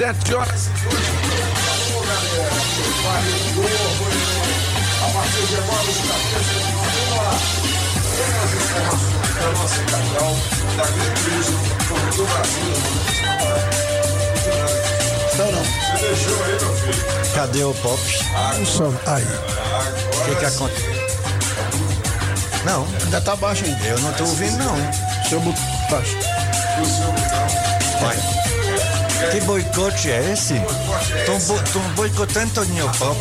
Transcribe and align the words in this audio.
Sete 0.00 0.32
horas 0.32 0.62
e 0.64 0.88
dois 0.88 1.08
Alô, 1.68 2.00
galera. 2.00 2.56
Varredor, 3.04 3.68
A 4.96 5.12
partir 5.12 5.44
de 5.46 5.56
agora, 5.56 5.90
os 5.90 5.98
cabeças 6.08 6.56
de 6.56 6.72
vamos 6.72 7.10
lá. 7.18 7.36
Tem 8.16 8.32
as 8.40 8.50
informações 8.54 9.28
da 9.34 9.48
nossa 9.52 9.80
capital, 9.84 10.32
da 10.78 10.84
grande 10.84 11.20
crise 11.20 11.52
do 12.16 12.24
Brasil. 12.24 12.72
Não, 15.36 15.48
não. 15.52 15.64
Você 15.64 16.06
deixou 16.08 16.44
aí, 16.44 16.56
meu 16.60 16.72
filho? 16.76 17.04
Cadê 17.34 17.62
o 17.64 17.74
pop? 17.74 18.00
Som. 18.64 18.94
Aí. 19.06 19.26
O 20.16 20.24
que 20.24 20.34
que 20.34 20.44
aconteceu? 20.46 20.94
Não, 22.64 22.86
Ainda 23.04 23.20
tá 23.20 23.36
baixo 23.36 23.66
ainda. 23.66 23.84
eu 23.84 23.98
não 24.00 24.12
tô 24.14 24.24
ouvindo 24.24 24.56
não. 24.64 24.76
Deixa 24.76 25.34
eu 25.34 25.40
botar 25.40 25.60
baixo. 25.90 26.16
O 26.80 26.86
seu 26.86 27.12
botão. 27.12 28.00
Vai. 28.00 28.39
Que 29.30 29.40
boicote 29.42 30.10
é 30.10 30.32
esse? 30.32 30.54
Estão 30.54 31.82
boicotando 31.94 32.52
Toninho 32.52 32.90
Pop. 32.98 33.18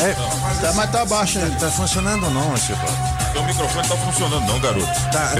É, 0.00 0.14
Tá, 0.60 0.72
mas 0.74 0.90
tá 0.90 1.04
baixo 1.04 1.38
ainda. 1.38 1.56
tá 1.56 1.70
funcionando 1.70 2.30
não, 2.30 2.54
esse 2.54 2.72
Pop. 2.72 2.92
Teu 3.32 3.42
microfone 3.44 3.88
tá 3.88 3.96
funcionando 3.96 4.46
não, 4.46 4.60
garoto. 4.60 4.86
Tá. 5.12 5.32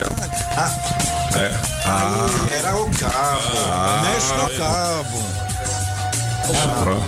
Ah, 0.57 2.29
era 2.51 2.77
o 2.77 2.91
cabo. 2.91 4.03
Mexe 4.03 4.33
no 4.35 4.59
cabo. 4.59 5.48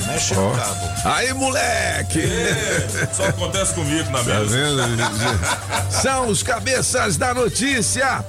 Mexe 0.07 0.35
no 0.35 0.51
cabo. 0.53 0.91
Aí, 1.05 1.33
moleque! 1.33 2.29
Só 3.13 3.25
acontece 3.27 3.75
comigo 3.75 4.11
na 4.11 4.19
Tá 4.19 4.25
mesa. 4.25 4.57
São 5.91 6.29
os 6.29 6.43
cabeças 6.43 7.17
da 7.17 7.33
notícia. 7.33 8.25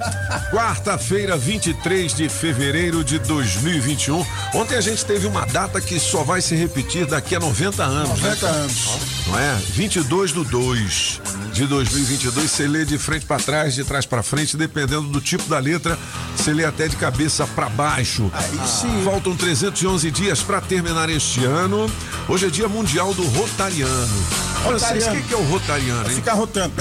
Quarta-feira, 0.51 1.35
23 1.35 2.13
de 2.13 2.29
fevereiro 2.29 3.03
de 3.03 3.19
2021. 3.19 4.25
Ontem 4.53 4.75
a 4.75 4.81
gente 4.81 5.03
teve 5.05 5.27
uma 5.27 5.45
data 5.45 5.81
que 5.81 5.99
só 5.99 6.23
vai 6.23 6.41
se 6.41 6.55
repetir 6.55 7.05
daqui 7.05 7.35
a 7.35 7.39
90 7.39 7.83
anos. 7.83 8.09
90 8.21 8.47
anos. 8.47 9.20
Não 9.31 9.39
é? 9.39 9.55
22 9.55 10.33
do 10.33 10.43
2 10.43 11.21
de 11.53 11.65
2022. 11.65 12.51
Você 12.51 12.67
lê 12.67 12.83
de 12.83 12.97
frente 12.97 13.25
para 13.25 13.41
trás, 13.41 13.73
de 13.73 13.85
trás 13.85 14.05
para 14.05 14.21
frente, 14.21 14.57
dependendo 14.57 15.03
do 15.03 15.21
tipo 15.21 15.47
da 15.47 15.57
letra, 15.57 15.97
você 16.35 16.53
lê 16.53 16.65
até 16.65 16.89
de 16.89 16.97
cabeça 16.97 17.47
para 17.47 17.69
baixo. 17.69 18.29
Aí 18.33 18.59
sim. 18.67 19.03
Faltam 19.05 19.33
311 19.33 20.11
dias 20.11 20.41
para 20.41 20.59
terminar 20.59 21.09
este 21.09 21.45
ano. 21.45 21.89
Hoje 22.27 22.47
é 22.47 22.49
dia 22.49 22.67
mundial 22.67 23.13
do 23.13 23.23
Rotariano. 23.23 23.91
Francês, 24.63 25.05
o 25.05 25.07
Rotariano. 25.07 25.23
que 25.23 25.33
é 25.33 25.37
o 25.37 25.43
Rotariano, 25.43 26.09
hein? 26.09 26.15
Fica 26.15 26.33
rotando. 26.33 26.73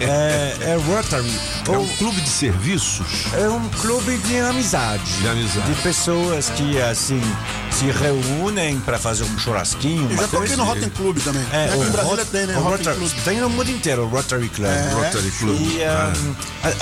É, 0.00 0.56
é 0.60 0.76
Rotary. 0.86 1.32
É 1.66 1.70
Ou 1.70 1.84
um 1.84 1.88
clube 1.96 2.20
de 2.20 2.28
serviços 2.28 3.06
é 3.34 3.48
um 3.48 3.68
clube 3.80 4.16
de 4.18 4.38
amizade. 4.38 5.02
de 5.20 5.28
amizade. 5.28 5.72
De 5.74 5.80
pessoas 5.82 6.50
que, 6.50 6.80
assim, 6.80 7.20
se 7.70 7.86
reúnem 7.90 8.78
para 8.80 8.98
fazer 8.98 9.24
um 9.24 9.38
churrasquinho. 9.38 10.10
Eu 10.10 10.16
já 10.18 10.28
toquei 10.28 10.56
no 10.56 10.64
Rotten 10.64 10.90
Club 10.90 11.18
também. 11.22 11.44
É, 11.52 11.64
aqui 11.66 11.76
o 11.76 11.84
em 11.86 11.90
Brasília 11.90 12.16
Rot- 12.22 12.30
tem, 12.30 12.46
né? 12.46 12.56
o 12.56 12.60
Rotary- 12.62 12.96
Club. 12.98 13.12
Tem 13.24 13.40
no 13.40 13.50
mundo 13.50 13.70
inteiro 13.70 14.02
o 14.04 14.08
Rotary 14.08 14.48
Club. 14.48 14.68
Rotary 14.92 15.30
Club. 15.30 15.60
E 15.60 15.84
Ah. 15.84 16.12
um, 16.16 16.34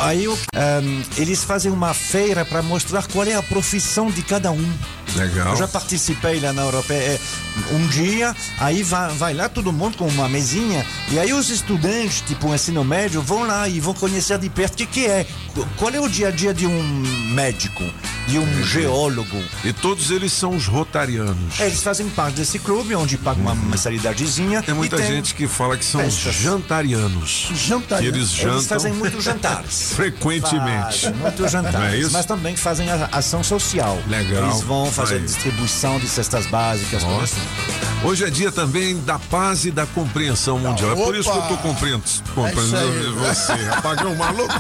a- 0.03 0.07
aí 0.09 0.27
o- 0.29 0.33
um, 0.35 1.03
eles 1.17 1.45
fazem 1.45 1.71
uma 1.71 1.95
feira 1.95 2.45
para 2.45 2.63
mostrar 2.63 3.07
qual 3.07 3.25
é 3.27 3.35
a 3.35 3.43
profissão 3.43 4.11
de 4.11 4.23
cada 4.23 4.51
um. 4.51 4.73
Legal. 5.17 5.49
Eu 5.53 5.57
já 5.57 5.67
participei 5.67 6.39
lá 6.39 6.53
na 6.53 6.63
Europeia 6.63 7.01
é, 7.01 7.21
um 7.75 7.85
dia, 7.89 8.35
aí 8.61 8.81
vai, 8.85 9.13
vai 9.15 9.35
lá 9.35 9.49
todo 9.49 9.73
mundo 9.73 9.97
com 9.99 10.07
uma 10.07 10.29
mesinha, 10.29 10.87
e 11.09 11.19
aí 11.19 11.33
os 11.33 11.51
estudantes, 11.51 12.21
tipo 12.21 12.40
o 12.49 12.55
ensino 12.55 12.83
médio, 12.85 13.21
vão 13.23 13.47
lá 13.47 13.69
e 13.69 13.81
vão 13.81 13.95
conhecer 13.95 14.39
de 14.39 14.49
perto 14.49 14.75
o 14.75 14.77
que, 14.79 14.87
que 14.87 15.07
é. 15.07 15.27
Qu- 15.55 15.67
Qual 15.77 15.91
é 15.93 16.01
o 16.01 16.09
dia 16.09 16.29
a 16.29 16.31
dia 16.31 16.55
de 16.55 16.67
um 16.67 16.83
médico, 17.33 17.85
de 18.27 18.39
um 18.39 18.65
geólogo. 18.65 19.43
E 19.65 19.73
todos 19.73 20.11
eles 20.11 20.33
são 20.33 20.55
os 20.55 20.67
rotarianos. 20.67 21.59
É, 21.61 21.67
Eles 21.67 21.83
fazem 21.83 22.09
parte 22.09 22.37
desse 22.37 22.59
clube, 22.59 22.95
onde 22.95 23.17
pagam 23.19 23.43
uma 23.43 23.55
mensalidadezinha. 23.55 24.63
Tem 24.63 24.75
muita 24.75 24.97
tem- 24.97 25.07
gente 25.07 25.35
que 25.35 25.47
fala 25.49 25.77
que 25.77 25.85
são 25.85 26.01
os 26.07 26.15
festas. 26.19 26.35
jantarianos. 26.43 27.49
Jantar. 27.55 27.99
Que 28.01 28.07
eles 28.07 28.31
jantam 28.31 28.55
Eles 28.57 28.67
fazem 28.67 28.93
muitos 28.93 29.25
jantares. 29.25 29.93
frequentemente. 29.97 31.01
Fazem 31.03 31.15
muitos 31.15 31.51
jantares. 31.51 32.01
Não 32.03 32.09
é? 32.09 32.13
Mas 32.13 32.27
também 32.27 32.57
fazem 32.57 32.89
a 32.91 33.09
ação 33.13 33.43
social. 33.43 33.99
Legal. 34.09 34.45
Eles 34.49 34.63
vão 34.63 34.91
fazer 34.91 35.17
Aí. 35.17 35.21
distribuição 35.23 35.99
de 35.99 36.09
cestas 36.09 36.47
básicas. 36.47 37.03
coisas 37.03 37.23
assim. 37.33 37.41
Hoje 38.03 38.25
é 38.25 38.31
dia 38.31 38.51
também 38.51 38.99
da 39.03 39.19
paz 39.19 39.65
e 39.67 39.71
da 39.71 39.85
compreensão 39.87 40.59
mundial. 40.59 40.93
É 40.93 40.95
por 40.97 41.15
isso 41.15 41.31
que 41.31 41.37
eu 41.37 41.43
tô 41.43 41.55
Opa! 41.55 41.63
Compreendendo, 42.35 43.25
É 43.25 43.29
aí. 43.29 43.35
você, 43.35 43.53
apagão 43.73 44.15
maluco. 44.15 44.55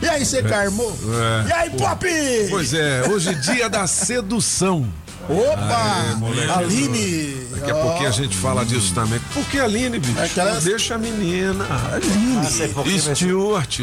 E 0.00 0.08
aí, 0.08 0.24
você 0.26 0.42
carmou? 0.42 0.98
É. 1.44 1.48
E 1.48 1.52
aí, 1.52 1.70
Pop? 1.70 2.06
Pois 2.50 2.74
é, 2.74 3.08
hoje 3.08 3.28
é 3.30 3.34
dia 3.34 3.68
da 3.70 3.86
sedução. 3.86 4.92
Opa! 5.28 6.56
Aline! 6.58 7.42
Daqui 7.52 7.70
a 7.70 7.74
pouquinho 7.74 8.08
a 8.08 8.12
gente 8.12 8.36
fala 8.36 8.64
disso 8.64 8.92
também. 8.94 9.20
Por 9.32 9.44
que 9.46 9.58
Aline, 9.58 9.98
bicho? 9.98 10.20
Aquela- 10.20 10.54
Não 10.54 10.60
Deixa 10.62 10.94
a 10.94 10.98
menina. 10.98 11.64
Mas 12.36 12.60
é 12.60 13.14
Stuart. 13.14 13.80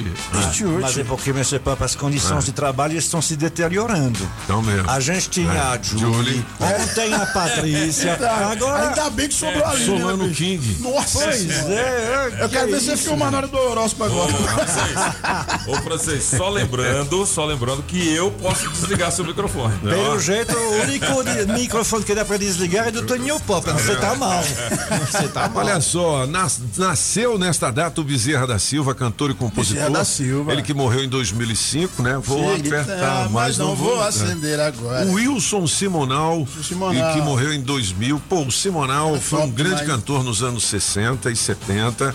Stuart. 0.51 0.81
mas 0.81 0.97
é 0.97 1.03
porque, 1.03 1.29
Mr. 1.29 1.59
Papa, 1.59 1.85
as 1.85 1.95
condições 1.95 2.45
de 2.45 2.51
trabalho 2.51 2.97
estão 2.97 3.21
se 3.21 3.35
deteriorando. 3.35 4.19
Então 4.43 4.61
mesmo. 4.61 4.89
A 4.89 4.99
gente 4.99 5.29
tinha 5.29 5.51
É. 5.51 5.57
a 5.59 5.79
Julie, 5.81 6.05
Julie. 6.13 6.45
ontem 6.59 7.13
a 7.13 7.25
Patrícia, 7.27 8.13
agora... 8.51 8.89
Ainda 8.89 9.09
bem 9.11 9.27
que 9.27 9.33
sobrou 9.33 9.63
a 9.63 9.69
Aline. 9.71 9.85
Solano 9.85 10.27
né? 10.27 10.33
King. 10.33 10.77
Nossa! 10.81 11.19
Pois 11.23 11.49
é, 11.69 12.37
Eu 12.41 12.49
quero 12.49 12.67
que 12.67 12.73
ver 12.73 12.81
você 12.81 12.97
filmar 12.97 13.31
na 13.31 13.37
hora 13.37 13.47
do 13.47 13.57
horóscopo 13.57 14.03
agora. 14.05 14.33
Ô, 15.67 15.75
francês, 15.81 16.23
só 16.23 16.49
lembrando, 16.49 17.25
só 17.25 17.45
lembrando 17.45 17.83
que 17.83 18.13
eu 18.13 18.31
posso 18.31 18.67
desligar 18.69 19.11
seu 19.11 19.23
microfone. 19.25 19.77
Pelo 19.79 20.19
jeito, 20.19 20.55
o 20.55 20.81
único 20.83 21.23
de- 21.35 21.53
microfone 21.53 22.03
que 22.03 22.13
dá 22.15 22.23
pra 22.25 22.37
desligar 22.37 22.87
é 22.87 22.91
do 22.91 23.05
Toninho 23.05 23.39
Pop. 23.41 23.69
Você 23.71 23.95
tá 23.95 24.15
mal. 24.15 24.43
Você 24.43 25.27
tá 25.29 25.49
mal. 25.49 25.63
Olha 25.65 25.81
só, 25.81 26.25
nas- 26.27 26.59
nasceu 26.77 27.37
nesta 27.37 27.71
data 27.71 28.01
o 28.01 28.03
Bezerra 28.03 28.45
da 28.47 28.59
Silva, 28.59 28.93
cantor 28.95 29.31
e 29.31 29.33
compositor. 29.33 29.75
Bezerra 29.83 29.89
da 29.99 30.05
Silva. 30.05 30.51
Ele 30.53 30.61
que 30.61 30.73
morreu 30.73 31.03
em 31.03 31.09
2005, 31.09 32.01
né? 32.01 32.19
Vou 32.23 32.55
Chega, 32.55 32.81
apertar, 32.81 33.25
ah, 33.25 33.29
mas 33.29 33.57
não 33.57 33.75
vou. 33.75 33.97
né? 33.99 34.07
acender 34.07 34.59
agora. 34.59 35.05
O 35.05 35.13
Wilson 35.13 35.67
Simonal, 35.67 36.47
Simonal. 36.63 37.11
e 37.11 37.13
que 37.13 37.21
morreu 37.21 37.53
em 37.53 37.61
2000. 37.61 38.19
Pô, 38.29 38.41
o 38.43 38.51
Simonal 38.51 39.15
É 39.15 39.19
foi 39.19 39.39
um 39.41 39.49
grande 39.51 39.83
cantor 39.85 40.23
nos 40.23 40.41
anos 40.43 40.63
60 40.65 41.31
e 41.31 41.35
70. 41.35 42.13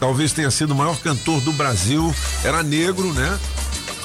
Talvez 0.00 0.32
tenha 0.32 0.50
sido 0.50 0.70
o 0.72 0.74
maior 0.76 0.96
cantor 0.98 1.40
do 1.40 1.52
Brasil. 1.52 2.14
Era 2.44 2.62
negro, 2.62 3.12
né? 3.12 3.38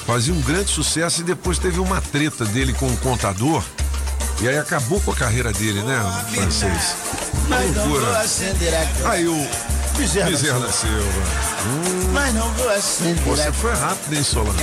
Fazia 0.06 0.34
um 0.34 0.40
grande 0.42 0.70
sucesso 0.70 1.20
e 1.20 1.24
depois 1.24 1.58
teve 1.58 1.80
uma 1.80 2.00
treta 2.00 2.44
dele 2.44 2.72
com 2.74 2.86
o 2.88 2.96
contador. 2.98 3.62
E 4.40 4.48
aí 4.48 4.58
acabou 4.58 5.00
com 5.00 5.12
a 5.12 5.16
carreira 5.16 5.52
dele, 5.52 5.82
né, 5.82 6.24
francês? 6.32 6.96
Mas 7.48 7.74
não 7.74 7.88
vou 7.88 7.98
Loucura. 7.98 8.24
Aí 9.04 9.28
o 9.28 9.48
Bezerra, 9.96 10.30
Bezerra 10.30 10.58
da 10.58 10.72
Silva. 10.72 11.22
Mas 12.12 12.34
não 12.34 12.50
vou 12.54 12.68
acender 12.68 13.24
Você 13.24 13.52
foi 13.52 13.72
rápido, 13.72 14.14
hein, 14.14 14.24
Solano? 14.24 14.58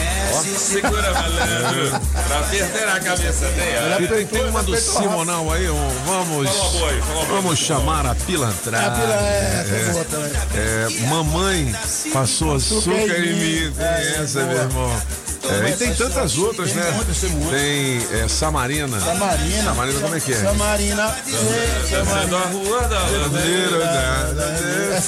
Segura, 0.57 1.13
malandro. 1.13 2.01
pra 2.28 2.42
perder 2.44 2.88
a 2.90 3.00
cabeça 3.00 3.48
dela. 3.50 4.01
E 4.01 4.07
tem, 4.07 4.28
tem 4.28 4.50
uma 4.50 4.62
do 4.62 4.75
Simonal 4.75 5.51
aí, 5.51 5.69
um, 5.69 5.90
vamos, 6.06 6.48
aí, 6.48 6.54
fala 6.54 6.92
uma 6.92 7.04
boa. 7.04 7.25
vamos 7.25 7.60
chamar 7.60 8.06
a 8.06 8.16
pilantrada. 8.16 8.88
A 8.88 8.92
pila 8.92 9.13
é, 9.13 9.66
é 9.68 10.04
também. 10.04 10.31
É, 10.54 11.07
mamãe 11.07 11.75
passou 12.12 12.56
açúcar 12.56 12.92
em 12.92 13.34
mim. 13.34 13.72
Tem 13.72 14.24
essa, 14.24 14.44
meu 14.44 14.57
irmão. 14.57 15.01
É, 15.50 15.70
e 15.70 15.74
tem 15.76 15.94
tantas 15.96 16.38
outras, 16.38 16.74
né? 16.74 16.92
muitas, 16.96 17.18
tem 17.20 17.30
muitas. 17.32 17.60
Tem 17.60 18.08
é, 18.20 18.28
Samarina. 18.28 19.00
Samarina. 19.00 19.64
Samarina, 19.64 20.00
como 20.00 20.16
é 20.16 20.20
que 20.20 20.34
é? 20.34 20.36
Samarina. 20.36 21.04
É 21.04 21.86
Samarina. 21.90 22.38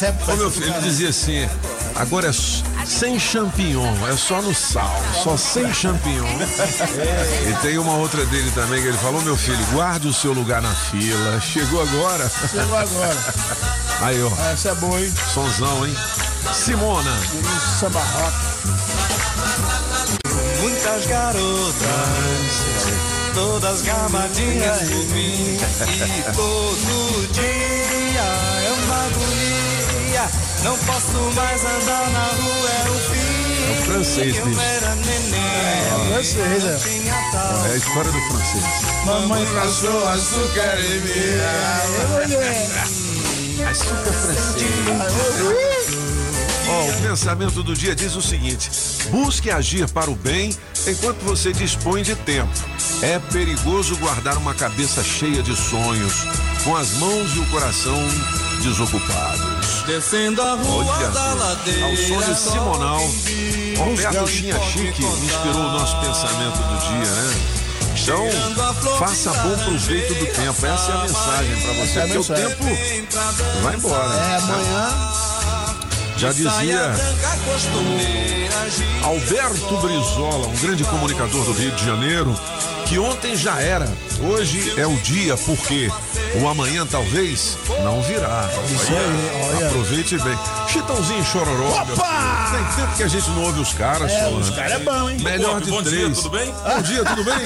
é 0.02 0.32
Ô, 0.32 0.36
meu 0.36 0.50
filho, 0.52 0.74
ele 0.74 0.82
dizia 0.82 1.10
assim: 1.10 1.48
agora 1.96 2.30
é 2.30 2.34
sem 2.86 3.20
champignon, 3.20 3.94
é 4.08 4.18
só 4.18 4.42
no 4.42 4.54
sal, 4.56 5.02
só 5.24 5.38
sem 5.38 5.72
champignon. 5.74 6.28
E 7.50 7.54
tem 7.62 7.78
uma 7.78 7.96
outra 7.98 8.26
dele 8.26 8.52
também 8.56 8.82
que 8.82 8.88
ele 8.88 8.98
falou: 8.98 9.22
meu 9.22 9.38
filho, 9.38 9.64
guarde 9.72 10.08
o 10.08 10.14
seu 10.14 10.34
lugar 10.34 10.62
na 10.62 10.74
fila. 10.74 11.40
Chegou 11.42 11.82
agora. 11.82 12.30
Chegou 12.50 12.78
agora. 12.78 13.18
Aí, 14.02 14.22
ó, 14.22 14.52
Essa 14.52 14.70
é 14.70 14.76
boa, 14.76 15.00
hein? 15.00 15.14
sonzão, 15.34 15.86
hein? 15.86 15.96
Simona. 16.52 17.14
Samba 17.80 18.00
rock. 18.00 19.83
Muitas 20.64 21.06
garotas, 21.08 22.64
todas 23.34 23.82
gamadinhas 23.82 24.90
em 24.90 25.06
mim. 25.08 25.58
E 25.58 26.24
todo 26.32 27.28
dia 27.34 27.44
é 27.44 28.72
uma 28.72 29.08
agonia. 29.08 30.26
Não 30.64 30.78
posso 30.78 31.20
mais 31.36 31.66
andar 31.66 32.10
na 32.12 32.28
rua, 32.28 32.70
é 32.70 32.90
o 32.90 32.94
fim. 32.94 33.68
É 33.68 33.72
o 33.72 33.76
francês, 33.84 34.40
bicho. 34.40 34.62
É 34.62 34.80
francês, 36.14 36.64
é. 36.64 36.78
É 37.68 37.72
a 37.74 37.76
história 37.76 38.12
do 38.14 38.22
francês. 38.22 38.64
Mamãe 39.04 39.46
passou 39.48 40.08
açúcar 40.08 40.80
em 40.80 41.02
mim. 41.02 41.42
Ai, 41.44 42.26
mulher. 42.26 42.70
Açúcar 43.70 44.14
francês. 44.14 46.13
Ó, 46.74 46.90
o 46.90 46.94
pensamento 47.02 47.62
do 47.62 47.76
dia 47.76 47.96
diz 47.96 48.16
o 48.16 48.22
seguinte: 48.22 48.70
busque 49.10 49.52
agir 49.52 49.88
para 49.90 50.10
o 50.10 50.16
bem 50.16 50.56
enquanto 50.88 51.20
você 51.20 51.54
dispõe 51.54 52.02
de 52.02 52.16
tempo. 52.16 52.52
É 53.02 53.20
perigoso 53.20 53.96
guardar 53.98 54.38
uma 54.38 54.54
cabeça 54.54 55.04
cheia 55.04 55.44
de 55.44 55.56
sonhos, 55.56 56.14
com 56.64 56.76
as 56.76 56.92
mãos 56.94 57.36
e 57.36 57.40
o 57.40 57.46
coração 57.48 57.98
desocupados. 58.62 59.84
Descendo 59.86 60.42
a 60.42 60.56
rua 60.56 60.86
Olha, 60.86 61.10
da 61.10 61.34
ladeira. 61.34 61.86
ao 61.86 61.96
som 61.98 62.22
de 62.22 62.40
Simonal, 62.40 63.02
Roberto 63.78 64.28
Chinha 64.28 64.60
Chique 64.62 65.04
inspirou 65.04 65.62
o 65.62 65.72
nosso 65.74 65.98
pensamento 65.98 66.58
do 66.58 66.80
dia, 66.80 67.12
né? 67.12 67.64
Então, 68.02 68.26
faça 68.98 69.32
bom 69.34 69.56
proveito 69.58 70.14
do 70.16 70.26
tempo. 70.26 70.66
Essa 70.66 70.92
é 70.92 70.96
a 70.96 71.02
mensagem 71.04 71.62
para 71.62 71.74
você, 71.74 72.00
é 72.00 72.02
porque 72.02 72.18
o 72.18 72.20
mensagem. 72.20 72.50
tempo 72.50 73.62
vai 73.62 73.76
embora. 73.76 74.14
É, 74.16 74.36
amanhã. 74.38 75.33
Já 76.18 76.32
dizia 76.32 76.94
Alberto 79.04 79.78
Brizola, 79.78 80.48
um 80.48 80.56
grande 80.58 80.84
comunicador 80.84 81.44
do 81.46 81.54
Rio 81.54 81.72
de 81.72 81.86
Janeiro, 81.86 82.40
que 82.94 83.00
ontem 83.00 83.36
já 83.36 83.60
era, 83.60 83.92
hoje 84.22 84.80
é 84.80 84.86
o 84.86 84.96
dia, 84.98 85.36
porque 85.36 85.90
o 86.40 86.48
amanhã 86.48 86.86
talvez 86.86 87.58
não 87.84 88.04
virá. 88.04 88.48
Isso 88.72 88.94
aí, 88.94 89.56
olha. 89.56 89.68
Aproveite 89.68 90.16
bem. 90.20 90.38
Chitãozinho 90.68 91.26
Chororó. 91.26 91.82
Opa! 91.82 92.52
Tem 92.52 92.76
tempo 92.76 92.96
que 92.96 93.04
a 93.04 93.08
gente 93.08 93.28
não 93.32 93.46
ouve 93.46 93.60
os 93.62 93.74
caras. 93.74 94.12
É, 94.12 94.28
os 94.28 94.52
caras 94.52 94.74
é 94.74 94.80
bom, 94.80 95.10
hein? 95.10 95.18
Melhor 95.24 95.60
de 95.60 95.72
bom 95.72 95.82
três. 95.82 96.02
dia, 96.02 96.10
tudo 96.12 96.30
bem? 96.30 96.52
Bom 96.52 96.82
dia, 96.84 97.04
tudo 97.04 97.24
bem? 97.24 97.38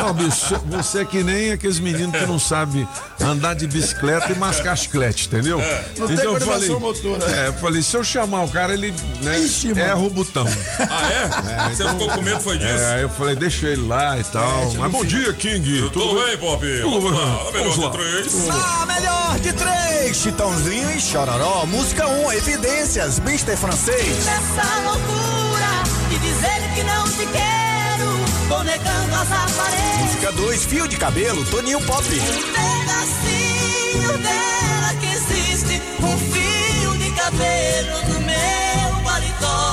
Não, 0.00 0.14
bicho, 0.14 0.60
você 0.66 1.00
é 1.02 1.04
que 1.04 1.22
nem 1.22 1.52
aqueles 1.52 1.78
meninos 1.78 2.18
que 2.18 2.26
não 2.26 2.38
sabem 2.38 2.88
andar 3.20 3.54
de 3.54 3.68
bicicleta 3.68 4.32
e 4.32 4.34
mascar 4.34 4.74
chiclete, 4.76 5.28
entendeu? 5.28 5.58
Não 5.96 6.08
tem 6.08 6.16
então 6.16 6.34
eu 6.34 6.40
falei, 6.40 6.68
motora. 6.68 7.30
é, 7.30 7.46
eu 7.48 7.52
falei, 7.54 7.80
se 7.80 7.96
eu 7.96 8.02
chamar 8.02 8.42
o 8.42 8.48
cara, 8.48 8.74
ele 8.74 8.92
né, 9.20 9.38
Ixi, 9.38 9.78
erra 9.78 9.98
o 9.98 10.10
botão. 10.10 10.46
Ah, 10.80 11.12
é? 11.12 11.74
Você 11.74 11.88
ficou 11.88 12.08
com 12.08 12.22
medo, 12.22 12.40
foi 12.40 12.58
disso? 12.58 12.72
É, 12.72 13.04
eu 13.04 13.08
falei, 13.08 13.36
deixa 13.36 13.68
ele 13.68 13.86
lá 13.86 14.18
e 14.18 14.24
tal. 14.32 14.72
Mas 14.78 14.90
bom 14.90 15.04
dia, 15.04 15.32
King. 15.34 15.90
Tudo 15.92 16.20
bem, 16.24 16.36
Pop? 16.38 16.66
Vamos 16.80 17.12
lá, 17.12 17.48
a 17.48 17.52
melhor 17.52 17.68
Vamos 17.68 17.76
lá. 17.78 17.90
de 17.90 17.96
três. 17.98 18.48
A 18.50 18.86
melhor 18.86 19.38
de 19.38 19.52
três, 19.52 20.16
Chitãozinho 20.16 20.90
e 20.90 21.00
Chororó. 21.00 21.66
Música 21.66 22.08
1, 22.08 22.24
um, 22.26 22.32
Evidências, 22.32 23.20
Mister 23.20 23.56
Francês. 23.56 24.24
Nessa 24.24 24.78
loucura 24.80 25.82
de 26.08 26.18
dizer 26.18 26.62
que 26.74 26.82
não 26.82 27.04
te 27.04 27.26
quero, 27.26 28.10
vou 28.48 28.64
negando 28.64 29.14
as 29.14 29.30
aparências. 29.30 30.00
Música 30.06 30.32
2, 30.32 30.64
Fio 30.64 30.88
de 30.88 30.96
Cabelo, 30.96 31.44
Toninho 31.46 31.80
Pop. 31.82 32.02
Um 32.02 32.52
pedacinho 32.52 34.18
dela 34.18 34.94
que 35.00 35.06
existe, 35.06 35.82
um 36.02 36.18
fio 36.18 36.98
de 36.98 37.10
cabelo 37.12 38.02
no 38.08 38.20
meu 38.20 39.02
paletó. 39.04 39.71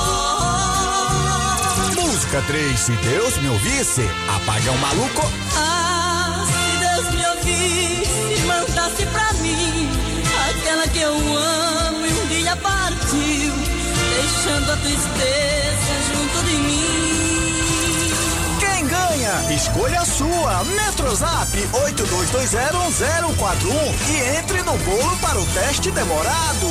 Música 2.30 2.46
3, 2.46 2.78
Se 2.78 2.92
Deus 2.92 3.38
Me 3.38 3.48
Ouvisse, 3.48 4.08
Apagão 4.28 4.78
Maluco. 4.78 5.28
Ah, 5.56 6.46
se 6.46 6.78
Deus 6.78 7.10
me 7.12 7.26
ouvisse, 7.26 8.46
mandasse 8.46 9.04
pra 9.06 9.32
mim 9.42 9.90
aquela 10.48 10.86
que 10.86 11.00
eu 11.00 11.12
amo 11.12 12.06
e 12.06 12.12
um 12.12 12.26
dia 12.28 12.54
partiu, 12.54 13.52
deixando 14.14 14.70
a 14.70 14.76
tristeza 14.76 15.92
junto 16.06 16.44
de 16.44 16.54
mim. 16.54 17.98
Quem 18.60 18.86
ganha? 18.86 19.52
Escolha 19.52 20.02
a 20.02 20.04
sua. 20.04 20.62
Metrozap 20.62 21.68
82201041 21.72 23.92
e 24.08 24.20
entre 24.38 24.62
no 24.62 24.78
bolo 24.78 25.16
para 25.16 25.40
o 25.40 25.46
teste 25.46 25.90
demorado. 25.90 26.68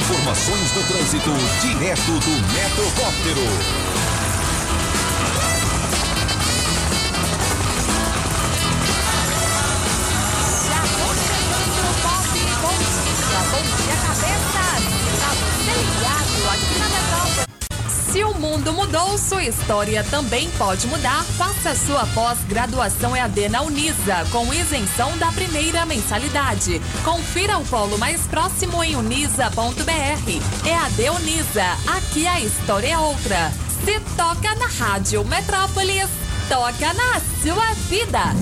Informações 0.00 0.70
do 0.70 0.82
trânsito 0.84 1.30
direto 1.60 2.18
do 2.20 2.54
Metrocóptero. 2.54 3.89
Mundo 18.50 18.72
mudou, 18.72 19.16
sua 19.16 19.44
história 19.44 20.02
também 20.02 20.50
pode 20.58 20.84
mudar. 20.88 21.22
Faça 21.38 21.72
sua 21.72 22.04
pós-graduação 22.06 23.16
EAD 23.16 23.48
na 23.48 23.62
Unisa, 23.62 24.26
com 24.32 24.52
isenção 24.52 25.16
da 25.18 25.30
primeira 25.30 25.86
mensalidade. 25.86 26.82
Confira 27.04 27.58
o 27.58 27.64
polo 27.66 27.96
mais 27.96 28.22
próximo 28.22 28.82
em 28.82 28.96
unisa.br. 28.96 30.66
EAD 30.66 31.10
Unisa, 31.10 31.64
aqui 31.96 32.26
a 32.26 32.40
história 32.40 32.94
é 32.94 32.98
outra. 32.98 33.52
Se 33.84 34.00
toca 34.16 34.52
na 34.56 34.66
Rádio 34.66 35.24
Metrópolis, 35.24 36.08
toca 36.48 36.92
na 36.92 37.20
sua 37.40 37.72
vida. 37.88 38.34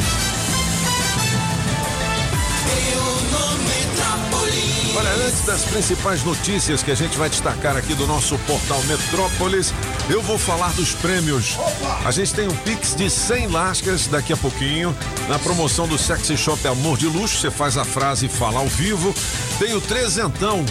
Olha, 4.97 5.11
antes 5.27 5.45
das 5.45 5.63
principais 5.65 6.25
notícias 6.25 6.83
que 6.83 6.91
a 6.91 6.95
gente 6.95 7.17
vai 7.17 7.31
destacar 7.31 7.77
aqui 7.77 7.95
do 7.95 8.07
nosso 8.07 8.37
portal 8.41 8.83
Metrópolis, 8.85 9.73
eu 10.11 10.21
vou 10.21 10.39
falar 10.39 10.73
dos 10.73 10.93
prêmios. 10.95 11.57
A 12.05 12.11
gente 12.11 12.35
tem 12.35 12.49
um 12.49 12.57
Pix 12.57 12.97
de 12.97 13.09
100 13.09 13.49
lascas 13.49 14.07
daqui 14.07 14.33
a 14.33 14.37
pouquinho. 14.37 14.97
Na 15.29 15.39
promoção 15.39 15.87
do 15.87 15.97
Sexy 15.97 16.37
Shop 16.37 16.67
Amor 16.67 16.99
de 16.99 17.07
Luxo, 17.07 17.39
você 17.39 17.51
faz 17.51 17.77
a 17.77 17.85
frase 17.85 18.27
e 18.27 18.29
fala 18.29 18.59
ao 18.59 18.67
vivo. 18.67 19.15
Tem 19.59 19.75
o 19.75 19.81
trezentão 19.81 20.65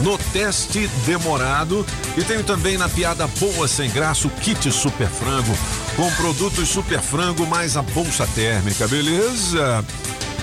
no 0.00 0.16
teste 0.18 0.88
demorado. 1.04 1.84
E 2.16 2.22
tenho 2.22 2.42
também 2.42 2.78
na 2.78 2.88
piada 2.88 3.26
boa 3.38 3.68
sem 3.68 3.90
graça 3.90 4.26
o 4.26 4.30
kit 4.30 4.70
Super 4.70 5.08
Frango, 5.08 5.56
com 5.96 6.10
produtos 6.12 6.68
Super 6.68 7.00
Frango 7.00 7.46
mais 7.46 7.76
a 7.76 7.82
bolsa 7.82 8.26
térmica, 8.34 8.86
beleza? 8.88 9.84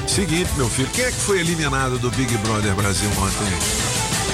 Seguinte, 0.07 0.51
meu 0.57 0.69
filho, 0.69 0.89
quem 0.89 1.05
é 1.05 1.11
que 1.11 1.19
foi 1.19 1.39
eliminado 1.39 1.97
do 1.97 2.11
Big 2.11 2.35
Brother 2.39 2.75
Brasil 2.75 3.09
ontem? 3.17 3.90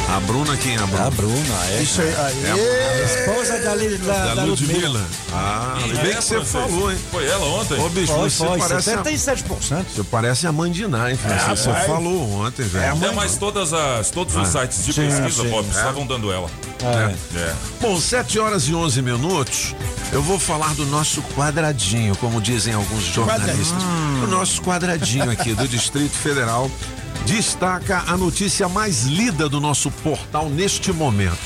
A 0.10 0.20
Bruna, 0.22 0.56
quem 0.56 0.76
é 0.76 0.80
a 0.80 0.86
Bruna? 0.88 1.08
A 1.08 1.10
Bruna, 1.12 1.66
é. 1.72 1.82
Isso 1.82 2.02
aí. 2.02 2.16
aí. 2.16 2.46
É 2.46 3.04
Esposa 3.04 3.60
da, 3.60 3.76
da, 3.76 4.26
Da 4.26 4.36
da 4.36 4.44
Ludmilla. 4.46 5.06
Ah, 5.34 5.78
bem 6.02 6.16
que 6.16 6.24
você 6.24 6.46
falou, 6.46 6.92
hein? 6.92 6.98
Foi 7.12 7.26
ela 7.28 7.46
ontem? 7.46 7.78
Ô, 7.78 7.90
bicho, 7.90 8.14
Foi, 8.14 8.30
você 8.30 8.46
foi, 8.46 8.58
parece 8.58 8.90
a, 8.92 9.04
77%. 9.04 9.84
você 9.94 10.04
parece 10.04 10.48
a 10.48 10.52
mãe 10.52 10.72
de 10.72 10.88
Ná, 10.88 11.12
hein, 11.12 11.18
Francisco? 11.18 11.56
Você 11.58 11.86
falou 11.86 12.32
ontem, 12.42 12.64
velho. 12.64 12.94
Até 12.94 13.12
mais 13.12 13.36
todas 13.36 13.74
as, 13.74 14.10
todos 14.10 14.34
os 14.36 14.48
sites 14.48 14.86
de 14.86 14.94
sim, 14.94 15.08
pesquisa, 15.08 15.44
sim. 15.44 15.50
Pop, 15.50 15.68
estavam 15.70 16.08
dando 16.08 16.32
ela. 16.32 16.50
É. 16.82 17.38
É. 17.38 17.56
Bom, 17.82 18.00
7 18.00 18.40
horas 18.40 18.64
e 18.64 18.74
11 18.74 19.02
minutos, 19.02 19.76
eu 20.14 20.22
vou 20.22 20.40
falar 20.40 20.74
do 20.76 20.86
nosso 20.86 21.22
quadradinho, 21.36 22.16
como 22.16 22.40
dizem 22.40 22.74
alguns 22.74 23.04
jornalistas. 23.04 23.84
O 24.24 24.28
nosso 24.28 24.62
quadradinho 24.62 25.30
aqui 25.30 25.54
do 25.54 25.68
Distrito 25.68 26.16
Federal 26.16 26.72
destaca 27.26 28.04
a 28.08 28.16
notícia 28.18 28.70
mais 28.70 29.04
lida 29.04 29.50
do 29.50 29.60
nosso 29.60 29.92
portal 29.92 30.50
neste 30.50 30.92
momento. 30.94 31.38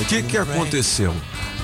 O 0.00 0.04
que, 0.06 0.22
que 0.22 0.36
aconteceu? 0.36 1.14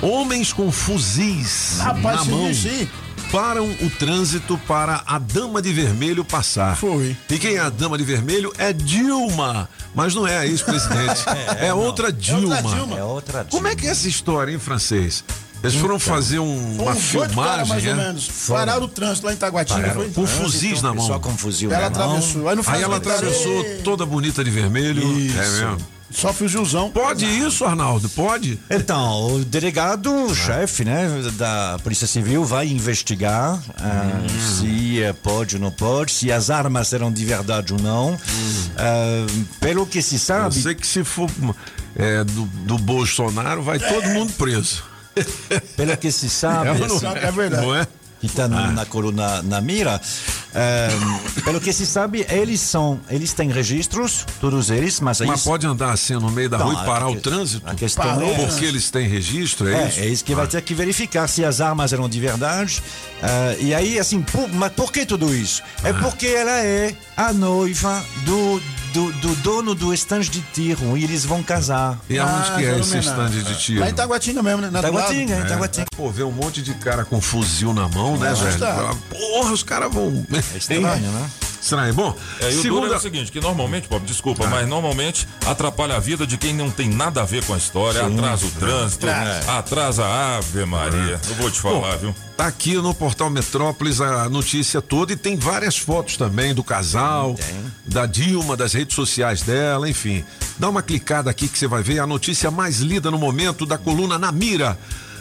Homens 0.01 0.53
com 0.53 0.71
fuzis 0.71 1.77
Rapaz, 1.79 2.19
na 2.19 2.25
mão 2.25 2.45
aí? 2.45 2.89
param 3.31 3.65
o 3.81 3.89
trânsito 3.89 4.57
para 4.67 5.03
a 5.05 5.17
Dama 5.17 5.61
de 5.61 5.73
Vermelho 5.73 6.23
passar. 6.23 6.75
Foi. 6.77 7.15
E 7.29 7.37
quem 7.39 7.55
é 7.55 7.59
a 7.59 7.69
Dama 7.69 7.97
de 7.97 8.03
Vermelho 8.03 8.53
é 8.57 8.71
Dilma. 8.71 9.69
Mas 9.93 10.13
não 10.13 10.27
é 10.27 10.37
a 10.37 10.45
ex-presidente. 10.45 11.23
é, 11.59 11.73
outra 11.73 12.11
Dilma. 12.11 12.61
Dilma. 12.61 12.97
É 12.97 13.03
outra 13.03 13.45
Como 13.49 13.67
é 13.67 13.75
que 13.75 13.87
é 13.87 13.89
essa 13.89 14.07
história, 14.07 14.51
hein, 14.51 14.59
francês? 14.59 15.23
Eles 15.65 15.75
foram 15.81 15.99
fazer 15.99 16.39
um- 16.39 16.81
uma 16.81 16.95
filmagem, 16.95 17.67
mais 17.67 17.83
ou 17.85 17.91
é? 17.91 17.95
menos. 17.95 18.27
Pararam 18.47 18.83
o 18.83 18.87
trânsito 18.87 19.27
lá 19.27 19.33
em 19.33 19.37
Taguatinga. 19.37 19.81
Pararam. 19.81 20.01
Foi? 20.01 20.09
Com 20.11 20.27
fuzis 20.27 20.81
na 20.81 20.93
mão. 20.93 21.05
Só 21.07 21.19
com 21.19 21.35
fuzil 21.37 21.71
Ela 21.71 21.89
na 21.89 21.97
mão. 21.97 22.05
atravessou. 22.15 22.49
Aí, 22.49 22.55
no 22.55 22.63
final 22.63 22.77
Aí 22.77 22.83
ela 22.83 22.97
atravessou 22.97 23.65
toda 23.83 24.05
bonita 24.05 24.43
de 24.43 24.49
vermelho. 24.51 25.01
Isso. 25.19 25.37
É 25.37 25.41
mesmo. 25.67 25.77
Sofre 26.11 26.45
o 26.45 26.47
Gilzão. 26.47 26.91
Pode 26.91 27.25
isso, 27.25 27.65
Arnaldo? 27.65 28.07
Pode? 28.09 28.59
Então, 28.69 29.35
o 29.35 29.43
delegado, 29.43 30.33
chefe, 30.35 30.85
né, 30.85 31.09
da 31.33 31.77
Polícia 31.83 32.07
Civil 32.07 32.45
vai 32.45 32.67
investigar 32.67 33.59
ah, 33.77 34.21
se 34.59 35.01
eh, 35.01 35.11
pode 35.11 35.55
ou 35.55 35.61
não 35.61 35.71
pode, 35.71 36.11
se 36.11 36.31
as 36.31 36.49
armas 36.51 36.93
eram 36.93 37.11
de 37.11 37.25
verdade 37.25 37.73
ou 37.73 37.79
não. 37.81 38.17
Ah, 38.77 39.25
pelo 39.59 39.85
que 39.85 40.01
se 40.01 40.15
Eu 40.15 40.19
sabe. 40.19 40.55
sei 40.55 40.75
que 40.75 40.85
se 40.87 41.03
for 41.03 41.29
é, 41.97 42.23
do, 42.23 42.43
do 42.65 42.77
Bolsonaro, 42.77 43.61
vai 43.63 43.79
todo 43.79 44.07
mundo 44.09 44.31
preso. 44.33 44.83
Pelo 45.75 45.97
que 45.97 46.11
se 46.11 46.29
sabe, 46.29 46.69
É 46.69 46.85
assim, 46.85 47.05
é? 47.07 47.31
Verdade. 47.31 47.65
Não 47.65 47.75
é? 47.75 47.87
que 48.19 48.27
está 48.27 48.47
na 48.47 48.85
coluna 48.85 49.41
na 49.43 49.61
mira, 49.61 50.01
pelo 51.43 51.59
que 51.59 51.71
se 51.73 51.85
sabe, 51.85 52.25
eles 52.29 52.61
são, 52.61 52.99
eles 53.09 53.33
têm 53.33 53.49
registros, 53.51 54.25
todos 54.39 54.69
eles, 54.69 54.99
mas 54.99 55.21
aí 55.21 55.27
Mas 55.27 55.43
pode 55.43 55.65
andar 55.67 55.91
assim 55.91 56.13
no 56.13 56.29
meio 56.31 56.49
da 56.49 56.57
Não, 56.57 56.71
rua 56.71 56.81
e 56.81 56.85
parar 56.85 57.05
a 57.05 57.09
o 57.11 57.15
trânsito? 57.19 57.67
a 57.67 57.75
questão 57.75 58.21
é 58.21 58.33
Porque 58.35 58.65
eles 58.65 58.89
têm 58.89 59.07
registro, 59.07 59.67
é, 59.67 59.83
É, 59.83 59.87
isso? 59.87 59.99
é 59.99 60.05
isso 60.07 60.23
que 60.25 60.33
vai 60.35 60.47
ter 60.47 60.61
que 60.61 60.73
verificar 60.73 61.27
se 61.27 61.43
as 61.43 61.59
armas 61.61 61.91
eram 61.93 62.07
de 62.07 62.19
verdade. 62.19 62.81
Ah, 63.21 63.55
e 63.59 63.73
aí, 63.73 63.99
assim, 63.99 64.21
por- 64.21 64.49
mas 64.53 64.71
por 64.73 64.91
que 64.91 65.05
tudo 65.05 65.33
isso? 65.33 65.61
É 65.83 65.91
porque 65.93 66.27
ela 66.27 66.51
é 66.63 66.95
a 67.17 67.33
noiva 67.33 68.03
do, 68.25 68.61
do, 68.93 69.11
do 69.13 69.35
dono 69.37 69.73
do 69.75 69.93
estande 69.93 70.29
de 70.29 70.41
tiro 70.53 70.97
e 70.97 71.03
eles 71.03 71.25
vão 71.25 71.41
casar. 71.43 71.99
E 72.09 72.17
aonde 72.19 72.51
que 72.51 72.65
é 72.65 72.79
esse 72.79 72.97
stand 72.99 73.13
homenagem. 73.25 73.43
de 73.43 73.57
tiro? 73.59 73.79
Lá 73.81 73.89
em 73.89 73.93
Taguatinga 73.93 74.43
mesmo, 74.43 74.61
né? 74.61 74.69
Na 74.69 74.81
Taguatinga, 74.81 75.45
Taguatinga. 75.45 75.85
Pô, 75.95 76.09
ver 76.11 76.23
um 76.23 76.31
monte 76.31 76.61
de 76.61 76.73
cara 76.75 77.03
com 77.05 77.19
fuzil 77.19 77.73
na 77.73 77.87
mão, 77.89 78.17
né, 78.17 78.31
É 78.31 78.33
velho? 78.33 78.47
assustado. 78.47 78.97
Porra, 79.09 79.51
os 79.51 79.63
caras 79.63 79.91
vão. 79.93 80.25
É 80.53 80.57
estranho, 80.57 81.11
né? 81.11 81.29
Estranho. 81.61 81.93
Bom, 81.95 82.15
É, 82.41 82.51
e 82.51 82.57
o 82.57 82.61
duro 82.61 82.61
é 82.61 82.61
segunda. 82.61 82.97
o 82.97 82.99
seguinte, 82.99 83.31
que 83.31 83.41
normalmente, 83.41 83.87
Bob, 83.89 84.05
desculpa, 84.05 84.45
mas 84.47 84.67
normalmente 84.67 85.27
atrapalha 85.47 85.95
a 85.95 85.99
vida 85.99 86.25
de 86.27 86.37
quem 86.37 86.53
não 86.53 86.69
tem 86.69 86.87
nada 86.89 87.21
a 87.23 87.25
ver 87.25 87.43
com 87.43 87.55
a 87.55 87.57
história, 87.57 88.05
atrasa 88.05 88.45
o 88.45 88.51
trânsito, 88.51 89.07
atrasa 89.47 90.05
a 90.05 90.37
Ave 90.37 90.63
Maria. 90.65 91.19
Eu 91.27 91.35
vou 91.35 91.49
te 91.49 91.59
falar, 91.59 91.95
viu? 91.97 92.15
Tá 92.37 92.45
aqui 92.47 92.75
no 92.75 92.93
portal 92.93 93.29
Metrópolis 93.29 93.99
a 94.01 94.29
notícia 94.29 94.81
toda 94.81 95.13
e 95.13 95.15
tem 95.15 95.37
várias 95.37 95.77
fotos 95.77 96.17
também 96.17 96.53
do 96.53 96.63
casal, 96.63 97.35
da 97.85 98.05
Dilma, 98.05 98.55
das 98.55 98.73
redes 98.73 98.95
sociais 98.95 99.41
dela, 99.41 99.89
enfim. 99.89 100.23
Dá 100.59 100.69
uma 100.69 100.81
clicada 100.83 101.29
aqui 101.31 101.47
que 101.47 101.57
você 101.57 101.67
vai 101.67 101.81
ver 101.81 101.99
a 101.99 102.05
notícia 102.05 102.51
mais 102.51 102.79
lida 102.79 103.09
no 103.09 103.17
momento 103.17 103.65
da 103.65 103.77
coluna 103.77 104.19
Na 104.19 104.31
Mira. 104.31 104.77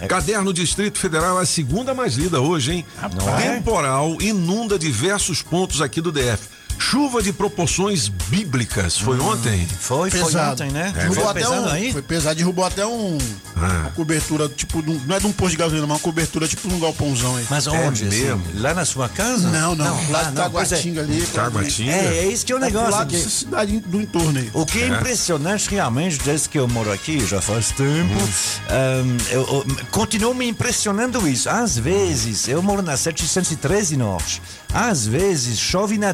Caderno 0.09 0.53
Distrito 0.53 0.99
Federal 0.99 1.39
é 1.39 1.43
a 1.43 1.47
segunda 1.47 1.95
mais 1.95 2.15
lida 2.15 2.41
hoje, 2.41 2.73
hein? 2.73 2.87
Temporal 3.41 4.17
inunda 4.21 4.79
diversos 4.79 5.43
pontos 5.43 5.81
aqui 5.81 6.01
do 6.01 6.13
DF. 6.13 6.54
Chuva 6.79 7.23
de 7.23 7.33
proporções 7.33 8.09
bíblicas. 8.09 8.99
Foi 8.99 9.19
ontem? 9.19 9.67
Foi, 9.81 10.11
foi 10.11 10.21
Pesado. 10.25 10.53
ontem, 10.53 10.71
né? 10.71 10.93
Derrubou 10.95 11.15
Foi 11.23 11.31
até 11.31 11.41
pesado 11.41 11.63
um, 11.63 11.69
aí? 11.73 11.93
Foi 11.93 12.03
pesado, 12.03 12.35
derrubou 12.37 12.65
até 12.65 12.87
um, 12.87 13.19
Ah. 13.57 13.81
uma 13.83 13.91
cobertura, 13.91 14.49
tipo, 14.49 14.83
de 14.83 14.91
um- 14.91 15.01
não 15.07 15.17
é 15.17 15.21
de 15.21 15.27
um 15.27 15.33
posto 15.33 15.53
de 15.53 15.57
gasolina, 15.57 15.87
mas 15.87 15.97
uma 15.97 16.01
cobertura 16.03 16.47
tipo 16.47 16.69
de 16.69 16.75
um 16.75 16.81
galpãozão 16.81 17.37
aí. 17.37 17.47
Mas 17.49 17.67
onde? 17.67 18.05
assim? 18.07 18.21
mesmo? 18.25 18.43
Lá 18.57 18.75
na 18.75 18.85
sua 18.85 19.09
casa? 19.09 19.49
Não, 19.49 19.75
não, 19.75 20.11
lá 20.11 20.21
ah, 20.21 20.23
de 20.25 20.35
não, 20.35 20.43
é. 20.43 20.45
Taguatinga 20.45 21.01
ali. 21.01 21.23
pra- 21.33 21.45
Taguatinga? 21.45 21.93
É, 21.93 22.19
é 22.19 22.27
isso 22.27 22.45
que 22.45 22.53
é 22.53 22.55
o 22.55 22.59
É 22.59 22.71
pro 22.71 22.81
negócio. 22.83 23.07
que- 23.07 23.17
dessa 23.17 23.31
cidade 23.31 23.79
do 23.81 24.01
entorno 24.01 24.39
aí. 24.39 24.51
O 24.53 24.67
que 24.67 24.83
é 24.83 24.89
impressionante 24.89 25.71
realmente, 25.71 26.19
desde 26.23 26.49
que 26.49 26.59
eu 26.59 26.69
moro 26.69 26.93
aqui, 26.93 27.25
já 27.27 27.41
faz 27.41 27.69
tempo, 27.71 28.15
hum, 28.15 29.17
eu, 29.31 29.41
eu- 29.41 29.67
continua 29.91 30.35
me 30.35 30.47
impressionando 30.49 31.27
isso. 31.27 31.49
Às 31.49 31.79
vezes, 31.79 32.47
eu 32.49 32.63
moro 32.63 32.83
na 32.83 32.97
713 32.97 33.97
Norte, 33.97 34.43
às 34.73 35.07
vezes 35.07 35.59
chove 35.59 35.97
na 35.99 36.13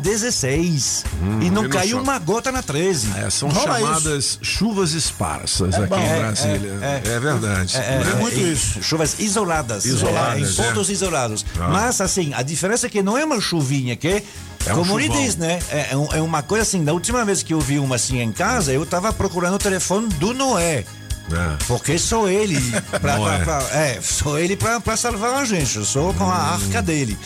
16 0.56 1.04
e 1.42 1.46
e 1.46 1.50
não 1.50 1.68
caiu 1.68 2.00
uma 2.00 2.18
gota 2.18 2.50
na 2.52 2.62
13. 2.62 3.08
É, 3.16 3.30
são 3.30 3.48
Rola 3.48 3.78
chamadas 3.78 4.38
chuvas 4.42 4.92
esparsas 4.92 5.74
aqui 5.74 5.86
bom. 5.88 5.96
em 5.98 6.04
É, 6.04 6.18
Brasília. 6.18 6.78
É, 6.82 7.02
é, 7.04 7.20
verdade. 7.20 7.76
É, 7.76 8.02
É 8.02 8.14
muito 8.16 8.38
isso. 8.38 8.82
Chuvas 8.82 9.18
isoladas. 9.18 9.84
Isoladas, 9.84 10.36
é, 10.36 10.40
em 10.40 10.66
é. 10.66 10.68
pontos 10.68 10.90
isolados. 10.90 11.44
Ah. 11.58 11.68
Mas, 11.68 12.00
assim, 12.00 12.32
a 12.34 12.42
diferença 12.42 12.86
é 12.86 12.90
que 12.90 13.02
não 13.02 13.16
é 13.16 13.24
uma 13.24 13.40
chuvinha, 13.40 13.96
que 13.96 14.08
é, 14.08 14.22
É 14.66 14.72
um 14.74 14.78
como 14.78 14.98
ele 14.98 15.08
chuvão. 15.08 15.22
diz, 15.22 15.36
né? 15.36 15.58
É, 15.70 15.88
é 15.92 15.96
um- 15.96 16.12
é 16.12 16.20
uma 16.20 16.42
coisa 16.42 16.62
assim, 16.62 16.84
da 16.84 16.92
última 16.92 17.24
vez 17.24 17.42
que 17.42 17.54
eu 17.54 17.60
vi 17.60 17.78
uma 17.78 17.96
assim 17.96 18.20
em 18.20 18.32
casa, 18.32 18.72
eu 18.72 18.84
tava 18.84 19.12
procurando 19.12 19.54
o 19.54 19.58
telefone 19.58 20.08
do 20.14 20.34
Noé. 20.34 20.84
É. 21.32 21.56
Porque 21.68 21.96
sou 21.98 22.28
ele 22.28 22.58
pra, 23.00 23.16
pra- 23.18 23.38
pra- 23.38 23.62
é, 23.72 24.00
sou 24.02 24.36
ele 24.38 24.56
pra, 24.56 24.80
pra 24.80 24.96
salvar 24.96 25.34
a 25.40 25.44
gente, 25.44 25.76
eu 25.76 25.84
sou 25.84 26.12
com 26.14 26.24
a 26.28 26.34
arca 26.54 26.82
dele. 26.82 27.16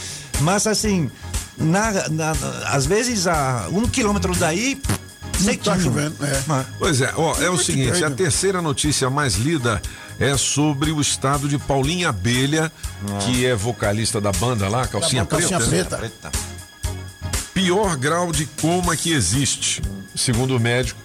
Mas 0.41 0.67
assim, 0.67 1.11
na, 1.57 2.09
na- 2.09 2.33
às 2.67 2.87
vezes 2.87 3.27
a 3.27 3.69
um 3.71 3.87
quilômetro 3.89 4.35
daí, 4.35 4.81
Não 5.41 5.57
tá 5.57 5.79
chovendo, 5.79 6.17
é. 6.25 6.43
Pois 6.79 7.01
é, 7.01 7.13
ó, 7.17 7.37
é 7.41 7.51
o 7.51 7.59
seguinte, 7.59 8.05
a 8.05 8.11
terceira 8.11 8.63
notícia 8.63 9.11
mais 9.11 9.35
lida 9.35 9.81
é 10.19 10.37
sobre 10.37 10.93
o 10.93 11.01
estado 11.01 11.49
de 11.49 11.59
Paulinha 11.59 12.11
Abelha, 12.11 12.71
que 13.25 13.45
é 13.45 13.55
vocalista 13.55 14.21
da 14.21 14.31
banda 14.33 14.69
lá, 14.69 14.87
Calcinha, 14.87 15.25
banda 15.25 15.37
Calcinha 15.49 15.61
Preta. 15.61 15.97
Preta. 15.99 16.31
Pior 17.53 17.97
grau 17.97 18.33
de 18.33 18.47
coma 18.47 18.97
que 18.97 19.13
existe, 19.13 19.81
segundo 20.15 20.57
o 20.57 20.61
médico. 20.61 21.01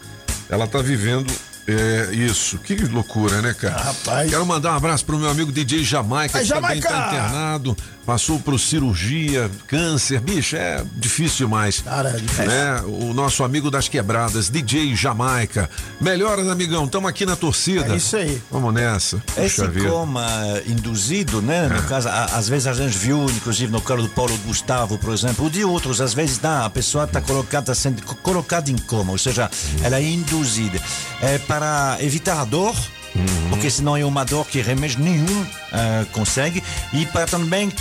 Ela 0.50 0.68
tá 0.68 0.80
vivendo 0.82 1.32
é, 1.72 2.16
isso. 2.16 2.58
Que 2.60 2.76
loucura, 2.76 3.42
né, 3.42 3.54
cara? 3.54 3.82
Rapaz. 3.82 4.30
Quero 4.30 4.46
mandar 4.46 4.74
um 4.74 4.78
abraço 4.78 5.06
pro 5.06 5.18
meu 5.18 5.30
amigo 5.30 5.52
DJ 5.52 5.84
Jamaica, 5.84 6.38
Ai, 6.38 6.44
que 6.44 6.50
também 6.50 6.82
Jamaica! 6.82 6.90
tá 6.90 7.08
internado, 7.08 7.78
passou 8.06 8.40
por 8.40 8.60
cirurgia, 8.60 9.50
câncer. 9.68 10.20
Bicho, 10.20 10.56
é 10.56 10.84
difícil 10.96 11.48
demais. 11.48 11.80
Cara, 11.82 12.10
é 12.10 12.14
difícil. 12.18 12.46
Né? 12.48 12.82
O 12.88 13.14
nosso 13.14 13.44
amigo 13.44 13.70
das 13.70 13.88
quebradas, 13.88 14.50
DJ 14.50 14.96
Jamaica. 14.96 15.70
Melhoras, 16.02 16.48
amigão, 16.48 16.86
estamos 16.86 17.10
aqui 17.10 17.26
na 17.26 17.36
torcida. 17.36 17.94
É 17.94 17.98
isso 17.98 18.16
aí. 18.16 18.42
Vamos 18.50 18.74
nessa. 18.74 19.22
Esse 19.38 19.58
Puxa 19.62 19.68
vida. 19.68 19.90
coma 19.90 20.26
induzido, 20.66 21.42
né? 21.42 21.68
No 21.68 21.84
caso, 21.84 22.08
a- 22.10 22.26
às 22.26 22.48
vezes 22.48 22.68
a 22.68 22.74
gente 22.74 22.98
viu, 22.98 23.26
inclusive 23.30 23.72
no 23.72 23.82
caso 23.82 24.04
do 24.04 24.10
Paulo 24.10 24.36
Gustavo, 24.46 24.98
por 24.98 25.14
exemplo, 25.14 25.44
ou 25.46 25.50
de 25.50 25.64
outros, 25.64 26.02
às 26.02 26.14
vezes 26.14 26.38
dá, 26.38 26.66
a 26.66 26.70
pessoa 26.70 27.04
está 27.04 27.22
colocada, 27.22 27.74
sendo 27.76 28.02
co- 28.04 28.16
colocada 28.16 28.72
em 28.72 28.78
coma, 28.78 29.12
ou 29.12 29.18
seja, 29.18 29.50
ela 29.84 29.98
é 29.98 30.04
induzida. 30.04 30.80
É 31.22 31.38
para 31.38 31.59
evitar 32.00 32.40
a 32.42 32.46
dor, 32.46 32.76
porque 33.50 33.70
senão 33.70 33.98
é 33.98 34.06
uma 34.06 34.24
dor 34.24 34.46
que 34.46 34.62
remédio 34.62 35.00
nenhum 35.00 35.46
ah, 35.72 36.06
consegue, 36.12 36.64
e 36.94 37.06
para 37.08 37.26
também 37.26 37.72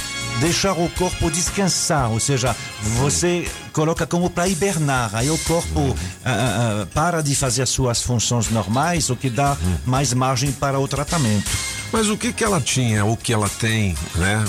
deixar 0.40 0.72
o 0.72 0.88
corpo 0.90 1.30
descansar, 1.30 2.10
ou 2.10 2.20
seja, 2.20 2.54
você 2.96 3.48
coloca 3.72 4.06
como 4.06 4.30
para 4.30 4.48
hibernar, 4.48 5.10
aí 5.14 5.30
o 5.30 5.38
corpo 5.38 5.96
ah, 6.24 6.82
ah, 6.82 6.86
para 6.94 7.22
de 7.22 7.34
fazer 7.34 7.66
suas 7.66 8.02
funções 8.02 8.48
normais, 8.50 9.10
o 9.10 9.16
que 9.16 9.30
dá 9.30 9.56
mais 9.84 10.12
margem 10.12 10.52
para 10.52 10.78
o 10.78 10.88
tratamento. 10.88 11.50
Mas 11.92 12.08
o 12.08 12.16
que 12.16 12.32
que 12.32 12.44
ela 12.44 12.60
tinha, 12.60 13.04
o 13.04 13.16
que 13.16 13.32
ela 13.32 13.48
tem, 13.48 13.96
né? 14.14 14.44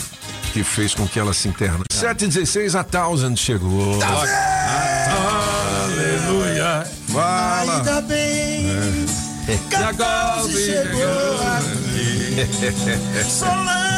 Que 0.53 0.63
fez 0.63 0.93
com 0.93 1.07
que 1.07 1.19
ela 1.19 1.33
se 1.33 1.47
interna. 1.47 1.85
716 1.91 2.75
a 2.75 2.83
Thousand 2.83 3.35
chegou. 3.35 3.99
Aleluia. 5.83 6.85
Fala. 7.07 7.77
Ainda 7.77 8.01
bem. 8.01 8.48
Catarse 9.69 10.65
chegou 10.65 11.41
aqui. 11.41 12.47
Solano 13.29 13.88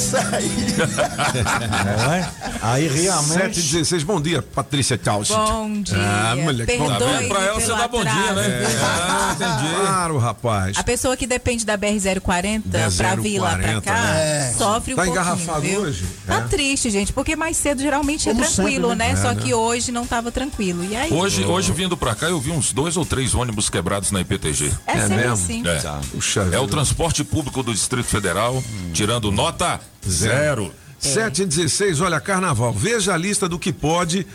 que 0.00 0.06
sair. 0.06 0.76
Não 2.06 2.12
é? 2.14 2.30
Aí 2.62 2.88
realmente. 2.88 3.60
716, 3.60 4.02
bom 4.02 4.20
dia, 4.20 4.42
Patrícia 4.42 4.96
Thousand. 4.98 5.34
Bom 5.36 5.82
dia. 5.82 5.96
Ah, 5.98 6.36
moleque, 6.36 6.76
bom 6.76 6.88
Tá 6.88 6.98
vendo? 6.98 7.28
Pra 7.28 7.42
ela 7.44 7.60
você 7.60 7.68
dá 7.68 7.88
bom 7.88 8.02
dia, 8.02 8.32
né? 8.32 8.62
Ah, 8.82 9.32
entendi. 9.34 9.74
Claro, 9.80 10.18
rapaz. 10.18 10.76
A 10.78 10.82
pessoa 10.82 11.16
que 11.16 11.26
depende 11.26 11.64
da 11.64 11.76
BR-040 11.78 12.62
Da 12.64 12.90
pra 12.96 13.14
vir 13.16 13.38
lá 13.38 13.50
pra 13.50 13.58
040, 13.80 13.80
cá, 13.82 13.94
né? 14.02 14.54
sofre 14.56 14.92
um 14.94 14.96
Tá 14.96 15.02
pouquinho, 15.04 15.22
engarrafado 15.22 15.60
viu? 15.60 15.80
hoje? 15.80 16.04
Tá 16.26 16.36
É. 16.36 16.40
triste, 16.42 16.90
gente, 16.90 17.12
porque 17.12 17.36
mais 17.36 17.56
cedo 17.56 17.80
geralmente 17.82 18.28
é 18.28 18.32
Como 18.32 18.44
tranquilo, 18.44 18.90
sempre, 18.90 19.06
né? 19.06 19.12
né? 19.14 19.20
Só 19.20 19.30
É, 19.30 19.34
que 19.34 19.54
hoje 19.54 19.92
não 19.92 20.06
tava 20.06 20.30
tranquilo. 20.32 20.84
E 20.84 20.96
aí? 20.96 21.12
Hoje, 21.12 21.44
hoje 21.44 21.72
vindo 21.72 21.96
pra 21.96 22.14
cá, 22.14 22.26
eu 22.28 22.40
vi 22.40 22.50
uns 22.50 22.72
dois 22.72 22.96
ou 22.96 23.04
três 23.04 23.34
ônibus 23.34 23.68
quebrados 23.70 24.10
na 24.10 24.20
IPTG. 24.20 24.72
é, 24.86 24.92
é 24.92 25.00
sempre 25.00 25.16
mesmo? 25.16 25.32
assim. 25.32 25.62
É. 25.66 25.80
Puxa 26.12 26.48
É 26.52 26.58
o 26.58 26.66
transporte 26.66 27.22
público 27.24 27.62
do 27.62 27.72
Distrito 27.72 28.06
Federal, 28.06 28.62
tirando 28.92 29.30
nota 29.30 29.80
zero. 30.08 30.72
7 30.98 31.42
e 31.42 31.46
16, 31.46 32.00
olha, 32.02 32.20
carnaval. 32.20 32.72
Veja 32.74 33.14
a 33.14 33.16
lista 33.16 33.48
do 33.48 33.58
que 33.58 33.72
pode 33.72 34.26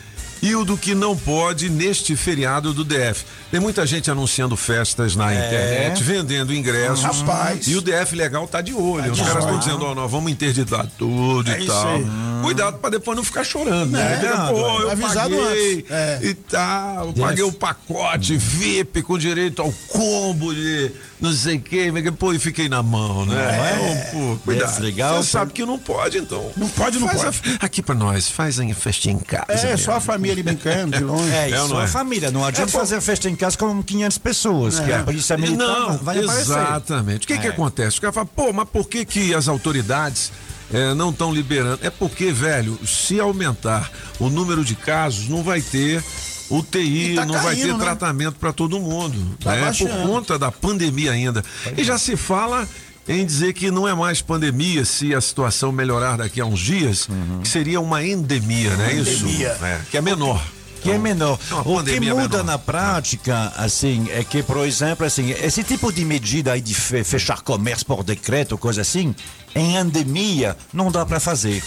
e 0.41 0.55
o 0.55 0.65
do 0.65 0.75
que 0.75 0.95
não 0.95 1.15
pode 1.15 1.69
neste 1.69 2.15
feriado 2.15 2.73
do 2.73 2.83
DF. 2.83 3.23
Tem 3.51 3.59
muita 3.59 3.85
gente 3.85 4.09
anunciando 4.09 4.57
festas 4.57 5.15
na 5.15 5.33
internet, 5.33 6.03
vendendo 6.03 6.53
ingressos. 6.53 7.03
Rapaz. 7.03 7.67
E 7.67 7.75
o 7.75 7.81
DF 7.81 8.15
legal 8.15 8.47
tá 8.47 8.61
de 8.61 8.73
olho. 8.73 9.11
Os 9.11 9.17
de 9.17 9.23
caras 9.23 9.43
estão 9.43 9.59
dizendo, 9.59 9.85
ó, 9.85 9.93
nós 9.95 10.09
vamos 10.09 10.31
interditar 10.31 10.87
tudo 10.97 11.51
É 11.51 11.61
e 11.61 11.67
tal. 11.67 11.87
aí. 11.95 12.05
Cuidado 12.45 12.77
pra 12.79 12.89
depois 12.89 13.15
não 13.17 13.23
ficar 13.23 13.43
chorando, 13.43 13.91
né? 13.91 14.21
É, 14.23 14.29
não, 14.35 14.47
Pô, 14.53 14.81
eu 14.81 14.91
avisado 14.91 15.35
paguei 15.35 15.73
antes. 15.79 15.91
É. 15.91 16.19
e 16.23 16.33
tal, 16.33 17.13
paguei 17.13 17.43
o 17.43 17.51
pacote 17.51 18.37
VIP 18.37 19.01
com 19.01 19.17
direito 19.17 19.61
ao 19.61 19.71
combo 19.89 20.53
de 20.53 20.91
não 21.19 21.31
sei 21.31 21.55
o 21.57 21.61
que, 21.61 21.91
pô, 22.11 22.33
e 22.33 22.39
fiquei 22.39 22.67
na 22.69 22.83
mão, 22.83 23.25
né? 23.25 23.35
É. 23.35 23.75
Então, 23.75 24.11
pô, 24.35 24.37
cuidado. 24.43 24.69
Deve 24.71 24.83
legal, 24.83 25.23
Você 25.23 25.29
sabe 25.31 25.53
que 25.53 25.65
não 25.65 25.79
pode, 25.79 26.17
então. 26.17 26.51
Não 26.57 26.67
pode, 26.69 26.99
não 26.99 27.07
Faz 27.07 27.23
pode. 27.23 27.57
a- 27.61 27.65
aqui 27.65 27.81
pra 27.81 27.95
nós, 27.95 28.29
faz 28.29 28.59
a 28.59 28.73
festinha 28.73 29.15
em 29.15 29.19
casa. 29.19 29.45
É, 29.49 29.63
mesmo. 29.71 29.77
só 29.85 29.93
a 29.93 29.99
família 30.01 30.33
ali 30.33 30.43
brincando 30.43 30.97
de 30.97 31.03
longe. 31.03 31.31
É, 31.31 31.49
É 31.51 31.59
ou 31.59 31.65
isso 31.65 31.73
não 31.73 31.81
é 31.81 31.85
é? 31.85 31.87
família. 31.87 32.31
Não 32.31 32.43
adianta 32.45 32.69
É, 32.69 32.73
pô. 32.73 32.79
fazer 32.79 33.01
festa 33.01 33.29
em 33.29 33.35
casa 33.35 33.57
com 33.57 33.81
500 33.81 34.17
pessoas, 34.17 34.79
que 34.79 34.91
a 34.91 35.03
polícia 35.03 35.37
militar 35.37 35.65
Não, 35.67 35.97
vai 35.97 36.19
aparecer. 36.19 36.41
exatamente. 36.41 37.23
O 37.23 37.27
que 37.27 37.37
que 37.37 37.47
É. 37.47 37.49
acontece? 37.49 37.97
O 37.97 38.01
cara 38.01 38.13
fala, 38.13 38.25
pô, 38.25 38.51
mas 38.53 38.67
por 38.69 38.87
que 38.87 39.05
que 39.05 39.33
as 39.33 39.47
autoridades 39.47 40.31
eh, 40.73 40.93
não 40.93 41.09
estão 41.09 41.33
liberando? 41.33 41.79
É 41.81 41.89
porque, 41.89 42.31
velho, 42.31 42.77
se 42.85 43.19
aumentar 43.19 43.91
o 44.19 44.29
número 44.29 44.63
de 44.63 44.75
casos, 44.75 45.27
não 45.29 45.43
vai 45.43 45.61
ter 45.61 46.03
UTI, 46.49 47.15
tá 47.15 47.25
não 47.25 47.33
vai 47.35 47.55
caindo, 47.55 47.67
ter 47.67 47.73
né? 47.73 47.79
tratamento 47.83 48.35
para 48.39 48.53
todo 48.53 48.79
mundo, 48.79 49.35
Tá 49.43 49.55
né? 49.55 49.71
Por 49.77 49.89
conta 50.07 50.37
da 50.37 50.51
pandemia 50.51 51.11
ainda. 51.11 51.43
E 51.75 51.83
já 51.83 51.97
se 51.97 52.15
fala 52.15 52.67
em 53.07 53.25
dizer 53.25 53.53
que 53.53 53.69
não 53.71 53.87
é 53.87 53.93
mais 53.93 54.21
pandemia 54.21 54.83
se 54.85 55.13
a 55.13 55.21
situação 55.21 55.71
melhorar 55.71 56.17
daqui 56.17 56.41
a 56.41 56.45
uns 56.45 56.59
dias, 56.59 57.07
que 57.41 57.47
seria 57.47 57.79
uma 57.81 58.03
endemia, 58.05 58.75
né? 58.75 58.93
Isso, 58.93 59.25
Endemia. 59.25 59.57
é, 59.61 59.81
que 59.89 59.97
é 59.97 60.01
menor. 60.01 60.43
que 60.81 60.91
é 60.91 60.97
menor. 60.99 61.39
É 61.51 61.55
O 61.67 61.83
que 61.83 61.99
muda 61.99 62.43
na 62.43 62.57
prática, 62.59 63.51
assim, 63.57 64.07
é 64.11 64.23
que, 64.23 64.43
por 64.43 64.57
exemplo, 64.65 65.03
assim, 65.05 65.31
esse 65.31 65.63
tipo 65.63 65.91
de 65.91 66.05
medida 66.05 66.51
aí 66.53 66.61
de 66.61 66.73
fe- 66.75 67.03
fechar 67.03 67.41
comércio 67.41 67.85
por 67.87 68.03
decreto, 68.03 68.55
coisa 68.57 68.81
assim, 68.81 69.15
em 69.55 69.77
endemia 69.77 70.55
não 70.73 70.91
dá 70.91 71.05
para 71.05 71.19
fazer. 71.19 71.63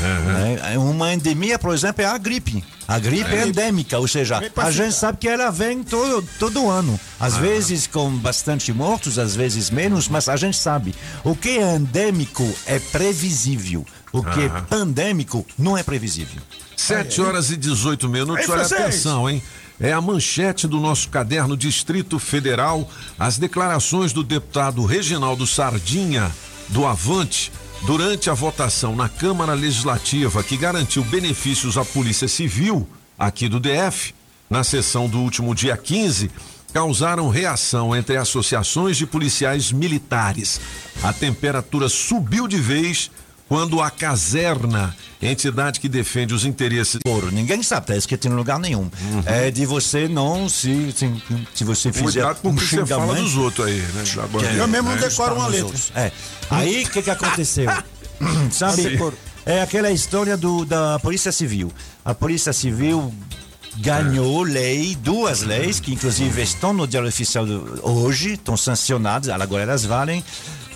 né? 0.00 0.78
Uma 0.78 1.12
endemia, 1.12 1.58
por 1.58 1.74
exemplo, 1.74 2.02
é 2.02 2.06
a 2.06 2.16
gripe. 2.16 2.64
A 2.86 2.98
gripe 2.98 3.34
é 3.34 3.46
endêmica, 3.46 3.98
ou 3.98 4.06
seja, 4.06 4.40
a 4.56 4.70
gente 4.70 4.94
sabe 4.94 5.18
que 5.18 5.28
ela 5.28 5.50
vem 5.50 5.82
todo, 5.82 6.26
todo 6.38 6.70
ano. 6.70 6.98
Às 7.18 7.36
vezes 7.36 7.86
com 7.86 8.10
bastante 8.16 8.72
mortos, 8.72 9.18
às 9.18 9.34
vezes 9.34 9.70
menos, 9.70 10.08
mas 10.08 10.28
a 10.28 10.36
gente 10.36 10.56
sabe. 10.56 10.94
O 11.24 11.34
que 11.34 11.58
é 11.58 11.74
endêmico 11.76 12.48
é 12.66 12.78
previsível. 12.78 13.84
O 14.12 14.22
que 14.22 14.42
é 14.42 14.48
pandêmico 14.48 15.46
não 15.58 15.76
é 15.76 15.82
previsível. 15.82 16.40
7 16.76 17.20
horas 17.22 17.50
e 17.50 17.56
18 17.56 18.08
minutos. 18.08 18.44
Aí, 18.44 18.50
Olha, 18.50 18.62
atenção, 18.62 19.28
hein? 19.28 19.42
É 19.80 19.92
a 19.92 20.00
manchete 20.00 20.68
do 20.68 20.78
nosso 20.78 21.08
caderno 21.08 21.56
Distrito 21.56 22.18
Federal. 22.18 22.88
As 23.18 23.38
declarações 23.38 24.12
do 24.12 24.22
deputado 24.22 24.84
Reginaldo 24.84 25.46
Sardinha, 25.46 26.30
do 26.72 26.86
Avante, 26.86 27.52
durante 27.82 28.30
a 28.30 28.34
votação 28.34 28.96
na 28.96 29.06
Câmara 29.06 29.52
Legislativa 29.52 30.42
que 30.42 30.56
garantiu 30.56 31.04
benefícios 31.04 31.76
à 31.76 31.84
Polícia 31.84 32.26
Civil 32.26 32.88
aqui 33.18 33.46
do 33.46 33.60
DF, 33.60 34.14
na 34.48 34.64
sessão 34.64 35.06
do 35.06 35.18
último 35.18 35.54
dia 35.54 35.76
15, 35.76 36.30
causaram 36.72 37.28
reação 37.28 37.94
entre 37.94 38.16
associações 38.16 38.96
de 38.96 39.06
policiais 39.06 39.70
militares. 39.70 40.60
A 41.02 41.12
temperatura 41.12 41.90
subiu 41.90 42.48
de 42.48 42.56
vez 42.56 43.10
quando 43.52 43.82
a 43.82 43.90
Caserna, 43.90 44.96
entidade 45.20 45.78
que 45.78 45.86
defende 45.86 46.32
os 46.32 46.46
interesses 46.46 47.00
Ouro, 47.06 47.30
ninguém 47.30 47.62
sabe, 47.62 47.88
tá 47.88 47.94
escrito 47.94 48.26
em 48.26 48.30
lugar 48.30 48.58
nenhum. 48.58 48.90
É 49.26 49.50
de 49.50 49.66
você 49.66 50.08
não 50.08 50.48
se. 50.48 50.90
Se, 50.92 51.22
se 51.54 51.62
você 51.62 51.92
fizer 51.92 52.22
Cuidado 52.22 52.40
com 52.40 52.48
um 52.48 52.56
você 52.56 52.86
fala 52.86 53.14
dos 53.14 53.36
outros 53.36 53.66
aí, 53.66 53.78
né? 53.78 54.04
bandeira, 54.32 54.54
Eu 54.54 54.66
mesmo 54.66 54.88
não 54.88 54.96
né? 54.96 55.06
decoro 55.06 55.34
uma 55.34 55.48
letra. 55.48 55.78
É. 55.94 56.10
Aí 56.50 56.84
o 56.84 56.88
que, 56.88 57.02
que 57.02 57.10
aconteceu? 57.10 57.70
Sabe? 58.50 58.84
Decoro. 58.84 59.18
É 59.44 59.60
aquela 59.60 59.90
história 59.90 60.34
do, 60.34 60.64
da 60.64 60.98
Polícia 61.00 61.30
Civil. 61.30 61.70
A 62.02 62.14
Polícia 62.14 62.54
Civil 62.54 63.12
ganhou 63.76 64.44
lei, 64.44 64.96
duas 64.96 65.42
leis, 65.42 65.78
que 65.78 65.92
inclusive 65.92 66.40
estão 66.40 66.72
no 66.72 66.86
Diário 66.86 67.10
Oficial 67.10 67.44
hoje, 67.82 68.32
estão 68.32 68.56
sancionadas, 68.56 69.28
agora 69.28 69.64
elas 69.64 69.84
valem. 69.84 70.24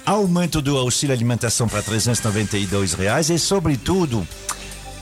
Aumento 0.07 0.63
do 0.63 0.79
auxílio 0.79 1.13
alimentação 1.13 1.69
para 1.69 1.83
392 1.83 2.95
reais 2.95 3.29
e, 3.29 3.39
sobretudo, 3.41 4.27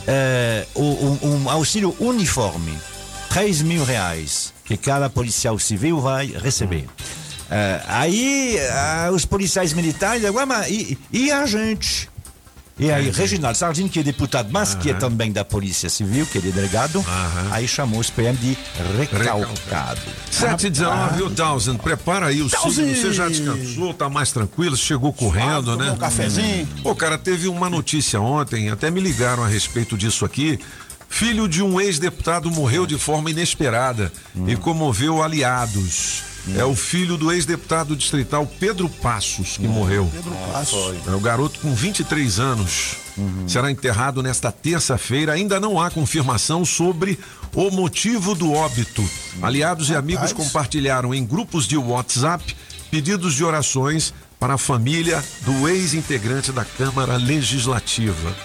é, 0.07 0.67
um, 0.75 1.19
um 1.23 1.51
auxílio 1.51 1.95
uniforme, 2.01 2.73
3 3.29 3.61
mil 3.61 3.85
reais, 3.85 4.55
que 4.65 4.79
cada 4.79 5.11
policial 5.11 5.59
civil 5.59 6.01
vai 6.01 6.27
receber. 6.27 6.89
É, 7.51 7.83
aí 7.87 8.59
ah, 8.73 9.11
os 9.13 9.27
policiais 9.27 9.75
militares, 9.75 10.25
"Ué, 10.25 10.45
mas 10.47 10.71
e, 10.71 10.99
e 11.13 11.31
a 11.31 11.45
gente? 11.45 12.09
E 12.77 12.91
aí, 12.91 13.09
Reginaldo 13.11 13.57
Sardinha, 13.57 13.89
que 13.89 14.01
é 14.01 14.03
deputado, 14.03 14.49
mas 14.51 14.75
que 14.75 14.91
é 14.91 14.95
também 14.95 15.31
da 15.31 15.45
Polícia 15.45 15.89
Civil, 15.89 16.27
que 16.27 16.39
é 16.39 16.41
delegado, 16.41 17.05
aí 17.53 17.69
chamou 17.69 18.01
os 18.01 18.11
PM 18.11 18.37
de 18.37 18.59
recalcado. 18.99 20.01
7 20.31 20.67
e 20.67 20.71
19, 20.71 21.17
viu, 21.17 21.31
Townsend? 21.31 21.79
Prepara 21.79 22.27
aí 22.27 22.43
o 22.43 22.49
signo. 22.49 22.95
Você 22.95 23.13
já 23.13 23.29
descansou, 23.29 23.95
tá 23.95 24.09
mais 24.09 24.33
tranquilo, 24.33 24.77
chegou 24.77 25.13
correndo, 25.13 25.77
né? 25.77 25.93
Um 25.93 25.97
cafezinho. 25.97 26.67
Pô, 26.83 26.95
cara, 26.97 27.17
teve 27.17 27.47
uma 27.47 27.71
notícia 27.71 28.21
ontem, 28.21 28.69
até 28.71 28.91
me 28.91 29.01
ligaram 29.01 29.45
a 29.45 29.49
respeito 29.49 29.97
disso 29.97 30.25
aqui. 30.25 30.59
Filho 31.09 31.47
de 31.47 31.63
um 31.63 31.81
ex-deputado 31.81 32.51
morreu 32.51 32.87
de 32.87 32.99
forma 32.99 33.31
inesperada 33.31 34.13
e 34.49 34.57
comoveu 34.57 35.23
aliados. 35.23 36.34
É 36.57 36.65
o 36.65 36.75
filho 36.75 37.17
do 37.17 37.33
ex-deputado 37.33 37.97
distrital 37.97 38.47
Pedro 38.61 38.89
Passos 38.89 39.57
que 39.57 39.67
morreu. 39.67 40.11
Pedro 40.13 40.33
Passo. 40.53 40.95
É 41.07 41.11
o 41.11 41.21
garoto 41.21 41.59
com 41.61 41.75
23 41.75 42.39
anos. 42.39 42.97
Será 43.47 43.71
enterrado 43.71 44.23
nesta 44.23 44.53
terça-feira. 44.53 45.33
Ainda 45.33 45.59
não 45.59 45.81
há 45.81 45.91
confirmação 45.91 46.65
sobre 46.65 47.19
o 47.55 47.71
motivo 47.71 48.35
do 48.35 48.53
óbito. 48.53 49.09
Aliados 49.41 49.89
e 49.89 49.95
amigos 49.95 50.33
compartilharam 50.33 51.15
em 51.15 51.25
grupos 51.25 51.67
de 51.67 51.77
WhatsApp 51.77 52.57
pedidos 52.91 53.35
de 53.35 53.45
orações 53.45 54.13
para 54.39 54.55
a 54.55 54.59
família 54.59 55.25
do 55.43 55.69
ex-integrante 55.69 56.53
da 56.53 56.65
Câmara 56.65 57.17
Legislativa. 57.17 58.37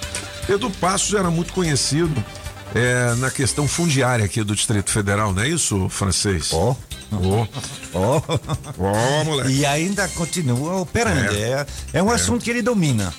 Pedro 0.47 0.71
Passos 0.71 1.13
era 1.13 1.29
muito 1.29 1.53
conhecido 1.53 2.23
é, 2.75 3.15
na 3.15 3.31
questão 3.31 3.67
fundiária 3.67 4.25
aqui 4.25 4.43
do 4.43 4.55
Distrito 4.55 4.89
Federal, 4.91 5.33
não 5.33 5.41
é 5.41 5.47
isso, 5.49 5.87
francês? 5.89 6.49
Ó. 6.53 6.75
Ó, 7.11 7.47
Ó. 7.93 8.21
ó, 8.77 9.23
moleque. 9.23 9.51
E 9.51 9.65
ainda 9.65 10.07
continua 10.09 10.77
operando. 10.81 11.35
É, 11.35 11.65
é 11.93 12.03
um 12.03 12.11
assunto 12.11 12.43
que 12.43 12.49
ele 12.51 12.61
domina. 12.61 13.11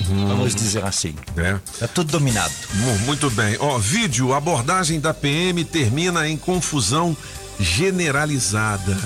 Vamos 0.00 0.54
dizer 0.54 0.84
assim. 0.84 1.14
É. 1.36 1.58
É 1.84 1.86
tudo 1.86 2.12
dominado. 2.12 2.52
Mu- 2.74 2.98
Muito 3.00 3.30
bem. 3.30 3.56
Ó, 3.60 3.78
vídeo, 3.78 4.32
abordagem 4.34 5.00
da 5.00 5.12
PM 5.14 5.64
termina 5.64 6.28
em 6.28 6.36
confusão 6.36 7.16
generalizada. 7.58 8.96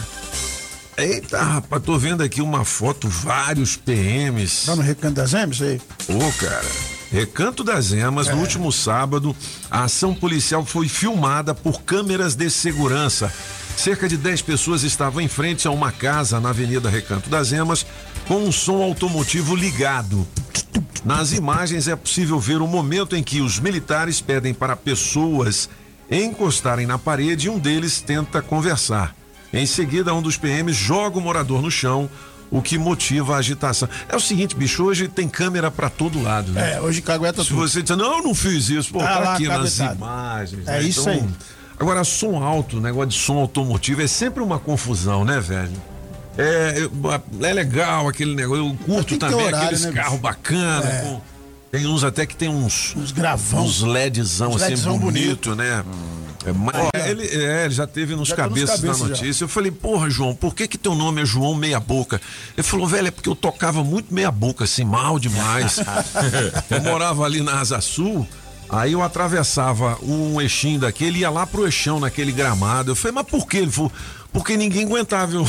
Eita, 0.97 1.41
rapaz, 1.41 1.83
tô 1.85 1.97
vendo 1.97 2.23
aqui 2.23 2.43
uma 2.43 2.65
foto, 2.65 3.09
vários 3.09 3.77
PMs. 3.77 4.65
Tá 4.67 4.75
no 4.75 4.83
Recanto 4.83 5.15
das 5.15 5.33
Emes 5.33 5.63
aí? 5.63 5.81
Ô, 6.09 6.33
cara. 6.39 6.67
Recanto 7.11 7.65
das 7.65 7.93
Emas, 7.93 8.29
no 8.29 8.37
último 8.37 8.71
sábado, 8.71 9.35
a 9.71 9.85
ação 9.85 10.15
policial 10.15 10.65
foi 10.65 10.89
filmada 10.89 11.55
por 11.55 11.83
câmeras 11.83 12.35
de 12.35 12.51
segurança. 12.51 13.33
Cerca 13.77 14.09
de 14.09 14.17
10 14.17 14.43
pessoas 14.43 14.83
estavam 14.83 15.21
em 15.21 15.29
frente 15.29 15.67
a 15.67 15.71
uma 15.71 15.91
casa 15.91 16.39
na 16.39 16.51
Avenida 16.51 16.91
Recanto 16.91 17.31
das 17.31 17.51
Emas 17.53 17.87
com 18.27 18.37
um 18.37 18.53
som 18.53 18.83
automotivo 18.83 19.57
ligado. 19.57 20.27
Nas 21.05 21.33
imagens 21.33 21.89
é 21.89 21.97
possível 21.97 22.39
ver 22.39 22.61
o 22.61 22.67
momento 22.67 23.17
em 23.17 23.23
que 23.23 23.41
os 23.41 23.59
militares 23.59 24.21
pedem 24.21 24.53
para 24.53 24.77
pessoas 24.77 25.71
encostarem 26.11 26.87
na 26.87 26.99
parede 26.99 27.47
e 27.47 27.51
um 27.51 27.59
deles 27.59 28.03
tenta 28.03 28.43
conversar. 28.43 29.15
Em 29.53 29.65
seguida, 29.65 30.13
um 30.13 30.21
dos 30.21 30.37
PMs 30.37 30.77
joga 30.77 31.19
o 31.19 31.23
morador 31.23 31.63
no 31.63 31.71
chão, 31.71 32.11
o 32.51 32.63
que 32.63 32.79
motiva 32.79 33.35
a 33.35 33.39
agitação. 33.39 33.89
É 34.09 34.17
o 34.17 34.21
seguinte, 34.21 34.57
bicho, 34.57 34.83
hoje 34.85 35.09
tem 35.09 35.29
câmera 35.29 35.71
para 35.71 35.89
todo 35.91 36.23
lado, 36.23 36.53
né? 36.53 36.75
É, 36.75 36.81
hoje 36.81 37.03
cagueta 37.03 37.43
Se 37.43 37.49
tudo. 37.49 37.61
você 37.61 37.83
dizer, 37.83 37.97
não, 37.97 38.19
eu 38.19 38.23
não 38.23 38.35
fiz 38.35 38.69
isso, 38.69 38.91
pô, 38.93 39.01
Tá 39.01 39.07
tá, 39.15 39.19
lá, 39.19 39.35
aqui 39.35 39.49
nas 39.49 39.79
imagens. 39.79 40.67
É 40.67 40.73
né? 40.73 40.83
isso 40.83 41.09
aí. 41.09 41.25
Agora, 41.79 42.03
som 42.05 42.43
alto, 42.43 42.81
negócio 42.81 43.09
de 43.11 43.19
som 43.19 43.37
automotivo, 43.39 44.03
é 44.03 44.07
sempre 44.07 44.43
uma 44.43 44.59
confusão, 44.59 45.25
né, 45.25 45.39
velho? 45.41 45.73
É, 46.37 46.89
é 47.43 47.53
legal 47.53 48.09
aquele 48.09 48.35
negócio, 48.35 48.65
eu 48.67 48.77
curto 48.85 49.17
também 49.19 49.37
horário, 49.37 49.57
aqueles 49.59 49.85
né, 49.85 49.93
carros 49.93 50.21
bacanas. 50.21 50.85
É. 50.87 51.01
com- 51.03 51.21
tem 51.71 51.87
uns 51.87 52.03
até 52.03 52.25
que 52.25 52.35
tem 52.35 52.49
uns. 52.49 52.95
Uns 52.97 53.13
gravão. 53.13 53.65
Uns 53.65 53.83
LEDzão 53.83 54.51
Uns 54.53 54.63
assim, 54.63 54.71
LEDzão 54.71 54.99
bonito, 54.99 55.55
né? 55.55 55.85
É, 56.95 57.11
ele, 57.11 57.27
é, 57.27 57.65
ele 57.65 57.75
já 57.75 57.87
teve 57.87 58.15
nos 58.15 58.29
Já 58.29 58.37
tá 58.37 58.43
nos 58.49 58.51
cabeças 58.59 58.81
da 58.81 58.89
cabeças, 58.89 59.09
já. 59.09 59.09
notícia. 59.09 59.45
Eu 59.45 59.49
falei, 59.49 59.71
porra, 59.71 60.11
João, 60.11 60.35
por 60.35 60.55
que 60.55 60.67
que 60.69 60.79
teu 60.79 60.95
nome 60.95 61.23
é 61.23 61.25
João 61.25 61.55
Meia 61.55 61.81
Boca? 61.81 62.21
Ele 62.57 62.63
falou, 62.63 62.87
velho, 62.87 63.09
é 63.09 63.11
porque 63.11 63.29
eu 63.29 63.37
tocava 63.37 63.83
muito 63.85 64.13
meia 64.13 64.31
boca, 64.31 64.65
assim, 64.65 64.85
mal 64.85 65.19
demais. 65.19 65.79
eu 66.71 66.83
morava 66.83 67.25
ali 67.25 67.41
na 67.41 67.61
Asa 67.61 67.81
Sul, 67.81 68.27
aí 68.69 68.93
eu 68.93 69.03
atravessava 69.03 69.99
um 70.03 70.41
eixinho 70.41 70.81
daquele 70.81 71.21
ia 71.21 71.31
lá 71.31 71.47
pro 71.47 71.65
eixão 71.65 72.01
naquele 72.01 72.33
gramado. 72.33 72.91
Eu 72.93 72.97
falei, 72.97 73.15
mas 73.15 73.27
por 73.27 73.47
quê? 73.47 73.59
Ele 73.59 73.71
falou, 73.71 73.93
porque 74.33 74.57
ninguém 74.57 74.85
aguentava 74.85 75.33
eu, 75.35 75.47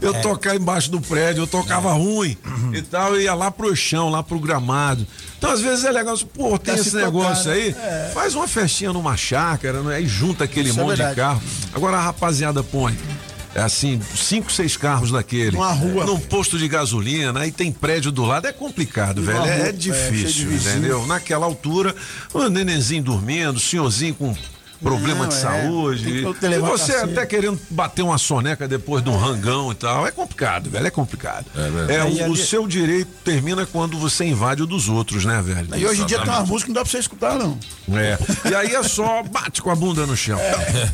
eu 0.00 0.14
tocar 0.20 0.54
embaixo 0.56 0.90
do 0.90 1.00
prédio, 1.00 1.42
eu 1.42 1.46
tocava 1.46 1.92
ruim 1.92 2.36
e 2.72 2.82
tal, 2.82 3.14
eu 3.14 3.20
ia 3.20 3.34
lá 3.34 3.50
pro 3.50 3.74
chão, 3.74 4.08
lá 4.08 4.22
pro 4.22 4.38
gramado. 4.38 5.06
Então, 5.38 5.50
às 5.50 5.60
vezes 5.60 5.84
é 5.84 5.90
legal, 5.90 6.16
pô, 6.34 6.58
tem 6.58 6.74
esse 6.74 6.90
se 6.90 6.96
negócio 6.96 7.44
tocar, 7.44 7.56
né? 7.56 7.62
aí, 7.62 7.76
É. 7.78 8.10
faz 8.12 8.34
uma 8.34 8.48
festinha 8.48 8.92
numa 8.92 9.16
chácara, 9.16 9.82
né? 9.82 9.96
Aí 9.96 10.06
junta 10.06 10.44
aquele 10.44 10.70
Isso 10.70 10.80
é 10.80 10.82
monte 10.82 11.02
de 11.02 11.14
carro. 11.14 11.42
Agora 11.74 11.96
a 11.96 12.00
rapaziada 12.00 12.62
põe. 12.62 12.96
É 13.54 13.62
assim, 13.62 13.98
cinco, 14.14 14.52
seis 14.52 14.76
carros 14.76 15.10
daquele. 15.10 15.52
Numa 15.52 15.72
rua. 15.72 16.04
Num 16.04 16.20
posto 16.20 16.58
de 16.58 16.68
gasolina, 16.68 17.40
aí 17.40 17.50
tem 17.50 17.72
prédio 17.72 18.12
do 18.12 18.22
lado. 18.22 18.46
É 18.46 18.52
complicado, 18.52 19.22
velho. 19.22 19.38
É, 19.38 19.40
rua, 19.40 19.66
é 19.66 19.68
é, 19.68 19.72
difícil, 19.72 20.48
vizinho. 20.48 20.76
entendeu? 20.76 21.06
Naquela 21.06 21.46
altura, 21.46 21.94
o 22.34 22.48
nenenzinho 22.50 23.02
dormindo, 23.02 23.56
o 23.56 23.60
senhorzinho 23.60 24.14
com 24.14 24.36
problema 24.82 25.20
Não, 25.22 25.28
de 25.28 25.34
é. 25.34 25.38
saúde. 25.38 26.22
Tem 26.40 26.50
que 26.50 26.56
E 26.56 26.58
você 26.60 26.92
cacete. 26.92 27.12
até 27.12 27.26
querendo 27.26 27.58
bater 27.70 28.02
uma 28.02 28.18
soneca 28.18 28.66
depois 28.68 29.02
de 29.02 29.10
um 29.10 29.16
rangão 29.16 29.72
e 29.72 29.74
tal. 29.74 30.06
É 30.06 30.10
complicado, 30.10 30.70
velho. 30.70 30.86
É 30.86 30.90
complicado. 30.90 31.46
É, 31.88 32.00
Aí, 32.00 32.18
o, 32.18 32.22
o 32.22 32.24
ali- 32.26 32.36
seu 32.36 32.66
direito 32.66 33.08
termina 33.24 33.64
quando 33.66 33.98
você 33.98 34.24
invade 34.24 34.62
o 34.62 34.66
dos 34.66 34.88
outros, 34.88 35.24
né, 35.24 35.40
velho? 35.42 35.68
E 35.76 35.86
hoje 35.86 36.02
em 36.02 36.06
dia 36.06 36.18
tem 36.20 36.28
umas 36.28 36.48
músicas 36.48 36.62
que 36.64 36.68
não 36.68 36.74
dá 36.74 36.80
pra 36.82 36.90
você 36.90 36.98
escutar, 36.98 37.34
não. 37.38 37.58
É. 37.92 38.18
E 38.50 38.54
aí 38.54 38.74
é 38.74 38.82
só 38.82 39.22
bate 39.22 39.60
com 39.62 39.70
a 39.70 39.74
bunda 39.74 40.06
no 40.06 40.16
chão. 40.16 40.38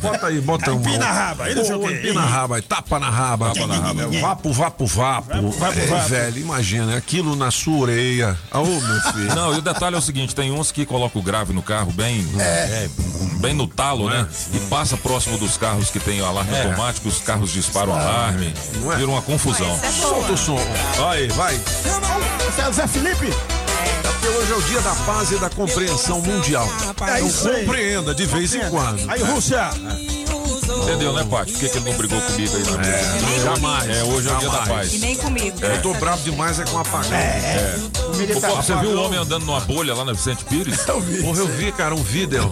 Bota 0.01 0.27
aí, 0.27 0.39
bota 0.41 0.71
um. 0.71 0.79
Empina 0.79 1.05
a 1.05 1.11
raba, 1.11 1.43
o 1.49 1.79
Pô, 1.79 1.87
quê. 1.87 1.93
Empina 1.95 2.21
a 2.21 2.25
raba, 2.25 2.61
tapa 2.61 2.99
na 2.99 3.09
raba. 3.09 3.53
Tapa 3.53 3.67
na 3.67 3.79
raba. 3.79 4.07
Vapo, 4.19 4.51
vapo, 4.53 4.85
vapo. 4.85 5.49
vapo, 5.51 5.79
É, 5.79 5.85
vapo. 5.85 6.07
velho, 6.09 6.37
imagina, 6.39 6.95
aquilo 6.97 7.35
na 7.35 7.51
sua 7.51 7.77
orelha. 7.77 8.37
Ô, 8.51 8.63
meu 8.63 9.01
filho. 9.13 9.35
Não, 9.35 9.53
e 9.55 9.57
o 9.57 9.61
detalhe 9.61 9.95
é 9.95 9.99
o 9.99 10.01
seguinte: 10.01 10.35
tem 10.35 10.51
uns 10.51 10.71
que 10.71 10.85
colocam 10.85 11.21
o 11.21 11.23
grave 11.23 11.53
no 11.53 11.61
carro 11.61 11.91
bem, 11.91 12.25
é, 12.39 12.87
bem 13.39 13.53
no 13.53 13.67
talo, 13.75 14.09
né? 14.09 14.27
E 14.53 14.59
passa 14.61 14.95
próximo 14.97 15.37
dos 15.37 15.57
carros 15.57 15.89
que 15.89 15.99
tem 15.99 16.21
o 16.21 16.25
alarme 16.25 16.55
automático, 16.57 17.07
os 17.09 17.19
carros 17.19 17.51
disparam 17.51 17.91
o 17.91 17.95
alarme, 17.95 18.53
é? 18.91 18.95
vira 18.95 19.09
uma 19.09 19.21
confusão. 19.21 19.79
Solta 20.01 20.33
o 20.33 20.37
som. 20.37 20.59
Aí, 21.09 21.27
vai. 21.29 21.55
É 21.55 22.71
Zé 22.71 22.87
Felipe? 22.87 23.29
Porque 24.03 24.27
hoje 24.27 24.51
é 24.51 24.55
o 24.55 24.61
dia 24.61 24.81
da 24.81 24.95
paz 24.95 25.31
e 25.31 25.37
da 25.37 25.49
compreensão 25.49 26.21
mundial. 26.21 26.65
É 26.65 26.89
Então 27.17 27.27
isso 27.27 27.49
aí. 27.49 27.65
compreenda 27.65 28.15
de 28.15 28.25
vez 28.25 28.55
em 28.55 28.61
quando. 28.69 29.09
Aí, 29.09 29.21
Rússia. 29.21 29.69
Entendeu, 30.83 31.13
né, 31.13 31.23
Paty? 31.29 31.51
Por 31.53 31.59
que, 31.61 31.69
que 31.69 31.77
ele 31.77 31.89
não 31.89 31.97
brigou 31.97 32.21
comigo 32.21 32.55
aí, 32.55 32.63
né? 32.77 33.35
É, 33.37 33.39
jamais. 33.41 33.89
É, 33.89 34.03
hoje 34.03 34.29
é 34.29 34.33
o 34.33 34.37
dia 34.37 34.49
da 34.49 34.57
paz. 34.59 34.93
E 34.93 34.97
nem 34.99 35.15
comigo. 35.15 35.57
Eu 35.61 35.81
tô 35.81 35.93
bravo 35.93 36.21
demais 36.23 36.59
é 36.59 36.65
com 36.65 36.77
apagão. 36.77 37.13
É. 37.13 37.75
Ô, 38.35 38.41
Pop, 38.41 38.65
você 38.65 38.75
viu 38.75 38.91
o 38.91 39.03
homem 39.05 39.19
andando 39.19 39.45
numa 39.45 39.59
bolha 39.61 39.93
lá 39.95 40.05
na 40.05 40.13
Vicente 40.13 40.43
Pires? 40.45 40.81
Porra, 40.85 41.37
eu 41.39 41.47
vi, 41.47 41.71
cara, 41.71 41.95
um 41.95 42.03
vídeo. 42.03 42.47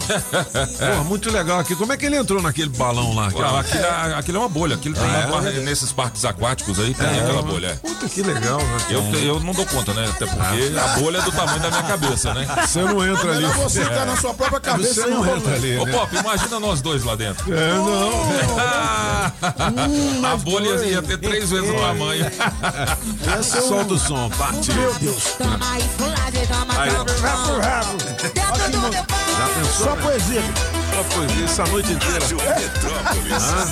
Porra, 0.78 1.04
muito 1.04 1.30
legal 1.30 1.60
aqui. 1.60 1.76
Como 1.76 1.92
é 1.92 1.96
que 1.96 2.06
ele 2.06 2.16
entrou 2.16 2.42
naquele 2.42 2.70
balão 2.70 3.14
lá? 3.14 3.30
Ah? 3.38 3.60
Aquilo, 3.60 3.84
é, 3.84 4.14
aquilo 4.14 4.36
é 4.38 4.40
uma 4.40 4.48
bolha. 4.48 4.74
Aquilo 4.76 4.94
tem 4.94 5.04
Ah, 5.04 5.26
é? 5.28 5.30
lá 5.30 5.40
nesses 5.42 5.92
parques 5.92 6.24
aquáticos 6.24 6.78
aí, 6.80 6.94
tem 6.94 7.06
aquela 7.06 7.42
bolha. 7.42 7.66
é. 7.68 7.74
Puta, 7.74 8.08
que 8.08 8.22
legal, 8.22 8.58
né? 8.58 8.76
Eu, 8.90 9.02
eu 9.20 9.40
não 9.40 9.52
dou 9.52 9.66
conta, 9.66 9.92
né? 9.92 10.06
Até 10.08 10.26
porque 10.26 10.72
a 10.78 10.98
bolha 10.98 11.18
é 11.18 11.22
do 11.22 11.32
tamanho 11.32 11.60
da 11.60 11.70
minha 11.70 11.82
cabeça, 11.82 12.32
né? 12.34 12.46
Você 12.66 12.80
não 12.80 13.06
entra 13.06 13.32
ali. 13.32 13.46
Você 13.46 13.82
entrar 13.82 14.06
na 14.06 14.16
sua 14.16 14.34
própria 14.34 14.60
cabeça 14.60 14.94
Você 15.02 15.06
não 15.06 15.36
entra 15.36 15.54
ali. 15.54 15.78
Ô, 15.78 15.84
né? 15.84 15.92
Pop, 15.92 16.16
imagina 16.16 16.58
nós 16.60 16.80
dois 16.80 17.04
lá 17.04 17.14
dentro. 17.14 17.52
É, 17.52 17.74
não. 17.74 18.21
A 20.32 20.36
bolha 20.36 20.68
ia, 20.68 20.84
ia 20.84 21.02
ter 21.02 21.18
três 21.18 21.50
vezes 21.50 21.70
o 21.70 21.74
tamanho. 21.74 22.26
Solta 23.42 23.94
o 23.94 23.98
som, 23.98 24.28
bate. 24.30 24.72
Meu 24.72 24.94
Deus. 24.94 25.36
Aí, 25.60 25.82
Rabo, 27.20 27.60
rabo. 27.60 27.98
já 29.38 29.48
pensou? 29.48 29.86
Só 29.86 29.96
poesia. 29.96 30.42
Só 30.94 31.02
poesia 31.14 31.44
essa 31.44 31.64
noite 31.66 31.92
inteira. 31.92 32.24
Ah, 33.32 33.66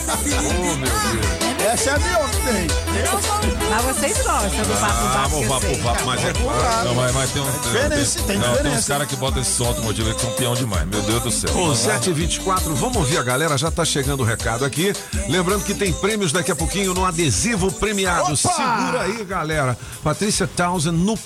oh, 0.49 0.77
meu 0.77 0.89
Deus. 0.89 1.27
Essa 1.73 1.91
é 1.91 1.95
a 1.95 1.99
de 1.99 2.09
ontem. 2.15 3.60
Mas 3.71 3.85
vocês 3.85 4.17
gostam 4.19 4.51
do 4.65 4.81
papo 4.81 4.85
Ah, 4.85 5.29
vapo 5.29 5.75
vapo, 5.77 6.05
mas 6.05 6.25
é 6.25 6.33
claro. 6.33 6.89
Não, 6.89 6.95
mas, 6.97 7.15
mas 7.15 7.31
tem 7.31 7.41
um. 7.41 7.51
diferença, 7.61 8.23
tem 8.25 8.37
não, 8.39 8.57
tem 8.57 8.73
uns 8.73 8.87
caras 8.87 9.07
que 9.07 9.15
botam 9.15 9.41
esse 9.41 9.53
som 9.53 9.67
automotivo 9.67 10.13
que 10.13 10.21
são 10.21 10.33
peão 10.33 10.55
demais. 10.55 10.89
Meu 10.89 11.01
Deus 11.03 11.23
do 11.23 11.31
céu. 11.31 11.57
Ô, 11.57 11.73
724, 11.75 12.75
vamos 12.75 12.97
ouvir 12.97 13.19
a 13.19 13.23
galera, 13.23 13.57
já 13.57 13.71
tá 13.71 13.85
chegando 13.85 14.21
o 14.21 14.25
recado 14.25 14.65
aqui. 14.65 14.93
Lembrando 15.29 15.65
que 15.65 15.73
tem 15.73 15.93
prêmios 15.93 16.33
daqui 16.33 16.51
a 16.51 16.57
pouquinho 16.57 16.93
no 16.93 17.05
adesivo 17.05 17.71
premiado. 17.71 18.25
Opa! 18.25 18.37
Segura 18.37 19.03
aí, 19.03 19.25
galera. 19.25 19.79
Patrícia 20.03 20.49
Townsend 20.49 20.99
no, 20.99 21.17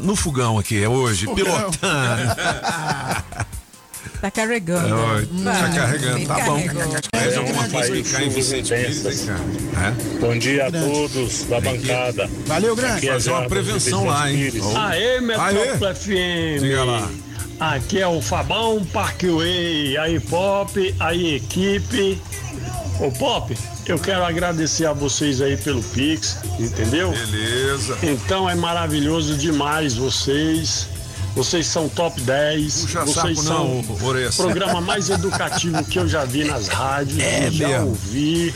no 0.00 0.14
fogão 0.14 0.58
aqui, 0.58 0.82
é 0.82 0.88
hoje, 0.88 1.24
Fogão. 1.24 1.44
pilotando. 1.46 2.36
Tá 4.26 4.30
carregando. 4.32 4.92
Oi, 4.92 5.26
tá 5.44 5.52
Vai, 5.52 5.72
carregando, 5.72 6.26
tá 6.26 6.34
bom. 6.34 6.60
carregou. 6.60 7.00
Mais 7.14 7.36
alguma 7.36 7.68
coisa 7.68 7.92
que 7.92 8.02
cai 8.02 8.24
em 8.24 8.28
Vicente 8.28 8.74
Pires, 8.74 9.24
cara? 9.24 9.40
É? 9.86 10.18
Bom 10.18 10.36
dia 10.36 10.66
a 10.66 10.72
todos 10.72 11.44
da 11.44 11.60
bancada. 11.60 12.28
Valeu, 12.46 12.74
grande. 12.74 13.06
Fazer 13.06 13.30
uma 13.30 13.48
prevenção 13.48 14.04
lá, 14.04 14.28
hein? 14.28 14.52
Ô, 14.60 14.76
Aê, 14.78 15.20
Metrópole 15.20 15.86
Aê. 15.86 15.94
FM. 15.94 16.60
Diga 16.60 16.82
lá. 16.84 17.08
Aqui 17.60 18.00
é 18.00 18.08
o 18.08 18.20
Fabão 18.20 18.84
Parkway, 18.86 19.96
aí 19.96 20.18
Pop, 20.18 20.94
aí 20.98 21.36
equipe. 21.36 22.20
Ô 22.98 23.12
Pop, 23.12 23.56
eu 23.86 23.98
quero 23.98 24.24
agradecer 24.24 24.86
a 24.86 24.92
vocês 24.92 25.40
aí 25.40 25.56
pelo 25.56 25.82
Pix, 25.84 26.38
entendeu? 26.58 27.12
Beleza. 27.12 27.96
Então 28.02 28.50
é 28.50 28.56
maravilhoso 28.56 29.36
demais 29.36 29.94
vocês. 29.94 30.88
Vocês 31.36 31.66
são 31.66 31.86
top 31.86 32.18
10. 32.22 32.80
Puxa 32.80 33.00
vocês 33.04 33.14
saco 33.14 33.46
são 33.46 33.64
não, 33.68 33.80
o 33.80 34.36
programa 34.36 34.80
mais 34.80 35.10
educativo 35.10 35.84
que 35.84 35.98
eu 35.98 36.08
já 36.08 36.24
vi 36.24 36.44
nas 36.44 36.66
rádios. 36.66 37.22
É 37.22 37.50
já 37.50 37.68
mesmo. 37.68 37.88
ouvi. 37.88 38.54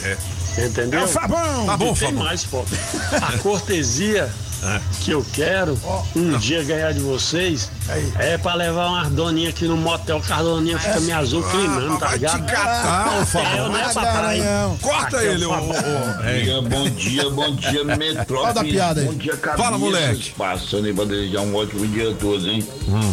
Entendeu? 0.59 1.01
É 1.01 1.05
o 1.05 1.09
Fabão. 1.09 1.67
Tá 1.67 1.77
bom, 1.77 1.93
E 1.93 1.99
tem 1.99 2.09
Fabão. 2.09 2.25
mais, 2.25 2.45
Pop. 2.45 2.67
A 3.13 3.39
cortesia 3.39 4.33
que 5.01 5.11
eu 5.13 5.25
quero 5.33 5.79
um 6.15 6.37
dia 6.39 6.63
ganhar 6.65 6.93
de 6.93 7.01
vocês 7.01 7.71
é 8.19 8.39
pra 8.39 8.55
levar 8.55 8.89
umas 8.89 9.09
doninhas 9.11 9.55
aqui 9.55 9.67
no 9.67 9.77
motel, 9.77 10.21
que 10.21 10.33
as 10.33 10.41
doninhas 10.41 10.83
ficam 10.83 11.01
me 11.01 11.13
azul 11.13 11.43
climando, 11.43 11.99
tá 11.99 12.13
ligado? 12.13 12.47
catar, 12.47 13.09
ô 13.19 13.39
É, 13.39 13.69
né, 13.69 13.91
papai? 13.95 14.41
Garanhão. 14.41 14.77
Corta 14.79 15.17
Aqui 15.17 15.27
é 15.27 15.33
ele, 15.33 15.45
ô. 15.45 15.51
Fabão. 15.51 15.69
ô, 15.69 15.73
ô. 15.73 16.25
É. 16.25 16.41
dia, 16.41 16.63
bom 16.63 16.91
dia, 16.91 17.31
bom 17.31 17.55
dia, 17.55 17.85
Metrópole. 17.85 18.41
Fala 18.41 18.53
da 18.53 18.65
piada 18.65 19.01
aí. 19.01 19.07
Bom 19.07 19.15
dia, 19.15 19.37
cabeças. 19.37 19.65
Fala, 19.65 19.79
moleque. 19.79 20.31
Passando 20.37 20.87
aí 20.87 20.95
pra 20.95 21.05
desejar 21.05 21.41
um 21.43 21.55
ótimo 21.55 21.87
dia 21.87 22.11
a 22.11 22.15
todos, 22.15 22.47
hein? 22.47 22.67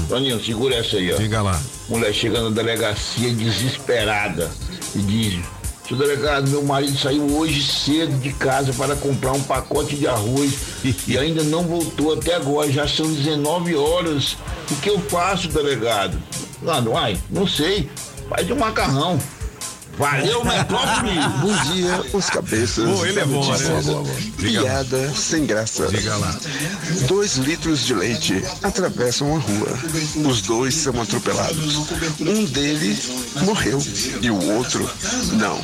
Toninho, 0.10 0.44
segura 0.44 0.76
essa 0.76 0.98
aí, 0.98 1.14
ó. 1.14 1.18
Diga 1.18 1.42
lá. 1.42 1.60
Mulher 1.90 2.14
chega 2.14 2.42
na 2.42 2.50
delegacia 2.50 3.34
desesperada 3.34 4.50
e 4.96 5.00
diz: 5.00 5.40
Seu 5.88 5.96
delegado, 5.96 6.50
meu 6.50 6.64
marido 6.64 6.98
saiu 6.98 7.26
hoje 7.38 7.64
cedo 7.64 8.20
de 8.20 8.34
casa 8.34 8.74
para 8.74 8.94
comprar 8.98 9.32
um 9.32 9.42
pacote 9.42 9.96
de 9.96 10.06
arroz 10.06 10.84
e 11.08 11.18
ainda 11.18 11.44
não 11.44 11.64
voltou 11.64 12.14
até 12.14 12.36
agora, 12.36 12.70
já 12.70 12.86
são 12.86 13.10
19 13.10 13.74
horas. 13.74 14.36
O 14.70 14.76
que 14.82 14.90
eu 14.90 15.00
faço, 15.00 15.48
delegado? 15.48 16.22
Lá 16.62 16.82
no 16.82 16.98
ai, 16.98 17.18
não 17.30 17.48
sei. 17.48 17.90
Faz 18.28 18.52
um 18.52 18.58
macarrão. 18.58 19.18
Valeu, 19.98 20.44
Metrópole! 20.44 21.20
Bom 21.42 21.74
dia, 21.74 22.02
os 22.14 22.30
cabeças. 22.30 22.88
Pô, 22.88 23.04
ele 23.04 23.20
é 23.20 23.26
bom, 23.26 23.52
né? 23.52 23.58
Piada 24.38 25.12
sem 25.16 25.44
graça. 25.46 25.88
Diga 25.88 26.16
lá. 26.18 26.38
Dois 27.08 27.38
litros 27.38 27.84
de 27.84 27.96
leite 27.96 28.44
atravessam 28.62 29.36
a 29.36 29.40
rua. 29.40 29.80
Os 30.30 30.42
dois 30.42 30.76
são 30.76 31.02
atropelados. 31.02 31.90
Um 32.20 32.46
deles 32.46 33.10
morreu 33.42 33.82
e 34.22 34.30
o 34.30 34.56
outro 34.56 34.88
não. 35.34 35.60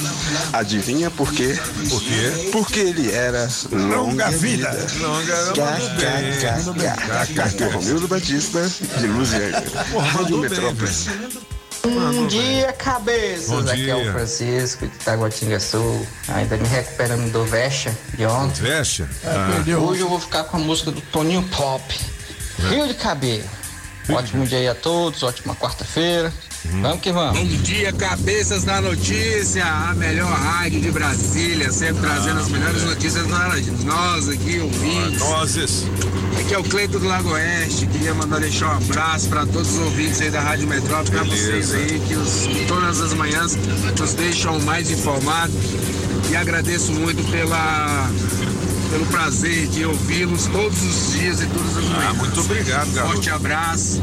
Adivinha 0.51 1.11
por 1.11 1.31
quê? 1.31 1.55
Por 1.89 2.01
quê? 2.01 2.49
Porque 2.51 2.79
ele 2.79 3.11
era 3.11 3.47
longa 3.71 4.31
vida. 4.31 4.71
Longa, 4.99 5.53
mandou 5.53 6.73
bem. 6.73 6.87
KKK. 6.87 7.39
Arthur 7.39 7.71
Romildo 7.71 8.07
Batista, 8.07 8.67
de. 8.99 9.51
Porra, 9.91 10.07
Rádio 10.07 10.37
mandou 10.37 10.73
Metrópolis. 11.85 12.15
Bom 12.15 12.27
dia, 12.27 12.73
cabeças. 12.73 13.47
Bom 13.49 13.59
Aqui 13.69 13.89
é 13.89 13.95
dia. 13.95 14.09
o 14.09 14.13
Francisco 14.13 14.87
de 14.87 14.97
Taguatinga 14.99 15.59
Sul. 15.59 16.07
Ainda 16.29 16.57
me 16.57 16.67
recuperando 16.67 17.31
do 17.31 17.43
Vecha 17.45 17.95
de 18.15 18.25
ontem. 18.25 18.61
Fecha. 18.63 19.09
Hoje 19.81 20.01
eu 20.01 20.09
vou 20.09 20.19
ficar 20.19 20.45
com 20.45 20.57
a 20.57 20.59
música 20.59 20.91
do 20.91 21.01
Toninho 21.01 21.43
Pop. 21.49 21.83
Rio 22.69 22.87
de 22.87 22.93
cabelo. 22.93 23.43
Ótimo 24.09 24.45
dia 24.45 24.57
aí 24.59 24.67
a 24.67 24.75
todos, 24.75 25.23
ótima 25.23 25.55
quarta-feira. 25.55 26.31
Vamos 26.65 27.01
que 27.01 27.11
vamos. 27.11 27.39
Bom 27.39 27.45
dia, 27.45 27.91
cabeças 27.91 28.63
da 28.63 28.79
notícia, 28.79 29.65
a 29.65 29.93
melhor 29.95 30.31
rádio 30.31 30.79
de 30.79 30.91
Brasília, 30.91 31.71
sempre 31.71 32.01
trazendo 32.01 32.39
as 32.39 32.47
melhores 32.47 32.83
notícias 32.83 33.27
nós, 33.27 33.83
nós 33.83 34.29
aqui, 34.29 34.59
ouvintes. 34.59 35.19
Nozes. 35.19 35.85
Aqui 36.39 36.53
é 36.53 36.57
o 36.57 36.63
Cleito 36.63 36.99
do 36.99 37.07
Lago 37.07 37.29
Oeste, 37.31 37.85
queria 37.87 38.13
mandar 38.13 38.39
deixar 38.39 38.73
um 38.73 38.77
abraço 38.77 39.27
para 39.29 39.45
todos 39.45 39.73
os 39.73 39.79
ouvintes 39.79 40.21
aí 40.21 40.31
da 40.31 40.39
Rádio 40.39 40.67
Metrópole, 40.67 41.11
para 41.11 41.23
vocês 41.23 41.73
aí, 41.73 42.01
que 42.07 42.15
os, 42.15 42.47
todas 42.67 43.01
as 43.01 43.13
manhãs 43.13 43.57
nos 43.99 44.13
deixam 44.13 44.59
mais 44.61 44.89
informados. 44.89 45.55
E 46.31 46.35
agradeço 46.35 46.93
muito 46.93 47.23
pela, 47.29 48.09
pelo 48.89 49.05
prazer 49.07 49.67
de 49.67 49.85
ouvi-los 49.85 50.47
todos 50.47 50.81
os 50.81 51.13
dias 51.13 51.41
e 51.41 51.45
todas 51.47 51.77
as 51.77 51.83
manhãs. 51.83 52.09
Ah, 52.09 52.13
muito 52.13 52.39
obrigado, 52.39 52.91
garoto. 52.93 53.13
Forte 53.13 53.29
abraço. 53.29 54.01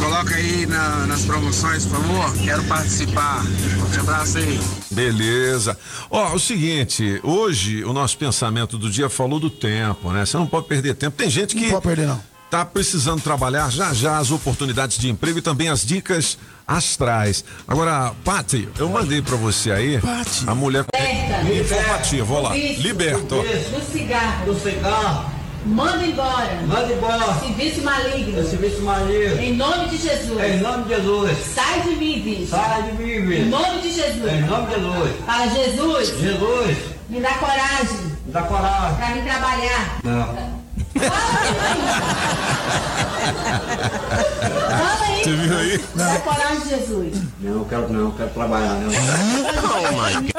Coloca 0.00 0.34
aí 0.34 0.66
na- 0.66 1.06
nas 1.06 1.22
promoções, 1.22 1.84
por 1.86 2.00
favor. 2.00 2.32
Quero 2.44 2.62
participar. 2.64 3.44
Forte 3.80 3.98
abraço 4.00 4.38
aí. 4.38 4.60
Beleza. 4.90 5.76
Ó, 6.10 6.34
o 6.34 6.38
seguinte, 6.38 7.20
hoje 7.22 7.84
o 7.84 7.92
nosso 7.92 8.16
pensamento 8.18 8.78
do 8.78 8.90
dia 8.90 9.08
falou 9.08 9.38
do 9.40 9.50
tempo, 9.50 10.10
né? 10.12 10.24
Você 10.24 10.36
não 10.36 10.46
pode 10.46 10.66
perder 10.66 10.94
tempo. 10.94 11.16
Tem 11.16 11.28
gente 11.30 11.54
que. 11.54 11.62
Não 11.64 11.70
pode 11.70 11.82
perder, 11.86 12.06
não. 12.06 12.20
Tá 12.50 12.64
precisando 12.64 13.20
trabalhar 13.20 13.68
já 13.70 13.92
já 13.92 14.18
as 14.18 14.30
oportunidades 14.30 14.98
de 14.98 15.08
emprego 15.10 15.38
e 15.38 15.42
também 15.42 15.68
as 15.68 15.84
dicas 15.84 16.38
astrais. 16.66 17.44
Agora, 17.66 18.12
Pati, 18.24 18.68
eu 18.78 18.88
mandei 18.88 19.20
pra 19.20 19.36
você 19.36 19.72
aí. 19.72 20.00
A 20.46 20.54
mulher. 20.54 20.84
Liberta. 20.94 21.52
Informativa, 21.52 22.24
vou 22.24 22.42
lá. 22.42 22.50
Ó. 22.50 22.54
Do 22.54 23.92
cigarro. 23.92 24.46
Do 24.46 24.60
cigarro. 24.60 25.35
Manda 25.66 26.06
embora. 26.06 26.60
Manda 26.64 26.92
embora. 26.92 27.34
Serviço 27.40 27.82
maligno. 27.82 28.48
Serviço 28.48 28.82
maligno. 28.82 29.40
Em 29.40 29.56
nome 29.56 29.88
de 29.88 29.96
Jesus. 29.96 30.40
Em 30.40 30.60
nome 30.60 30.84
de 30.84 30.94
Jesus. 30.94 31.38
Sai 31.54 31.80
de 31.80 31.96
mim, 31.96 32.22
vício. 32.22 32.46
Sai 32.46 32.82
de 32.84 32.92
mim, 32.92 33.26
vício. 33.26 33.46
Em 33.46 33.48
nome 33.48 33.80
de 33.80 33.92
Jesus. 33.92 34.32
Em 34.32 34.42
nome 34.42 34.66
de 34.66 34.74
Jesus. 34.74 35.12
Fala, 35.26 35.48
Jesus. 35.48 36.08
Jesus. 36.20 36.76
Me 37.08 37.20
dá 37.20 37.34
coragem. 37.34 37.98
Me 38.26 38.32
dá 38.32 38.42
coragem. 38.42 38.96
Pra 38.96 39.08
mim 39.10 39.22
trabalhar. 39.22 39.98
Não. 40.04 40.56
Fala 44.70 45.06
aí. 45.06 45.24
Você 45.24 45.32
viu 45.32 45.58
aí? 45.58 45.78
Me 45.78 45.84
dá 45.96 46.20
coragem, 46.20 46.68
Jesus. 46.68 47.22
Não, 47.40 47.64
quero 47.64 47.92
não, 47.92 48.12
quero 48.12 48.30
trabalhar, 48.30 48.74
não. 48.74 48.92
Oh 49.68 49.92
my 49.92 50.30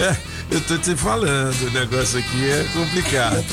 É, 0.00 0.16
eu 0.58 0.66
tô 0.66 0.78
te 0.78 0.96
falando, 0.96 1.66
o 1.66 1.70
negócio 1.70 2.18
aqui 2.18 2.50
é 2.50 2.64
complicado. 2.72 3.44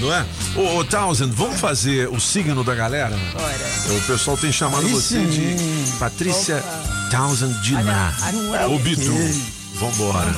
Não 0.00 0.14
é? 0.14 0.26
Ô, 0.56 0.78
ô 0.78 0.84
Townsend, 0.84 1.34
vamos 1.34 1.60
fazer 1.60 2.08
o 2.08 2.18
signo 2.18 2.64
da 2.64 2.74
galera? 2.74 3.14
Bora. 3.32 3.98
O 3.98 4.06
pessoal 4.06 4.36
tem 4.36 4.50
chamado 4.50 4.86
Aí 4.86 4.92
você 4.92 5.18
sim. 5.18 5.26
de 5.26 5.98
Patrícia 5.98 6.62
Townsend 7.10 7.60
Diná. 7.62 8.12
é 8.58 8.66
O 8.66 8.76
o 8.76 8.78
Bidu. 8.78 9.14
Vambora. 9.74 10.34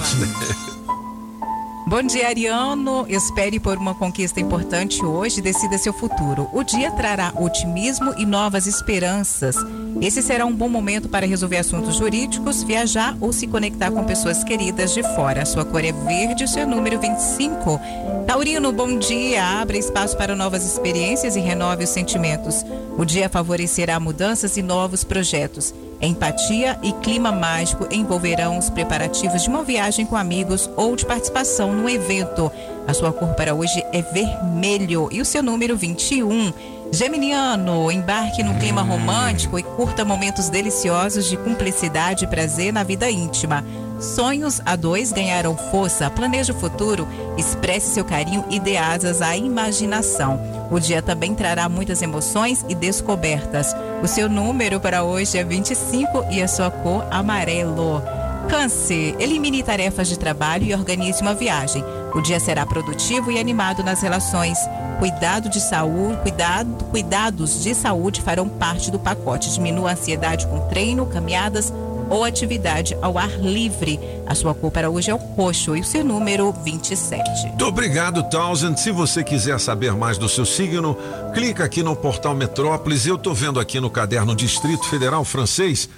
Bom 1.86 2.02
dia, 2.02 2.28
Ariano. 2.28 3.06
Espere 3.08 3.58
por 3.58 3.76
uma 3.78 3.94
conquista 3.94 4.40
importante 4.40 5.04
hoje 5.04 5.38
e 5.38 5.42
decida 5.42 5.78
seu 5.78 5.92
futuro. 5.92 6.48
O 6.52 6.62
dia 6.62 6.90
trará 6.92 7.32
otimismo 7.36 8.14
e 8.16 8.26
novas 8.26 8.66
esperanças. 8.66 9.56
Esse 10.00 10.22
será 10.22 10.46
um 10.46 10.54
bom 10.54 10.68
momento 10.68 11.08
para 11.08 11.26
resolver 11.26 11.58
assuntos 11.58 11.96
jurídicos, 11.96 12.62
viajar 12.62 13.16
ou 13.20 13.32
se 13.32 13.46
conectar 13.46 13.90
com 13.90 14.04
pessoas 14.04 14.42
queridas 14.44 14.92
de 14.94 15.02
fora. 15.14 15.42
A 15.42 15.46
sua 15.46 15.64
cor 15.64 15.84
é 15.84 15.92
verde, 15.92 16.48
seu 16.48 16.66
número 16.66 16.98
25. 16.98 17.80
Taurino, 18.26 18.72
bom 18.72 18.98
dia. 18.98 19.44
Abra 19.44 19.76
espaço 19.76 20.16
para 20.16 20.36
novas 20.36 20.64
experiências 20.64 21.36
e 21.36 21.40
renove 21.40 21.84
os 21.84 21.90
sentimentos. 21.90 22.64
O 22.96 23.04
dia 23.04 23.28
favorecerá 23.28 23.98
mudanças 24.00 24.56
e 24.56 24.62
novos 24.62 25.04
projetos. 25.04 25.74
Empatia 26.00 26.78
e 26.82 26.92
clima 26.94 27.30
mágico 27.30 27.86
envolverão 27.90 28.56
os 28.56 28.70
preparativos 28.70 29.42
de 29.42 29.50
uma 29.50 29.62
viagem 29.62 30.06
com 30.06 30.16
amigos 30.16 30.70
ou 30.74 30.96
de 30.96 31.04
participação 31.04 31.74
num 31.74 31.88
evento. 31.88 32.50
A 32.86 32.94
sua 32.94 33.12
cor 33.12 33.34
para 33.34 33.54
hoje 33.54 33.84
é 33.92 34.00
vermelho 34.00 35.08
e 35.12 35.20
o 35.20 35.24
seu 35.24 35.42
número 35.42 35.76
21. 35.76 36.52
Geminiano, 36.92 37.90
embarque 37.92 38.42
num 38.42 38.58
clima 38.58 38.82
romântico 38.82 39.56
e 39.56 39.62
curta 39.62 40.04
momentos 40.04 40.48
deliciosos 40.48 41.24
de 41.26 41.36
cumplicidade 41.36 42.24
e 42.24 42.28
prazer 42.28 42.72
na 42.72 42.82
vida 42.82 43.08
íntima. 43.08 43.64
Sonhos 44.00 44.60
a 44.66 44.74
dois 44.74 45.12
ganharam 45.12 45.56
força. 45.56 46.10
Planeje 46.10 46.50
o 46.50 46.58
futuro, 46.58 47.06
expresse 47.38 47.94
seu 47.94 48.04
carinho 48.04 48.44
e 48.50 48.58
dê 48.58 48.76
asas 48.76 49.22
à 49.22 49.36
imaginação. 49.36 50.40
O 50.68 50.80
dia 50.80 51.00
também 51.00 51.32
trará 51.32 51.68
muitas 51.68 52.02
emoções 52.02 52.64
e 52.68 52.74
descobertas. 52.74 53.74
O 54.02 54.08
seu 54.08 54.28
número 54.28 54.80
para 54.80 55.04
hoje 55.04 55.38
é 55.38 55.44
25 55.44 56.26
e 56.30 56.42
a 56.42 56.48
sua 56.48 56.72
cor 56.72 57.06
amarelo. 57.08 58.02
Câncer, 58.48 59.14
elimine 59.20 59.62
tarefas 59.62 60.08
de 60.08 60.18
trabalho 60.18 60.64
e 60.64 60.74
organize 60.74 61.22
uma 61.22 61.34
viagem. 61.34 61.84
O 62.14 62.20
dia 62.20 62.40
será 62.40 62.66
produtivo 62.66 63.30
e 63.30 63.38
animado 63.38 63.82
nas 63.82 64.02
relações. 64.02 64.58
Cuidado 64.98 65.48
de 65.48 65.60
saúde, 65.60 66.18
cuidado, 66.22 66.84
cuidados 66.90 67.62
de 67.62 67.74
saúde 67.74 68.20
farão 68.20 68.48
parte 68.48 68.90
do 68.90 68.98
pacote. 68.98 69.52
Diminua 69.52 69.90
a 69.90 69.92
ansiedade 69.92 70.46
com 70.46 70.60
treino, 70.68 71.06
caminhadas 71.06 71.72
ou 72.10 72.24
atividade 72.24 72.96
ao 73.00 73.16
ar 73.16 73.30
livre. 73.38 73.98
A 74.26 74.34
sua 74.34 74.52
cor 74.52 74.70
para 74.70 74.90
hoje 74.90 75.10
é 75.10 75.14
o 75.14 75.16
roxo 75.16 75.76
e 75.76 75.80
o 75.80 75.84
seu 75.84 76.04
número 76.04 76.52
27. 76.52 77.46
Muito 77.46 77.64
obrigado, 77.64 78.24
Townsend. 78.24 78.78
Se 78.80 78.90
você 78.90 79.22
quiser 79.22 79.58
saber 79.60 79.92
mais 79.92 80.18
do 80.18 80.28
seu 80.28 80.44
signo, 80.44 80.96
clica 81.32 81.64
aqui 81.64 81.82
no 81.82 81.94
portal 81.94 82.34
Metrópolis. 82.34 83.06
Eu 83.06 83.16
tô 83.16 83.32
vendo 83.32 83.60
aqui 83.60 83.78
no 83.78 83.88
caderno 83.88 84.34
Distrito 84.34 84.84
Federal 84.86 85.24
Francês 85.24 85.88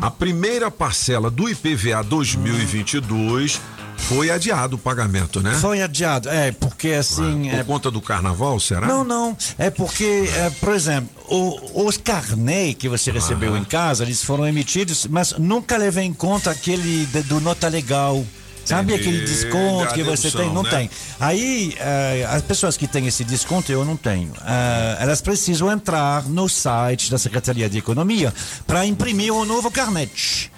a 0.00 0.10
primeira 0.10 0.70
parcela 0.70 1.30
do 1.30 1.48
IPVA 1.48 2.02
2022 2.02 3.60
foi 4.08 4.30
adiado 4.30 4.76
o 4.76 4.78
pagamento, 4.78 5.40
né? 5.40 5.52
Foi 5.54 5.80
adiado, 5.82 6.28
é, 6.28 6.52
porque 6.52 6.88
assim. 6.90 7.48
Por 7.50 7.58
é, 7.58 7.64
conta 7.64 7.90
do 7.90 8.00
carnaval, 8.00 8.58
será? 8.60 8.86
Não, 8.86 9.04
não. 9.04 9.36
É 9.58 9.70
porque, 9.70 10.28
é, 10.36 10.50
por 10.50 10.74
exemplo, 10.74 11.08
o- 11.28 11.86
os 11.86 11.96
carnês 11.96 12.74
que 12.74 12.88
você 12.88 13.10
recebeu 13.10 13.56
em 13.56 13.64
casa, 13.64 14.02
eles 14.04 14.22
foram 14.22 14.46
emitidos, 14.46 15.06
mas 15.06 15.32
nunca 15.38 15.76
levei 15.76 16.04
em 16.04 16.12
conta 16.12 16.50
aquele 16.50 17.06
de- 17.06 17.22
do 17.22 17.40
nota 17.40 17.68
legal. 17.68 18.24
Sabe 18.64 18.92
Entendi, 18.94 19.08
aquele 19.08 19.24
desconto 19.26 19.86
da 19.86 19.92
que 19.92 20.04
você 20.04 20.22
dedução, 20.30 20.40
tem? 20.40 20.54
Não 20.54 20.62
né? 20.62 20.70
tem. 20.70 20.90
Aí, 21.18 21.74
eh, 21.80 22.24
as 22.30 22.42
pessoas 22.42 22.76
que 22.76 22.86
têm 22.86 23.08
esse 23.08 23.24
desconto, 23.24 23.72
eu 23.72 23.84
não 23.84 23.96
tenho. 23.96 24.32
eh, 24.46 24.96
elas 25.00 25.20
precisam 25.20 25.68
entrar 25.68 26.28
no 26.28 26.48
site 26.48 27.10
da 27.10 27.18
Secretaria 27.18 27.68
de 27.68 27.78
Economia 27.78 28.32
para 28.64 28.86
imprimir 28.86 29.34
o 29.34 29.44
novo 29.44 29.68
carnet. 29.68 30.51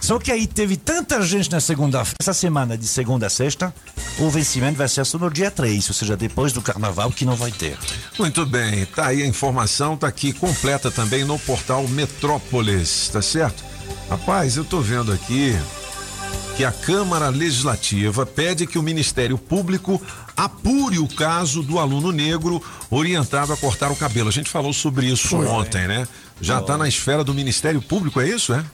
Só 0.00 0.18
que 0.18 0.30
aí 0.30 0.46
teve 0.46 0.76
tanta 0.76 1.20
gente 1.22 1.50
na 1.50 1.60
segunda, 1.60 2.02
essa 2.20 2.32
semana 2.32 2.78
de 2.78 2.86
segunda 2.86 3.26
a 3.26 3.30
sexta, 3.30 3.74
o 4.18 4.30
vencimento 4.30 4.78
vai 4.78 4.88
ser 4.88 5.04
só 5.04 5.18
no 5.18 5.30
dia 5.30 5.50
3, 5.50 5.88
ou 5.88 5.94
seja, 5.94 6.16
depois 6.16 6.52
do 6.52 6.62
carnaval, 6.62 7.10
que 7.10 7.24
não 7.24 7.34
vai 7.34 7.50
ter. 7.50 7.76
Muito 8.18 8.46
bem, 8.46 8.86
tá 8.86 9.06
aí 9.06 9.22
a 9.22 9.26
informação, 9.26 9.96
tá 9.96 10.06
aqui 10.06 10.32
completa 10.32 10.90
também 10.90 11.24
no 11.24 11.38
portal 11.38 11.86
Metrópolis, 11.88 13.08
tá 13.12 13.20
certo? 13.20 13.64
Rapaz, 14.08 14.56
eu 14.56 14.64
tô 14.64 14.80
vendo 14.80 15.12
aqui 15.12 15.54
que 16.56 16.64
a 16.64 16.72
Câmara 16.72 17.28
Legislativa 17.28 18.26
pede 18.26 18.66
que 18.66 18.78
o 18.78 18.82
Ministério 18.82 19.38
Público 19.38 20.02
apure 20.36 20.98
o 20.98 21.06
caso 21.06 21.62
do 21.62 21.78
aluno 21.78 22.10
negro 22.10 22.62
orientado 22.90 23.52
a 23.52 23.56
cortar 23.56 23.92
o 23.92 23.96
cabelo. 23.96 24.28
A 24.28 24.32
gente 24.32 24.50
falou 24.50 24.72
sobre 24.72 25.06
isso 25.06 25.28
Foi. 25.28 25.46
ontem, 25.46 25.86
né? 25.86 26.06
Já 26.40 26.60
tá 26.60 26.76
na 26.76 26.88
esfera 26.88 27.22
do 27.22 27.34
Ministério 27.34 27.80
Público, 27.80 28.20
é 28.20 28.28
isso, 28.28 28.52
é? 28.52 28.64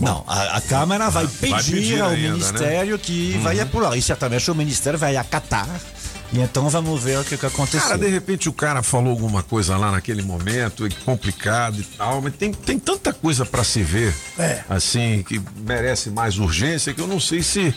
Não, 0.00 0.24
a, 0.26 0.56
a 0.56 0.60
Câmara 0.60 1.08
vai 1.08 1.26
pedir, 1.28 1.50
Vai 1.50 1.62
pedir 1.62 2.00
ao 2.00 2.08
ainda, 2.10 2.22
né? 2.22 2.30
Ministério 2.34 2.98
que 2.98 3.32
Uhum. 3.36 3.42
vai 3.42 3.60
apurar. 3.60 3.96
E 3.96 4.02
certamente 4.02 4.50
o 4.50 4.54
Ministério 4.54 4.98
vai 4.98 5.16
acatar. 5.16 5.68
E 6.32 6.40
então 6.40 6.68
vamos 6.68 7.00
ver 7.00 7.20
o 7.20 7.24
que, 7.24 7.36
que 7.36 7.46
aconteceu. 7.46 7.80
Cara, 7.80 7.98
de 7.98 8.08
repente 8.08 8.48
o 8.48 8.52
cara 8.52 8.82
falou 8.82 9.10
alguma 9.12 9.40
coisa 9.42 9.76
lá 9.76 9.92
naquele 9.92 10.20
momento, 10.22 10.88
complicado 11.04 11.80
e 11.80 11.84
tal, 11.84 12.20
mas 12.20 12.34
tem, 12.34 12.52
tem 12.52 12.76
tanta 12.76 13.12
coisa 13.12 13.46
pra 13.46 13.62
se 13.62 13.82
ver, 13.84 14.12
É. 14.36 14.64
assim, 14.68 15.22
que 15.22 15.40
merece 15.58 16.10
mais 16.10 16.38
urgência, 16.38 16.92
que 16.92 17.00
eu 17.00 17.06
não 17.06 17.20
sei 17.20 17.40
se 17.42 17.72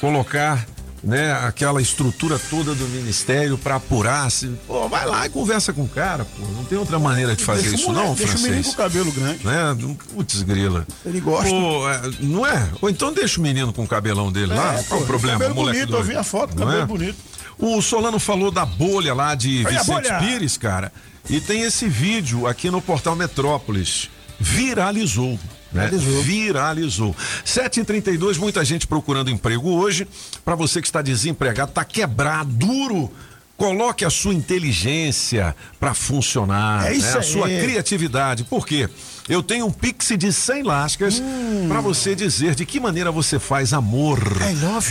colocar, 0.00 0.66
né, 1.02 1.32
aquela 1.32 1.80
estrutura 1.80 2.38
toda 2.38 2.74
do 2.74 2.86
ministério 2.88 3.56
pra 3.56 3.76
apurar, 3.76 4.30
se, 4.30 4.46
pô, 4.66 4.88
vai 4.88 5.06
lá 5.06 5.26
e 5.26 5.30
conversa 5.30 5.72
com 5.72 5.82
o 5.84 5.88
cara, 5.88 6.24
pô, 6.24 6.46
não 6.56 6.64
tem 6.64 6.76
outra 6.78 6.98
maneira 6.98 7.34
de 7.34 7.42
fazer 7.44 7.62
Deixa 7.62 7.76
isso 7.76 7.86
moleque, 7.86 8.06
não, 8.08 8.14
deixa 8.14 8.32
o 8.32 8.40
menino 8.42 8.54
francês. 8.62 8.66
com 8.66 8.72
o 8.72 8.84
cabelo 8.84 9.12
grande. 9.12 9.44
Né? 9.46 9.96
Putz, 10.14 10.42
grila. 10.42 10.86
Ele 11.06 11.20
gosta. 11.20 11.48
Pô, 11.48 11.88
é, 11.88 12.00
não 12.20 12.46
é? 12.46 12.68
Ou 12.82 12.90
então 12.90 13.12
deixa 13.12 13.40
o 13.40 13.42
menino 13.42 13.72
com 13.72 13.84
o 13.84 13.88
cabelão 13.88 14.30
dele 14.30 14.52
lá, 14.54 14.74
É, 14.74 14.82
qual 14.82 14.98
pô, 15.00 15.04
o 15.04 15.06
problema? 15.06 15.38
cabelo 15.38 15.52
o 15.54 15.56
moleque 15.56 15.78
bonito, 15.80 15.92
eu 15.94 15.96
doido. 15.98 16.08
vi 16.12 16.16
a 16.16 16.22
foto, 16.24 16.50
Não 16.58 16.66
cabelo 16.66 16.82
é? 16.82 16.86
bonito. 16.86 17.16
O 17.58 17.80
Solano 17.82 18.18
falou 18.18 18.50
da 18.50 18.64
bolha 18.64 19.12
lá 19.14 19.34
de 19.34 19.64
Olha 19.66 19.78
Vicente! 19.78 20.18
Pires, 20.18 20.56
cara. 20.56 20.92
E 21.28 21.40
tem 21.40 21.62
esse 21.62 21.88
vídeo 21.88 22.46
aqui 22.46 22.70
no 22.70 22.80
portal 22.80 23.14
Metrópolis. 23.14 24.08
Viralizou. 24.38 25.38
Né? 25.72 25.88
Viralizou. 26.22 27.14
7h32, 27.44 28.38
muita 28.38 28.64
gente 28.64 28.86
procurando 28.86 29.30
emprego 29.30 29.70
hoje. 29.70 30.06
Para 30.44 30.54
você 30.54 30.80
que 30.80 30.88
está 30.88 31.00
desempregado, 31.02 31.72
tá 31.72 31.84
quebrado, 31.84 32.50
duro. 32.50 33.10
Coloque 33.56 34.06
a 34.06 34.10
sua 34.10 34.32
inteligência 34.32 35.54
para 35.78 35.92
funcionar, 35.92 36.86
É 36.86 36.94
isso 36.94 37.12
né? 37.12 37.18
a 37.18 37.22
sua 37.22 37.46
criatividade. 37.46 38.42
Por 38.44 38.66
quê? 38.66 38.88
Eu 39.28 39.42
tenho 39.42 39.66
um 39.66 39.70
Pix 39.70 40.12
de 40.16 40.32
100 40.32 40.62
lascas 40.62 41.20
Hum. 41.20 41.66
para 41.68 41.82
você 41.82 42.14
dizer 42.14 42.54
de 42.54 42.64
que 42.64 42.80
maneira 42.80 43.12
você 43.12 43.38
faz 43.38 43.74
amor. 43.74 44.18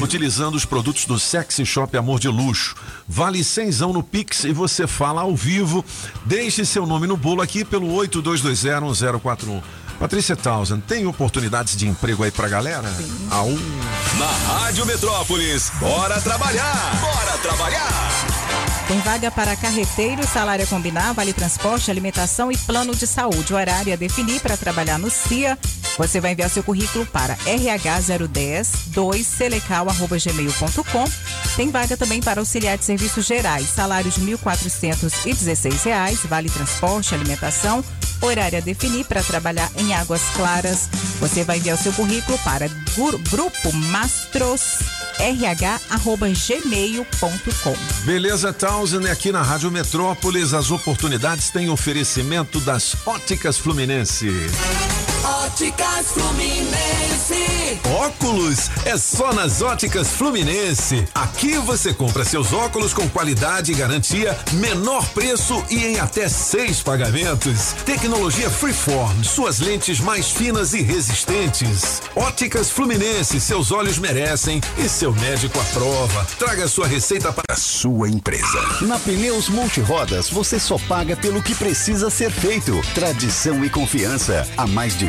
Utilizando 0.03 0.53
os 0.53 0.65
produtos 0.65 1.05
do 1.05 1.17
Sexy 1.17 1.65
Shop 1.65 1.97
Amor 1.97 2.19
de 2.19 2.27
Luxo. 2.27 2.75
Vale 3.07 3.43
100 3.43 3.71
no 3.91 4.03
Pix 4.03 4.43
e 4.43 4.53
você 4.53 4.85
fala 4.85 5.21
ao 5.21 5.35
vivo. 5.35 5.83
Deixe 6.25 6.63
seu 6.63 6.85
nome 6.85 7.07
no 7.07 7.17
bolo 7.17 7.41
aqui 7.41 7.65
pelo 7.65 7.87
82201041. 7.95 9.61
Patrícia 9.99 10.35
Townsend, 10.35 10.81
tem 10.87 11.05
oportunidades 11.05 11.75
de 11.75 11.85
emprego 11.85 12.23
aí 12.23 12.31
pra 12.31 12.47
galera? 12.47 12.87
Aú. 13.29 13.59
Na 14.17 14.53
Rádio 14.53 14.85
Metrópolis, 14.85 15.69
bora 15.77 16.21
trabalhar! 16.21 17.01
Bora 17.01 17.37
trabalhar! 17.39 18.48
Tem 18.89 18.99
vaga 19.01 19.29
para 19.29 19.55
carreteiro, 19.55 20.27
salário 20.27 20.65
a 20.65 20.67
combinar, 20.67 21.13
vale 21.13 21.31
transporte, 21.31 21.91
alimentação 21.91 22.51
e 22.51 22.57
plano 22.57 22.95
de 22.95 23.05
saúde. 23.05 23.53
O 23.53 23.55
horário 23.55 23.93
a 23.93 23.95
definir 23.95 24.41
para 24.41 24.57
trabalhar 24.57 24.97
no 24.97 25.11
CIA. 25.11 25.55
Você 25.95 26.19
vai 26.19 26.31
enviar 26.31 26.49
seu 26.49 26.63
currículo 26.63 27.05
para 27.05 27.35
rh010 27.45 28.67
2selecal@gmail.com. 28.95 31.05
Tem 31.55 31.69
vaga 31.69 31.95
também 31.95 32.19
para 32.19 32.41
auxiliar 32.41 32.79
de 32.79 32.85
serviços 32.85 33.27
gerais, 33.27 33.69
salário 33.69 34.09
de 34.09 34.21
1.416 34.21 35.83
reais, 35.83 36.21
vale 36.23 36.49
transporte, 36.49 37.13
alimentação, 37.13 37.85
horário 38.19 38.57
a 38.57 38.61
definir 38.61 39.05
para 39.05 39.21
trabalhar 39.21 39.69
em 39.77 39.93
Águas 39.93 40.23
Claras. 40.35 40.89
Você 41.19 41.43
vai 41.43 41.59
enviar 41.59 41.77
seu 41.77 41.93
currículo 41.93 42.39
para 42.39 42.67
grupo 43.29 43.71
mastros 43.71 44.79
rh@gmail.com. 45.19 46.45
Beleza, 48.05 48.53
Townsend, 48.53 49.07
aqui 49.09 49.31
na 49.31 49.41
Rádio 49.41 49.69
Metrópolis, 49.69 50.53
as 50.53 50.71
oportunidades 50.71 51.49
têm 51.49 51.69
oferecimento 51.69 52.59
das 52.61 52.95
Óticas 53.05 53.57
Fluminense. 53.57 54.29
Óticas 55.23 56.11
Fluminense. 56.13 57.79
Óculos 57.85 58.69
é 58.85 58.97
só 58.97 59.33
nas 59.33 59.61
Óticas 59.61 60.09
Fluminense. 60.09 61.05
Aqui 61.13 61.57
você 61.57 61.93
compra 61.93 62.23
seus 62.23 62.53
óculos 62.53 62.93
com 62.93 63.07
qualidade 63.09 63.71
e 63.71 63.75
garantia, 63.75 64.37
menor 64.53 65.07
preço 65.09 65.63
e 65.69 65.85
em 65.85 65.99
até 65.99 66.29
seis 66.29 66.81
pagamentos. 66.81 67.73
Tecnologia 67.85 68.49
Freeform, 68.49 69.23
suas 69.23 69.59
lentes 69.59 69.99
mais 69.99 70.29
finas 70.29 70.73
e 70.73 70.81
resistentes. 70.81 72.01
Óticas 72.15 72.71
Fluminense, 72.71 73.39
seus 73.39 73.71
olhos 73.71 73.99
merecem 73.99 74.61
e 74.77 74.87
seu 74.87 75.13
médico 75.13 75.59
aprova. 75.59 76.25
Traga 76.37 76.67
sua 76.67 76.87
receita 76.87 77.33
para 77.33 77.53
a 77.53 77.57
sua 77.57 78.09
empresa. 78.09 78.59
Na 78.81 78.97
Pneus 78.97 79.49
Multirodas, 79.49 80.29
você 80.29 80.59
só 80.59 80.77
paga 80.87 81.15
pelo 81.17 81.43
que 81.43 81.53
precisa 81.53 82.09
ser 82.09 82.31
feito. 82.31 82.79
Tradição 82.93 83.63
e 83.65 83.69
confiança. 83.69 84.47
Há 84.57 84.65
mais 84.65 84.97
de 84.97 85.08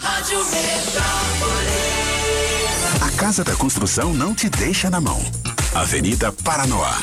Rádio. 0.00 0.38
A 3.00 3.10
Casa 3.16 3.44
da 3.44 3.54
Construção 3.54 4.12
não 4.12 4.34
te 4.34 4.48
deixa 4.48 4.90
na 4.90 5.00
mão. 5.00 5.20
Avenida 5.74 6.32
Paranoá. 6.32 6.98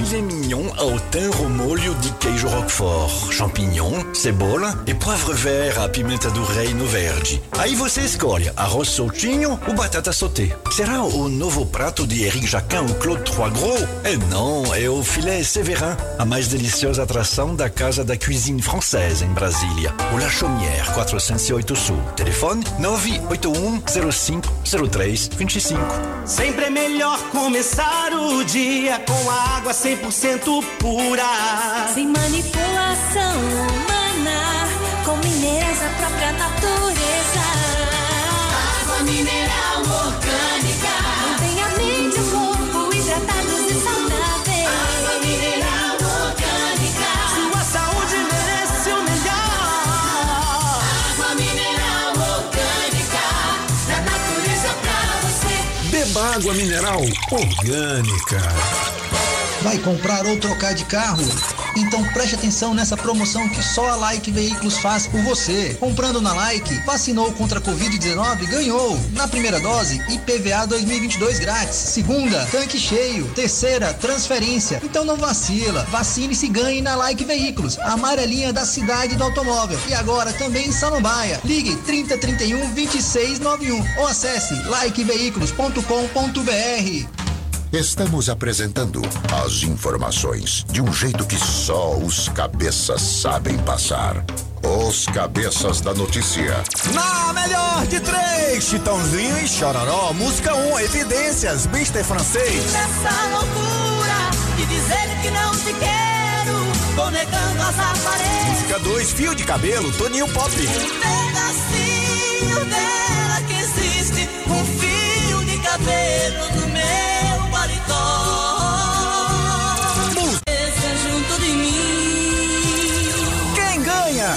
Filet 0.00 0.22
mignon 0.22 0.72
ao 0.78 0.98
thym 1.10 1.30
ao 1.38 1.50
molho 1.50 1.94
de 1.96 2.10
queijo 2.12 2.48
roquefort, 2.48 3.32
champignon, 3.32 4.14
cebola 4.14 4.82
e 4.86 4.94
poivre 4.94 5.34
vert 5.34 5.78
à 5.78 5.88
pimenta 5.90 6.30
do 6.30 6.42
reino 6.42 6.86
verde. 6.86 7.42
Aí 7.58 7.74
você 7.74 8.00
escolhe 8.00 8.50
arroz 8.56 8.88
soltinho 8.88 9.60
ou 9.66 9.74
batata 9.74 10.10
sauté. 10.10 10.56
Será 10.72 11.02
o 11.02 11.28
novo 11.28 11.66
prato 11.66 12.06
de 12.06 12.24
Eric 12.24 12.46
Jacquin 12.46 12.78
ou 12.78 12.94
Claude 12.94 13.30
Trois 13.30 13.52
Gros? 13.52 13.82
É 14.02 14.16
não, 14.30 14.74
é 14.74 14.88
o 14.88 15.02
filé 15.02 15.42
Séverin, 15.42 15.94
a 16.18 16.24
mais 16.24 16.48
deliciosa 16.48 17.02
atração 17.02 17.54
da 17.54 17.68
Casa 17.68 18.02
da 18.02 18.16
Cuisine 18.16 18.62
Française 18.62 19.22
em 19.22 19.32
Brasília. 19.34 19.94
O 20.14 20.18
La 20.18 20.30
Chaumière, 20.30 20.94
408 20.94 21.76
Sul. 21.76 22.00
Telefone 22.16 22.64
981 22.78 24.10
05 24.10 24.48
03 24.90 25.28
25. 25.36 25.80
Sempre 26.24 26.64
é 26.64 26.70
melhor 26.70 27.18
começar 27.30 28.12
o 28.14 28.42
dia 28.44 28.98
com 29.00 29.30
água 29.30 29.74
100% 29.96 30.64
pura. 30.78 31.88
Sem 31.92 32.06
manipulação 32.06 33.34
humana, 33.40 34.68
com 35.04 35.16
minerais 35.16 35.80
da 35.80 35.88
própria 35.98 36.32
natureza. 36.32 37.44
Água 38.82 39.00
mineral 39.02 39.80
orgânica. 39.80 40.94
Mantém 41.26 41.56
a 41.60 41.68
mente 41.76 42.16
e 42.16 42.20
o 42.20 42.30
corpo 42.30 42.94
hidratados 42.94 43.66
e 43.66 43.74
saudáveis. 43.82 44.68
Água 44.94 45.14
mineral 45.26 45.96
orgânica. 46.22 47.10
Sua 47.34 47.62
saúde 47.64 48.16
merece 48.30 48.90
o 48.90 49.02
melhor. 49.02 50.78
Água 51.10 51.34
mineral 51.34 52.14
orgânica. 52.38 53.24
Da 53.88 53.98
natureza 54.02 54.70
pra 54.82 55.00
você. 55.26 55.54
Beba 55.90 56.36
água 56.36 56.54
mineral 56.54 57.02
orgânica. 57.32 58.89
Vai 59.62 59.78
comprar 59.78 60.26
ou 60.26 60.38
trocar 60.38 60.72
de 60.72 60.84
carro? 60.86 61.22
Então 61.76 62.02
preste 62.12 62.34
atenção 62.34 62.72
nessa 62.72 62.96
promoção 62.96 63.46
que 63.50 63.62
só 63.62 63.90
a 63.90 63.96
Like 63.96 64.30
Veículos 64.30 64.78
faz 64.78 65.06
por 65.06 65.20
você. 65.22 65.76
Comprando 65.78 66.20
na 66.20 66.32
Like, 66.32 66.74
vacinou 66.86 67.30
contra 67.32 67.58
a 67.58 67.62
Covid-19, 67.62 68.48
ganhou. 68.48 68.98
Na 69.12 69.28
primeira 69.28 69.60
dose, 69.60 70.00
IPVA 70.08 70.66
2022 70.66 71.38
grátis. 71.38 71.76
Segunda, 71.76 72.46
tanque 72.46 72.78
cheio. 72.78 73.26
Terceira, 73.34 73.92
transferência. 73.92 74.80
Então 74.82 75.04
não 75.04 75.16
vacila. 75.16 75.86
Vacine-se 75.90 76.46
e 76.46 76.48
ganhe 76.48 76.80
na 76.80 76.96
Like 76.96 77.24
Veículos, 77.24 77.78
a 77.78 77.92
amarelinha 77.92 78.52
da 78.52 78.64
cidade 78.64 79.14
do 79.14 79.24
automóvel. 79.24 79.78
E 79.88 79.94
agora 79.94 80.32
também 80.32 80.68
em 80.68 80.72
Samambaia. 80.72 81.40
Ligue 81.44 81.76
3031 81.76 82.60
2691 82.74 83.84
ou 83.98 84.06
acesse 84.06 84.54
likeveículos.com.br. 84.54 87.19
Estamos 87.72 88.28
apresentando 88.28 89.00
as 89.44 89.62
informações 89.62 90.66
de 90.72 90.82
um 90.82 90.92
jeito 90.92 91.24
que 91.24 91.38
só 91.38 91.96
os 91.96 92.28
cabeças 92.30 93.00
sabem 93.00 93.56
passar. 93.58 94.24
Os 94.60 95.06
cabeças 95.06 95.80
da 95.80 95.94
notícia. 95.94 96.64
Na 96.92 97.32
melhor 97.32 97.86
de 97.86 98.00
três, 98.00 98.64
Chitãozinho 98.64 99.38
e 99.38 99.46
Chororó. 99.46 100.12
Música 100.12 100.52
1, 100.52 100.72
um, 100.72 100.80
Evidências, 100.80 101.68
Mister 101.68 102.04
Francês. 102.04 102.72
Nessa 102.72 103.26
loucura 103.28 104.30
de 104.56 104.66
dizer 104.66 105.08
que 105.22 105.30
não 105.30 105.52
te 105.52 105.72
quero, 105.78 106.58
vou 106.96 107.10
negando 107.12 107.62
as 107.62 107.78
aparências. 107.78 108.48
Música 108.48 108.78
2, 108.80 109.12
Fio 109.12 109.34
de 109.36 109.44
Cabelo, 109.44 109.92
Toninho 109.92 110.28
Pop. 110.32 110.50
Um 110.50 111.00
pedacinho 111.00 112.64
dela 112.64 113.19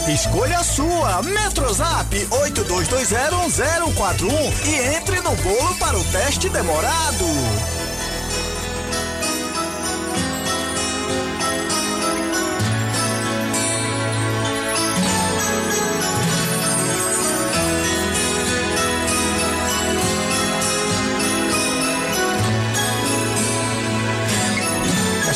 Escolha 0.08 0.60
a 0.60 0.64
sua. 0.64 1.22
Metrozap 1.24 2.16
82201041 2.30 4.30
e 4.66 4.96
entre 4.98 5.20
no 5.22 5.36
bolo 5.38 5.74
para 5.76 5.98
o 5.98 6.04
teste 6.06 6.50
demorado. 6.50 7.26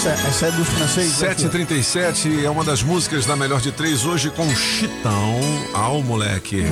Essa, 0.07 0.27
essa 0.27 0.45
é 0.47 0.51
dos 0.51 0.69
franceses. 0.69 1.15
737 1.15 2.45
é 2.45 2.49
uma 2.49 2.63
das 2.63 2.81
músicas 2.81 3.25
da 3.25 3.35
melhor 3.35 3.59
de 3.59 3.73
três 3.73 4.05
hoje 4.05 4.29
com 4.29 4.49
Chitão. 4.55 5.37
Ao 5.73 6.01
moleque. 6.01 6.63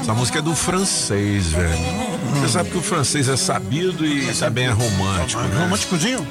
Essa 0.00 0.14
música 0.14 0.38
é 0.38 0.42
do 0.42 0.56
francês, 0.56 1.48
velho. 1.48 2.17
Você 2.34 2.48
sabe 2.48 2.70
que 2.70 2.78
o 2.78 2.82
francês 2.82 3.28
é 3.28 3.36
sabido 3.36 4.06
e 4.06 4.32
também 4.34 4.66
é 4.66 4.70
romântico. 4.70 5.40
Né? 5.42 5.62
Românticozinho? 5.64 6.26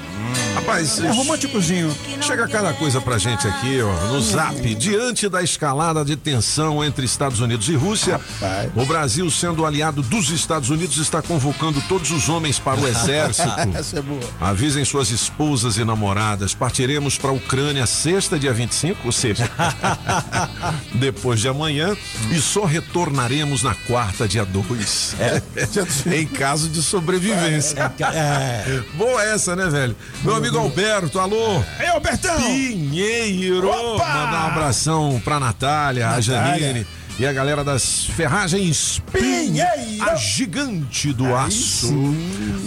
Rapaz, 0.56 1.00
É 1.00 1.10
românticozinho. 1.10 1.96
Chega 2.22 2.48
cada 2.48 2.74
coisa 2.74 3.00
pra 3.00 3.18
gente 3.18 3.48
aqui, 3.48 3.80
ó, 3.82 4.08
no 4.08 4.22
zap. 4.22 4.76
Diante 4.76 5.30
da 5.30 5.42
escalada 5.42 6.04
de 6.04 6.16
tensão 6.18 6.84
entre 6.84 7.06
Estados 7.06 7.40
Unidos 7.40 7.70
e 7.70 7.76
Rússia, 7.76 8.20
o 8.76 8.86
Brasil, 8.86 9.30
sendo 9.32 9.66
aliado 9.66 10.02
dos 10.02 10.30
Estados 10.30 10.70
Unidos, 10.70 10.98
está 10.98 11.22
convocando 11.22 11.80
todos 11.88 12.12
os 12.12 12.28
homens 12.28 12.60
para 12.60 12.80
o 12.80 12.86
exército. 12.88 13.50
Essa 13.74 14.00
é 14.00 14.02
boa. 14.02 14.20
Avisem 14.42 14.84
suas 14.84 15.10
esposas 15.12 15.78
e 15.78 15.86
namoradas. 15.86 16.54
Partiremos 16.54 17.18
para 17.18 17.30
a 17.30 17.34
Ucrânia 17.34 17.86
sexta, 17.86 18.38
dia 18.38 18.52
25, 18.54 19.00
ou 19.06 19.12
seja, 19.12 19.50
depois 20.96 21.40
de 21.40 21.48
amanhã, 21.48 21.96
e 22.32 22.40
só 22.42 22.66
retornaremos 22.66 23.64
na 23.64 23.74
quarta, 23.88 24.28
dia 24.28 24.44
2. 24.44 25.16
em 26.12 26.26
caso 26.26 26.70
de 26.70 26.82
sobrevivência. 26.82 27.92
É. 28.14 28.82
Boa 28.96 29.24
essa, 29.24 29.56
né, 29.56 29.68
velho? 29.70 29.96
Meu 30.24 30.36
amigo 30.36 30.58
Alberto, 30.58 31.20
alô. 31.20 31.64
Ei, 31.80 31.88
Albertão! 31.88 32.36
Pinheiro. 32.42 33.70
Opa! 33.70 34.06
Mandar 34.08 34.44
um 34.46 34.48
abração 34.48 35.22
pra 35.24 35.40
Natália, 35.40 36.08
a 36.08 36.18
Natália. 36.18 36.22
Janine. 36.60 36.88
E 37.20 37.26
a 37.26 37.34
galera 37.34 37.64
das 37.64 38.06
ferragens 38.06 39.02
Pinheiro, 39.12 40.04
a 40.08 40.14
gigante 40.14 41.12
do 41.12 41.36
aço. 41.36 42.14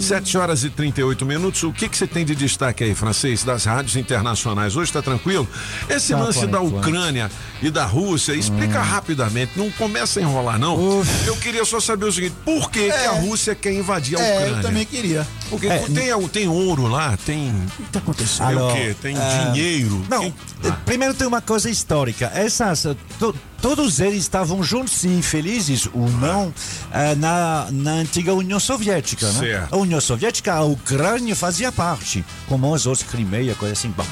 7 0.01 0.37
horas 0.37 0.65
e 0.65 0.69
38 0.69 1.25
minutos. 1.25 1.63
O 1.63 1.71
que 1.71 1.87
que 1.87 1.95
você 1.97 2.05
tem 2.05 2.25
de 2.25 2.35
destaque 2.35 2.83
aí, 2.83 2.93
francês, 2.93 3.45
das 3.45 3.63
rádios 3.63 3.95
internacionais? 3.95 4.75
Hoje 4.75 4.91
tá 4.91 5.01
tranquilo? 5.01 5.47
Esse 5.89 6.11
Tá, 6.11 6.19
lance 6.19 6.45
da. 6.47 6.59
Ucrânia 6.59 7.31
e 7.61 7.69
da 7.69 7.85
Rússia, 7.85 8.33
explica 8.33 8.81
rapidamente, 8.81 9.51
não 9.55 9.69
começa 9.71 10.19
a 10.19 10.23
enrolar, 10.23 10.57
não. 10.59 11.03
Eu 11.25 11.35
queria 11.37 11.63
só 11.65 11.79
saber 11.79 12.05
o 12.05 12.11
seguinte: 12.11 12.35
por 12.43 12.69
que, 12.71 12.85
que 12.91 12.91
a 13.05 13.11
Rússia 13.11 13.53
quer 13.55 13.73
invadir 13.73 14.17
a 14.17 14.21
É, 14.21 14.35
Ucrânia? 14.37 14.55
eu 14.57 14.61
também 14.61 14.85
queria. 14.85 15.27
Porque 15.49 15.67
É, 15.67 15.79
tem, 15.79 16.27
tem 16.29 16.47
ouro 16.47 16.87
lá, 16.87 17.17
tem. 17.25 17.49
O 17.79 17.83
que 17.83 17.91
tá 17.91 17.99
acontecendo? 17.99 18.47
Tem 18.47 18.57
o 18.57 18.73
quê? 18.73 18.95
Tem 19.01 19.17
ah, 19.17 19.51
dinheiro? 19.53 20.05
Não, 20.09 20.21
Tem- 20.21 20.33
eh, 20.65 20.71
primeiro 20.85 21.13
tem 21.13 21.27
uma 21.27 21.41
coisa 21.41 21.69
histórica. 21.69 22.31
Essas, 22.33 22.85
eh, 22.85 22.95
to- 23.19 23.35
todos 23.61 23.99
eles 23.99 24.19
estavam 24.21 24.63
juntos 24.63 25.03
e 25.03 25.21
felizes 25.21 25.87
ou 25.93 26.09
não 26.09 26.53
eh, 26.93 27.15
na, 27.15 27.67
na 27.69 27.91
antiga 27.91 28.33
União 28.33 28.59
Soviética, 28.59 29.29
né? 29.33 29.39
Certo. 29.39 29.73
A 29.73 29.77
União 29.77 29.99
Soviética, 30.01 30.53
a 30.53 30.63
Ucrânia 30.63 31.35
fazia 31.35 31.71
parte, 31.71 32.23
como 32.47 32.71
os 32.73 32.85
outros 32.87 33.07
Crimeia, 33.07 33.53
coisa 33.55 33.73
assim. 33.73 33.89
Bom, 33.95 34.05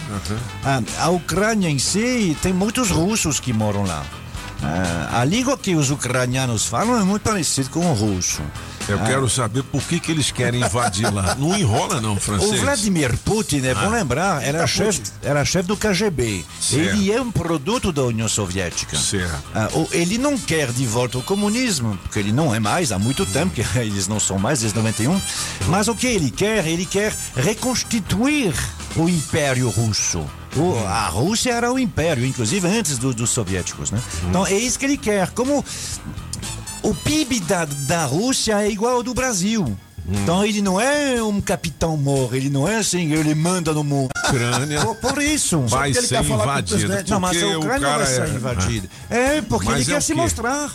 ah, 0.66 0.82
a 1.00 1.10
Ucrânia 1.10 1.70
em 1.70 1.80
si 1.80 2.36
tem 2.42 2.52
muitos 2.54 2.90
russos 2.90 3.39
que 3.40 3.54
moram 3.54 3.84
lá. 3.84 4.04
Ah, 4.62 5.22
a 5.22 5.26
língua 5.26 5.58
que 5.58 5.74
os 5.74 5.90
ucranianos 5.90 6.66
falam 6.66 7.00
é 7.00 7.04
muito 7.04 7.22
parecida 7.24 7.70
com 7.70 7.80
o 7.90 7.94
russo. 7.94 8.42
Eu 8.90 9.00
Ah, 9.00 9.06
quero 9.06 9.30
saber 9.30 9.64
por 9.64 9.82
que, 9.84 10.00
que 10.02 10.12
eles 10.12 10.32
querem 10.32 10.62
invadir 10.62 11.14
lá. 11.14 11.34
Não 11.40 11.56
enrola, 11.58 12.02
não, 12.02 12.16
O 12.16 12.20
francês. 12.20 12.60
Vladimir 12.60 13.16
Putin, 13.20 13.62
é 13.66 13.74
bom 13.74 13.82
Ah. 13.86 13.90
lembrar, 13.90 14.44
era 14.44 14.66
chefe 14.68 15.02
era 15.24 15.46
chefe 15.46 15.68
do 15.68 15.78
KGB. 15.78 16.44
Certo. 16.60 16.76
Ele 16.98 17.10
é 17.12 17.22
um 17.22 17.32
produto 17.32 17.92
da 17.94 18.04
União 18.04 18.28
Soviética. 18.28 18.98
Ah, 19.56 19.70
o- 19.74 19.88
ele 19.92 20.18
não 20.18 20.38
quer 20.38 20.72
de 20.74 20.86
volta 20.88 21.20
o 21.20 21.24
comunismo, 21.24 21.98
porque 22.04 22.18
ele 22.20 22.34
não 22.34 22.54
é 22.54 22.60
mais 22.60 22.92
há 22.92 22.98
muito 23.00 23.26
tempo, 23.28 23.54
que 23.54 23.62
eles 23.80 24.08
não 24.10 24.20
são 24.20 24.38
mais 24.40 24.60
desde 24.62 24.78
91. 24.78 25.22
Mas 25.68 25.88
o 25.88 25.96
que 25.96 26.08
ele 26.08 26.32
quer? 26.32 26.66
Ele 26.68 26.86
quer 26.86 27.14
reconstituir 27.36 28.54
o 28.96 29.08
Império 29.08 29.70
Russo. 29.70 30.26
O- 30.56 30.78
a 30.88 31.08
Rússia 31.08 31.52
era 31.52 31.72
o 31.72 31.78
império, 31.78 32.26
inclusive 32.26 32.68
antes 32.68 32.98
do- 32.98 33.14
dos 33.14 33.30
soviéticos, 33.30 33.92
né? 33.92 34.02
Então 34.28 34.46
é 34.46 34.54
isso 34.54 34.80
que 34.80 34.86
ele 34.86 34.98
quer. 34.98 35.30
Como 35.32 35.64
o 36.82 36.94
PIB 36.96 37.40
da, 37.42 37.66
da 37.66 38.06
Rússia 38.06 38.62
é 38.64 38.70
igual 38.70 38.96
ao 38.96 39.04
do 39.04 39.14
Brasil. 39.14 39.78
Então 40.12 40.44
ele 40.44 40.60
não 40.60 40.82
é 40.82 41.22
um 41.22 41.40
capitão 41.40 41.96
mor, 41.96 42.34
ele 42.34 42.50
não 42.50 42.68
é 42.68 42.78
assim, 42.78 43.12
ele 43.14 43.36
manda 43.36 43.72
no 43.74 43.84
mundo. 43.84 44.10
Ucrânia 44.26 44.82
Por, 44.82 44.96
por 44.96 45.22
isso. 45.22 45.60
vai 45.68 45.94
ser 45.94 46.24
invadida. 46.24 47.04
Não, 47.08 47.20
mas 47.20 47.44
a 47.44 47.58
Ucrânia 47.60 47.98
vai 47.98 48.06
ser 48.08 48.22
é- 48.24 48.30
invadida. 48.30 48.90
É, 49.08 49.42
porque 49.42 49.68
Mas 49.70 49.82
ele 49.82 49.92
é 49.92 49.94
quer 49.96 50.02
se 50.02 50.14
mostrar. 50.16 50.72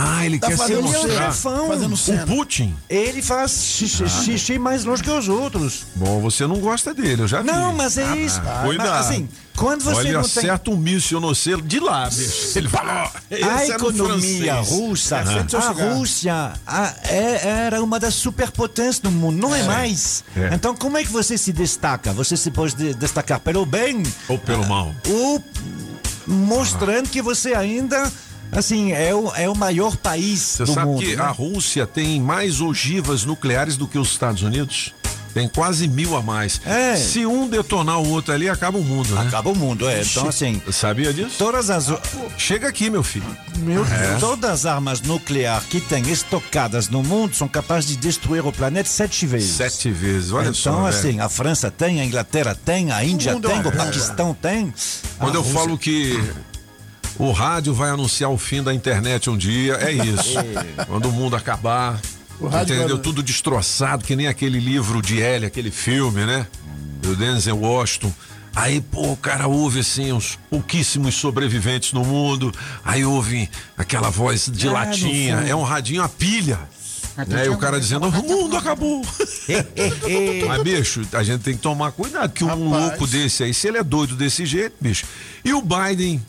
Ah, 0.00 0.24
ele 0.26 0.38
Tá 0.38 0.46
quer 0.48 0.52
se 0.54 0.58
fazendo 0.58 0.78
Ele 0.80 0.88
é 0.88 0.92
cena. 0.92 1.02
mostrar. 1.08 1.32
chefão. 1.32 1.68
Fazendo 1.68 1.94
O. 1.94 2.26
Putin. 2.26 2.74
Ele 2.88 3.22
faz 3.22 3.50
xixi, 3.52 4.08
xixi 4.08 4.58
mais 4.58 4.84
longe 4.84 5.02
que 5.02 5.10
os 5.10 5.28
outros. 5.28 5.86
Bom, 5.96 6.20
você 6.20 6.46
não 6.46 6.56
gosta 6.60 6.94
dele, 6.94 7.22
eu 7.22 7.28
já 7.28 7.40
vi. 7.42 7.46
Não, 7.46 7.72
mas 7.72 7.98
é 7.98 8.16
isso. 8.16 8.40
Cuidado. 8.64 8.88
Mas, 8.90 9.06
assim, 9.06 9.28
quando 9.56 9.82
você 9.82 9.96
Olha, 9.96 10.12
não 10.12 10.22
tem 10.22 10.40
acerta 10.40 10.70
um 10.70 10.76
míssil 10.76 11.18
no 11.20 11.34
selo 11.34 11.62
de 11.62 11.80
lá, 11.80 12.08
bicho. 12.08 12.56
Ele 12.58 12.68
fala, 12.68 13.10
esse 13.30 13.42
a 13.44 13.64
é 13.64 13.66
no 13.68 13.74
economia 13.74 14.54
russa, 14.60 15.16
Ah. 15.18 15.56
a 15.66 15.70
Rússia 15.94 16.52
a- 16.66 16.94
é- 17.04 17.48
era 17.66 17.82
uma 17.82 17.98
das 17.98 18.14
superpotências 18.14 19.00
do 19.00 19.10
mundo, 19.10 19.36
não 19.36 19.54
é, 19.54 19.62
mais. 19.64 20.22
É. 20.36 20.54
Então, 20.54 20.74
como 20.76 20.96
é 20.96 21.02
que 21.04 21.10
você 21.10 21.36
se 21.36 21.52
destaca? 21.52 22.12
Você 22.12 22.36
se 22.36 22.50
pode 22.50 22.74
de- 22.76 22.94
destacar 22.94 23.40
pelo 23.40 23.66
bem 23.66 24.02
Ou 24.28 24.38
pelo 24.38 24.64
mal. 24.66 24.94
ou 25.08 25.42
mostrando 26.26 27.08
que 27.08 27.22
você 27.22 27.54
ainda, 27.54 28.10
assim, 28.52 28.92
é 28.92 29.14
o, 29.14 29.32
é 29.34 29.48
o 29.48 29.54
maior 29.56 29.96
país 29.96 30.40
Você 30.40 30.64
do 30.64 30.72
sabe 30.72 30.86
mundo. 30.86 31.00
que 31.02 31.16
né? 31.16 31.22
a 31.22 31.28
Rússia 31.28 31.86
tem 31.86 32.20
mais 32.20 32.60
ogivas 32.60 33.24
nucleares 33.24 33.76
do 33.76 33.86
que 33.86 33.98
os 33.98 34.08
Estados 34.10 34.42
Unidos? 34.42 34.94
Tem 35.34 35.46
quase 35.46 35.86
mil 35.86 36.16
a 36.16 36.22
mais. 36.22 36.60
É. 36.64 36.96
Se 36.96 37.24
um 37.26 37.46
detonar 37.46 38.00
o 38.00 38.08
outro 38.10 38.32
ali, 38.32 38.48
acaba 38.48 38.78
o 38.78 38.82
mundo, 38.82 39.14
né? 39.14 39.26
Acaba 39.28 39.50
o 39.50 39.54
mundo, 39.54 39.88
é. 39.88 40.00
Então, 40.02 40.26
assim, 40.26 40.60
Sabia 40.72 41.12
disso? 41.12 41.36
todas 41.38 41.68
as, 41.70 41.92
Chega 42.38 42.66
aqui, 42.66 42.88
meu 42.90 43.02
filho. 43.04 43.26
Meu 43.58 43.84
É. 43.84 44.16
Todas 44.18 44.50
as 44.50 44.66
armas 44.66 45.00
nucleares 45.02 45.66
que 45.68 45.80
tem 45.80 46.02
estocadas 46.10 46.88
no 46.88 47.02
mundo 47.04 47.36
são 47.36 47.46
capazes 47.46 47.90
de 47.90 47.96
destruir 47.96 48.44
o 48.44 48.50
planeta 48.50 48.88
sete 48.88 49.26
vezes. 49.26 49.54
Sete 49.54 49.90
vezes, 49.90 50.32
olha 50.32 50.44
então, 50.48 50.54
só. 50.54 50.72
velho. 50.76 50.86
assim, 50.86 51.20
a 51.20 51.28
França 51.28 51.70
tem, 51.70 52.00
a 52.00 52.04
Inglaterra 52.06 52.56
tem, 52.64 52.90
a 52.90 53.04
Índia 53.04 53.30
é 53.32 53.38
tem, 53.38 53.52
uma 53.60 53.68
o. 53.68 53.72
Paquistão 53.72 54.34
tem. 54.34 54.72
Quando 55.18 55.34
eu 55.36 55.42
Rússia- 55.42 55.58
falo 55.60 55.78
que 55.78 56.18
o 57.18 57.32
rádio 57.32 57.74
vai 57.74 57.90
anunciar 57.90 58.30
o 58.30 58.38
fim 58.38 58.62
da 58.62 58.72
internet 58.72 59.28
um 59.28 59.36
dia, 59.36 59.74
é 59.74 59.92
isso. 59.92 60.34
Quando 60.86 61.08
o 61.08 61.12
mundo 61.12 61.34
acabar, 61.36 62.00
O 62.40 62.46
rádio 62.46 62.76
entendeu? 62.76 62.96
vai- 62.96 63.02
Tudo 63.02 63.22
destroçado, 63.22 64.04
que 64.04 64.14
nem 64.14 64.26
aquele 64.28 64.60
livro 64.60 65.02
de 65.02 65.20
L, 65.20 65.44
aquele 65.46 65.70
filme, 65.70 66.24
né? 66.24 66.46
Do 67.02 67.16
Denzel 67.16 67.58
Washington. 67.58 68.12
Aí, 68.56 68.80
pô, 68.80 69.12
o 69.12 69.16
cara 69.16 69.46
ouve 69.46 69.80
assim, 69.80 70.12
uns 70.12 70.36
pouquíssimos 70.50 71.14
sobreviventes 71.14 71.92
no 71.92 72.04
mundo. 72.04 72.52
Aí 72.84 73.04
ouve 73.04 73.48
aquela 73.76 74.10
voz 74.10 74.46
de 74.50 74.66
É, 74.66 74.70
latinha. 74.70 75.34
É 75.46 75.54
um 75.54 75.62
radinho 75.62 76.02
a 76.02 76.08
pilha. 76.08 76.58
Né? 77.26 77.46
E 77.46 77.48
o 77.48 77.56
cara 77.58 77.78
dizendo, 77.80 78.06
o 78.08 78.12
mundo 78.12 78.56
acabou. 78.56 79.04
Mas, 80.46 80.62
bicho, 80.62 81.02
a 81.12 81.22
gente 81.22 81.42
tem 81.42 81.54
que 81.54 81.60
tomar 81.60 81.92
cuidado, 81.92 82.32
que 82.32 82.44
um 82.44 82.48
Rapaz. 82.48 82.82
louco 82.90 83.06
desse 83.06 83.42
aí, 83.44 83.52
se 83.54 83.68
ele 83.68 83.78
é 83.78 83.82
doido 83.82 84.14
desse 84.16 84.44
jeito, 84.46 84.74
bicho. 84.80 85.04
E 85.44 85.52
o 85.52 85.62
Biden. 85.62 86.22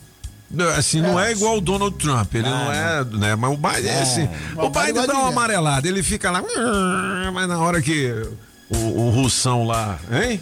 Assim, 0.78 1.00
não 1.02 1.20
é 1.20 1.32
igual 1.32 1.58
o 1.58 1.62
Donald 1.62 1.95
Trump, 1.97 2.34
ele 2.34 2.50
não 2.50 2.72
é, 2.72 3.04
né? 3.06 3.36
Mas 3.36 3.52
o 3.54 3.58
Biden 3.58 3.91
é 3.91 4.02
assim. 4.02 4.30
Mas 4.56 4.64
O 4.66 4.68
o 4.68 4.70
Biden 4.70 5.06
dá 5.06 5.14
uma 5.14 5.24
ver. 5.24 5.28
amarelada, 5.30 5.88
ele 5.88 6.02
fica 6.02 6.32
lá, 6.32 6.43
mas 7.34 7.47
na 7.47 7.60
hora 7.60 7.82
que 7.82 8.12
o, 8.70 8.78
o 8.78 9.10
russão 9.12 9.64
lá, 9.66 10.00
hein? 10.12 10.41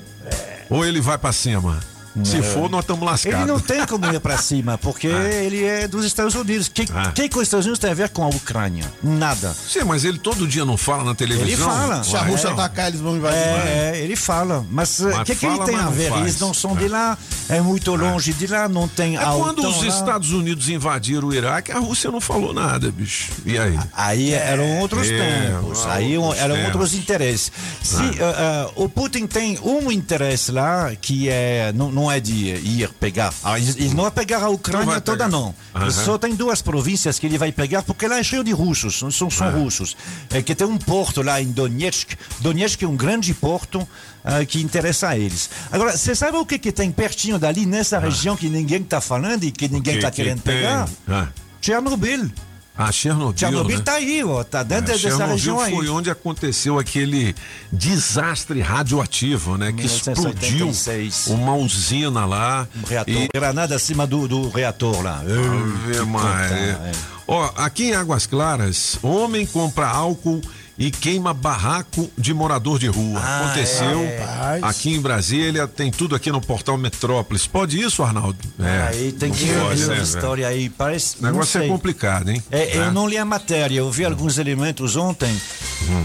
Ou 0.69 0.85
ele 0.85 1.01
vai 1.01 1.17
pra 1.17 1.31
cima. 1.33 1.79
Se 2.23 2.41
for, 2.41 2.69
nós 2.69 2.81
estamos 2.81 3.05
lascados. 3.05 3.39
Ele 3.39 3.47
não 3.51 3.59
tem 3.59 3.85
como 3.85 4.05
ir 4.07 4.19
pra 4.19 4.37
cima, 4.37 4.77
porque 4.77 5.07
ele 5.45 5.63
é 5.63 5.87
dos 5.87 6.05
Estados 6.05 6.35
Unidos. 6.35 6.67
O 6.67 6.71
que, 6.71 6.85
Ah. 6.93 7.11
que, 7.13 7.27
que 7.29 7.37
os 7.37 7.43
Estados 7.43 7.65
Unidos 7.65 7.79
tem 7.79 7.91
a 7.91 7.93
ver 7.93 8.09
com 8.09 8.23
a 8.23 8.27
Ucrânia? 8.27 8.85
Nada. 9.03 9.53
Sim, 9.53 9.83
mas 9.85 10.03
ele 10.05 10.17
todo 10.17 10.47
dia 10.47 10.65
não 10.65 10.77
fala 10.77 11.03
na 11.03 11.13
televisão. 11.15 11.47
Ele 11.47 11.57
fala. 11.57 12.03
Se 12.03 12.15
a 12.15 12.21
Rússia 12.21 12.47
é. 12.49 12.51
atacar, 12.51 12.87
eles 12.87 12.99
vão 12.99 13.17
invadir. 13.17 13.37
É, 13.37 13.91
é, 13.95 13.99
ele 14.03 14.15
fala. 14.15 14.65
Mas 14.69 14.99
o 14.99 15.09
Mas 15.09 15.23
que, 15.23 15.35
que 15.35 15.45
ele 15.45 15.59
tem 15.65 15.75
a 15.75 15.89
ver? 15.89 16.09
faz. 16.09 16.21
Eles 16.21 16.39
não 16.39 16.53
são 16.53 16.75
de 16.75 16.87
lá, 16.87 17.17
é 17.49 17.61
muito 17.61 17.93
longe 17.95 18.33
de 18.33 18.47
lá, 18.47 18.67
não 18.67 18.87
tem 18.87 19.15
É 19.15 19.23
a 19.23 19.31
quando 19.31 19.59
os 19.67 19.81
lá. 19.81 19.87
Estados 19.87 20.31
Unidos 20.31 20.69
invadiram 20.69 21.27
o 21.27 21.33
Iraque, 21.33 21.71
a 21.71 21.79
Rússia 21.79 22.09
não 22.11 22.19
falou 22.21 22.53
nada, 22.53 22.91
bicho. 22.91 23.31
E 23.45 23.57
aí? 23.57 23.77
Aí 23.93 24.33
eram 24.33 24.79
outros 24.79 25.07
É, 25.09 25.17
tempos, 25.51 25.85
ah, 25.85 25.93
aí 25.93 26.17
outros 26.17 26.41
eram 26.43 26.55
tempos. 26.55 26.73
outros 26.73 26.93
interesses. 26.95 27.51
Se 27.81 27.95
ah, 28.21 28.65
ah, 28.67 28.71
o 28.75 28.89
Putin 28.89 29.27
tem 29.27 29.57
um 29.61 29.91
interesse 29.91 30.51
lá 30.51 30.91
que 30.99 31.29
é 31.29 31.71
não, 31.73 31.91
não 31.91 32.06
é 32.11 32.19
de 32.19 32.33
ir 32.33 32.89
pegar, 32.99 33.33
ah, 33.43 33.59
ele 33.59 33.93
não 33.93 34.03
vai 34.03 34.11
pegar 34.11 34.37
a 34.37 34.41
Não 34.41 34.53
Ucrânia 34.53 35.01
toda 35.01 35.25
pegar. 35.25 35.29
não. 35.29 35.53
Aham. 35.75 35.91
Só 35.91 36.17
tem 36.17 36.35
duas 36.35 36.61
províncias 36.61 37.19
que 37.19 37.25
ele 37.25 37.37
vai 37.37 37.51
pegar 37.51 37.83
porque 37.83 38.07
lá 38.07 38.17
é 38.19 38.23
cheio 38.23 38.43
de 38.43 38.51
russos, 38.51 38.97
são, 38.99 39.11
são, 39.11 39.29
são 39.29 39.51
russos. 39.51 39.95
É 40.29 40.41
que 40.41 40.53
tem 40.55 40.67
um 40.67 40.77
porto 40.77 41.21
lá 41.21 41.41
em 41.41 41.51
Donetsk, 41.51 42.15
Donetsk 42.41 42.83
é 42.83 42.87
um 42.87 42.95
grande 42.95 43.33
porto 43.33 43.87
ah, 44.23 44.43
que 44.45 44.61
interessa 44.61 45.09
a 45.09 45.17
eles. 45.17 45.49
Agora, 45.71 45.95
você 45.97 46.15
sabe 46.15 46.37
o 46.37 46.45
que 46.45 46.57
que 46.59 46.71
tem 46.71 46.91
pertinho 46.91 47.39
dali 47.39 47.65
nessa 47.65 47.99
região 47.99 48.35
que 48.35 48.49
ninguém 48.49 48.81
está 48.81 48.99
falando 49.01 49.43
e 49.43 49.51
que 49.51 49.67
ninguém 49.67 49.95
está 49.95 50.09
que 50.11 50.17
querendo 50.17 50.41
tem? 50.41 50.55
pegar? 50.55 50.89
Ah. 51.07 51.27
Chernobyl. 51.61 52.29
Ah, 52.77 52.91
Chernobyl. 52.91 53.37
Chernobyl 53.37 53.77
né? 53.77 53.83
tá 53.83 53.93
aí, 53.93 54.23
ó, 54.23 54.43
tá 54.43 54.61
dentro 54.63 54.85
É, 54.85 54.87
dessa 54.95 54.99
Chernobyl 55.09 55.33
região 55.35 55.59
aí. 55.59 55.75
foi 55.75 55.89
onde 55.89 56.09
aconteceu 56.11 56.77
aquele 56.77 57.35
desastre 57.71 58.61
radioativo, 58.61 59.57
né? 59.57 59.71
Que 59.71 59.85
explodiu 59.85 60.67
1986. 60.67 61.27
uma 61.27 61.55
usina 61.55 62.25
lá. 62.25 62.67
Um 62.83 62.87
reator. 62.87 63.13
E, 63.13 63.27
Granada 63.33 63.75
acima 63.75 64.05
do, 64.05 64.27
do 64.27 64.49
reator 64.49 65.01
lá. 65.01 65.19
Ave 65.21 66.05
Maria. 66.05 66.55
é. 66.55 66.91
Ó, 67.27 67.51
aqui 67.57 67.89
em 67.89 67.93
Águas 67.93 68.25
Claras, 68.25 68.97
homem 69.03 69.45
compra 69.45 69.87
álcool 69.87 70.41
e 70.77 70.91
queima 70.91 71.33
barraco 71.33 72.09
de 72.17 72.33
morador 72.33 72.77
de 72.77 72.87
rua. 72.87 73.19
Ah, 73.23 73.45
Aconteceu 73.45 73.99
é. 74.01 74.59
aqui 74.61 74.93
em 74.93 75.01
Brasília, 75.01 75.67
tem 75.67 75.89
tudo 75.91 76.15
aqui 76.15 76.31
no 76.31 76.39
portal 76.39 76.77
Metrópolis. 76.77 77.47
Pode 77.47 77.79
isso, 77.81 78.03
Arnaldo? 78.03 78.37
É. 78.59 78.87
Aí 78.89 79.11
tem 79.11 79.31
que 79.31 79.45
pode, 79.45 79.53
ver 79.53 79.63
né, 79.77 79.83
a 79.85 79.87
velho? 79.87 80.03
história 80.03 80.47
aí. 80.47 80.69
Parece. 80.69 81.17
O 81.19 81.23
negócio 81.23 81.61
é 81.61 81.67
complicado, 81.67 82.29
hein? 82.29 82.43
É, 82.51 82.77
É. 82.77 82.77
Eu 82.77 82.91
não 82.91 83.07
li 83.07 83.17
a 83.17 83.25
matéria, 83.25 83.77
eu 83.79 83.91
vi 83.91 84.05
alguns 84.05 84.37
elementos 84.37 84.95
ontem. 84.95 85.35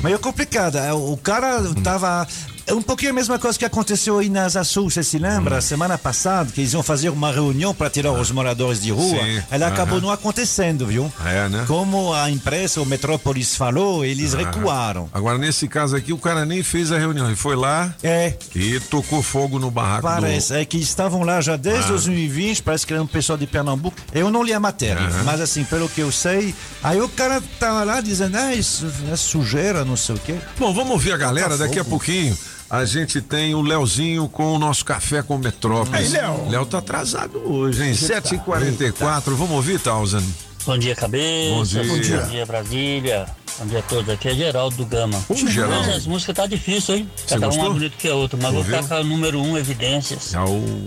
Mas 0.03 0.13
é 0.15 0.19
complicado. 0.19 0.79
é, 0.79 0.93
O 0.93 1.17
cara 1.17 1.61
tava. 1.83 2.27
É 2.67 2.73
um 2.73 2.81
pouquinho 2.83 3.11
a 3.11 3.15
mesma 3.15 3.39
coisa 3.39 3.59
que 3.59 3.65
aconteceu 3.65 4.19
aí 4.19 4.29
nas 4.29 4.57
Açul, 4.57 4.89
você 4.89 5.03
se 5.03 5.19
lembra? 5.19 5.61
Semana 5.61 5.99
passada, 5.99 6.51
que 6.53 6.61
eles 6.61 6.73
iam 6.73 6.83
fazer 6.83 7.09
uma 7.09 7.33
reunião 7.33 7.75
para 7.75 7.91
tirar 7.91 8.13
os 8.13 8.31
moradores 8.31 8.81
de 8.81 8.91
rua. 8.93 9.19
Sim, 9.23 9.43
Ela 9.51 9.67
acabou 9.67 10.01
não 10.01 10.11
acontecendo, 10.11 10.87
viu? 10.87 11.13
É, 11.27 11.49
né? 11.49 11.65
Como 11.67 12.15
a 12.15 12.31
imprensa, 12.31 12.81
o 12.81 12.87
Metrópolis 12.87 13.57
falou, 13.57 14.05
eles 14.05 14.33
recuaram. 14.33 15.09
Agora, 15.13 15.39
nesse 15.39 15.67
caso 15.67 15.97
aqui, 15.97 16.13
o 16.13 16.19
cara 16.19 16.47
nem 16.47 16.63
fez 16.63 16.93
a 16.93 16.99
reunião. 16.99 17.27
Ele 17.27 17.37
foi 17.37 17.57
lá 17.57 17.93
É. 18.03 18.35
e 18.55 18.79
tocou 18.81 19.23
fogo 19.23 19.59
no 19.59 19.71
barraco 19.71 20.03
Parece, 20.03 20.55
é 20.55 20.65
que 20.65 20.79
estavam 20.79 21.23
lá 21.25 21.41
já 21.41 21.57
desde 21.57 21.85
Ah. 21.87 21.89
2020, 21.89 22.63
parece 22.63 22.87
que 22.87 22.93
era 22.93 23.03
um 23.03 23.07
pessoal 23.07 23.37
de 23.37 23.47
Pernambuco. 23.47 23.97
Eu 24.15 24.31
não 24.31 24.43
li 24.43 24.53
a 24.53 24.61
matéria, 24.61 25.03
Aham. 25.03 25.25
mas 25.25 25.41
assim, 25.41 25.65
pelo 25.65 25.89
que 25.89 26.01
eu 26.01 26.13
sei, 26.13 26.55
aí 26.83 27.01
o 27.01 27.09
cara 27.09 27.43
tava 27.59 27.83
lá 27.83 28.01
dizendo, 28.01 28.37
ah, 28.37 28.55
isso 28.55 28.87
é 29.13 29.17
sujeira, 29.17 29.85
não 29.85 29.97
sei 29.97 30.15
o 30.15 30.19
quê. 30.19 30.33
do. 30.35 30.41
Bom, 30.61 30.73
vamos 30.73 30.93
ouvir 30.93 31.13
a 31.13 31.17
galera. 31.17 31.49
Toca 31.51 31.59
Daqui 31.59 31.79
a 31.81 31.85
fogo. 31.85 31.91
pouquinho 31.99 32.37
a 32.73 32.87
gente 32.87 33.21
tem 33.21 33.55
o 33.55 33.61
Leozinho 33.61 34.27
com 34.31 34.55
o 34.55 34.59
nosso 34.59 34.83
café 34.83 35.23
com 35.23 35.37
Metrópolis. 35.37 36.07
Aí, 36.07 36.09
Léo. 36.09 36.49
Léo 36.49 36.65
tá 36.65 36.79
atrasado 36.79 37.39
hoje, 37.45 37.85
hein? 37.85 37.93
7h44. 37.93 39.25
Vamos 39.27 39.51
ouvir, 39.51 39.79
Tausan? 39.79 40.23
Bom 40.65 40.79
dia, 40.79 40.95
cabeça. 40.95 41.55
Bom 41.55 41.63
dia. 41.65 42.21
Bom 42.21 42.29
dia, 42.29 42.47
Brasília. 42.47 43.27
Bom 43.59 43.67
dia 43.67 43.81
a 43.81 43.83
todos. 43.83 44.09
Aqui 44.09 44.29
é 44.29 44.35
Geraldo 44.35 44.77
do 44.77 44.87
Gama. 44.87 45.23
Ô, 45.29 45.35
Geraldo. 45.35 45.75
Mas 45.87 45.97
As 45.97 46.07
músicas 46.07 46.37
tá 46.37 46.47
difícil, 46.47 46.97
hein? 46.97 47.11
Você 47.17 47.35
Cada 47.35 47.47
uma 47.49 47.55
gostou? 47.57 47.73
bonita 47.75 47.97
que 47.99 48.09
a 48.09 48.15
outra. 48.15 48.39
Mas 48.41 48.51
vou 48.53 48.61
Ouviu? 48.61 48.77
ficar 48.77 48.89
com 48.89 48.95
a 48.95 49.05
número 49.05 49.41
um, 49.41 49.59
Evidências. 49.59 50.35
Ao... 50.35 50.47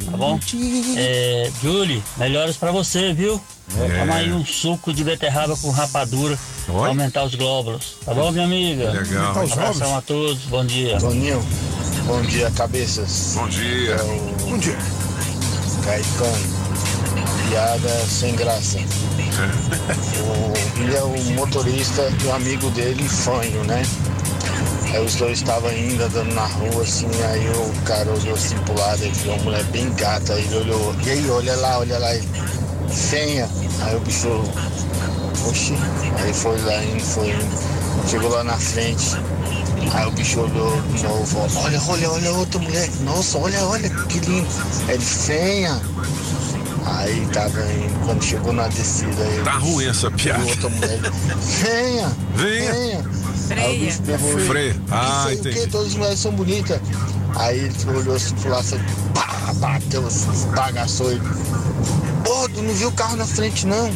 Tá 0.09 0.17
bom? 0.17 0.39
É, 0.95 1.51
Julie, 1.61 2.01
melhores 2.17 2.55
pra 2.55 2.71
você, 2.71 3.13
viu? 3.13 3.39
É. 3.78 3.99
Toma 3.99 4.15
aí 4.15 4.32
um 4.32 4.45
suco 4.45 4.93
de 4.93 5.03
beterraba 5.03 5.57
com 5.57 5.69
rapadura 5.71 6.38
Oi? 6.69 6.73
pra 6.73 6.88
aumentar 6.88 7.23
os 7.26 7.36
glóbulos. 7.36 7.97
Tá 8.05 8.13
bom, 8.13 8.32
minha 8.32 8.45
amiga? 8.45 8.91
Legal. 8.91 9.36
Um 9.36 9.51
abração 9.51 9.97
a 9.97 10.01
todos. 10.01 10.43
Bom 10.43 10.65
dia. 10.65 10.97
Toninho, 10.99 11.45
bom 12.05 12.21
dia, 12.21 12.49
cabeças. 12.51 13.34
Bom 13.36 13.47
dia. 13.49 13.91
É 13.95 14.03
o... 14.03 14.49
Bom 14.49 14.57
dia. 14.57 14.78
Caetano. 15.84 16.74
Piada 17.56 17.89
sem 18.10 18.36
graça. 18.36 18.78
O... 18.78 20.53
Ele 20.78 20.93
é 20.93 21.03
o 21.03 21.18
motorista 21.36 22.01
e 22.22 22.28
o 22.28 22.34
amigo 22.34 22.70
dele, 22.72 23.08
fanho, 23.08 23.64
né? 23.64 23.82
Aí 24.91 25.06
os 25.06 25.16
dois 25.16 25.38
estavam 25.38 25.72
indo 25.72 26.03
andando 26.03 26.34
na 26.34 26.47
rua, 26.47 26.84
assim, 26.84 27.08
aí 27.24 27.49
o 27.51 27.72
cara 27.84 28.12
olhou 28.12 28.34
assim 28.34 28.58
pro 28.58 28.78
lado, 28.78 29.03
ele 29.03 29.14
viu 29.14 29.32
uma 29.32 29.43
mulher 29.43 29.64
bem 29.68 29.89
gata, 29.93 30.34
ele 30.34 30.53
olhou, 30.53 30.93
e 31.06 31.10
aí, 31.10 31.30
olha 31.30 31.56
lá, 31.56 31.80
olha 31.80 31.97
lá, 31.97 32.14
ele, 32.14 32.28
fenha. 32.89 33.49
Aí 33.84 33.95
o 33.95 34.01
bicho, 34.01 34.28
oxi, 35.47 35.78
aí 36.22 36.34
foi 36.34 36.60
lá 36.60 36.84
indo, 36.84 36.99
foi 36.99 37.30
indo, 37.30 38.10
chegou 38.10 38.32
lá 38.32 38.43
na 38.43 38.58
frente, 38.58 39.16
aí 39.93 40.06
o 40.06 40.12
bicho 40.12 40.41
olhou 40.41 40.82
de 40.93 41.03
novo, 41.03 41.47
olha, 41.64 41.82
olha, 41.88 42.12
olha 42.12 42.32
outra 42.34 42.60
mulher, 42.60 42.89
nossa, 43.06 43.38
olha, 43.38 43.64
olha, 43.64 43.89
que 43.89 44.20
lindo. 44.20 44.49
Ele, 44.89 45.06
fenha. 45.06 45.82
Aí 46.86 47.26
tava 47.34 47.60
indo, 47.74 48.06
quando 48.06 48.24
chegou 48.24 48.54
na 48.54 48.68
descida, 48.68 49.24
aí 49.24 49.42
Tá 49.44 49.54
ruim 49.58 49.86
essa 49.88 50.12
piada. 50.12 50.44
outra 50.46 50.70
mulher, 50.70 51.00
venha, 51.62 52.12
Venha. 52.36 52.74
venha. 52.74 53.06
Aí 53.64 53.76
o 53.76 53.86
bicho 53.86 54.02
pegou 54.04 54.40
Freia. 54.40 54.76
Ah, 54.92 55.18
Isso 55.20 55.28
aí, 55.30 55.36
o 55.36 55.40
entendi. 55.40 55.60
quê? 55.62 55.68
Todas 55.68 55.88
as 55.88 55.94
mulheres 55.96 56.20
são 56.20 56.32
bonitas. 56.32 56.80
Aí 57.36 57.60
ele 57.60 57.98
olhou 57.98 58.16
assim 58.16 58.36
pro 58.36 58.50
lado, 58.50 58.62
assim, 58.62 58.78
pá, 59.14 59.54
bateu, 59.56 60.06
assim, 60.08 60.28
bagaçou 60.56 61.12
ele. 61.12 61.22
Pô, 62.24 62.50
tu 62.50 62.62
não 62.62 62.74
viu 62.74 62.88
o 62.90 62.92
carro 62.92 63.16
na 63.18 63.26
frente, 63.26 63.66
não? 63.68 63.92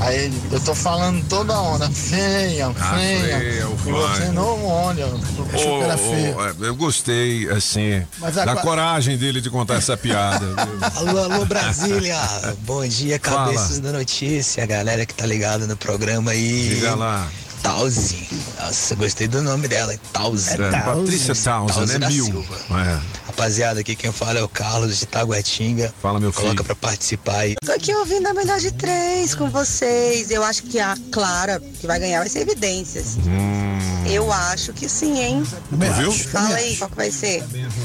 Aí 0.00 0.24
ele, 0.24 0.42
eu 0.50 0.60
tô 0.60 0.74
falando 0.74 1.24
toda 1.28 1.52
hora, 1.60 1.88
venha, 1.88 2.72
Ah, 2.80 3.00
E 3.00 3.60
você 3.90 4.24
não 4.32 4.64
olha, 4.66 5.06
que 5.06 5.66
era 5.84 5.96
feio. 5.96 6.36
Ô, 6.36 6.40
ô, 6.40 6.46
é, 6.46 6.54
eu 6.68 6.74
gostei, 6.74 7.48
assim, 7.50 8.04
Mas 8.18 8.34
da 8.34 8.42
agora- 8.42 8.60
coragem 8.60 9.16
dele 9.16 9.40
de 9.40 9.48
contar 9.48 9.74
essa 9.74 9.96
piada. 9.96 10.44
Alô, 10.96 11.18
alô, 11.32 11.44
Brasília! 11.44 12.18
Bom 12.60 12.86
dia, 12.86 13.20
Fala. 13.22 13.46
cabeças 13.52 13.78
da 13.78 13.92
notícia, 13.92 14.66
galera 14.66 15.06
que 15.06 15.14
tá 15.14 15.24
ligada 15.26 15.66
no 15.66 15.76
programa 15.76 16.32
aí. 16.32 16.68
Diga 16.74 16.94
lá. 16.96 17.28
Tauzi. 17.62 18.28
Nossa, 18.60 18.94
gostei 18.96 19.28
do 19.28 19.40
nome 19.42 19.68
dela, 19.68 19.94
Tauzi. 20.12 20.60
É, 20.60 20.80
Patrícia 20.80 21.34
Townsend, 21.34 21.92
é 21.94 21.98
da 21.98 22.08
mil. 22.08 22.24
Silva. 22.24 22.56
É. 22.80 23.00
Rapaziada, 23.26 23.80
aqui 23.80 23.94
quem 23.94 24.12
fala 24.12 24.38
é 24.38 24.42
o 24.42 24.48
Carlos 24.48 24.98
de 24.98 25.06
Taguatinga. 25.06 25.94
Fala, 26.02 26.20
meu 26.20 26.32
Coloca 26.32 26.54
filho. 26.54 26.64
pra 26.64 26.74
participar 26.74 27.38
aí. 27.38 27.54
Tô 27.64 27.72
aqui 27.72 27.94
ouvindo 27.94 28.26
a 28.26 28.34
melhor 28.34 28.58
de 28.58 28.72
três 28.72 29.34
com 29.34 29.48
vocês. 29.48 30.30
Eu 30.30 30.42
acho 30.42 30.64
que 30.64 30.78
a 30.80 30.96
Clara 31.10 31.60
que 31.80 31.86
vai 31.86 31.98
ganhar 31.98 32.18
vai 32.20 32.28
ser 32.28 32.40
evidências. 32.40 33.16
Hum. 33.26 33.78
Eu 34.06 34.32
acho 34.32 34.72
que 34.72 34.88
sim, 34.88 35.20
hein? 35.20 35.46
Viu? 35.70 36.12
Fala 36.12 36.56
aí, 36.56 36.76
qual 36.76 36.90
que 36.90 36.96
vai 36.96 37.10
ser? 37.10 37.44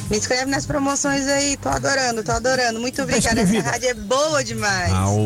Me 0.10 0.18
inscreve 0.18 0.50
nas 0.50 0.66
promoções 0.66 1.28
aí, 1.28 1.56
tô 1.58 1.70
adorando, 1.70 2.24
tô 2.24 2.32
adorando. 2.32 2.80
Muito 2.80 3.02
obrigada, 3.02 3.40
essa 3.42 3.62
rádio 3.62 3.90
é 3.90 3.94
boa 3.94 4.44
demais. 4.44 4.92
Ao... 4.92 5.18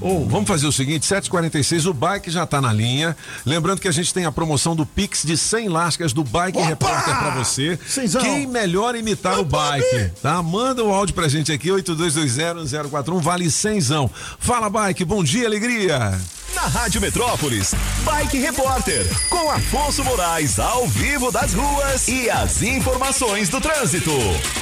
Ô, 0.00 0.24
vamos 0.26 0.46
fazer 0.46 0.66
o 0.66 0.72
seguinte, 0.72 1.06
7h46, 1.06 1.86
o 1.86 1.94
bike 1.94 2.30
já 2.30 2.46
tá 2.46 2.60
na 2.60 2.72
linha. 2.72 3.16
Lembrando 3.44 3.80
que 3.80 3.88
a 3.88 3.92
gente 3.92 4.12
tem 4.12 4.24
a 4.24 4.32
promoção 4.32 4.76
do 4.76 4.84
Pix 4.84 5.22
de 5.24 5.36
100 5.36 5.68
lascas 5.68 6.12
do 6.12 6.22
Bike 6.22 6.60
Repórter 6.60 7.18
pra 7.18 7.30
você. 7.30 7.78
Cenzão. 7.86 8.22
Quem 8.22 8.46
melhor 8.46 8.94
imitar 8.94 9.38
o 9.38 9.44
bike, 9.44 10.10
tá? 10.22 10.42
Manda 10.42 10.84
o 10.84 10.92
áudio 10.92 11.14
pra 11.14 11.28
gente 11.28 11.52
aqui, 11.52 11.68
82201041, 11.68 13.20
vale 13.20 13.46
100zão. 13.46 14.10
Fala, 14.38 14.68
bike, 14.68 15.04
bom 15.04 15.22
dia, 15.22 15.46
alegria. 15.46 16.18
Na 16.54 16.68
Rádio 16.68 17.00
Metrópolis, 17.00 17.74
Bike 18.04 18.38
Repórter, 18.38 19.04
com 19.28 19.50
Afonso 19.50 20.04
Moraes 20.04 20.58
ao 20.58 20.86
vivo 20.86 21.32
das 21.32 21.52
ruas 21.52 22.06
e 22.06 22.30
as 22.30 22.62
informações 22.62 23.48
do 23.48 23.60
trânsito. 23.60 24.12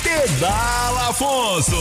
Pedala 0.03 1.11
Afonso. 1.11 1.77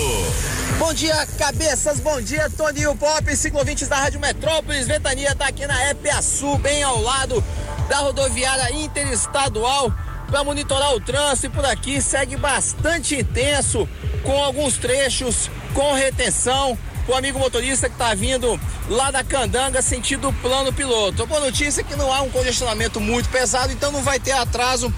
Bom 0.77 0.93
dia, 0.93 1.25
cabeças, 1.37 1.99
bom 1.99 2.21
dia, 2.21 2.49
Toninho 2.49 2.95
Pop, 2.95 3.35
ciclovintes 3.35 3.87
da 3.87 3.97
Rádio 3.97 4.19
Metrópolis, 4.19 4.87
Ventania 4.87 5.33
tá 5.33 5.47
aqui 5.47 5.65
na 5.65 5.89
Epiaçu, 5.89 6.57
bem 6.57 6.83
ao 6.83 7.01
lado 7.01 7.43
da 7.87 7.99
rodoviária 7.99 8.75
interestadual, 8.75 9.93
para 10.27 10.43
monitorar 10.43 10.93
o 10.93 10.99
trânsito 10.99 11.47
e 11.47 11.49
por 11.49 11.65
aqui 11.65 12.01
segue 12.01 12.35
bastante 12.35 13.15
intenso, 13.15 13.87
com 14.23 14.43
alguns 14.43 14.77
trechos 14.77 15.49
com 15.73 15.93
retenção. 15.93 16.77
O 17.07 17.15
amigo 17.15 17.39
motorista 17.39 17.89
que 17.89 17.97
tá 17.97 18.13
vindo 18.13 18.59
lá 18.87 19.11
da 19.11 19.23
Candanga, 19.23 19.81
sentido 19.81 20.31
plano 20.41 20.71
piloto. 20.71 21.23
A 21.23 21.25
boa 21.25 21.41
notícia 21.41 21.81
é 21.81 21.83
que 21.83 21.95
não 21.95 22.13
há 22.13 22.21
um 22.21 22.29
congestionamento 22.29 22.99
muito 22.99 23.27
pesado, 23.29 23.73
então 23.73 23.91
não 23.91 24.03
vai 24.03 24.19
ter 24.19 24.31
atraso 24.31 24.93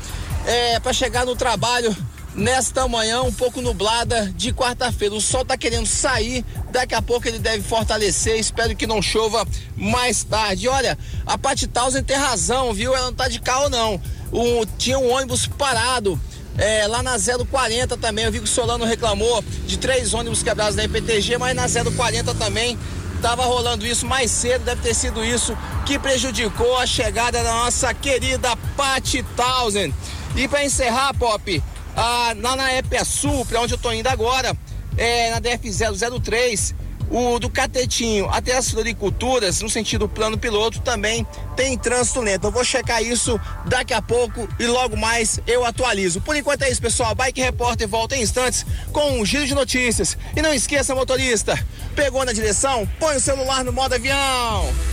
para 0.82 0.94
chegar 0.94 1.26
no 1.26 1.36
trabalho 1.36 1.96
nesta 2.36 2.88
manhã 2.88 3.22
um 3.22 3.32
pouco 3.32 3.62
nublada 3.62 4.32
de 4.36 4.52
quarta-feira. 4.54 5.16
O 5.16 5.22
sol 5.22 5.46
tá 5.46 5.58
querendo 5.58 5.86
sair, 5.86 6.44
daqui 6.72 6.94
a 6.94 7.02
pouco 7.02 7.28
ele 7.28 7.40
deve 7.40 7.64
fortalecer. 7.64 8.38
Espero 8.38 8.76
que 8.76 8.88
não 8.88 9.02
chova 9.02 9.48
mais 9.76 10.24
tarde. 10.24 10.68
Olha, 10.68 10.98
a 11.26 11.38
Pat 11.38 11.64
Townsend 11.64 12.06
tem 12.06 12.18
razão, 12.18 12.74
viu? 12.74 12.96
Ela 12.96 13.06
não 13.06 13.14
tá 13.14 13.28
de 13.28 13.40
carro, 13.40 13.70
não. 13.70 14.02
O, 14.32 14.66
tinha 14.78 15.00
um 15.00 15.12
ônibus 15.12 15.48
parado. 15.48 16.20
É, 16.58 16.88
lá 16.88 17.02
na 17.02 17.18
040 17.18 17.98
também, 17.98 18.26
eu 18.26 18.32
vi 18.32 18.40
que 18.40 18.46
o 18.46 18.48
Solano 18.48 18.86
reclamou 18.86 19.44
de 19.66 19.78
três 19.78 20.14
ônibus 20.14 20.44
quebrados 20.44 20.76
da 20.76 20.84
IPTG, 20.84 21.38
mas 21.38 21.56
na 21.56 21.68
040 21.68 22.34
também 22.36 22.78
Tava 23.24 23.46
rolando 23.46 23.88
isso 23.88 24.06
mais 24.06 24.30
cedo, 24.30 24.66
deve 24.66 24.82
ter 24.82 24.94
sido 24.94 25.24
isso 25.24 25.58
que 25.86 25.98
prejudicou 25.98 26.78
a 26.78 26.86
chegada 26.86 27.42
da 27.42 27.54
nossa 27.54 27.94
querida 27.94 28.54
Pat 28.76 29.24
Townsend. 29.34 29.96
E 30.36 30.46
para 30.46 30.66
encerrar, 30.66 31.14
Pop, 31.14 31.64
ah, 31.96 32.36
lá 32.42 32.58
na 32.58 32.74
EPA 32.74 33.06
Sul, 33.06 33.46
para 33.46 33.62
onde 33.62 33.76
eu 33.76 33.78
tô 33.78 33.94
indo 33.94 34.08
agora, 34.08 34.54
é, 34.98 35.32
na 35.32 35.40
DF 35.40 35.72
003, 35.72 36.76
o 37.14 37.38
do 37.38 37.48
Catetinho 37.48 38.28
até 38.32 38.58
as 38.58 38.72
floriculturas, 38.72 39.62
no 39.62 39.70
sentido 39.70 40.10
plano 40.10 40.36
piloto, 40.36 40.82
também 40.82 41.26
tem 41.56 41.78
trânsito 41.78 42.20
lento. 42.22 42.48
Eu 42.48 42.52
vou 42.52 42.64
checar 42.64 43.04
isso 43.04 43.40
daqui 43.68 43.94
a 43.94 44.02
pouco 44.02 44.50
e 44.60 44.66
logo 44.66 44.98
mais 44.98 45.40
eu 45.46 45.64
atualizo. 45.64 46.20
Por 46.22 46.36
enquanto 46.36 46.64
é 46.64 46.72
isso, 46.72 46.82
pessoal. 46.82 47.14
Bike 47.14 47.40
Repórter 47.40 47.88
volta 47.88 48.18
em 48.18 48.24
instantes 48.24 48.66
com 48.92 49.20
um 49.20 49.26
giro 49.26 49.46
de 49.46 49.54
notícias. 49.54 50.18
E 50.36 50.42
não 50.42 50.52
esqueça, 50.52 50.96
motorista, 50.96 51.64
pegou 51.96 52.26
na 52.26 52.34
direção? 52.34 52.90
Põe 53.00 53.18
o 53.18 53.22
celular 53.22 53.64
no 53.64 53.72
modo 53.72 53.94
avião. 53.94 54.93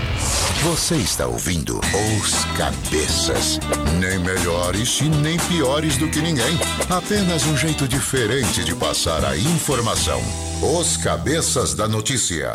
Você 0.59 0.95
está 0.95 1.25
ouvindo 1.25 1.79
Os 1.79 2.45
Cabeças. 2.55 3.59
Nem 3.99 4.19
melhores 4.19 4.99
e 5.01 5.09
nem 5.09 5.37
piores 5.37 5.97
do 5.97 6.07
que 6.07 6.21
ninguém. 6.21 6.59
Apenas 6.89 7.45
um 7.47 7.57
jeito 7.57 7.87
diferente 7.87 8.63
de 8.63 8.75
passar 8.75 9.25
a 9.25 9.35
informação. 9.35 10.21
Os 10.61 10.97
Cabeças 10.97 11.73
da 11.73 11.87
Notícia. 11.87 12.51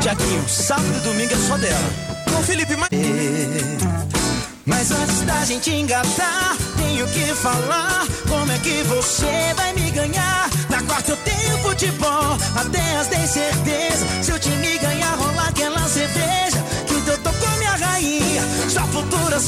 Tiaguinho, 0.00 0.48
sábado 0.48 0.96
e 0.96 1.00
domingo 1.00 1.34
é 1.34 1.36
só 1.36 1.58
dela. 1.58 1.90
Com 2.32 2.42
Felipe 2.42 2.76
Ma... 2.76 2.88
Mas 4.64 4.90
antes 4.92 5.20
da 5.22 5.44
gente 5.44 5.70
engatar, 5.70 6.56
tenho 6.76 7.06
que 7.08 7.34
falar 7.34 8.06
como 8.28 8.50
é 8.50 8.58
que 8.58 8.82
você 8.84 9.52
vai 9.56 9.72
me 9.74 9.90
ganhar. 9.90 10.48
Na 10.70 10.80
quarta 10.82 11.10
eu 11.12 11.16
tenho 11.18 11.58
futebol, 11.58 12.38
até 12.54 12.96
as 12.96 13.08
10 13.08 13.30
certeza. 13.30 14.06
Se 14.22 14.32
o 14.32 14.38
time 14.38 14.78
ganhar, 14.78 15.14
rolar 15.16 15.48
aquela 15.48 15.81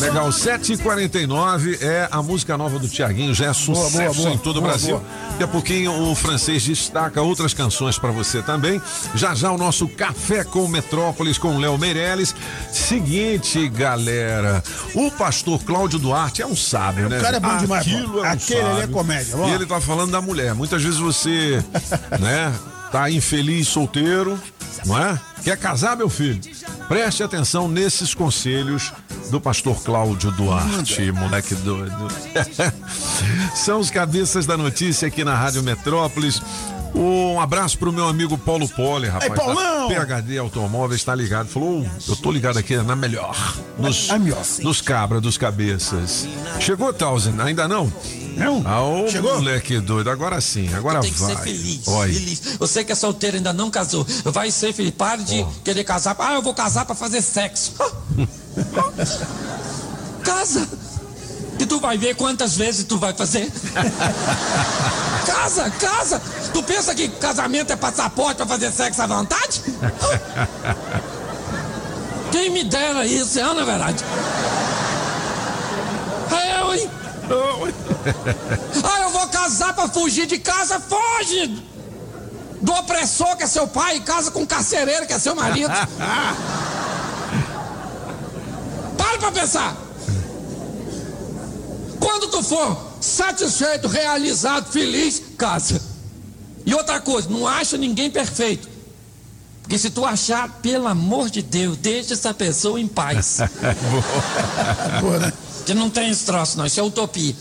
Legal, 0.00 0.28
7h49 0.28 1.78
é 1.82 2.08
a 2.10 2.22
música 2.22 2.56
nova 2.58 2.78
do 2.78 2.88
Tiaguinho, 2.88 3.32
já 3.34 3.46
é 3.46 3.52
sucesso 3.52 3.96
boa, 3.98 4.12
boa. 4.14 4.30
em 4.30 4.38
todo 4.38 4.56
o 4.56 4.60
Boa, 4.60 4.72
Brasil. 4.72 4.98
boa. 4.98 5.04
Daqui 5.32 5.42
a 5.44 5.48
pouquinho 5.48 6.10
o 6.10 6.14
francês 6.14 6.64
destaca 6.64 7.20
outras 7.22 7.54
canções 7.54 7.98
pra 7.98 8.10
você 8.10 8.42
também. 8.42 8.80
Já 9.14 9.34
já 9.34 9.50
o 9.52 9.58
nosso 9.58 9.86
Café 9.88 10.42
com 10.44 10.66
Metrópolis 10.68 11.38
com 11.38 11.56
o 11.56 11.58
Léo 11.60 11.78
Meirelles. 11.78 12.34
Seguinte, 12.72 13.68
galera, 13.68 14.62
o 14.94 15.10
pastor 15.10 15.62
Cláudio 15.62 15.98
Duarte 15.98 16.42
é 16.42 16.46
um 16.46 16.56
sábio, 16.56 17.08
né? 17.08 17.18
O 17.18 17.22
cara 17.22 17.36
é 17.36 17.40
bom 17.40 17.56
demais, 17.56 17.86
Aquilo 17.86 18.18
é 18.18 18.22
um 18.28 18.32
Aquele 18.32 18.60
ali 18.60 18.68
é 18.70 18.80
sábio. 18.80 18.88
comédia, 18.94 19.36
E 19.46 19.50
ele 19.50 19.66
tá 19.66 19.80
falando 19.80 20.10
da 20.10 20.20
mulher. 20.20 20.54
Muitas 20.54 20.82
vezes 20.82 20.98
você, 20.98 21.62
né, 22.20 22.52
tá 22.94 23.10
infeliz 23.10 23.66
solteiro, 23.66 24.38
não 24.86 24.96
é? 24.96 25.20
Quer 25.42 25.56
casar, 25.56 25.96
meu 25.96 26.08
filho? 26.08 26.40
Preste 26.86 27.24
atenção 27.24 27.66
nesses 27.66 28.14
conselhos 28.14 28.92
do 29.32 29.40
pastor 29.40 29.82
Cláudio 29.82 30.30
Duarte, 30.30 31.10
moleque 31.10 31.56
doido. 31.56 32.08
São 33.52 33.80
os 33.80 33.90
cabeças 33.90 34.46
da 34.46 34.56
notícia 34.56 35.08
aqui 35.08 35.24
na 35.24 35.34
Rádio 35.34 35.64
Metrópolis. 35.64 36.40
Um 36.94 37.40
abraço 37.40 37.76
pro 37.78 37.92
meu 37.92 38.06
amigo 38.08 38.38
Paulo 38.38 38.68
Poli, 38.68 39.08
rapaz. 39.08 39.28
Ei, 39.28 39.36
Paulão! 39.36 39.88
Da 39.88 40.06
PHD 40.06 40.38
Automóveis, 40.38 41.02
tá 41.02 41.16
ligado? 41.16 41.48
Falou, 41.48 41.84
eu 42.06 42.14
tô 42.14 42.30
ligado 42.30 42.60
aqui 42.60 42.76
na 42.76 42.94
melhor. 42.94 43.36
Nos, 43.76 44.08
nos 44.60 44.80
cabra 44.80 45.20
dos 45.20 45.36
cabeças. 45.36 46.28
Chegou, 46.60 46.92
Tausen? 46.92 47.34
Ainda 47.40 47.66
não? 47.66 47.92
Não? 48.36 48.62
Ah, 48.66 48.82
ô, 48.82 49.08
Chegou? 49.08 49.34
moleque 49.36 49.78
doido, 49.80 50.10
agora 50.10 50.40
sim, 50.40 50.72
agora 50.74 51.00
tem 51.00 51.12
que 51.12 51.20
vai. 51.20 51.36
ser 51.36 51.42
feliz, 51.42 51.86
Oi. 51.86 52.12
feliz. 52.12 52.40
Você 52.58 52.84
que 52.84 52.92
é 52.92 52.94
solteiro 52.94 53.36
ainda 53.36 53.52
não 53.52 53.70
casou, 53.70 54.06
vai 54.24 54.50
ser 54.50 54.72
feliz. 54.72 54.92
Pare 54.92 55.22
de 55.22 55.44
querer 55.64 55.84
casar. 55.84 56.16
Ah, 56.18 56.34
eu 56.34 56.42
vou 56.42 56.54
casar 56.54 56.84
pra 56.84 56.94
fazer 56.94 57.22
sexo. 57.22 57.72
Casa. 60.24 60.66
E 61.58 61.66
tu 61.66 61.78
vai 61.78 61.96
ver 61.96 62.16
quantas 62.16 62.56
vezes 62.56 62.84
tu 62.84 62.98
vai 62.98 63.14
fazer. 63.14 63.50
casa, 65.24 65.70
casa. 65.70 66.20
Tu 66.52 66.62
pensa 66.62 66.94
que 66.94 67.08
casamento 67.08 67.72
é 67.72 67.76
passaporte 67.76 68.36
pra 68.38 68.46
fazer 68.46 68.72
sexo 68.72 69.02
à 69.02 69.06
vontade? 69.06 69.62
Quem 72.32 72.50
me 72.50 72.64
dera 72.64 73.06
isso, 73.06 73.38
é, 73.38 73.42
não 73.42 73.60
é 73.60 73.64
verdade? 73.64 74.04
É 76.32 76.60
eu, 76.60 76.74
hein? 76.74 76.90
Ah, 78.84 79.00
eu 79.02 79.10
vou 79.10 79.26
casar 79.28 79.74
pra 79.74 79.88
fugir 79.88 80.26
de 80.26 80.38
casa? 80.38 80.80
Foge! 80.80 81.62
Do 82.60 82.72
opressor 82.72 83.36
que 83.36 83.44
é 83.44 83.46
seu 83.46 83.66
pai 83.68 83.96
e 83.96 84.00
casa 84.00 84.30
com 84.30 84.42
o 84.42 84.46
carcereiro 84.46 85.06
que 85.06 85.12
é 85.12 85.18
seu 85.18 85.34
marido. 85.34 85.72
Para 88.96 89.18
pra 89.18 89.32
pensar! 89.32 89.76
Quando 92.00 92.28
tu 92.28 92.42
for 92.42 92.76
satisfeito, 93.00 93.88
realizado, 93.88 94.70
feliz, 94.70 95.22
casa. 95.38 95.80
E 96.66 96.74
outra 96.74 97.00
coisa, 97.00 97.28
não 97.28 97.46
acha 97.46 97.76
ninguém 97.76 98.10
perfeito. 98.10 98.68
Porque 99.62 99.78
se 99.78 99.88
tu 99.90 100.04
achar, 100.04 100.48
pelo 100.60 100.86
amor 100.86 101.30
de 101.30 101.40
Deus, 101.40 101.78
deixa 101.78 102.12
essa 102.12 102.34
pessoa 102.34 102.78
em 102.78 102.86
paz. 102.86 103.38
Que 105.64 105.72
não 105.72 105.88
tem 105.88 106.10
esse 106.10 106.26
troço, 106.26 106.58
não. 106.58 106.66
Isso 106.66 106.78
é 106.78 106.82
utopia. 106.82 107.34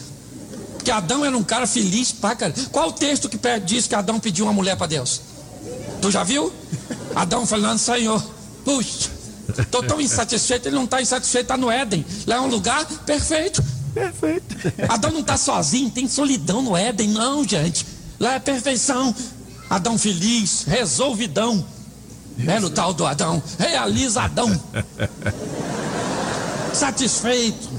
Porque 0.83 0.91
Adão 0.91 1.23
era 1.23 1.37
um 1.37 1.43
cara 1.43 1.65
feliz 1.65 2.11
pra 2.11 2.35
caramba. 2.35 2.59
Qual 2.69 2.89
o 2.89 2.91
texto 2.91 3.29
que 3.29 3.39
diz 3.61 3.87
que 3.87 3.95
Adão 3.95 4.19
pediu 4.19 4.45
uma 4.45 4.51
mulher 4.51 4.75
pra 4.75 4.85
Deus? 4.85 5.21
Tu 6.01 6.11
já 6.11 6.25
viu? 6.25 6.51
Adão 7.15 7.45
falando, 7.45 7.79
Senhor, 7.79 8.21
puxa, 8.65 9.09
tô 9.71 9.81
tão 9.81 10.01
insatisfeito, 10.01 10.67
ele 10.67 10.75
não 10.75 10.85
tá 10.85 11.01
insatisfeito, 11.01 11.47
tá 11.47 11.55
no 11.55 11.71
Éden. 11.71 12.05
Lá 12.27 12.35
é 12.35 12.41
um 12.41 12.47
lugar 12.47 12.85
perfeito. 13.05 13.63
Perfeito. 13.93 14.57
Adão 14.89 15.11
não 15.11 15.23
tá 15.23 15.37
sozinho, 15.37 15.89
tem 15.89 16.05
solidão 16.05 16.61
no 16.61 16.75
Éden, 16.75 17.11
não, 17.11 17.47
gente. 17.47 17.85
Lá 18.19 18.33
é 18.33 18.39
perfeição. 18.39 19.15
Adão 19.69 19.97
feliz, 19.97 20.65
resolvidão. 20.67 21.65
Era 22.45 22.65
o 22.65 22.69
tal 22.69 22.93
do 22.93 23.05
Adão, 23.05 23.41
realizadão 23.57 24.61
satisfeito, 26.73 27.69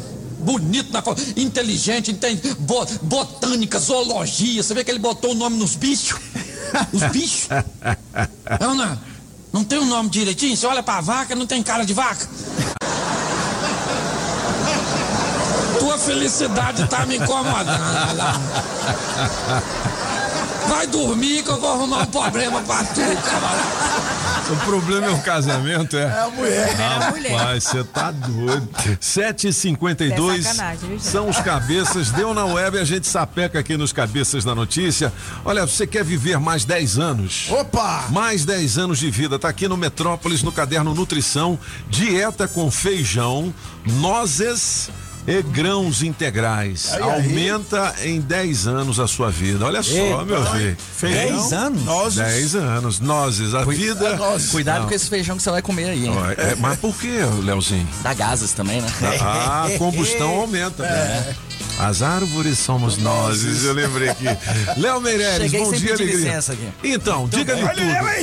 bonito 0.45 0.93
na 0.93 1.03
inteligente, 1.37 2.11
entende? 2.13 2.55
Bo- 2.61 2.87
botânica, 3.03 3.79
zoologia. 3.79 4.63
Você 4.63 4.75
vê 4.75 4.85
que 4.85 4.91
ele 4.91 4.99
botou 4.99 5.33
o 5.33 5.35
nome 5.35 5.57
nos 5.57 5.75
bichos? 5.75 6.19
Os 6.93 7.03
bichos? 7.11 7.49
Não, 8.61 8.75
não. 8.75 8.99
Não 9.53 9.65
tem 9.65 9.79
o 9.79 9.85
nome 9.85 10.11
direitinho? 10.11 10.57
Você 10.57 10.67
olha 10.67 10.83
pra 10.83 11.01
vaca, 11.01 11.35
não 11.37 11.47
tem 11.47 11.63
cara 11.63 11.85
de 11.85 11.95
vaca. 11.95 12.29
Tua 15.79 15.97
felicidade 15.99 16.87
tá 16.89 17.07
me 17.07 17.17
incomodando. 17.17 18.41
Vai 20.75 20.89
dormir 20.89 21.45
que 21.45 21.51
eu 21.51 21.61
vou 21.61 21.73
arrumar 21.73 22.01
um 22.03 22.07
problema 22.07 22.61
pra 22.63 22.83
tu, 22.83 23.01
camarada. 23.01 24.53
O 24.53 24.57
problema 24.67 25.07
é 25.07 25.11
o 25.11 25.23
casamento, 25.23 25.97
é? 25.97 26.03
É 26.03 26.21
a 26.21 26.29
mulher. 26.31 26.77
É 26.81 26.85
a 27.07 27.11
mulher. 27.13 27.33
Rapaz, 27.33 27.63
você 27.65 27.85
tá 27.85 28.11
doido. 28.11 28.69
7h52 29.01 30.39
É 30.39 30.43
sacanagem, 30.43 30.89
viu, 30.89 30.99
gente? 30.99 31.07
são 31.07 31.29
os 31.29 31.39
cabeças. 31.39 32.11
Deu 32.11 32.35
na 32.35 32.45
web, 32.45 32.77
a 32.77 32.85
gente 32.85 33.07
sapeca 33.07 33.61
aqui 33.61 33.77
nos 33.77 33.93
cabeças 33.93 34.45
da 34.45 34.53
notícia. 34.53 35.13
Olha, 35.45 35.65
você 35.65 35.87
quer 35.87 36.03
viver 36.05 36.41
mais 36.41 36.65
10 36.65 36.99
anos? 36.99 37.47
Opa! 37.51 38.07
Mais 38.11 38.45
10 38.45 38.77
anos 38.77 38.99
de 38.99 39.09
vida. 39.13 39.39
Tá 39.39 39.49
aqui 39.49 39.69
no 39.69 39.77
Metrópolis, 39.77 40.43
no 40.43 40.51
caderno 40.51 40.93
Nutrição. 40.93 41.57
Dieta 41.89 42.49
com 42.49 42.69
feijão, 42.69 43.55
nozes 43.87 44.91
e 45.27 45.43
grãos 45.43 46.03
integrais. 46.03 46.93
Aí, 46.93 47.03
aí. 47.03 47.11
Aumenta 47.11 47.95
em 48.03 48.21
10 48.21 48.67
anos 48.67 49.01
a 49.01 49.07
sua 49.07 49.31
vida. 49.31 49.65
Olha 49.65 49.83
só, 49.83 49.93
Eita, 49.95 50.25
meu 50.25 50.45
filho. 50.47 50.77
Feijão, 50.97 51.23
10 51.39 51.53
anos? 51.53 51.85
Nozes. 51.85 52.19
10 52.19 52.55
anos. 52.57 53.01
Nozes. 53.01 53.55
A 53.55 53.65
vida. 53.65 54.19
Cuidado 54.51 54.81
Não. 54.83 54.89
com 54.89 54.95
esse 54.95 55.09
feijão 55.09 55.37
que 55.37 55.43
você 55.43 55.51
vai 55.51 55.63
comer 55.63 55.91
aí, 55.91 56.07
hein? 56.07 56.13
É, 56.37 56.55
mas 56.57 56.79
por 56.79 56.95
que, 56.97 57.19
Leozinho? 57.43 57.89
Dá 58.03 58.13
gases 58.15 58.53
também, 58.53 58.81
né? 58.81 58.89
Ah, 59.21 59.67
a 59.67 59.71
combustão 59.79 60.29
aumenta. 60.41 60.83
né? 60.83 61.35
As 61.79 62.03
árvores 62.03 62.59
somos 62.59 62.97
nós. 62.99 63.65
Eu 63.65 63.73
lembrei 63.75 64.09
aqui. 64.09 64.25
Léo 64.81 65.01
Meireles, 65.01 65.51
Cheguei 65.51 65.61
bom 65.65 65.71
sem 65.71 65.81
dia, 65.81 65.91
pedir 65.91 66.03
alegria. 66.05 66.27
licença 66.27 66.53
aqui. 66.53 66.69
Então, 66.85 67.29
diga-me 67.29 67.63
tudo. 67.63 67.81
Olha, 67.83 68.03
O 68.03 68.07
Léo, 68.07 68.15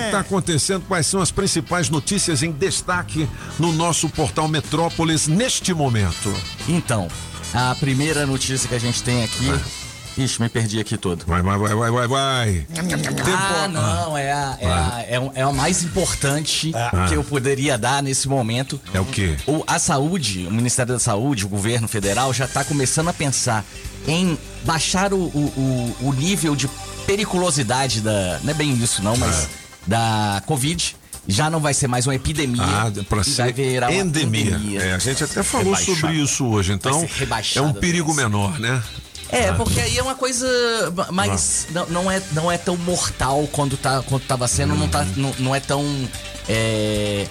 que 0.00 0.06
está 0.06 0.20
acontecendo? 0.20 0.84
Quais 0.88 1.06
são 1.06 1.20
as 1.20 1.30
principais 1.30 1.88
notícias 1.90 2.42
em 2.42 2.50
destaque 2.50 3.28
no 3.58 3.72
nosso 3.72 4.08
portal 4.08 4.48
Metrópolis 4.48 5.26
neste 5.28 5.74
momento? 5.74 6.32
Então, 6.68 7.08
a 7.52 7.74
primeira 7.74 8.26
notícia 8.26 8.68
que 8.68 8.74
a 8.74 8.80
gente 8.80 9.02
tem 9.02 9.22
aqui. 9.24 9.50
Ixi, 10.16 10.40
me 10.40 10.48
perdi 10.48 10.80
aqui 10.80 10.96
todo. 10.96 11.24
Vai, 11.26 11.42
vai, 11.42 11.58
vai, 11.58 11.74
vai, 11.74 11.90
vai, 11.90 12.08
vai. 12.08 12.66
Ah, 13.36 13.68
não, 13.68 14.16
é 14.16 14.32
a, 14.32 14.56
é 14.60 14.66
a, 14.66 15.04
é 15.06 15.30
é 15.34 15.42
a 15.42 15.52
mais 15.52 15.82
importante 15.84 16.72
Ah. 16.74 17.06
que 17.08 17.14
eu 17.14 17.22
poderia 17.22 17.76
dar 17.76 18.02
nesse 18.02 18.26
momento. 18.28 18.80
É 18.94 19.00
o 19.00 19.04
quê? 19.04 19.36
O, 19.46 19.62
a 19.66 19.78
saúde, 19.78 20.46
o 20.46 20.50
Ministério 20.50 20.94
da 20.94 20.98
Saúde, 20.98 21.44
o 21.44 21.48
governo 21.48 21.86
federal 21.86 22.32
já 22.32 22.46
está 22.46 22.64
começando 22.64 23.08
a 23.08 23.12
pensar 23.12 23.62
em 24.08 24.38
baixar 24.64 25.12
o, 25.12 25.18
o, 25.18 25.96
o- 26.00 26.08
o 26.08 26.12
nível 26.14 26.56
de 26.56 26.66
periculosidade 27.06 28.00
da. 28.00 28.40
Não 28.42 28.50
é 28.50 28.54
bem 28.54 28.72
isso, 28.74 29.02
não, 29.02 29.16
mas. 29.16 29.48
Da 29.86 30.42
Covid. 30.46 30.96
Já 31.28 31.50
não 31.50 31.58
vai 31.58 31.74
ser 31.74 31.88
mais 31.88 32.06
uma 32.06 32.14
epidemia. 32.14 32.62
Ah, 32.62 32.90
para 33.08 33.24
ser 33.24 33.42
vai 33.42 33.52
virar 33.52 33.90
uma 33.90 33.96
endemia. 34.00 34.80
É, 34.80 34.94
a 34.94 34.98
gente 34.98 35.24
até 35.24 35.42
falou 35.42 35.72
Rebaixada. 35.74 35.98
sobre 35.98 36.16
isso 36.16 36.46
hoje, 36.46 36.72
então 36.72 37.04
é 37.56 37.60
um 37.60 37.72
perigo 37.72 38.14
menor, 38.14 38.60
né? 38.60 38.80
É, 39.28 39.52
porque 39.52 39.80
aí 39.80 39.98
é 39.98 40.02
uma 40.02 40.14
coisa 40.14 40.46
mais. 41.10 41.66
Não, 41.70 41.86
não, 41.86 42.10
é, 42.10 42.22
não 42.32 42.50
é 42.52 42.56
tão 42.58 42.76
mortal 42.76 43.48
quando, 43.52 43.76
tá, 43.76 44.02
quando 44.02 44.22
tava 44.22 44.46
sendo, 44.48 44.74
não, 44.74 44.88
tá, 44.88 45.00
Uhum. 45.00 45.12
não, 45.16 45.34
não 45.38 45.54
é 45.54 45.60
tão. 45.60 45.84
é, 46.48 47.26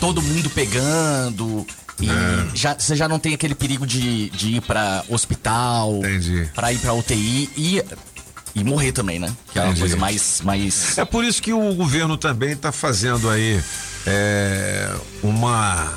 todo 0.00 0.20
mundo 0.20 0.50
pegando. 0.50 1.66
E 2.00 2.10
É. 2.10 2.12
já, 2.54 2.74
você 2.78 2.94
já 2.94 3.08
não 3.08 3.18
tem 3.18 3.32
aquele 3.32 3.54
perigo 3.54 3.86
de, 3.86 4.28
de 4.30 4.56
ir 4.56 4.60
pra 4.60 5.02
hospital, 5.08 6.00
pra 6.54 6.72
ir 6.72 6.78
pra 6.78 6.92
UTI 6.92 7.48
e, 7.56 7.82
e 8.54 8.62
morrer 8.64 8.92
também, 8.92 9.18
né? 9.18 9.32
Que 9.52 9.58
é 9.58 9.62
uma 9.62 9.68
Entendi. 9.68 9.80
coisa 9.80 9.96
mais. 9.96 10.40
mais... 10.42 10.98
É 10.98 11.04
por 11.06 11.24
isso 11.24 11.40
que 11.40 11.52
o 11.54 11.74
governo 11.74 12.18
também 12.18 12.52
está 12.52 12.70
fazendo 12.70 13.30
aí 13.30 13.62
é, 14.06 14.90
uma, 15.22 15.94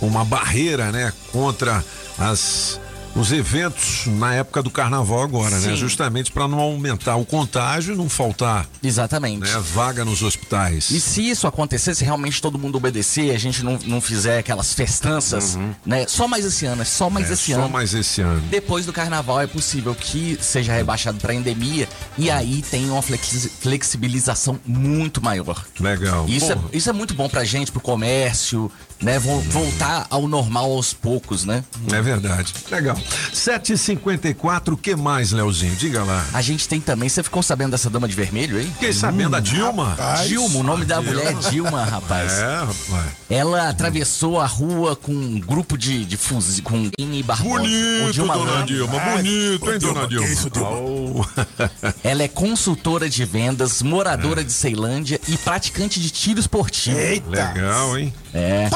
uma 0.00 0.24
barreira, 0.24 0.92
né, 0.92 1.12
contra 1.32 1.84
as 2.16 2.78
os 3.14 3.32
eventos 3.32 4.06
na 4.06 4.34
época 4.34 4.62
do 4.62 4.70
carnaval 4.70 5.22
agora, 5.22 5.58
né? 5.58 5.70
Sim. 5.70 5.76
Justamente 5.76 6.30
para 6.30 6.46
não 6.46 6.58
aumentar 6.60 7.16
o 7.16 7.24
contágio 7.24 7.94
e 7.94 7.96
não 7.96 8.08
faltar 8.08 8.66
Exatamente. 8.82 9.40
né, 9.50 9.62
vaga 9.74 10.04
nos 10.04 10.22
hospitais. 10.22 10.90
E 10.90 11.00
se 11.00 11.28
isso 11.28 11.46
acontecer, 11.46 11.94
se 11.94 12.04
realmente 12.04 12.40
todo 12.40 12.58
mundo 12.58 12.76
obedecer, 12.76 13.34
a 13.34 13.38
gente 13.38 13.62
não, 13.64 13.78
não 13.84 14.00
fizer 14.00 14.38
aquelas 14.38 14.72
festanças, 14.72 15.58
né? 15.84 16.06
Só 16.08 16.28
mais 16.28 16.44
esse 16.44 16.66
ano, 16.66 16.82
é 16.82 16.84
só 16.84 17.10
mais 17.10 17.30
É, 17.30 17.34
esse 17.34 17.52
só 17.52 17.58
ano. 17.60 17.68
mais 17.70 17.94
esse 17.94 18.20
ano. 18.20 18.40
Depois 18.50 18.86
do 18.86 18.92
carnaval 18.92 19.40
é 19.40 19.46
possível 19.46 19.94
que 19.94 20.38
seja 20.40 20.72
rebaixado 20.72 21.18
para 21.18 21.34
endemia 21.34 21.88
e 22.16 22.30
aí 22.30 22.62
tem 22.70 22.88
uma 22.90 23.02
flexi- 23.02 23.50
flexibilização 23.60 24.58
muito 24.64 25.22
maior. 25.22 25.64
Legal. 25.78 26.26
Isso 26.28 26.52
é, 26.52 26.58
isso 26.72 26.88
é 26.88 26.92
muito 26.92 27.14
bom 27.14 27.28
pra 27.28 27.44
gente, 27.44 27.72
pro 27.72 27.80
comércio, 27.80 28.70
né? 29.02 29.18
Vol- 29.18 29.40
Voltar 29.42 30.06
ao 30.10 30.26
normal 30.28 30.70
aos 30.72 30.92
poucos, 30.92 31.44
né? 31.44 31.64
É 31.92 32.00
verdade. 32.02 32.52
Legal. 32.70 32.96
7h54, 33.32 34.72
o 34.72 34.76
que 34.76 34.94
mais, 34.96 35.32
Leozinho? 35.32 35.74
Diga 35.76 36.02
lá. 36.04 36.24
A 36.32 36.42
gente 36.42 36.68
tem 36.68 36.80
também. 36.80 37.08
Você 37.08 37.22
ficou 37.22 37.42
sabendo 37.42 37.70
dessa 37.72 37.88
dama 37.90 38.06
de 38.08 38.14
vermelho 38.14 38.58
aí? 38.58 38.66
Fiquei 38.66 38.92
sabendo 38.92 39.30
da 39.30 39.40
Dilma. 39.40 39.90
Rapaz. 39.90 40.28
Dilma, 40.28 40.58
o 40.58 40.62
nome 40.62 40.84
da 40.84 41.00
mulher 41.00 41.32
é 41.32 41.50
Dilma, 41.50 41.84
rapaz. 41.84 42.32
É, 42.32 42.58
rapaz. 42.60 43.10
Ela 43.28 43.68
atravessou 43.68 44.40
a 44.40 44.46
rua 44.46 44.94
com 44.96 45.12
um 45.12 45.38
grupo 45.40 45.76
de, 45.78 46.04
de 46.04 46.16
fuzis, 46.16 46.60
com 46.60 46.90
N 46.98 47.22
Barbosa. 47.22 47.60
Bonito, 47.60 48.06
o 48.08 48.12
Dilma 48.12 48.34
dona 48.34 48.50
Lama. 48.52 48.66
Dilma. 48.66 48.98
Bonito, 49.00 49.70
hein, 49.72 49.78
dona 49.78 50.06
Dilma? 50.06 51.28
Ela 52.04 52.22
é 52.24 52.28
consultora 52.28 53.08
de 53.08 53.24
vendas, 53.24 53.82
moradora 53.82 54.44
de 54.44 54.52
Ceilândia 54.52 55.20
e 55.28 55.36
praticante 55.36 56.00
de 56.00 56.10
tiro 56.10 56.40
esportivo. 56.40 56.96
Legal, 57.28 57.98
hein? 57.98 58.12
É. 58.32 58.68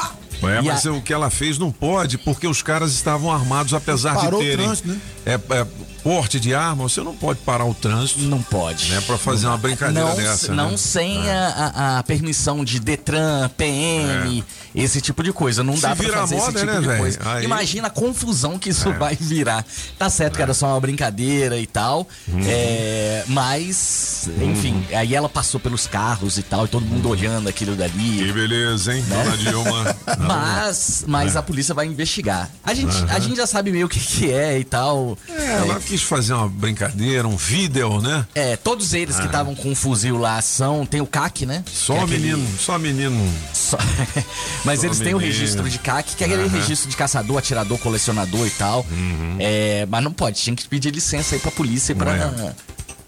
É, 0.43 0.59
E 0.61 0.63
mas 0.63 0.87
a- 0.87 0.93
o 0.93 1.01
que 1.03 1.13
ela 1.13 1.31
fez 1.31 1.59
não 1.59 1.71
pode, 1.73 2.19
porque 2.19 2.47
os 2.47 2.63
caras 2.63 2.93
estavam 2.93 3.31
armados, 3.33 3.73
apesar 3.75 4.15
Parou 4.15 4.41
o 4.41 4.43
de 4.43 4.49
terem 4.51 4.67
trânsito, 4.67 4.89
né? 4.89 4.99
é, 5.27 5.33
é, 5.35 5.67
porte 6.05 6.39
de 6.39 6.55
arma, 6.55 6.85
você 6.87 7.01
não 7.01 7.17
pode 7.17 7.41
parar 7.41 7.65
o 7.65 7.75
trânsito. 7.75 8.21
Não 8.21 8.41
pode. 8.43 8.89
Né, 8.91 9.01
pra 9.07 9.17
fazer 9.19 9.47
uma 9.47 9.57
brincadeira 9.57 10.09
não, 10.11 10.15
dessa. 10.17 10.53
não 10.55 10.71
né? 10.73 10.77
sem 10.77 11.29
a, 11.31 11.73
a- 11.75 11.99
a 11.99 12.03
permissão 12.03 12.63
de 12.63 12.79
Detran, 12.79 13.49
PM, 13.57 14.45
esse 14.75 15.01
tipo 15.01 15.23
de 15.23 15.33
coisa. 15.33 15.65
Não 15.65 15.75
Se 15.77 15.83
dá 15.83 15.97
pra 15.97 16.07
fazer 16.13 16.37
moda, 16.37 16.51
esse 16.51 16.59
tipo 16.61 16.73
né, 16.73 16.81
de 16.81 16.87
velho? 16.87 16.99
coisa. 17.01 17.19
Aí- 17.25 17.45
Imagina 17.45 17.89
a 17.89 17.91
confusão 17.91 18.59
que 18.59 18.69
isso 18.69 18.93
vai 18.93 19.17
virar. 19.19 19.65
Tá 19.99 20.11
certo 20.11 20.37
que 20.37 20.43
era 20.43 20.53
só 20.55 20.67
uma 20.69 20.81
brincadeira 20.81 21.59
e 21.59 21.67
tal, 21.67 22.07
Uhum. 22.29 22.41
é, 22.47 23.25
mas, 23.29 24.29
enfim, 24.43 24.85
aí 24.95 25.15
ela 25.15 25.29
passou 25.29 25.59
pelos 25.59 25.87
carros 25.87 26.37
e 26.37 26.43
tal, 26.43 26.67
e 26.67 26.69
todo 26.69 26.85
mundo 26.85 27.09
olhando 27.09 27.49
aquilo 27.49 27.75
dali. 27.75 28.19
Que 28.27 28.33
beleza, 28.33 28.95
hein, 28.95 29.03
Né? 29.09 29.25
dona 29.25 29.37
Dilma? 29.39 29.97
Mas, 30.19 31.05
mas 31.07 31.35
É. 31.35 31.39
a 31.39 31.43
polícia 31.43 31.75
vai 31.75 31.87
investigar. 31.87 32.51
A 32.63 32.75
gente, 32.75 32.95
a 33.09 33.19
gente 33.19 33.37
já 33.37 33.47
sabe 33.47 33.71
meio 33.71 33.87
o 33.87 33.89
que, 33.89 34.01
que 34.01 34.31
é 34.31 34.59
e 34.59 34.65
tal. 34.65 35.17
É, 35.29 35.53
ela 35.59 35.81
quis 35.95 36.03
fazer 36.03 36.33
uma 36.33 36.49
brincadeira, 36.49 37.27
um 37.29 37.37
vídeo, 37.37 38.01
né? 38.01 38.27
É, 38.35 38.57
todos 38.57 38.93
eles 38.95 39.15
que 39.17 39.23
Ah. 39.23 39.27
estavam 39.27 39.55
com 39.55 39.71
o 39.71 39.75
fuzil 39.77 40.17
lá 40.19 40.43
são. 40.43 40.85
Tem 40.85 41.01
o 41.01 41.07
CAC, 41.07 41.47
né? 41.47 41.63
Só 41.73 41.95
Que 41.95 42.01
é 42.01 42.03
aquele- 42.05 42.21
menino, 42.33 42.59
só 42.59 42.79
menino. 42.79 43.33
Só- 43.53 43.79
Mas 44.65 44.81
Só 44.81 44.87
eles 44.87 44.99
têm 44.99 45.15
o 45.15 45.19
menino. 45.19 45.33
registro 45.39 45.69
de 45.71 45.79
CAC, 45.79 46.17
que 46.17 46.25
é 46.25 46.27
aquele 46.27 46.43
Aham. 46.43 46.51
registro 46.59 46.91
de 46.91 46.97
caçador, 46.97 47.39
atirador, 47.39 47.79
colecionador 47.79 48.45
e 48.45 48.51
tal. 48.51 48.85
Uhum. 48.91 49.37
É, 49.39 49.87
mas 49.89 50.03
não 50.03 50.13
pode, 50.13 50.41
tinha 50.41 50.57
que 50.57 50.67
pedir 50.67 50.91
licença 50.93 51.37
aí 51.37 51.41
pra 51.41 51.53
polícia 51.53 51.93
e 51.93 51.95
pra. 51.95 52.11
Ué. 52.11 52.55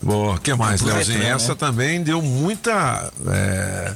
Boa, 0.01 0.39
que 0.39 0.55
mais, 0.55 0.80
Leozinho? 0.80 1.18
Detran, 1.18 1.34
Essa 1.34 1.49
né? 1.49 1.55
também 1.59 2.03
deu 2.05 2.22
muita. 2.22 3.12
é, 3.28 3.93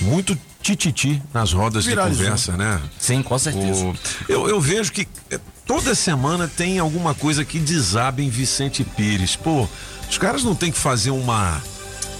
muito 0.00 0.36
tititi 0.60 1.22
nas 1.32 1.52
rodas 1.52 1.84
Viralizou. 1.86 2.16
de 2.16 2.24
conversa, 2.24 2.56
né? 2.56 2.80
Sim, 2.98 3.22
com 3.22 3.38
certeza. 3.38 3.84
O- 3.84 3.96
eu, 4.28 4.48
eu 4.48 4.60
vejo 4.60 4.90
que 4.92 5.06
é, 5.30 5.38
toda 5.68 5.94
semana 5.94 6.48
tem 6.48 6.80
alguma 6.80 7.14
coisa 7.14 7.44
que 7.44 7.60
desaba 7.60 8.20
em 8.22 8.28
Vicente 8.30 8.82
Pires. 8.82 9.36
Pô, 9.36 9.68
os 10.10 10.18
caras 10.18 10.42
não 10.42 10.54
tem 10.54 10.72
que 10.72 10.78
fazer 10.78 11.10
uma. 11.10 11.62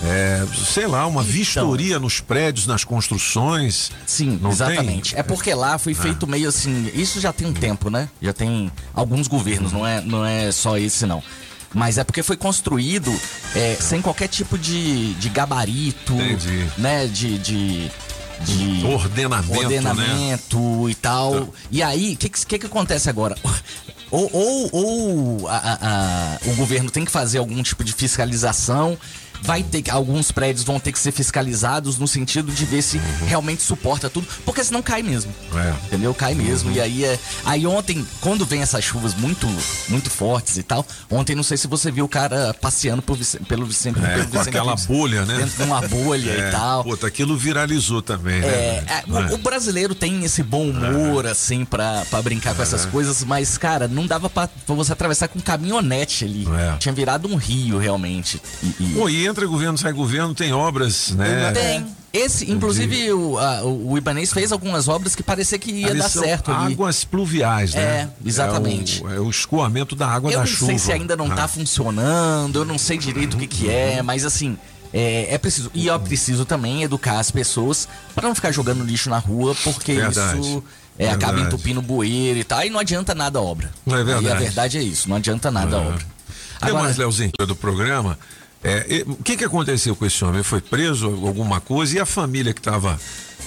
é, 0.04 0.46
sei 0.54 0.86
lá, 0.86 1.06
uma 1.06 1.22
vistoria 1.22 1.98
nos 1.98 2.20
prédios, 2.20 2.66
nas 2.66 2.84
construções. 2.84 3.90
Sim, 4.06 4.38
Não 4.40 4.50
exatamente. 4.50 5.12
tem? 5.12 5.18
É 5.18 5.22
porque 5.24 5.52
lá 5.54 5.78
foi 5.78 5.94
feito 5.94 6.26
meio 6.26 6.48
assim. 6.48 6.90
Isso 6.94 7.18
já 7.20 7.32
tem 7.32 7.48
um 7.48 7.52
tempo, 7.54 7.90
né? 7.90 8.08
Já 8.22 8.32
tem 8.32 8.70
alguns 8.94 9.26
governos, 9.26 9.72
não 9.72 9.84
é, 9.84 10.00
não 10.02 10.24
é 10.24 10.52
só 10.52 10.76
esse, 10.78 11.06
não. 11.06 11.22
Mas 11.74 11.98
é 11.98 12.04
porque 12.04 12.22
foi 12.22 12.36
construído 12.36 13.14
é, 13.54 13.76
sem 13.80 14.00
qualquer 14.00 14.28
tipo 14.28 14.56
de, 14.56 15.12
de 15.14 15.28
gabarito, 15.28 16.12
Entendi. 16.14 16.66
né? 16.78 17.06
De. 17.06 17.38
de 17.38 17.90
de 18.44 18.84
Ordenamento, 18.86 19.52
né? 19.52 19.58
ordenamento 19.58 20.90
e 20.90 20.94
tal. 20.94 21.48
E 21.70 21.82
aí, 21.82 22.14
o 22.14 22.16
que, 22.16 22.28
que, 22.28 22.46
que 22.46 22.58
que 22.58 22.66
acontece 22.66 23.08
agora? 23.10 23.36
Ou, 24.10 24.30
ou, 24.32 24.70
ou 24.72 25.48
a- 25.48 25.56
a- 25.56 25.78
a- 25.82 26.38
o 26.50 26.54
governo 26.56 26.90
tem 26.90 27.04
que 27.04 27.10
fazer 27.10 27.36
algum 27.36 27.62
tipo 27.62 27.84
de 27.84 27.92
fiscalização. 27.92 28.96
Vai 29.42 29.62
ter 29.62 29.82
que, 29.82 29.90
alguns 29.90 30.30
prédios 30.32 30.64
vão 30.64 30.78
ter 30.80 30.92
que 30.92 30.98
ser 30.98 31.12
fiscalizados 31.12 31.98
no 31.98 32.06
sentido 32.08 32.52
de 32.52 32.64
ver 32.64 32.82
se 32.82 32.98
realmente 33.26 33.62
suporta 33.62 34.10
tudo, 34.10 34.26
porque 34.44 34.62
senão 34.64 34.82
cai 34.82 35.02
mesmo. 35.02 35.32
É. 35.54 35.86
Entendeu? 35.86 36.12
Cai 36.14 36.34
mesmo. 36.34 36.70
E 36.72 36.80
aí 36.80 37.04
é. 37.04 37.18
Aí 37.44 37.66
ontem, 37.66 38.06
quando 38.20 38.44
vem 38.44 38.62
essas 38.62 38.84
chuvas 38.84 39.14
muito, 39.14 39.46
muito 39.88 40.10
fortes 40.10 40.56
e 40.56 40.62
tal, 40.62 40.86
ontem 41.10 41.34
não 41.34 41.42
sei 41.42 41.56
se 41.56 41.66
você 41.66 41.90
viu 41.90 42.04
o 42.04 42.08
cara 42.08 42.54
passeando 42.60 43.02
por 43.02 43.16
pelo 43.48 43.66
Vicente. 43.66 43.98
É, 43.98 44.14
pelo 44.14 44.24
com 44.26 44.30
Vicente 44.38 44.48
aquela 44.48 44.74
bolha, 44.76 45.24
né? 45.24 45.38
Dentro 45.38 45.56
de 45.56 45.62
uma 45.62 45.80
bolha 45.88 46.30
É, 46.30 46.48
e 46.48 46.52
tal. 46.52 46.84
Puta, 46.84 47.06
aquilo 47.06 47.36
viralizou 47.36 48.02
também, 48.02 48.40
né? 48.40 48.48
É, 48.48 48.84
é, 48.88 49.04
o, 49.32 49.34
o 49.34 49.38
brasileiro 49.38 49.94
tem 49.94 50.24
esse 50.24 50.42
bom 50.42 50.68
humor, 50.68 51.26
assim, 51.26 51.64
pra, 51.64 52.04
pra 52.10 52.20
brincar 52.22 52.54
com 52.54 52.62
essas 52.62 52.84
É. 52.86 52.88
coisas, 52.88 53.24
mas, 53.24 53.56
cara, 53.58 53.86
não 53.88 54.06
dava 54.06 54.28
pra, 54.28 54.48
pra 54.48 54.74
você 54.74 54.92
atravessar 54.92 55.28
com 55.28 55.40
caminhonete 55.40 56.24
ali. 56.24 56.46
É. 56.58 56.76
Tinha 56.78 56.92
virado 56.94 57.28
um 57.28 57.36
rio, 57.36 57.78
realmente. 57.78 58.40
E, 58.62 58.66
e- 58.80 58.94
Pô, 58.94 59.08
e 59.08 59.27
entra 59.28 59.46
governo, 59.46 59.76
sai 59.78 59.92
governo, 59.92 60.34
tem 60.34 60.52
obras, 60.52 61.10
né? 61.10 61.52
Tem. 61.52 61.86
Esse, 62.12 62.50
inclusive, 62.50 63.12
o, 63.12 63.38
a- 63.38 63.62
o, 63.62 63.92
o 63.92 63.98
Ibanês 63.98 64.32
fez 64.32 64.50
algumas 64.50 64.88
obras 64.88 65.14
que 65.14 65.22
parecia 65.22 65.58
que 65.58 65.70
ia 65.70 65.90
Ali 65.90 65.98
dar 65.98 66.08
são 66.08 66.22
certo 66.22 66.50
ali. 66.50 66.72
Águas 66.72 67.04
pluviais, 67.04 67.74
né? 67.74 67.80
É, 67.82 68.08
exatamente. 68.24 69.02
É 69.02 69.06
o, 69.06 69.10
é 69.14 69.20
o 69.20 69.28
escoamento 69.30 69.94
da 69.94 70.08
água 70.08 70.30
Eu 70.30 70.38
da 70.38 70.40
não 70.40 70.46
chuva. 70.46 70.66
sei 70.72 70.78
se 70.78 70.90
ainda 70.92 71.14
não 71.14 71.28
tá 71.28 71.44
Ah. 71.44 71.48
funcionando, 71.48 72.58
eu 72.60 72.64
não 72.64 72.78
sei 72.78 72.96
direito 72.98 73.34
o 73.34 73.36
que 73.38 73.46
que 73.46 73.68
é, 73.70 74.02
mas 74.02 74.24
assim, 74.24 74.56
é, 74.92 75.34
é 75.34 75.38
preciso. 75.38 75.70
E 75.74 75.90
é 75.90 75.98
preciso 75.98 76.44
também 76.46 76.82
educar 76.82 77.18
as 77.18 77.30
pessoas 77.30 77.86
para 78.14 78.26
não 78.26 78.34
ficar 78.34 78.52
jogando 78.52 78.82
lixo 78.84 79.10
na 79.10 79.18
rua, 79.18 79.54
porque 79.62 79.92
Verdade. 79.94 80.40
isso 80.40 80.64
é, 80.98 81.10
acaba 81.10 81.38
entupindo 81.40 81.82
bueiro 81.82 82.38
e 82.38 82.44
tal, 82.44 82.64
e 82.64 82.70
não 82.70 82.80
adianta 82.80 83.14
nada 83.14 83.38
a 83.38 83.42
obra. 83.42 83.70
Não 83.84 83.96
é 83.96 84.02
verdade. 84.02 84.26
E 84.26 84.30
a 84.32 84.34
verdade 84.34 84.78
é 84.78 84.82
isso, 84.82 85.08
não 85.10 85.16
adianta 85.16 85.50
nada 85.50 85.76
a 85.76 85.80
É. 85.82 85.86
obra. 85.88 86.06
Que 86.60 86.72
mais, 86.72 86.96
Leozinho, 86.96 87.30
do 87.46 87.54
programa? 87.54 88.18
É, 88.62 89.04
o 89.06 89.16
que, 89.22 89.36
que 89.36 89.44
aconteceu 89.44 89.94
com 89.94 90.04
esse 90.04 90.22
homem? 90.24 90.36
Ele 90.38 90.44
foi 90.44 90.60
preso, 90.60 91.06
alguma 91.06 91.60
coisa? 91.60 91.96
E 91.96 92.00
a 92.00 92.06
família 92.06 92.52
que 92.52 92.60
estava 92.60 92.98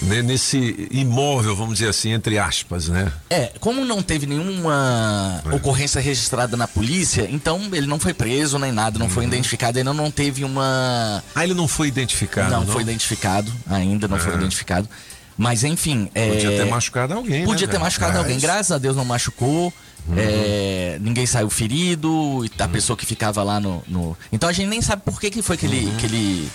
nesse 0.02 0.88
imóvel, 0.90 1.56
vamos 1.56 1.76
dizer 1.76 1.90
assim, 1.90 2.12
entre 2.12 2.40
aspas, 2.40 2.88
né? 2.88 3.12
É, 3.30 3.52
como 3.60 3.86
não 3.86 4.02
teve 4.02 4.26
nenhuma 4.26 5.42
É. 5.52 5.56
ocorrência 5.56 6.02
registrada 6.02 6.58
na 6.58 6.68
polícia, 6.68 7.28
então 7.30 7.62
ele 7.74 7.86
não 7.88 8.00
foi 8.00 8.14
preso 8.14 8.58
nem 8.58 8.72
nada, 8.72 8.98
não 8.98 9.06
Uhum. 9.08 9.12
foi 9.12 9.26
identificado, 9.26 9.78
ainda 9.78 9.94
não 9.94 10.10
teve 10.10 10.44
uma. 10.44 11.24
Ah, 11.36 11.44
ele 11.44 11.54
não 11.54 11.68
foi 11.68 11.88
identificado, 11.88 12.50
Não, 12.50 12.64
não? 12.64 12.74
foi 12.74 12.82
identificado, 12.82 13.52
ainda 13.70 14.08
não 14.08 14.18
foi 14.18 14.34
É. 14.34 14.36
identificado. 14.38 14.90
Mas 15.38 15.64
enfim. 15.64 16.06
Podia 16.06 16.52
é, 16.52 16.58
ter 16.58 16.66
machucado 16.66 17.14
alguém, 17.14 17.46
Podia 17.46 17.66
né, 17.66 17.72
ter 17.72 17.78
velho? 17.78 17.84
machucado 17.84 18.16
É, 18.16 18.20
alguém. 18.20 18.40
Graças 18.40 18.72
a 18.72 18.78
Deus 18.78 18.96
não 18.96 19.06
machucou. 19.06 19.74
Uhum. 20.08 20.16
é, 20.18 20.98
ninguém 21.02 21.26
saiu 21.26 21.50
ferido. 21.50 22.44
E 22.46 22.62
a 22.62 22.68
pessoa 22.68 22.98
que 22.98 23.06
ficava 23.06 23.44
lá 23.44 23.60
no, 23.60 23.84
no- 23.88 24.18
Então 24.32 24.50
a 24.50 24.52
gente 24.54 24.68
nem 24.68 24.82
sabe 24.82 25.02
por 25.04 25.20
que, 25.20 25.30
que 25.30 25.42
foi 25.42 25.58
que 25.58 25.66
ele. 25.66 25.92
Que 25.98 26.06
ele, 26.06 26.52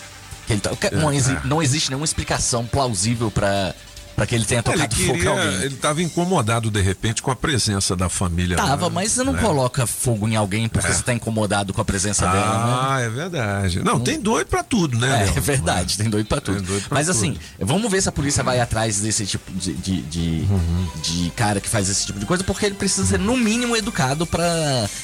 que 0.46 0.52
ele 0.52 0.60
que 0.60 0.90
não, 0.94 1.08
Uhum. 1.08 1.18
É. 1.18 1.40
não 1.44 1.62
existe 1.62 1.90
nenhuma 1.90 2.04
explicação 2.04 2.66
plausível 2.66 3.30
pra, 3.30 3.74
pra 4.16 4.26
que 4.26 4.34
ele 4.34 4.44
tenha 4.44 4.58
Ele 4.60 4.72
tocado 4.72 4.96
fogo 4.96 5.10
em 5.12 5.14
queria, 5.18 5.30
alguém. 5.30 5.54
ele 5.62 5.74
estava 5.74 6.02
incomodado 6.02 6.70
de 6.70 6.80
repente 6.80 7.22
com 7.22 7.30
a 7.30 7.36
presença 7.36 7.94
da 7.94 8.08
família. 8.08 8.56
Tava, 8.56 8.86
lá, 8.86 8.90
mas 8.90 9.12
você 9.12 9.22
não 9.22 9.34
né? 9.34 9.40
coloca 9.42 9.86
fogo 9.86 10.26
em 10.26 10.34
alguém 10.34 10.68
porque 10.68 10.86
É. 10.88 10.92
você 10.92 11.02
tá 11.02 11.12
incomodado 11.12 11.72
com 11.74 11.80
a 11.80 11.84
presença 11.84 12.26
dela, 12.26 12.66
né? 12.66 12.76
Ah, 12.88 13.00
é 13.00 13.08
verdade. 13.10 13.80
Não, 13.84 14.00
tem 14.00 14.18
doido 14.18 14.46
pra 14.48 14.62
tudo, 14.64 14.98
né? 14.98 15.24
É, 15.34 15.38
é 15.38 15.40
verdade, 15.40 15.96
tem 15.98 16.08
doido 16.08 16.26
pra 16.26 16.40
tudo. 16.40 16.62
doido 16.62 16.88
pra 16.88 16.96
Mas 16.98 17.06
tudo. 17.06 17.16
assim, 17.16 17.36
vamos 17.60 17.90
ver 17.90 18.02
se 18.02 18.08
a 18.08 18.12
polícia 18.12 18.42
vai 18.42 18.58
atrás 18.58 19.00
desse 19.00 19.26
tipo 19.26 19.52
de, 19.52 19.74
de, 19.74 20.02
de, 20.02 20.46
Uhum. 20.50 20.88
de 21.02 21.30
cara 21.36 21.60
que 21.60 21.68
faz 21.68 21.88
esse 21.90 22.06
tipo 22.06 22.18
de 22.18 22.24
coisa, 22.26 22.42
porque 22.42 22.64
ele 22.66 22.74
precisa 22.74 23.06
ser 23.06 23.18
no 23.18 23.36
mínimo 23.36 23.76
educado 23.76 24.26
pra. 24.26 24.46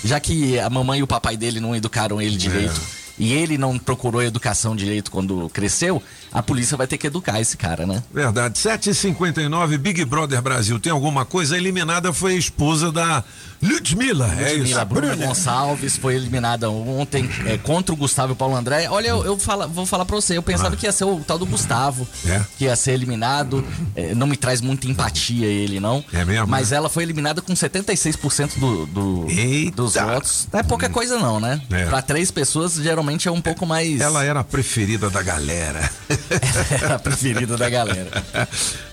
Já 0.04 0.18
que 0.18 0.58
a 0.58 0.70
mamãe 0.70 1.00
e 1.00 1.02
o 1.02 1.06
papai 1.06 1.36
dele 1.36 1.60
não 1.60 1.76
educaram 1.76 2.20
ele 2.20 2.36
direito. 2.36 2.80
E 3.18 3.32
ele 3.32 3.56
não 3.58 3.78
procurou 3.78 4.22
educação 4.22 4.74
direito 4.74 5.10
quando 5.10 5.48
cresceu, 5.50 6.02
a 6.32 6.42
polícia 6.42 6.76
vai 6.76 6.86
ter 6.86 6.96
que 6.98 7.06
educar 7.06 7.40
esse 7.40 7.56
cara, 7.56 7.86
né? 7.86 8.02
Verdade. 8.12 8.58
7h59, 8.58 9.76
Big 9.78 10.04
Brother 10.04 10.40
Brasil. 10.40 10.78
Tem 10.80 10.90
alguma 10.92 11.24
coisa? 11.24 11.54
A 11.54 11.58
eliminada 11.58 12.12
foi 12.12 12.32
a 12.32 12.36
esposa 12.36 12.90
da 12.90 13.22
Ludmilla. 13.62 14.34
É 14.38 14.48
isso. 14.48 14.58
Ludmilla 14.58 14.84
Bruna 14.84 15.14
Gonçalves 15.16 15.96
foi 15.96 16.14
eliminada 16.14 16.70
ontem 16.70 17.28
é, 17.46 17.58
contra 17.58 17.92
o 17.92 17.96
Gustavo 17.96 18.32
e 18.32 18.36
Paulo 18.36 18.56
André. 18.56 18.88
Olha, 18.88 19.08
eu, 19.08 19.24
eu 19.24 19.38
fala- 19.38 19.66
vou 19.66 19.84
falar 19.86 20.04
pra 20.04 20.16
você, 20.16 20.36
eu 20.36 20.42
pensava 20.42 20.74
Ah. 20.74 20.76
que 20.76 20.86
ia 20.86 20.92
ser 20.92 21.04
o 21.04 21.20
tal 21.20 21.38
do 21.38 21.46
Gustavo, 21.46 22.06
É? 22.26 22.40
que 22.58 22.64
ia 22.64 22.74
ser 22.74 22.92
eliminado. 22.92 23.64
É, 23.94 24.14
não 24.14 24.26
me 24.26 24.36
traz 24.36 24.60
muita 24.60 24.86
empatia 24.88 25.46
ele, 25.46 25.78
não. 25.80 26.02
É 26.12 26.24
mesmo? 26.24 26.46
Mas 26.46 26.72
ela 26.72 26.88
foi 26.88 27.02
eliminada 27.02 27.42
com 27.42 27.52
76% 27.54 28.58
do, 28.58 28.86
do, 28.86 29.26
dos 29.74 29.94
votos. 29.94 30.48
Não 30.52 30.60
é 30.60 30.62
pouca 30.62 30.88
coisa, 30.88 31.18
não, 31.18 31.38
né? 31.38 31.60
É. 31.70 31.84
Pra 31.86 32.00
três 32.02 32.30
pessoas, 32.30 32.74
geralmente 32.74 33.01
é 33.28 33.32
um 33.32 33.40
pouco 33.40 33.66
mais. 33.66 34.00
Ela 34.00 34.24
era 34.24 34.40
a 34.40 34.44
preferida 34.44 35.10
da 35.10 35.22
galera. 35.22 35.90
era 36.70 36.94
a 36.96 36.98
preferida 36.98 37.56
da 37.56 37.68
galera. 37.68 38.22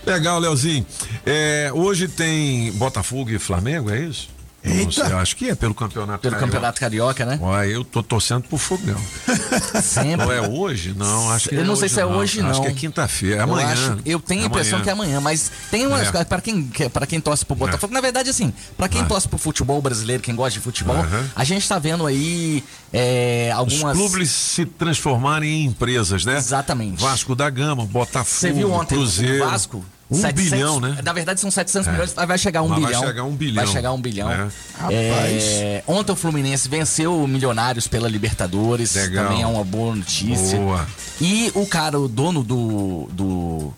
Legal, 0.06 0.38
Leozinho. 0.38 0.86
É, 1.24 1.70
hoje 1.74 2.08
tem 2.08 2.72
Botafogo 2.72 3.30
e 3.30 3.38
Flamengo, 3.38 3.90
é 3.90 4.00
isso? 4.00 4.28
Não 4.62 4.90
sei, 4.92 5.04
acho 5.04 5.36
que 5.36 5.48
é 5.48 5.54
pelo 5.54 5.74
campeonato 5.74 6.18
Pelo 6.20 6.34
carioca. 6.34 6.46
Campeonato 6.52 6.80
Carioca, 6.80 7.24
né? 7.24 7.38
Olha, 7.40 7.66
eu 7.66 7.82
tô 7.82 8.02
torcendo 8.02 8.42
pro 8.42 8.58
Fogão. 8.58 9.00
Sempre. 9.82 10.16
Não 10.18 10.30
é 10.32 10.40
hoje? 10.46 10.94
Não, 10.96 11.30
acho 11.32 11.48
que 11.48 11.54
Eu 11.54 11.62
é 11.62 11.64
não 11.64 11.74
sei 11.76 11.86
hoje, 11.86 11.94
se 11.94 12.00
é 12.00 12.06
hoje, 12.06 12.42
não. 12.42 12.50
Acho 12.50 12.60
que 12.62 12.68
é 12.68 12.72
quinta-feira, 12.72 13.36
é 13.36 13.40
amanhã. 13.40 13.66
Eu, 13.68 13.72
acho- 13.72 13.98
eu 14.04 14.20
tenho 14.20 14.42
a 14.42 14.46
impressão 14.46 14.80
que 14.82 14.88
é 14.88 14.92
amanhã, 14.92 15.20
mas 15.20 15.50
tem 15.70 15.86
umas 15.86 16.14
É. 16.14 16.24
pra 16.24 16.40
quem, 16.40 16.66
que- 16.68 16.88
pra 16.90 17.06
quem 17.06 17.20
torce 17.20 17.44
pro 17.44 17.56
Botafogo, 17.56 17.92
na 17.94 18.00
verdade, 18.02 18.28
assim, 18.28 18.52
pra 18.76 18.88
quem 18.88 19.00
Ah. 19.00 19.06
torce 19.06 19.26
pro 19.28 19.38
futebol 19.38 19.80
brasileiro, 19.80 20.22
quem 20.22 20.34
gosta 20.34 20.58
de 20.58 20.64
futebol, 20.64 20.96
Aham. 20.96 21.26
a 21.34 21.44
gente 21.44 21.66
tá 21.66 21.78
vendo 21.78 22.04
aí 22.06 22.62
é, 22.92 23.50
Os 23.54 23.58
algumas. 23.58 23.96
clubes 23.96 24.30
se 24.30 24.66
transformarem 24.66 25.48
em 25.62 25.64
empresas, 25.66 26.24
né? 26.24 26.36
Exatamente. 26.36 27.00
Vasco 27.00 27.34
da 27.34 27.48
Gama, 27.48 27.86
Botafogo, 27.86 28.26
Você 28.28 28.52
viu 28.52 28.70
ontem 28.72 28.96
Cruzeiro. 28.96 29.44
o 29.46 29.50
Vasco? 29.50 29.84
Um 30.10 30.16
700 30.20 30.50
bilhão, 30.50 30.80
né? 30.80 30.98
Na 31.04 31.12
verdade 31.12 31.40
são 31.40 31.50
700 31.50 31.86
É. 31.86 31.92
milhões, 31.92 32.12
vai 32.14 32.36
chegar 32.38 32.60
a 32.60 32.62
um 32.64 32.68
Mas 32.68 32.80
vai 32.80 32.86
bilhão. 32.90 33.06
chegar 33.06 33.22
a 33.22 33.24
um 33.24 33.36
bilhão. 33.36 33.64
Vai 33.64 33.72
chegar 33.72 33.88
a 33.88 33.92
um 33.92 34.00
bilhão. 34.00 34.30
É. 34.30 34.48
É, 34.90 35.84
ontem 35.86 36.12
o 36.12 36.16
Fluminense 36.16 36.68
venceu 36.68 37.22
o 37.22 37.28
Milionários 37.28 37.86
pela 37.86 38.08
Libertadores. 38.08 38.94
Legal. 38.94 39.26
Também 39.28 39.42
é 39.42 39.46
uma 39.46 39.64
boa 39.64 39.94
notícia. 39.94 40.58
Boa. 40.58 40.86
E 41.20 41.50
o 41.54 41.66
cara, 41.66 41.98
o 41.98 42.08
dono 42.08 42.42
do. 42.42 43.08
do 43.12 43.72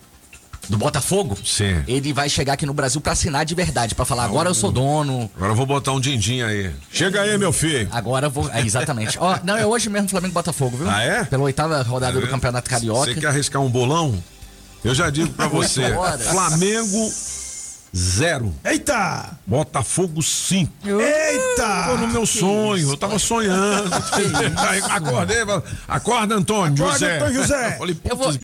do 0.69 0.79
Botafogo, 0.79 1.37
Sim. 1.45 1.83
ele 1.89 2.13
vai 2.13 2.29
chegar 2.29 2.53
aqui 2.53 2.65
no 2.65 2.73
Brasil 2.73 3.01
pra 3.01 3.13
assinar 3.13 3.45
de 3.45 3.53
verdade, 3.53 3.97
pra 3.97 4.05
falar 4.05 4.25
agora 4.25 4.49
eu 4.49 4.55
sou 4.55 4.71
dono. 4.71 5.29
Agora 5.37 5.51
eu 5.51 5.57
vou 5.57 5.67
botar 5.67 5.91
um 5.93 5.99
din-din 5.99 6.41
aí. 6.43 6.71
Chega 6.91 7.21
aí, 7.21 7.37
meu 7.37 7.53
filho. 7.53 7.89
Agora 7.91 8.27
eu 8.29 8.31
vou. 8.31 8.49
é, 8.49 8.61
exatamente. 8.61 9.19
Ó, 9.21 9.39
não, 9.43 9.57
é 9.57 9.67
hoje 9.67 9.91
mesmo 9.91 10.09
Flamengo 10.09 10.33
Botafogo, 10.33 10.77
viu? 10.77 10.89
Ah, 10.89 11.03
é? 11.03 11.25
Pela 11.25 11.43
oitava 11.43 11.83
rodada 11.83 12.19
do 12.21 12.29
Campeonato 12.29 12.71
Carioca. 12.71 13.13
Você 13.13 13.21
quer 13.21 13.27
arriscar 13.27 13.61
um 13.61 13.69
bolão? 13.69 14.15
Eu 14.85 14.95
já 14.95 15.11
digo 15.11 15.33
pra 15.35 15.47
você. 15.47 15.83
Flamengo, 16.31 17.13
zero. 17.95 18.53
Eita! 18.65 19.31
Botafogo, 19.47 20.23
cinco. 20.23 20.73
Eita! 20.87 21.89
Pô, 21.91 21.97
no 21.99 22.09
meu 22.09 22.25
sonho, 22.27 22.91
eu 22.91 22.97
tava 22.97 23.19
sonhando. 23.19 23.91
Aí 24.69 24.81
acordei, 24.89 25.39
acorda, 25.87 26.35
Antônio 26.35 26.75
Acorda, 26.85 26.93
José. 26.99 27.17
Antônio 27.17 27.35
José. 27.35 27.69
Eu 27.75 27.79
falei, 27.79 27.95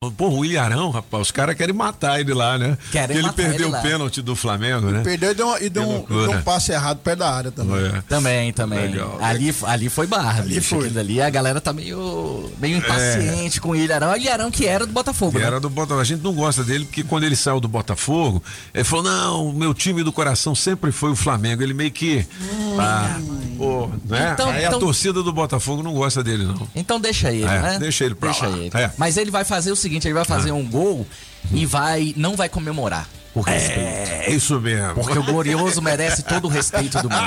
pô, 0.01 0.11
pô, 0.13 0.29
o 0.29 0.45
Ilharão, 0.45 0.91
rapaz, 0.91 1.23
os 1.23 1.31
caras 1.31 1.55
querem 1.57 1.75
matar 1.75 2.21
ele 2.21 2.35
lá, 2.35 2.59
né? 2.59 2.77
Querem 2.93 3.07
Porque 3.09 3.19
ele 3.19 3.23
matar 3.23 3.35
perdeu 3.37 3.55
ele 3.57 3.65
o 3.67 3.71
lá. 3.71 3.81
pênalti 3.81 4.23
do 4.23 4.37
Flamengo, 4.37 4.91
né? 4.91 5.03
Perdeu 5.03 5.31
e 5.31 5.35
deu, 5.35 5.47
uma- 5.47 5.61
e 5.61 5.69
deu, 5.71 5.83
um, 5.89 6.05
deu 6.05 6.31
um 6.33 6.43
passe 6.43 6.73
errado 6.73 6.99
perto 6.99 7.19
da 7.21 7.31
área 7.35 7.51
também. 7.51 7.87
É. 7.87 8.03
Também, 8.09 8.53
também. 8.53 8.91
Legal. 8.91 9.19
Ali, 9.23 9.55
ali 9.63 9.89
foi 9.89 10.07
barra, 10.07 10.43
Ali 10.43 10.57
bicho. 10.57 10.77
foi. 10.77 10.85
Aquilo 10.87 11.01
ali, 11.01 11.23
a 11.23 11.31
galera 11.31 11.61
tá 11.61 11.73
meio, 11.73 12.51
meio 12.61 12.77
impaciente 12.79 13.61
com 13.61 13.71
o 13.71 13.77
Ilharão. 13.77 14.13
O 14.13 14.17
Ilharão 14.17 14.51
que 14.51 14.67
era 14.67 14.87
do 14.87 14.93
Botafogo, 14.93 15.33
Que 15.33 15.39
né? 15.39 15.45
era 15.47 15.61
do 15.61 15.69
Botafogo. 15.71 16.01
A 16.01 16.05
gente 16.05 16.23
não 16.23 16.33
gosta 16.35 16.63
dele 16.65 16.85
porque 16.85 17.03
quando 17.03 17.25
ele 17.25 17.37
saiu 17.37 17.61
do 17.61 17.69
Botafogo, 17.69 18.43
ele 18.75 18.85
falou: 18.85 19.05
não, 19.05 19.38
o 19.47 19.53
meu 19.53 19.73
time 19.75 20.03
do 20.03 20.13
coração 20.13 20.55
sempre 20.55 20.91
foi 20.93 21.11
o 21.11 21.17
Flamengo. 21.17 21.63
Ele 21.63 21.75
meio 21.75 21.91
que. 21.91 22.27
ah, 22.79 23.19
pô, 23.57 23.89
né? 24.05 24.31
Então- 24.35 24.51
Aí 24.51 24.65
a 24.65 24.69
então- 24.69 24.81
torcida 24.81 25.23
do 25.23 25.33
Botafogo 25.33 25.83
não 25.83 25.93
gosta 25.95 26.23
dele, 26.23 26.45
não. 26.45 26.69
Então 26.75 27.01
deixa 27.01 27.31
ele, 27.33 27.45
É, 27.45 27.61
né? 27.63 27.79
deixa 27.79 28.05
ele 28.05 28.15
pra 28.15 28.31
Deixa 28.31 28.47
lá. 28.47 28.57
ele. 28.57 28.71
É. 28.75 28.91
Mas 28.97 29.17
ele 29.17 29.31
vai 29.31 29.45
fazer 29.45 29.71
o 29.73 29.77
seguinte, 29.77 30.07
ele 30.07 30.15
vai 30.15 30.25
fazer 30.25 30.53
um 30.53 30.65
gol 30.67 31.07
e 31.53 31.65
vai 31.67 32.13
não 32.17 32.37
vai 32.37 32.49
comemorar. 32.49 33.09
Por 33.35 33.43
respeito. 33.43 33.81
É 33.81 34.31
isso 34.31 34.59
mesmo. 34.59 34.95
Porque 34.95 35.17
o 35.17 35.23
glorioso 35.23 35.81
merece 35.83 36.23
todo 36.25 36.47
o 36.47 36.49
respeito 36.49 37.01
do 37.03 37.11
mundo. 37.11 37.23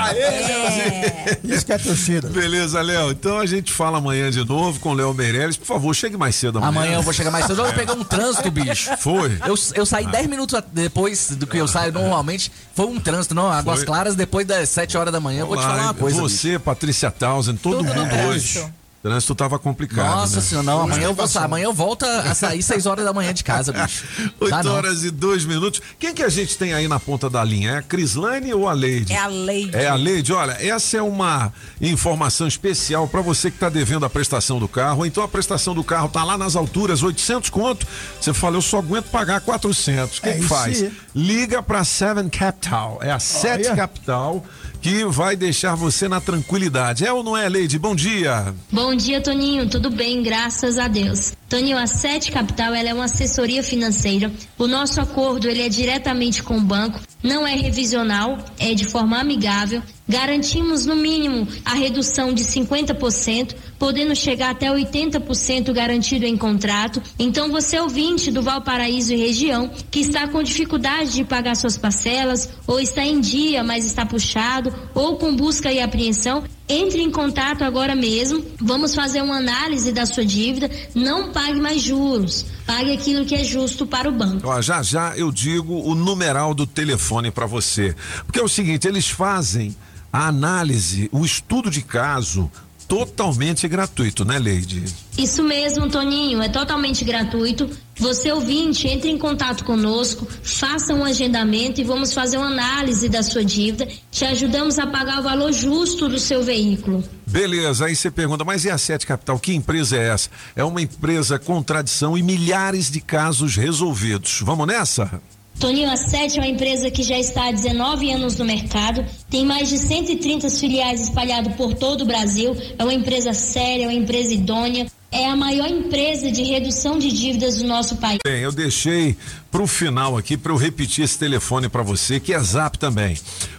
Isso 1.43 1.65
que 1.65 1.71
é 1.71 1.77
torcida. 1.77 2.27
Beleza, 2.27 2.81
Léo. 2.81 3.11
Então 3.11 3.37
a 3.39 3.45
gente 3.45 3.71
fala 3.71 3.99
amanhã 3.99 4.29
de 4.29 4.43
novo 4.43 4.79
com 4.79 4.89
o 4.89 4.93
Léo 4.93 5.13
Meirelles. 5.13 5.57
Por 5.57 5.65
favor, 5.67 5.93
chegue 5.95 6.17
mais 6.17 6.35
cedo 6.35 6.57
amanhã. 6.57 6.69
Amanhã 6.69 6.95
eu 6.97 7.01
vou 7.03 7.13
chegar 7.13 7.31
mais 7.31 7.45
cedo. 7.45 7.59
Eu 7.61 7.65
vou 7.65 7.73
pegar 7.73 7.93
um 7.93 8.03
trânsito, 8.03 8.49
bicho. 8.51 8.89
Foi? 8.97 9.37
Eu, 9.45 9.55
eu 9.75 9.85
saí 9.85 10.05
10 10.07 10.27
minutos 10.27 10.55
a- 10.55 10.63
depois 10.73 11.29
do 11.31 11.47
que 11.47 11.57
eu 11.57 11.67
saio 11.67 11.93
normalmente. 11.93 12.51
Foi 12.75 12.87
um 12.87 12.99
trânsito, 12.99 13.33
não. 13.35 13.49
Águas 13.51 13.77
Foi. 13.77 13.85
Claras, 13.85 14.15
depois 14.15 14.45
das 14.45 14.69
7 14.69 14.97
horas 14.97 15.13
da 15.13 15.19
manhã. 15.19 15.41
Eu 15.41 15.47
vou 15.47 15.55
te 15.55 15.59
Olá, 15.63 15.69
falar 15.69 15.83
uma 15.83 15.93
coisa. 15.93 16.21
bicho. 16.21 16.29
Você, 16.35 16.59
Patrícia 16.59 17.11
Townsend, 17.11 17.59
todo 17.59 17.77
Tudo 17.77 17.93
no 17.93 18.01
mundo 18.05 18.15
hoje. 18.27 18.65
Trânsito. 19.01 19.03
O 19.03 19.09
trânsito 19.09 19.35
tava 19.35 19.57
complicado. 19.59 20.15
Nossa 20.15 20.35
né? 20.37 20.41
senhora, 20.41 20.65
não. 20.65 20.81
Amanhã 20.81 21.05
eu 21.05 21.13
vou 21.13 21.27
sair. 21.27 21.43
Amanhã 21.43 21.63
eu 21.65 21.73
volto 21.73 22.03
a 22.05 22.33
sair 22.35 22.61
6 22.61 22.85
horas 22.85 23.03
da 23.05 23.11
manhã 23.13 23.33
de 23.33 23.43
casa, 23.43 23.73
bicho. 23.73 24.05
8 24.39 24.49
Tá, 24.63 24.71
horas 24.71 25.03
e 25.03 25.11
2 25.11 25.45
minutos. 25.45 25.81
Quem 25.99 26.13
que 26.13 26.23
a 26.23 26.29
gente 26.29 26.57
tem 26.57 26.73
aí 26.73 26.87
na 26.87 26.99
ponta 26.99 27.29
da 27.29 27.43
linha? 27.43 27.71
É 27.71 27.77
a 27.77 27.81
Crislane 27.81 28.53
ou 28.53 28.67
a 28.67 28.73
Leide? 28.73 29.13
É 29.13 29.17
a 29.17 29.27
Leide. 29.27 29.75
É 29.75 29.87
a 29.87 29.95
Leide. 29.95 30.33
Olha, 30.33 30.53
essa 30.59 30.97
é 30.97 31.01
uma 31.01 31.51
informação 31.79 32.47
especial 32.47 33.07
para 33.07 33.21
você 33.21 33.49
que 33.49 33.57
está 33.57 33.69
devendo 33.69 34.05
a 34.05 34.09
prestação 34.09 34.59
do 34.59 34.67
carro. 34.67 34.99
Ou 34.99 35.05
Então 35.05 35.23
a 35.23 35.27
prestação 35.27 35.73
do 35.73 35.83
carro 35.83 36.09
tá 36.09 36.23
lá 36.23 36.37
nas 36.37 36.55
alturas, 36.55 37.01
800 37.03 37.49
conto. 37.49 37.87
Você 38.19 38.33
fala, 38.33 38.57
eu 38.57 38.61
só 38.61 38.77
aguento 38.79 39.05
pagar 39.05 39.41
400. 39.41 40.17
O 40.17 40.21
que, 40.21 40.29
É 40.29 40.33
que 40.33 40.43
faz? 40.43 40.85
Liga 41.15 41.61
para 41.63 41.83
Seven 41.83 42.29
Capital. 42.29 42.99
É 43.01 43.11
a 43.11 43.19
Sete. 43.19 43.71
Capital 43.75 44.43
que 44.81 45.05
vai 45.05 45.35
deixar 45.35 45.75
você 45.75 46.07
na 46.07 46.19
tranquilidade. 46.19 47.05
É 47.05 47.13
ou 47.13 47.23
não 47.23 47.37
é, 47.37 47.47
Leide? 47.47 47.77
Bom 47.77 47.95
dia. 47.95 48.53
Bom 48.71 48.95
dia, 48.95 49.21
Toninho. 49.21 49.69
Tudo 49.69 49.89
bem, 49.89 50.23
graças 50.23 50.79
a 50.79 50.87
Deus. 50.87 51.33
Toninho, 51.47 51.77
a 51.77 51.85
Sete 51.85 52.31
Capital 52.31 52.73
ela 52.73 52.89
é 52.89 52.93
uma 52.93 53.05
assessoria 53.05 53.61
financeira. 53.61 54.31
O 54.57 54.65
nosso 54.65 54.99
acordo 54.99 55.47
ele 55.47 55.61
é 55.61 55.69
diretamente 55.69 56.41
com 56.41 56.57
o 56.57 56.61
banco, 56.61 56.99
não 57.23 57.45
é 57.45 57.55
revisional, 57.55 58.37
é 58.59 58.73
de 58.73 58.85
forma 58.85 59.19
amigável. 59.19 59.81
Garantimos 60.07 60.85
no 60.85 60.95
mínimo 60.95 61.47
a 61.63 61.73
redução 61.73 62.33
de 62.33 62.43
50%, 62.43 63.55
podendo 63.79 64.15
chegar 64.15 64.51
até 64.51 64.67
80% 64.67 65.71
garantido 65.71 66.25
em 66.25 66.35
contrato. 66.35 67.01
Então, 67.17 67.49
você 67.49 67.79
ouvinte 67.79 68.31
do 68.31 68.41
Valparaíso 68.41 69.13
e 69.13 69.17
região 69.17 69.69
que 69.89 69.99
está 69.99 70.27
com 70.27 70.43
dificuldade 70.43 71.13
de 71.13 71.23
pagar 71.23 71.55
suas 71.55 71.77
parcelas, 71.77 72.49
ou 72.67 72.79
está 72.79 73.03
em 73.05 73.19
dia, 73.21 73.63
mas 73.63 73.85
está 73.85 74.05
puxado, 74.05 74.73
ou 74.93 75.17
com 75.17 75.35
busca 75.35 75.71
e 75.71 75.79
apreensão, 75.79 76.43
entre 76.71 77.01
em 77.01 77.11
contato 77.11 77.63
agora 77.63 77.93
mesmo. 77.95 78.43
Vamos 78.59 78.95
fazer 78.95 79.21
uma 79.21 79.37
análise 79.37 79.91
da 79.91 80.05
sua 80.05 80.25
dívida. 80.25 80.71
Não 80.95 81.31
pague 81.31 81.59
mais 81.59 81.81
juros. 81.81 82.45
Pague 82.65 82.93
aquilo 82.93 83.25
que 83.25 83.35
é 83.35 83.43
justo 83.43 83.85
para 83.85 84.07
o 84.07 84.11
banco. 84.11 84.47
Ó, 84.47 84.61
já 84.61 84.81
já 84.81 85.15
eu 85.17 85.31
digo 85.31 85.81
o 85.81 85.93
numeral 85.93 86.53
do 86.53 86.65
telefone 86.65 87.29
para 87.29 87.45
você. 87.45 87.95
Porque 88.25 88.39
é 88.39 88.43
o 88.43 88.47
seguinte, 88.47 88.87
eles 88.87 89.09
fazem 89.09 89.75
a 90.11 90.27
análise, 90.27 91.09
o 91.11 91.25
estudo 91.25 91.69
de 91.69 91.81
caso 91.81 92.49
totalmente 92.91 93.69
gratuito, 93.69 94.25
né, 94.25 94.37
Leide? 94.37 94.83
Isso 95.17 95.41
mesmo, 95.41 95.89
Toninho, 95.89 96.41
é 96.41 96.49
totalmente 96.49 97.05
gratuito. 97.05 97.69
Você 97.97 98.29
ouvinte, 98.33 98.85
entre 98.85 99.09
em 99.09 99.17
contato 99.17 99.63
conosco, 99.63 100.27
faça 100.43 100.93
um 100.93 101.05
agendamento 101.05 101.79
e 101.79 101.85
vamos 101.85 102.13
fazer 102.13 102.37
uma 102.37 102.47
análise 102.47 103.07
da 103.07 103.23
sua 103.23 103.45
dívida. 103.45 103.87
Te 104.11 104.25
ajudamos 104.25 104.77
a 104.77 104.85
pagar 104.85 105.21
o 105.21 105.23
valor 105.23 105.53
justo 105.53 106.09
do 106.09 106.19
seu 106.19 106.43
veículo. 106.43 107.01
Beleza, 107.25 107.85
aí 107.85 107.95
você 107.95 108.11
pergunta, 108.11 108.43
mas 108.43 108.65
e 108.65 108.69
a 108.69 108.77
Sete 108.77 109.07
Capital? 109.07 109.39
Que 109.39 109.53
empresa 109.53 109.95
é 109.95 110.09
essa? 110.09 110.29
É 110.53 110.63
uma 110.65 110.81
empresa 110.81 111.39
com 111.39 111.63
tradição 111.63 112.17
e 112.17 112.21
milhares 112.21 112.91
de 112.91 112.99
casos 112.99 113.55
resolvidos. 113.55 114.41
Vamos 114.41 114.67
nessa? 114.67 115.21
Toninho, 115.59 115.91
a 115.91 115.95
Sete 115.95 116.39
é 116.39 116.41
uma 116.41 116.47
empresa 116.47 116.89
que 116.89 117.03
já 117.03 117.19
está 117.19 117.49
há 117.49 117.51
19 117.51 118.11
anos 118.11 118.37
no 118.37 118.45
mercado, 118.45 119.05
tem 119.29 119.45
mais 119.45 119.69
de 119.69 119.77
130 119.77 120.49
filiais 120.49 121.01
espalhadas 121.03 121.55
por 121.55 121.73
todo 121.73 122.01
o 122.01 122.05
Brasil, 122.05 122.55
é 122.77 122.83
uma 122.83 122.93
empresa 122.93 123.33
séria, 123.33 123.83
é 123.83 123.87
uma 123.87 123.93
empresa 123.93 124.33
idônea, 124.33 124.87
é 125.11 125.27
a 125.27 125.35
maior 125.35 125.69
empresa 125.69 126.31
de 126.31 126.41
redução 126.43 126.97
de 126.97 127.11
dívidas 127.11 127.57
do 127.57 127.67
nosso 127.67 127.97
país. 127.97 128.19
Bem, 128.25 128.41
eu 128.41 128.51
deixei 128.51 129.15
pro 129.51 129.67
final 129.67 130.17
aqui 130.17 130.37
para 130.37 130.53
eu 130.53 130.55
repetir 130.55 131.03
esse 131.03 131.19
telefone 131.19 131.67
para 131.67 131.83
você, 131.83 132.17
que 132.19 132.33
é 132.33 132.39
Zap 132.39 132.79
também. 132.79 133.17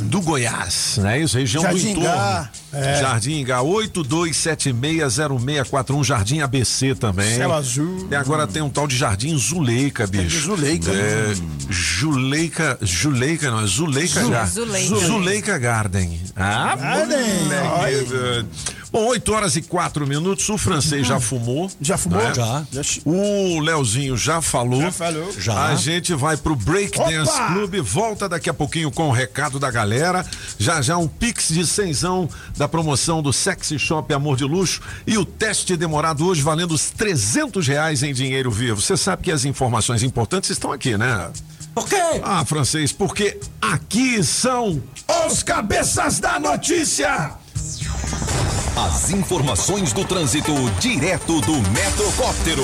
do 0.03 0.21
Goiás, 0.21 0.97
né? 0.97 1.21
Isso, 1.21 1.37
região 1.37 1.63
do 1.63 1.69
Jardingá. 1.69 1.91
entorno. 1.91 2.49
É. 2.73 3.01
Jardim 3.01 3.39
Ingá 3.39 3.59
82760641, 3.61 6.03
Jardim 6.03 6.39
ABC 6.39 6.95
também. 6.95 7.35
Céu 7.35 7.53
azul. 7.53 8.07
E 8.09 8.15
agora 8.15 8.47
tem 8.47 8.61
um 8.61 8.69
tal 8.69 8.87
de 8.87 8.95
Jardim 8.95 9.37
Zuleika, 9.37 10.07
bicho. 10.07 10.39
Zuleika. 10.39 10.89
É, 10.91 11.20
Juleika, 11.69 12.77
Juleika, 12.81 13.49
não, 13.49 13.61
é 13.61 13.67
Zuleika 13.67 14.21
Zu- 14.21 14.29
Gar- 14.29 14.45
Zuleika. 14.49 14.95
Zuleika 14.95 15.57
Garden. 15.57 16.21
Ah, 16.35 16.75
Garden. 16.75 17.17
moleque. 17.45 18.45
Bom, 18.91 19.05
8 19.05 19.31
horas 19.33 19.55
e 19.55 19.61
4 19.61 20.05
minutos. 20.05 20.49
O 20.49 20.57
francês 20.57 21.07
já 21.07 21.17
fumou. 21.17 21.71
Já 21.79 21.97
fumou? 21.97 22.21
né? 22.21 22.33
Já. 22.33 22.63
O 23.05 23.59
Leozinho 23.61 24.17
já 24.17 24.41
falou. 24.41 24.81
Já 24.81 24.91
falou. 24.91 25.31
Já. 25.39 25.65
A 25.67 25.75
gente 25.75 26.13
vai 26.13 26.35
pro 26.35 26.57
Break 26.57 26.97
Dance 26.97 27.31
Opa! 27.31 27.53
Club. 27.53 27.75
Volta 27.81 28.27
daqui 28.27 28.49
a 28.49 28.53
pouquinho 28.53 28.91
com 28.91 29.07
o 29.07 29.11
recado 29.11 29.59
da 29.59 29.71
galera. 29.71 30.25
Já 30.59 30.81
já 30.81 30.97
um 30.97 31.07
pix 31.07 31.47
de 31.53 31.65
cenzão 31.65 32.27
da 32.57 32.67
promoção 32.67 33.21
do 33.21 33.31
Sexy 33.31 33.79
Shop 33.79 34.13
Amor 34.13 34.35
de 34.35 34.43
Luxo. 34.43 34.81
E 35.07 35.17
o 35.17 35.23
teste 35.23 35.77
demorado 35.77 36.25
hoje 36.27 36.41
valendo 36.41 36.73
os 36.73 36.89
300 36.89 37.65
reais 37.69 38.03
em 38.03 38.13
dinheiro 38.13 38.51
vivo. 38.51 38.81
Você 38.81 38.97
sabe 38.97 39.23
que 39.23 39.31
as 39.31 39.45
informações 39.45 40.03
importantes 40.03 40.49
estão 40.49 40.69
aqui, 40.73 40.97
né? 40.97 41.10
Por 41.73 41.87
quê? 41.87 42.21
Ah, 42.23 42.43
francês, 42.45 42.91
porque 42.91 43.39
aqui 43.61 44.23
são 44.23 44.81
os 45.27 45.41
cabeças 45.41 46.19
da 46.19 46.39
notícia. 46.39 47.31
As 48.75 49.09
informações 49.11 49.93
do 49.93 50.03
trânsito 50.05 50.53
direto 50.79 51.39
do 51.41 51.53
Metrocóptero. 51.69 52.63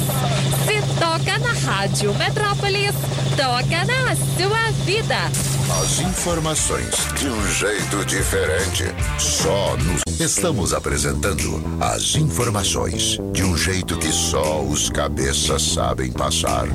Se 0.66 0.80
toca 1.00 1.40
na 1.40 1.54
Rádio 1.54 2.14
Metrópolis, 2.16 2.94
toca 3.36 3.86
na 3.86 4.16
sua 4.38 4.70
vida. 4.86 5.32
As 5.70 6.00
informações 6.00 6.96
de 7.20 7.28
um 7.28 7.52
jeito 7.52 8.06
diferente. 8.06 8.86
Só 9.20 9.76
nos. 9.76 10.02
Estamos 10.18 10.74
apresentando 10.74 11.62
as 11.82 12.16
informações 12.16 13.18
de 13.34 13.44
um 13.44 13.56
jeito 13.58 13.98
que 13.98 14.10
só 14.10 14.62
os 14.62 14.90
cabeças 14.90 15.62
sabem 15.62 16.10
passar. 16.10 16.68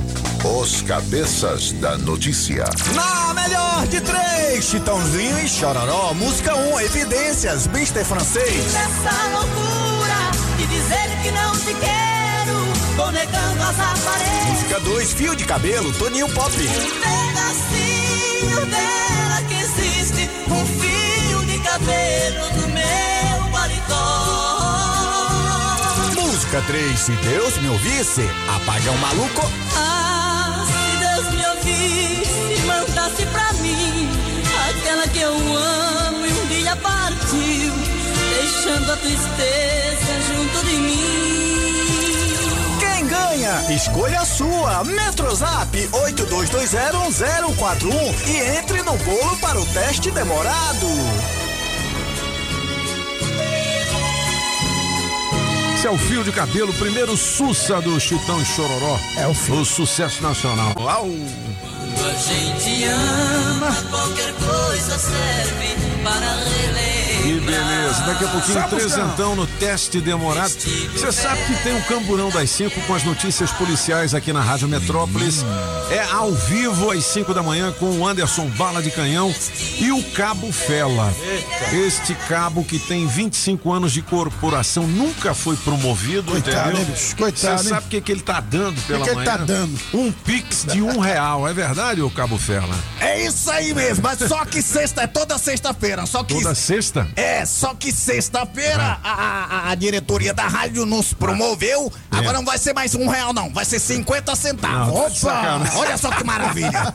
Os 0.44 0.82
cabeças 0.82 1.72
da 1.72 1.96
notícia. 1.96 2.64
Na 2.94 3.32
melhor 3.32 3.86
de 3.86 4.00
três, 4.02 4.66
Chitãozinho 4.66 5.38
e 5.38 5.48
Chororó. 5.48 6.12
Música 6.12 6.54
1, 6.54 6.80
Evidências, 6.80 7.66
Mister 7.68 8.04
Francês. 8.04 8.74
Nessa 8.74 9.28
loucura 9.28 10.30
de 10.58 10.66
dizer 10.66 11.22
que 11.22 11.30
não 11.30 11.52
te 11.52 11.74
quero, 11.80 12.58
vou 12.96 13.10
negando 13.10 13.62
as 13.62 13.80
aparências. 13.80 14.52
Música 14.52 14.80
2, 14.80 15.12
Fio 15.14 15.34
de 15.34 15.44
Cabelo, 15.44 15.92
Toninho 15.94 16.28
Pop. 16.28 16.52
pedacinho 16.52 18.11
dela 18.66 19.42
que 19.48 19.54
existe 19.54 20.30
um 20.48 20.66
fio 20.66 21.44
de 21.46 21.58
cabelo 21.60 22.46
no 22.56 22.68
meu 22.68 23.50
paletó. 23.50 24.02
Música 26.20 26.62
3, 26.66 26.98
Se 26.98 27.12
Deus 27.12 27.56
Me 27.58 27.68
Ouvisse, 27.68 28.28
Apagão 28.56 28.96
Maluco. 28.98 29.50
Ah, 29.76 30.64
se 30.66 30.96
Deus 30.98 31.34
me 31.34 31.46
ouvisse 31.46 32.66
mandasse 32.66 33.26
pra 33.26 33.52
mim 33.54 34.08
aquela 34.70 35.06
que 35.08 35.20
eu 35.20 35.34
amo 35.34 36.26
e 36.26 36.32
um 36.32 36.46
dia 36.46 36.76
partiu, 36.76 37.72
deixando 38.30 38.92
a 38.92 38.96
tristeza 38.96 40.12
junto 40.28 40.66
de 40.66 40.76
mim. 40.76 41.61
Escolha 43.70 44.20
a 44.20 44.24
sua. 44.24 44.82
Metrozap 44.84 45.76
82201041 45.76 48.28
e 48.28 48.36
entre 48.58 48.82
no 48.82 48.96
bolo 48.98 49.36
para 49.38 49.60
o 49.60 49.66
teste 49.66 50.10
demorado. 50.10 50.86
Esse 55.82 55.88
é 55.88 55.90
o 55.90 55.98
fio 55.98 56.22
de 56.22 56.30
cabelo, 56.30 56.72
primeiro 56.74 57.16
Sussa 57.16 57.80
do 57.80 57.98
Chitão 57.98 58.40
e 58.40 58.44
Chororó. 58.44 59.00
É 59.16 59.26
o 59.26 59.34
fio. 59.34 59.56
O 59.56 59.64
sucesso 59.64 60.22
nacional. 60.22 60.72
Au. 60.76 61.08
Quando 62.02 62.16
a 62.16 62.18
gente 62.18 62.84
ama, 62.84 63.72
qualquer 63.88 64.34
coisa 64.34 64.98
serve 64.98 65.76
para 66.02 66.34
relembrar. 66.34 67.22
Que 67.22 67.40
beleza. 67.40 68.02
Daqui 68.02 68.24
a 68.24 68.28
pouquinho, 68.28 68.68
trezentão 68.68 69.36
no 69.36 69.46
teste 69.46 70.00
demorado. 70.00 70.50
Você 70.50 71.12
sabe 71.12 71.44
que 71.44 71.62
tem 71.62 71.78
o 71.78 71.84
Camburão 71.84 72.28
das 72.30 72.50
5 72.50 72.80
com 72.80 72.94
as 72.96 73.04
notícias 73.04 73.52
policiais 73.52 74.14
aqui 74.14 74.32
na 74.32 74.40
Rádio 74.40 74.66
Metrópolis. 74.66 75.44
É 75.92 76.02
ao 76.10 76.32
vivo 76.32 76.90
às 76.90 77.04
5 77.04 77.34
da 77.34 77.42
manhã 77.42 77.70
com 77.78 77.98
o 77.98 78.06
Anderson 78.06 78.46
Bala 78.56 78.82
de 78.82 78.90
Canhão 78.90 79.34
e 79.78 79.92
o 79.92 80.02
Cabo 80.12 80.50
Fela. 80.50 81.12
Este 81.72 82.14
cabo 82.14 82.64
que 82.64 82.78
tem 82.78 83.06
25 83.06 83.70
anos 83.70 83.92
de 83.92 84.00
corporação 84.00 84.86
nunca 84.86 85.34
foi 85.34 85.54
promovido, 85.56 86.32
Coitado, 86.32 86.70
entendeu? 86.70 86.86
né, 86.86 86.92
bicho? 86.94 87.16
Coitado, 87.16 87.62
Você 87.62 87.68
sabe 87.68 87.86
o 87.86 87.88
que, 87.90 88.00
que 88.00 88.10
ele 88.12 88.22
tá 88.22 88.40
dando 88.40 88.80
pela 88.86 89.04
que 89.04 89.10
ele 89.10 89.16
manhã? 89.16 89.30
tá 89.30 89.36
dando? 89.44 89.78
Um 89.92 90.10
pix 90.10 90.64
de 90.64 90.80
um 90.80 90.98
real. 90.98 91.46
É 91.46 91.52
verdade, 91.52 92.00
ô 92.00 92.10
Cabo 92.10 92.38
Fela? 92.38 92.74
É 92.98 93.26
isso 93.26 93.50
aí 93.50 93.74
mesmo, 93.74 94.02
mas 94.02 94.18
só 94.18 94.44
que 94.46 94.62
sexta 94.62 95.02
é 95.02 95.06
toda 95.06 95.36
sexta-feira, 95.36 96.06
só 96.06 96.24
que 96.24 96.34
Toda 96.34 96.54
sexta? 96.54 97.06
É, 97.16 97.44
só 97.44 97.74
que 97.74 97.92
sexta-feira 97.92 98.98
a, 99.04 99.10
a- 99.66 99.70
a 99.70 99.74
diretoria 99.74 100.32
da 100.32 100.46
rádio 100.46 100.86
nos 100.86 101.12
promoveu. 101.12 101.92
Agora 102.10 102.38
não 102.38 102.44
vai 102.44 102.56
ser 102.58 102.72
mais 102.72 102.94
um 102.94 103.06
real, 103.08 103.32
não. 103.34 103.50
Vai 103.52 103.64
ser 103.64 103.78
50 103.78 104.34
centavos. 104.36 104.94
Não, 104.94 105.02
tá 105.04 105.10
sacanagem. 105.10 105.81
Olha 105.82 105.96
só 105.96 106.10
que 106.10 106.24
maravilha. 106.24 106.94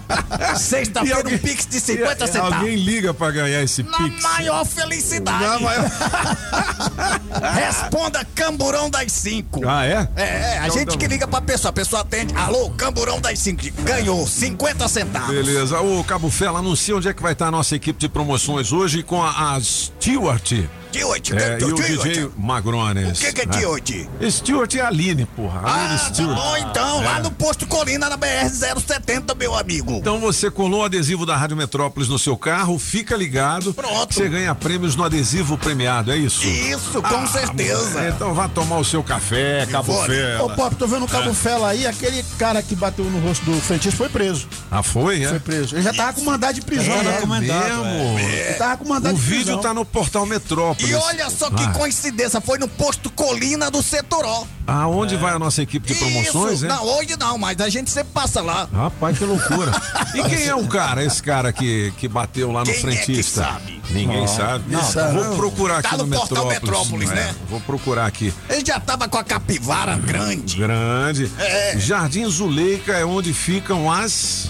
Sexta-feira 0.56 1.18
alguém- 1.18 1.36
um 1.36 1.40
pix 1.40 1.66
de 1.68 1.80
50 1.80 2.24
e- 2.26 2.28
centavos. 2.28 2.54
Alguém 2.58 2.76
liga 2.76 3.14
pra 3.14 3.32
ganhar 3.32 3.62
esse 3.62 3.84
Na 3.84 3.98
pix? 3.98 4.24
maior 4.24 4.66
felicidade. 4.66 5.44
Na 5.44 5.60
maior- 5.60 5.92
Responda 7.54 8.26
Camburão 8.36 8.90
das 8.90 9.12
5. 9.12 9.68
Ah, 9.68 9.86
é? 9.86 10.08
É, 10.16 10.24
é, 10.24 10.60
a 10.60 10.66
Então 10.68 10.78
gente 10.78 10.92
tá 10.92 10.98
que 10.98 11.08
liga 11.08 11.28
pra 11.28 11.42
pessoa, 11.42 11.70
a 11.70 11.74
pessoa 11.74 12.02
atende. 12.02 12.34
Alô, 12.36 12.70
Camburão 12.72 13.20
das 13.20 13.40
5. 13.40 13.62
Ganhou 13.84 14.26
50 14.28 14.88
centavos. 14.88 15.30
Beleza. 15.36 15.80
O 15.82 16.04
Cabo 16.04 16.30
Fela 16.30 16.60
anuncia 16.60 16.96
onde 16.96 17.08
é 17.08 17.14
que 17.14 17.22
vai 17.22 17.34
estar 17.34 17.48
a 17.48 17.52
nossa 17.52 17.76
equipe 17.76 18.00
de 18.00 18.10
promoções 18.10 18.72
hoje 18.72 19.04
com 19.04 19.22
a, 19.24 19.56
a 19.56 19.62
Stewart. 19.62 20.54
Stewart, 20.92 21.32
É, 21.32 21.58
e 21.60 21.64
o. 21.66 21.76
DJ 21.76 22.30
Magrones. 22.38 23.20
O 23.20 23.22
que 23.26 23.34
que 23.34 23.42
é 23.42 23.46
né? 23.46 23.54
Stewart? 23.54 23.92
Stewart 24.30 24.76
é 24.76 24.82
Aline, 24.82 25.26
porra. 25.26 25.62
A 25.64 25.74
Aline 25.74 25.96
Ah, 25.96 25.98
tá 26.00 26.14
Stewart. 26.14 26.36
bom 26.38 26.58
então, 26.58 27.02
É. 27.04 27.06
lá 27.06 27.20
no 27.20 27.32
posto 27.32 27.68
Colina, 27.68 28.10
na 28.10 28.18
BR-070, 28.18 29.36
meu 29.38 29.56
amigo. 29.56 29.94
Então 29.94 30.20
você 30.20 30.50
colou 30.50 30.82
o 30.82 30.86
adesivo 30.86 31.26
da 31.26 31.36
Rádio 31.36 31.58
Metrópolis 31.58 32.08
no 32.10 32.18
seu 32.18 32.38
carro, 32.38 32.78
fica 32.80 33.16
ligado. 33.16 33.74
Pronto. 33.74 34.14
Você 34.14 34.28
ganha 34.30 34.54
prêmios 34.56 34.96
no 34.96 35.04
adesivo 35.04 35.58
premiado, 35.58 36.12
é 36.12 36.18
isso? 36.18 36.46
Isso, 36.48 37.02
com 37.02 37.28
certeza. 37.28 37.90
moleque, 38.00 38.16
Então 38.16 38.34
vá 38.34 38.48
tomar 38.48 38.78
o 38.78 38.86
seu 38.86 39.04
café, 39.04 39.66
Cabo 39.70 39.94
Ô, 39.94 40.04
Fela. 40.06 40.56
Pop, 40.56 40.76
tô 40.76 40.88
vendo 40.88 41.06
o 41.06 41.08
Cabo 41.08 41.30
É. 41.30 41.34
Fela 41.34 41.70
aí, 41.70 41.86
aquele 41.86 42.24
cara 42.40 42.62
que 42.64 42.76
bateu 42.76 43.06
no 43.06 43.20
rosto 43.20 43.46
do 43.46 43.60
frentista 43.62 43.98
foi 43.98 44.10
preso. 44.10 44.48
Ah, 44.72 44.82
foi, 44.82 45.24
é? 45.24 45.30
Foi 45.30 45.40
preso. 45.40 45.76
Ele 45.76 45.84
já 45.84 45.94
tava 45.94 46.14
com 46.14 46.22
mandado 46.24 46.56
de 46.56 46.62
prisão, 46.62 46.94
É 46.96 47.04
né? 47.04 47.20
mesmo? 47.26 48.20
Ele 48.20 48.54
tava 48.56 48.78
com 48.78 48.88
mandado 48.90 49.14
O 49.14 49.18
de 49.18 49.22
vídeo 49.24 49.46
prisão. 49.46 49.62
tá 49.62 49.74
no 49.74 49.86
portal 49.86 50.26
Metrópolis. 50.26 50.77
E 50.80 50.94
olha 50.94 51.30
só 51.30 51.50
que 51.50 51.64
Ah. 51.64 51.70
coincidência, 51.72 52.40
foi 52.42 52.58
no 52.58 52.68
posto 52.68 53.10
Colina 53.10 53.70
do 53.72 53.82
Setoró. 53.82 54.46
Aonde 54.66 55.16
vai 55.16 55.34
a 55.34 55.40
nossa 55.40 55.62
equipe 55.62 55.88
de 55.88 55.96
promoções, 55.98 56.56
Isso, 56.56 56.66
hein? 56.66 56.70
não, 56.72 56.84
hoje 56.84 57.16
não, 57.18 57.38
mas 57.38 57.60
a 57.62 57.70
gente 57.70 57.90
sempre 57.90 58.12
passa 58.14 58.42
lá. 58.42 58.68
Rapaz, 58.74 59.18
que 59.18 59.24
loucura. 59.26 59.72
E 60.14 60.24
quem 60.24 60.46
é 60.48 60.56
o 60.56 60.68
cara, 60.68 61.04
esse 61.04 61.22
cara 61.22 61.52
que, 61.54 61.92
que 61.98 62.08
bateu 62.08 62.52
lá 62.52 62.62
no 62.62 62.66
Quem 62.66 62.74
é 62.74 62.76
que 62.78 62.82
frentista? 62.82 63.44
sabe? 63.44 63.82
Ninguém 63.92 64.22
Não, 64.22 64.28
sabe. 64.28 64.64
não 64.74 64.84
sabe. 64.84 65.14
Vou 65.20 65.36
procurar 65.38 65.82
Tá 65.82 65.90
aqui 65.90 65.98
no 66.00 66.04
no, 66.06 66.10
Metrópolis. 66.10 66.54
Metrópolis, 66.62 67.10
né? 67.12 67.36
Vou 67.50 67.60
procurar 67.62 68.06
aqui. 68.06 68.34
Ele 68.50 68.66
já 68.66 68.80
tava 68.80 69.08
com 69.08 69.18
a 69.18 69.24
capivara 69.24 69.96
grande. 69.98 70.58
Grande. 70.58 71.32
É. 71.38 71.78
Jardim 71.78 72.28
Zuleika 72.30 72.94
é 72.94 73.06
onde 73.06 73.34
ficam 73.34 73.92
as. 73.92 74.50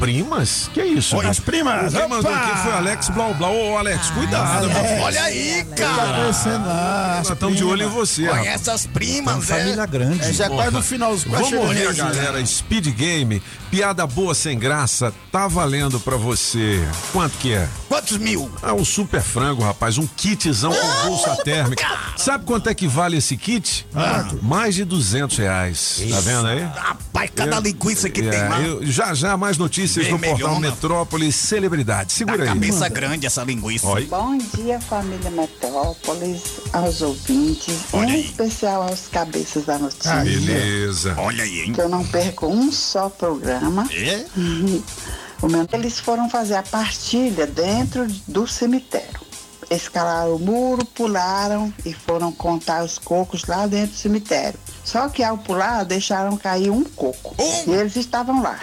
Primas? 0.00 0.70
Que 0.72 0.80
é 0.80 0.86
isso? 0.86 1.16
Oi, 1.16 1.24
né? 1.24 1.30
as 1.30 1.38
primas, 1.38 1.92
Quem 1.92 2.08
mandou 2.08 2.32
aqui 2.34 2.58
foi 2.62 2.72
o 2.72 2.76
Alex 2.76 3.08
Blau 3.10 3.34
Blau. 3.34 3.54
Ô, 3.54 3.76
Alex, 3.78 4.10
cuidado. 4.10 4.68
é. 4.68 4.72
mano. 4.72 5.02
Olha 5.02 5.22
aí, 5.22 5.64
Tá 5.64 5.76
cara. 5.76 6.18
conhecendo 6.22 6.66
lá, 6.66 7.14
Nós 7.18 7.30
estamos 7.30 7.56
de 7.56 7.64
olho 7.64 7.86
em 7.86 7.88
você. 7.90 8.26
Conhece 8.26 8.70
as 8.70 8.86
primas, 8.86 9.50
é? 9.50 9.58
Família 9.58 9.86
grande. 9.86 10.24
É, 10.24 10.32
já 10.32 10.46
é 10.46 10.48
quase 10.48 10.70
no 10.72 10.82
final. 10.82 11.10
quase 11.10 11.26
Vamos 11.54 11.74
nesse, 11.74 12.02
né? 12.02 12.12
galera. 12.14 12.46
Speed 12.46 12.88
Game, 12.96 13.42
piada 13.70 14.06
boa 14.06 14.34
sem 14.34 14.58
graça, 14.58 15.12
tá 15.30 15.46
valendo 15.46 16.00
pra 16.00 16.16
você. 16.16 16.80
Quanto 17.12 17.38
que 17.38 17.52
é? 17.52 17.68
Quantos 17.88 18.16
mil? 18.18 18.50
Ah, 18.62 18.74
um 18.74 18.84
super 18.84 19.22
frango, 19.22 19.62
rapaz. 19.62 19.96
Um 19.98 20.06
kitzão 20.06 20.72
com 20.72 21.08
bolsa 21.08 21.36
térmica. 21.44 21.86
Sabe 22.16 22.44
quanto 22.44 22.68
é 22.68 22.74
que 22.74 22.86
vale 22.88 23.16
esse 23.18 23.36
kit? 23.36 23.86
Mais 24.42 24.74
de 24.74 24.84
200 24.84 25.36
reais. 25.38 26.02
Tá 26.10 26.20
vendo 26.20 26.46
aí? 26.48 26.60
Rapaz, 26.62 27.30
cada 27.34 27.56
Eu- 27.56 27.60
linguiça 27.62 28.10
que 28.10 28.20
É, 28.22 28.30
tem 28.30 28.48
lá. 28.48 28.60
eu- 28.60 28.84
já 28.86 29.14
já 29.14 29.36
mais 29.36 29.56
notícias 29.56 30.06
no 30.08 30.18
portal 30.18 30.36
Vermelhona. 30.36 30.70
Metrópole 30.70 31.32
Celebridade. 31.32 32.12
Segura 32.12 32.42
aí. 32.42 32.48
Cabeça 32.48 32.88
grande 32.88 33.26
essa 33.26 33.42
linguiça. 33.44 33.86
Oi. 33.86 34.06
Bom 34.06 34.36
dia, 34.56 34.80
família 34.80 35.30
Metrópolis, 35.30 36.42
aos 36.72 37.00
ouvintes, 37.02 37.74
em 37.94 38.20
especial 38.20 38.82
aos 38.82 39.06
cabeças 39.08 39.64
da 39.64 39.78
notícia. 39.78 40.16
Beleza. 40.16 41.14
Olha 41.18 41.44
aí, 41.44 41.60
hein? 41.60 41.72
Que 41.72 41.80
eu 41.80 41.88
não 41.88 42.04
perco 42.04 42.46
um 42.46 42.70
só 42.72 43.08
programa. 43.08 43.59
É? 43.92 44.26
O 45.42 45.48
meu- 45.48 45.66
Eles 45.72 45.98
foram 45.98 46.28
fazer 46.28 46.54
a 46.56 46.62
partilha 46.62 47.46
dentro 47.46 48.06
do 48.28 48.46
cemitério. 48.46 49.20
Escalaram 49.70 50.34
o 50.34 50.38
muro, 50.38 50.84
pularam 50.84 51.72
e 51.86 51.94
foram 51.94 52.30
contar 52.30 52.84
os 52.84 52.98
cocos 52.98 53.46
lá 53.46 53.66
dentro 53.66 53.92
do 53.92 53.96
cemitério. 53.96 54.58
Só 54.84 55.08
que 55.08 55.22
ao 55.22 55.38
pular, 55.38 55.84
deixaram 55.84 56.36
cair 56.36 56.68
um 56.70 56.84
coco. 56.84 57.34
E 57.66 57.70
eles 57.70 57.96
estavam 57.96 58.42
lá. 58.42 58.58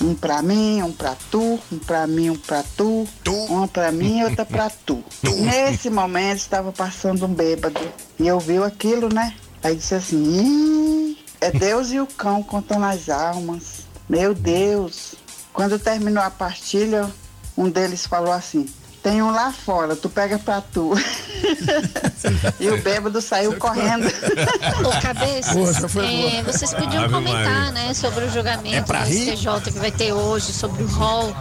Um 0.00 0.12
pra 0.14 0.42
mim, 0.42 0.82
um 0.82 0.90
pra 0.92 1.14
tu, 1.30 1.58
um 1.70 1.78
pra 1.78 2.06
mim, 2.06 2.30
um 2.30 2.36
pra 2.36 2.64
tu, 2.76 3.06
uma 3.48 3.68
pra 3.68 3.92
mim 3.92 4.18
e 4.20 4.24
outra 4.24 4.44
pra 4.44 4.70
tu. 4.86 5.04
Nesse 5.22 5.88
momento 5.90 6.38
estava 6.38 6.72
passando 6.72 7.26
um 7.26 7.32
bêbado 7.34 7.80
e 8.18 8.26
eu 8.26 8.40
vi 8.40 8.58
aquilo, 8.58 9.08
né? 9.12 9.34
Aí 9.62 9.76
disse 9.76 9.94
assim: 9.94 11.16
é 11.40 11.50
Deus 11.52 11.92
e 11.92 12.00
o 12.00 12.06
cão 12.06 12.42
contando 12.42 12.84
as 12.86 13.08
almas. 13.08 13.86
Meu 14.08 14.34
Deus. 14.34 15.14
Quando 15.52 15.78
terminou 15.78 16.22
a 16.22 16.30
partilha, 16.30 17.08
um 17.56 17.68
deles 17.68 18.06
falou 18.06 18.32
assim: 18.32 18.66
Tem 19.02 19.20
um 19.22 19.30
lá 19.30 19.52
fora, 19.52 19.96
tu 19.96 20.08
pega 20.08 20.38
pra 20.38 20.60
tu. 20.60 20.92
e 22.60 22.70
o 22.70 22.80
bêbado 22.82 23.20
saiu 23.20 23.56
correndo. 23.56 24.06
Ô, 24.86 25.00
cabeça, 25.00 25.52
Poxa, 25.54 25.88
foi 25.88 26.36
é, 26.36 26.42
vocês 26.42 26.72
podiam 26.72 27.04
Ave 27.04 27.14
comentar, 27.14 27.44
Maria. 27.44 27.70
né, 27.72 27.94
sobre 27.94 28.24
o 28.24 28.28
É 28.28 28.30
julgamento 28.30 28.86
pra 28.86 29.04
do? 29.04 29.10
STJ 29.10 29.72
que 29.72 29.78
vai 29.78 29.90
ter 29.90 30.12
hoje, 30.12 30.52
sobre 30.52 30.82
o 30.82 30.86
rol 30.86 31.34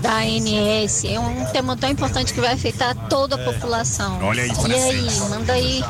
da 0.00 0.18
ANS. 0.18 1.04
É 1.04 1.18
um 1.18 1.44
tema 1.46 1.76
tão 1.76 1.90
importante 1.90 2.32
que 2.32 2.40
vai 2.40 2.52
afetar 2.52 2.94
toda 3.08 3.34
a 3.34 3.38
população. 3.52 4.18
Olha 4.22 4.44
aí, 4.44 4.52
E 4.68 4.74
aí, 4.74 5.20
manda 5.28 5.52
aí. 5.52 5.84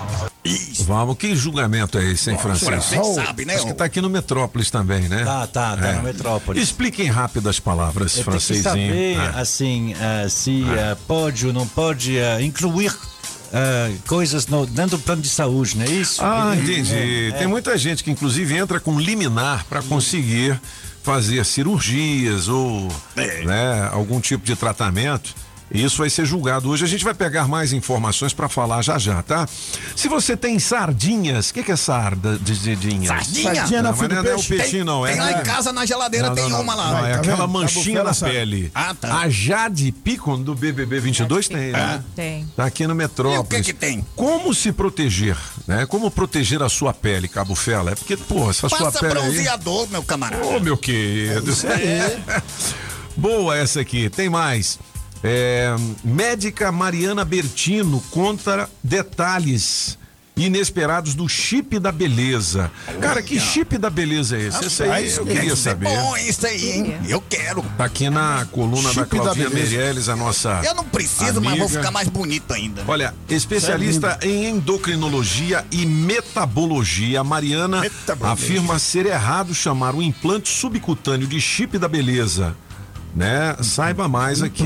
Vamos, 0.80 1.16
que 1.16 1.34
julgamento 1.36 1.98
é 1.98 2.04
esse, 2.12 2.30
hein, 2.30 2.38
Francisco? 2.38 2.70
francês 2.70 3.06
sabe, 3.14 3.44
né, 3.44 3.54
Acho 3.56 3.66
que 3.66 3.74
tá 3.74 3.84
aqui 3.84 4.00
no 4.00 4.08
Metrópolis 4.10 4.70
também, 4.70 5.08
né? 5.08 5.24
Tá, 5.24 5.46
tá, 5.46 5.76
tá 5.76 5.92
no 5.94 6.02
Metrópolis. 6.02 6.62
Expliquem 6.62 7.06
rápido 7.06 7.48
as 7.48 7.58
palavras, 7.60 8.16
Eu 8.16 8.24
francesinho. 8.24 8.62
saber, 8.64 9.16
Ah. 9.18 9.40
assim, 9.40 9.94
eh, 9.98 10.26
se 10.28 10.64
eh, 10.64 10.96
pode 11.06 11.46
ou 11.46 11.52
não 11.52 11.66
pode 11.66 12.16
eh, 12.18 12.42
incluir 12.42 12.94
eh, 13.52 13.92
coisas 14.06 14.46
no, 14.46 14.66
dentro 14.66 14.96
do 14.98 15.02
plano 15.02 15.22
de 15.22 15.28
saúde, 15.28 15.76
não 15.78 15.84
é 15.84 15.90
isso? 15.90 16.20
Ah, 16.22 16.54
É, 16.54 16.60
entendi. 16.60 17.28
é, 17.34 17.38
Tem 17.38 17.46
muita 17.46 17.76
gente 17.78 18.04
que 18.04 18.10
inclusive 18.10 18.54
entra 18.56 18.78
com 18.78 18.98
liminar 19.00 19.64
para 19.68 19.82
conseguir 19.82 20.60
fazer 21.02 21.42
cirurgias 21.44 22.48
ou 22.48 22.88
É. 23.16 23.44
né, 23.44 23.88
algum 23.92 24.20
tipo 24.20 24.44
de 24.44 24.54
tratamento. 24.54 25.34
Isso 25.70 25.98
vai 25.98 26.08
ser 26.10 26.24
julgado 26.24 26.68
hoje. 26.70 26.84
A 26.84 26.88
gente 26.88 27.04
vai 27.04 27.14
pegar 27.14 27.46
mais 27.46 27.72
informações 27.72 28.32
para 28.32 28.48
falar 28.48 28.82
já 28.82 28.98
já, 28.98 29.22
tá? 29.22 29.46
Se 29.94 30.08
você 30.08 30.36
tem 30.36 30.58
sardinhas, 30.58 31.50
o 31.50 31.54
que, 31.54 31.62
que 31.62 31.72
é 31.72 31.76
sarda 31.76 32.38
de 32.38 32.54
sardinhas? 32.54 33.06
Sardinha? 33.08 33.54
Sardinha 33.54 33.82
na 33.82 33.92
Não, 33.92 33.98
não 33.98 34.22
do 34.22 34.28
é 34.28 34.36
o 34.36 34.42
peixinho, 34.44 34.84
não. 34.84 35.06
É 35.06 35.12
Tem 35.12 35.20
lá 35.20 35.32
em 35.32 35.42
casa 35.42 35.72
na 35.72 35.84
geladeira, 35.84 36.28
Não, 36.28 36.34
tem 36.34 36.44
não, 36.44 36.50
não. 36.50 36.60
uma 36.62 36.74
lá. 36.74 36.90
Não, 36.90 37.06
é 37.06 37.12
Tá 37.12 37.18
aquela 37.18 37.36
vendo? 37.46 37.48
manchinha 37.48 38.02
na 38.02 38.14
pele. 38.14 38.70
Ah, 38.74 38.94
tá. 38.94 39.18
A 39.20 39.28
Jade 39.28 39.92
Picon 39.92 40.40
do 40.40 40.54
BBB 40.54 41.00
22 41.00 41.48
tem, 41.48 41.72
né? 41.72 42.02
Tem. 42.16 42.46
Tá 42.56 42.64
aqui 42.64 42.86
no 42.86 42.94
Metrópolis. 42.94 43.38
E 43.38 43.40
o 43.40 43.44
que 43.44 43.62
que 43.62 43.72
tem? 43.72 44.04
Como 44.16 44.54
se 44.54 44.72
proteger, 44.72 45.36
né? 45.66 45.86
Como 45.86 46.10
proteger 46.10 46.62
a 46.62 46.68
sua 46.68 46.92
pele, 46.94 47.28
Cabo 47.28 47.54
Fela? 47.54 47.92
É 47.92 47.94
porque, 47.94 48.16
pô, 48.16 48.48
essa 48.50 48.68
sua 48.68 48.78
Passa 48.90 49.00
pele 49.00 49.18
aí... 49.18 49.24
bronzeador, 49.24 49.88
meu 49.90 50.02
camarada. 50.02 50.44
Ô, 50.46 50.60
meu 50.60 50.76
querido. 50.76 51.52
Boa 53.16 53.56
essa 53.56 53.80
aqui. 53.80 54.08
Tem 54.08 54.28
mais. 54.28 54.78
É, 55.22 55.74
médica 56.04 56.70
Mariana 56.70 57.24
Bertino 57.24 58.00
conta 58.10 58.68
detalhes 58.82 59.98
inesperados 60.38 61.14
do 61.14 61.28
chip 61.28 61.78
da 61.78 61.90
beleza. 61.90 62.70
Cara, 63.00 63.22
que 63.22 63.40
chip 63.40 63.76
da 63.76 63.90
beleza 63.90 64.36
é 64.36 64.46
esse? 64.46 64.64
Esse 64.64 64.82
aí 64.84 65.10
eu 65.10 65.26
queria 65.26 65.56
saber. 65.56 65.88
bom 65.88 66.16
isso 66.16 66.46
aí, 66.46 66.70
hein? 66.70 66.96
Eu 67.08 67.20
quero. 67.20 67.62
Tá 67.76 67.84
aqui 67.84 68.08
na 68.08 68.46
coluna 68.52 68.88
da 68.88 68.94
Chip 68.94 69.16
da 69.16 69.22
Claudinha 69.22 69.50
beleza. 69.50 69.76
Meirelles, 69.76 70.08
a 70.08 70.16
nossa. 70.16 70.60
Eu 70.64 70.74
não 70.74 70.84
preciso, 70.84 71.40
mas 71.40 71.58
vou 71.58 71.66
amiga. 71.66 71.80
ficar 71.80 71.90
mais 71.90 72.08
bonito 72.08 72.52
ainda. 72.52 72.84
Olha, 72.86 73.14
especialista 73.28 74.18
em 74.22 74.46
endocrinologia 74.46 75.64
e 75.70 75.84
metabologia, 75.84 77.24
Mariana 77.24 77.82
afirma 78.22 78.78
ser 78.78 79.06
errado 79.06 79.54
chamar 79.54 79.94
o 79.94 80.02
implante 80.02 80.48
subcutâneo 80.48 81.26
de 81.26 81.40
chip 81.40 81.78
da 81.78 81.88
beleza. 81.88 82.56
Né? 83.16 83.56
Saiba 83.62 84.06
mais 84.08 84.42
aqui. 84.42 84.64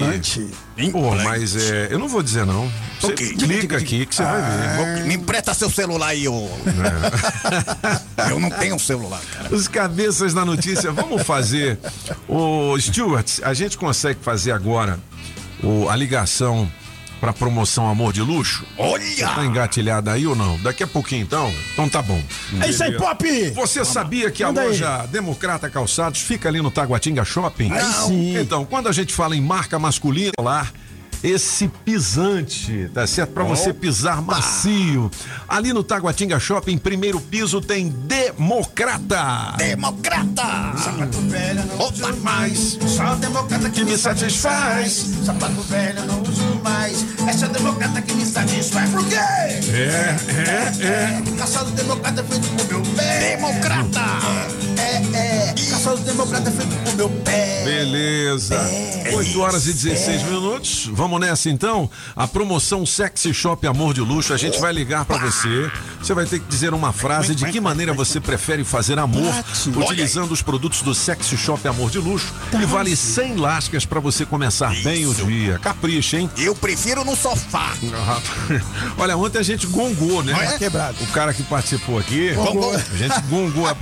Pô, 0.90 1.14
mas 1.24 1.56
é, 1.56 1.88
eu 1.90 1.98
não 1.98 2.08
vou 2.08 2.22
dizer 2.22 2.44
não. 2.44 2.70
Você 3.00 3.12
Ok. 3.12 3.34
clica 3.34 3.76
aqui 3.78 4.04
que 4.04 4.14
você 4.14 4.22
vai 4.22 4.42
ver. 4.42 5.04
Me 5.04 5.14
empresta 5.14 5.54
seu 5.54 5.70
celular 5.70 6.08
aí, 6.08 6.28
ô. 6.28 6.48
Eu 8.30 8.38
não 8.38 8.50
tenho 8.50 8.78
celular, 8.78 9.20
cara. 9.32 9.54
Os 9.54 9.68
cabeças 9.68 10.34
da 10.34 10.44
notícia, 10.44 10.92
vamos 10.92 11.22
fazer. 11.22 11.78
O 12.28 12.78
Stuart, 12.78 13.40
a 13.42 13.54
gente 13.54 13.78
consegue 13.78 14.18
fazer 14.22 14.52
agora 14.52 14.98
o, 15.62 15.88
a 15.88 15.96
ligação 15.96 16.70
para 17.22 17.32
promoção 17.32 17.88
Amor 17.88 18.12
de 18.12 18.20
Luxo? 18.20 18.64
Olha! 18.76 19.00
Você 19.04 19.22
tá 19.22 19.44
engatilhado 19.46 20.10
aí 20.10 20.26
ou 20.26 20.34
não? 20.34 20.58
Daqui 20.58 20.82
a 20.82 20.88
pouquinho 20.88 21.22
então? 21.22 21.54
Então 21.72 21.88
tá 21.88 22.02
bom. 22.02 22.20
É 22.60 22.68
isso 22.68 22.82
aí, 22.82 22.98
Pop! 22.98 23.50
Você 23.50 23.84
sabia 23.84 24.28
que 24.28 24.42
a 24.42 24.48
Manda 24.48 24.62
aí. 24.62 24.66
loja 24.66 25.06
Democrata 25.06 25.70
Calçados 25.70 26.20
fica 26.20 26.48
ali 26.48 26.60
no 26.60 26.68
Taguatinga 26.68 27.24
Shopping? 27.24 27.70
Aí 27.70 27.92
sim. 28.08 28.36
Então, 28.36 28.64
quando 28.64 28.88
a 28.88 28.92
gente 28.92 29.14
fala 29.14 29.36
em 29.36 29.40
marca 29.40 29.78
masculina 29.78 30.32
lá, 30.40 30.66
esse 31.22 31.68
pisante, 31.84 32.90
tá 32.92 33.06
certo? 33.06 33.30
Pra 33.30 33.44
você 33.44 33.72
pisar 33.72 34.20
macio. 34.20 35.10
Ali 35.48 35.72
no 35.72 35.84
Taguatinga 35.84 36.38
Shopping, 36.40 36.76
primeiro 36.78 37.20
piso 37.20 37.60
tem 37.60 37.88
Democrata. 37.88 39.54
Democrata! 39.56 40.76
Sapato 40.76 41.18
velho, 41.28 41.64
não 41.66 41.74
Opa! 41.76 41.92
uso 41.92 42.16
mais. 42.22 42.78
Só 42.86 43.14
democrata 43.14 43.70
que 43.70 43.84
me 43.84 43.96
satisfaz. 43.96 45.06
Sapato 45.24 45.60
velho, 45.62 46.04
não 46.06 46.22
uso 46.22 46.60
mais. 46.62 47.04
É 47.28 47.32
só 47.32 47.46
democrata 47.46 48.02
que 48.02 48.14
me 48.14 48.26
satisfaz. 48.26 48.90
Por 48.90 49.06
quê? 49.06 49.14
É, 49.14 50.16
é, 50.28 50.86
é. 50.86 51.22
Caçado 51.38 51.70
democrata 51.70 52.24
feito 52.24 52.48
com 52.48 52.64
meu 52.64 52.82
pé. 52.96 53.36
Democrata! 53.36 54.00
É, 54.78 55.16
é. 55.16 55.54
Caçado 55.70 55.98
democrata 55.98 56.50
feito 56.50 56.90
com 56.90 56.96
meu 56.96 57.08
pé. 57.08 57.62
Beleza. 57.64 58.60
8 59.14 59.40
horas 59.40 59.66
e 59.66 59.72
16 59.72 60.22
minutos. 60.24 60.90
Vamos 60.92 61.11
nessa 61.18 61.48
então? 61.50 61.88
A 62.16 62.26
promoção 62.28 62.84
Sexy 62.86 63.32
Shop 63.34 63.66
Amor 63.66 63.94
de 63.94 64.00
Luxo. 64.00 64.32
A 64.32 64.36
gente 64.36 64.60
vai 64.60 64.72
ligar 64.72 65.04
pra 65.04 65.18
você. 65.18 65.70
Você 66.00 66.14
vai 66.14 66.26
ter 66.26 66.40
que 66.40 66.46
dizer 66.46 66.74
uma 66.74 66.92
frase 66.92 67.34
de 67.34 67.44
que 67.50 67.60
maneira 67.60 67.92
você 67.92 68.20
prefere 68.20 68.64
fazer 68.64 68.98
amor 68.98 69.32
utilizando 69.76 70.32
os 70.32 70.42
produtos 70.42 70.82
do 70.82 70.94
Sexy 70.94 71.36
Shop 71.36 71.66
Amor 71.68 71.90
de 71.90 71.98
Luxo. 71.98 72.32
E 72.60 72.64
vale 72.66 72.94
100 72.96 73.36
lascas 73.36 73.84
pra 73.86 74.00
você 74.00 74.24
começar 74.26 74.70
bem 74.82 75.06
o 75.06 75.14
dia. 75.14 75.58
Capricha, 75.58 76.18
hein? 76.18 76.30
Eu 76.36 76.54
prefiro 76.54 77.04
no 77.04 77.14
sofá. 77.16 77.72
Olha, 78.98 79.16
ontem 79.16 79.38
a 79.38 79.42
gente 79.42 79.66
gongou, 79.66 80.22
né? 80.22 80.32
Quebrado. 80.58 80.96
O 81.02 81.06
cara 81.08 81.32
que 81.32 81.42
participou 81.42 81.98
aqui. 81.98 82.32
Gongou. 82.34 82.74
A 82.74 82.96
gente 82.96 83.20
gongou. 83.28 83.66
a- 83.66 83.76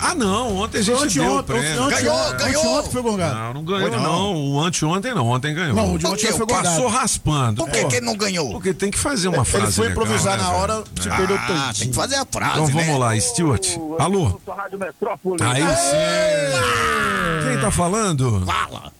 Ah, 0.00 0.14
não. 0.14 0.56
Ontem 0.56 0.78
a 0.78 0.82
gente 0.82 1.14
deu 1.14 1.36
o 1.36 1.42
prêmio. 1.42 1.88
Ganhou, 1.88 2.32
ganhou. 2.34 2.78
ontem 2.78 2.90
foi 2.90 3.02
gongado. 3.02 3.34
Não, 3.34 3.54
não 3.54 3.64
ganhou, 3.64 3.90
não. 3.90 4.34
O 4.36 4.60
anteontem 4.60 5.14
não, 5.14 5.26
ontem 5.28 5.54
ganhou. 5.54 5.74
Não, 5.76 5.94
o 5.94 5.98
de 5.98 6.06
ontem 6.06 6.26
foi 6.32 6.46
gongado. 6.46 6.69
Passou 6.70 6.88
raspando. 6.88 7.62
Por 7.64 7.70
que, 7.70 7.84
que 7.86 7.96
ele 7.96 8.06
não 8.06 8.16
ganhou? 8.16 8.50
Porque 8.52 8.72
tem 8.74 8.90
que 8.90 8.98
fazer 8.98 9.28
uma 9.28 9.38
Ele 9.38 9.44
frase. 9.46 9.72
foi 9.76 9.88
legal, 9.88 10.02
improvisar 10.04 10.36
né, 10.36 10.42
na 10.42 10.48
velho? 10.50 10.60
hora, 10.62 10.84
se 11.00 11.08
perdeu 11.10 11.36
Ah, 11.36 11.46
todinho. 11.46 11.74
tem 11.74 11.88
que 11.90 11.94
fazer 11.94 12.14
a 12.16 12.26
frase, 12.26 12.52
Então 12.52 12.66
né? 12.68 12.84
vamos 12.84 13.00
lá, 13.00 13.20
Stuart. 13.20 13.68
Alô? 13.98 14.40
Rádio 14.48 14.78
Metrópole. 14.78 15.42
Aí 15.42 15.62
sim. 15.76 17.48
Quem 17.48 17.60
tá 17.60 17.70
falando? 17.70 18.42
Fala. 18.46 18.92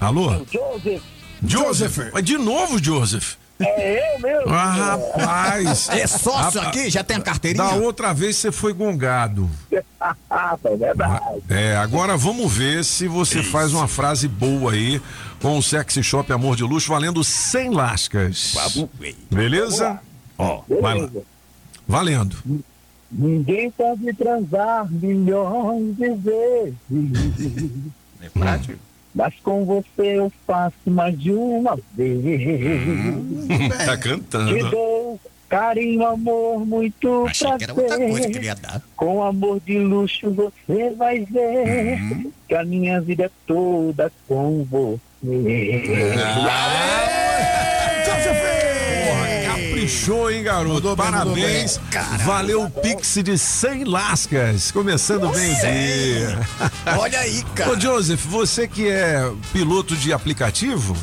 Alô? 0.00 0.44
Joseph. 0.50 1.02
Joseph. 1.42 1.98
Mas 2.12 2.24
de 2.24 2.38
novo, 2.38 2.82
Joseph. 2.82 3.34
É 3.60 4.14
eu 4.16 4.20
mesmo. 4.20 4.50
Ah, 4.52 4.72
rapaz. 4.72 5.88
É 5.90 6.06
sócio 6.06 6.60
Ah, 6.60 6.68
aqui? 6.68 6.90
Já 6.90 7.04
tem 7.04 7.16
a 7.16 7.20
carteirinha? 7.20 7.64
Da 7.64 7.74
outra 7.76 8.12
vez 8.12 8.36
você 8.36 8.50
foi 8.50 8.72
gongado. 8.72 9.48
é 9.70 10.76
verdade. 10.76 11.42
É, 11.48 11.76
agora 11.76 12.16
vamos 12.16 12.52
ver 12.52 12.84
se 12.84 13.06
você 13.06 13.42
faz 13.42 13.72
uma 13.72 13.86
frase 13.86 14.26
boa 14.26 14.72
aí 14.72 15.00
com 15.40 15.56
o 15.56 15.62
Sexy 15.62 16.02
Shop 16.02 16.32
Amor 16.32 16.56
de 16.56 16.64
Luxo 16.64 16.88
valendo 16.88 17.22
100 17.22 17.70
lascas. 17.70 18.54
Beleza? 19.30 20.00
Ó, 20.36 20.62
vai 20.80 21.00
lá. 21.00 21.08
Valendo. 21.86 22.36
Ninguém 23.10 23.70
pode 23.70 24.12
transar 24.14 24.90
milhões 24.90 25.96
de 25.96 26.10
vezes. 26.14 26.74
É 28.20 28.28
prático. 28.30 28.78
Mas 29.14 29.34
com 29.42 29.64
você 29.64 30.18
eu 30.18 30.32
faço 30.46 30.74
mais 30.86 31.16
de 31.18 31.30
uma 31.32 31.78
vez. 31.96 32.22
Tá 33.86 33.96
Te 33.96 34.02
cantando. 34.02 34.70
dou 34.70 35.20
carinho, 35.48 36.04
amor, 36.04 36.66
muito 36.66 37.26
Achei 37.26 37.48
que 37.58 37.64
era 37.64 37.74
outra 37.74 37.96
coisa 37.96 38.28
que 38.28 38.38
ele 38.38 38.46
ia 38.46 38.56
prazer. 38.56 38.80
dar. 38.80 38.82
Com 38.96 39.22
amor 39.22 39.60
de 39.60 39.78
luxo 39.78 40.30
você 40.32 40.90
vai 40.90 41.20
ver 41.20 42.00
Uhum. 42.00 42.32
que 42.48 42.54
a 42.56 42.64
minha 42.64 43.00
vida 43.00 43.26
é 43.26 43.30
toda 43.46 44.10
com 44.26 44.64
você. 44.64 44.98
Porra, 46.34 47.73
caprichou, 49.84 50.30
hein, 50.30 50.42
garoto? 50.42 50.96
Parabéns. 50.96 51.78
Valeu 52.24 52.64
o 52.64 52.70
Pix 52.70 53.18
de 53.22 53.38
100 53.38 53.84
lascas. 53.84 54.70
Começando 54.72 55.28
bem 55.30 55.52
o 55.52 55.60
dia. 55.60 56.48
Olha 56.98 57.20
aí, 57.20 57.42
cara. 57.54 57.72
Ô, 57.72 57.80
Joseph, 57.80 58.24
você 58.24 58.66
que 58.66 58.88
é 58.88 59.30
piloto 59.52 59.94
de 59.94 60.12
aplicativo? 60.12 60.96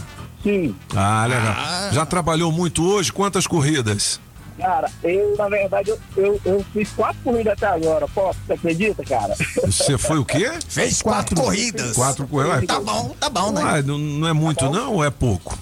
Sim. 0.43 0.75
Ah, 0.95 1.25
legal. 1.27 1.55
Já 1.93 2.05
trabalhou 2.05 2.51
muito 2.51 2.83
hoje? 2.83 3.11
Quantas 3.13 3.45
corridas? 3.45 4.19
Cara, 4.57 4.89
eu, 5.03 5.35
na 5.37 5.47
verdade, 5.47 5.89
eu, 5.89 5.99
eu, 6.17 6.41
eu 6.43 6.65
fiz 6.73 6.89
quatro 6.91 7.21
corridas 7.23 7.53
até 7.53 7.67
agora. 7.67 8.07
Posso, 8.07 8.39
você 8.45 8.53
acredita, 8.53 9.03
cara? 9.03 9.35
Você 9.65 9.97
foi 9.97 10.17
o 10.17 10.25
quê? 10.25 10.51
Fez 10.67 11.01
quatro, 11.01 11.35
corridas. 11.35 11.93
Quatro 11.93 12.27
corridas. 12.27 12.65
Tá 12.65 12.79
bom, 12.79 13.15
tá 13.19 13.29
bom, 13.29 13.51
né? 13.51 13.61
Ah, 13.63 13.81
não, 13.81 13.97
não 13.97 14.27
é 14.27 14.33
muito 14.33 14.69
não 14.69 14.95
ou 14.95 15.03
é 15.03 15.09
pouco? 15.09 15.57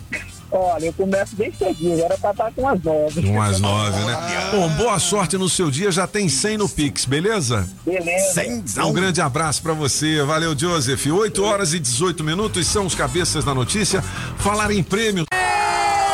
Olha, 0.51 0.85
eu 0.85 0.93
começo 0.93 1.35
bem 1.35 1.51
cedinho, 1.53 2.03
era 2.03 2.17
pra 2.17 2.31
estar 2.31 2.51
com 2.51 2.67
as 2.67 2.83
nove. 2.83 3.19
Umas 3.27 3.59
nove, 3.59 3.99
né? 4.05 4.17
Bom, 4.51 4.67
boa 4.69 4.97
sorte 4.97 5.37
no 5.37 5.47
seu 5.47 5.69
dia, 5.69 5.91
já 5.91 6.07
tem 6.07 6.27
100 6.27 6.57
no 6.57 6.67
Pix, 6.67 7.05
beleza? 7.05 7.67
Beleza. 7.85 8.83
Um 8.83 8.93
grande 8.93 9.21
abraço 9.21 9.61
pra 9.61 9.73
você, 9.73 10.23
valeu 10.23 10.57
Joseph. 10.57 11.05
8 11.05 11.43
horas 11.43 11.73
e 11.73 11.79
18 11.79 12.23
minutos 12.23 12.65
são 12.65 12.85
os 12.85 12.95
cabeças 12.95 13.43
da 13.45 13.53
notícia. 13.53 14.01
Falar 14.37 14.71
em 14.71 14.81
prêmio. 14.81 15.25
Cara, 15.29 16.08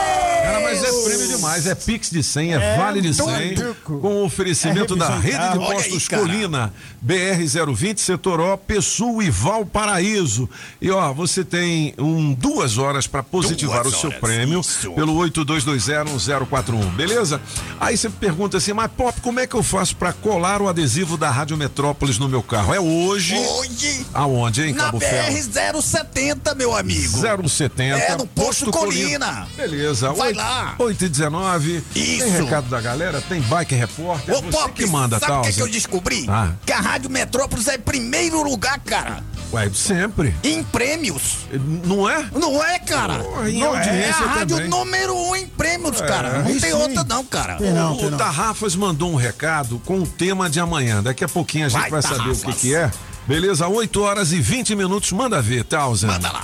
mas 0.82 0.84
é 0.84 1.04
prêmio 1.10 1.28
demais, 1.28 1.68
é 1.68 1.76
Pix 1.76 2.10
de 2.10 2.24
100, 2.24 2.54
é, 2.54 2.78
vale 2.78 3.02
de 3.02 3.14
100, 3.14 3.56
com 3.84 3.94
o 4.22 4.26
oferecimento 4.26 4.94
É 4.94 4.98
da 4.98 5.10
Rede 5.18 5.50
de 5.54 5.58
Postos 5.60 6.08
aí. 6.12 6.20
Colina, 6.20 6.74
BR-020, 7.06 7.98
Setor 8.00 8.40
O, 8.40 8.58
Pessul 8.58 9.22
e 9.24 9.30
Valparaíso. 9.30 10.50
E 10.82 10.90
ó, 10.92 11.14
você 11.14 11.44
tem 11.44 11.94
um, 11.98 12.34
duas 12.34 12.78
horas 12.78 13.08
para 13.08 13.24
positivar 13.24 13.84
Duas 13.84 13.96
o 13.96 14.00
seu 14.00 14.10
horas, 14.10 14.22
prêmio 14.22 14.60
isso. 14.62 14.92
pelo 14.94 15.14
82201041, 15.16 16.90
beleza? 16.96 17.42
Aí 17.80 17.98
você 17.98 18.10
pergunta 18.10 18.58
assim, 18.58 18.74
mas 18.74 18.90
Pop, 18.96 19.20
como 19.22 19.40
é 19.40 19.48
que 19.48 19.56
eu 19.56 19.64
faço 19.64 19.96
para 19.96 20.14
colar 20.14 20.62
o 20.62 20.68
adesivo 20.70 21.18
da 21.18 21.30
Rádio 21.30 21.58
Metrópolis 21.58 22.18
no 22.18 22.28
meu 22.30 22.42
carro? 22.44 22.74
É 22.74 22.80
hoje. 22.80 23.36
Hoje. 23.36 24.06
Aonde, 24.14 24.64
hein, 24.64 24.74
Na 24.74 24.86
Cabo 24.86 25.00
Ferro? 25.00 25.34
BR-070, 25.36 26.56
meu 26.56 26.76
amigo. 26.76 27.18
070. 27.50 27.98
É, 27.98 28.16
no 28.18 28.26
Posto 28.28 28.72
Colina. 28.72 29.48
Beleza. 29.56 30.12
Vai 30.14 30.30
oito- 30.30 30.38
lá. 30.38 30.65
8 30.80 31.06
e 31.06 31.10
19. 31.10 31.82
Tem 31.94 32.04
Isso. 32.18 32.44
recado 32.44 32.70
da 32.70 32.82
galera? 32.82 33.22
Tem 33.22 33.42
bike 33.42 33.76
repórter? 33.76 34.36
Ô, 34.36 34.44
Pop, 34.44 34.72
que 34.74 34.86
manda, 34.86 35.20
sabe 35.20 35.32
o 35.32 35.36
que, 35.36 35.42
Tausa? 35.44 35.52
que 35.58 35.62
eu 35.62 35.68
descobri? 35.70 36.26
Ah. 36.30 36.52
Que 36.66 36.74
a 36.74 36.80
Rádio 36.80 37.10
Metrópolis 37.10 37.68
é 37.68 37.78
primeiro 37.78 38.42
lugar, 38.44 38.80
cara. 38.80 39.24
Ué, 39.54 39.70
sempre. 39.74 40.36
Em 40.44 40.64
prêmios. 40.64 41.46
Não 41.86 42.10
é? 42.10 42.28
Não 42.34 42.64
é, 42.64 42.80
cara. 42.80 43.20
Porra, 43.20 43.50
em 43.50 43.60
não 43.60 43.76
é 43.76 44.10
a 44.10 44.14
rádio 44.14 44.58
também. 44.58 44.70
número 44.70 45.16
um 45.16 45.36
em 45.36 45.48
prêmios, 45.48 46.02
É, 46.02 46.06
cara. 46.06 46.40
Não 46.40 46.46
tem 46.46 46.60
sim. 46.60 46.74
outra 46.74 47.04
não, 47.04 47.24
cara. 47.24 47.58
o 47.62 48.06
o 48.08 48.12
Tarrafas 48.18 48.76
mandou 48.76 49.12
um 49.12 49.16
recado 49.16 49.80
com 49.86 50.00
o 50.00 50.08
tema 50.08 50.50
de 50.50 50.60
amanhã. 50.60 51.02
Daqui 51.02 51.24
a 51.24 51.28
pouquinho 51.30 51.68
a 51.68 51.70
gente 51.70 51.80
vai, 51.90 51.90
Vai, 51.90 52.02
saber 52.02 52.32
o 52.32 52.36
que, 52.36 52.54
que 52.54 52.76
é. 52.76 52.92
Beleza? 53.28 53.68
8 53.68 54.02
horas 54.02 54.32
e 54.32 54.40
20 54.42 54.76
minutos. 54.76 55.12
Manda 55.12 55.42
ver, 55.42 55.64
Tausa. 55.64 56.08
Manda 56.08 56.32
lá. 56.32 56.44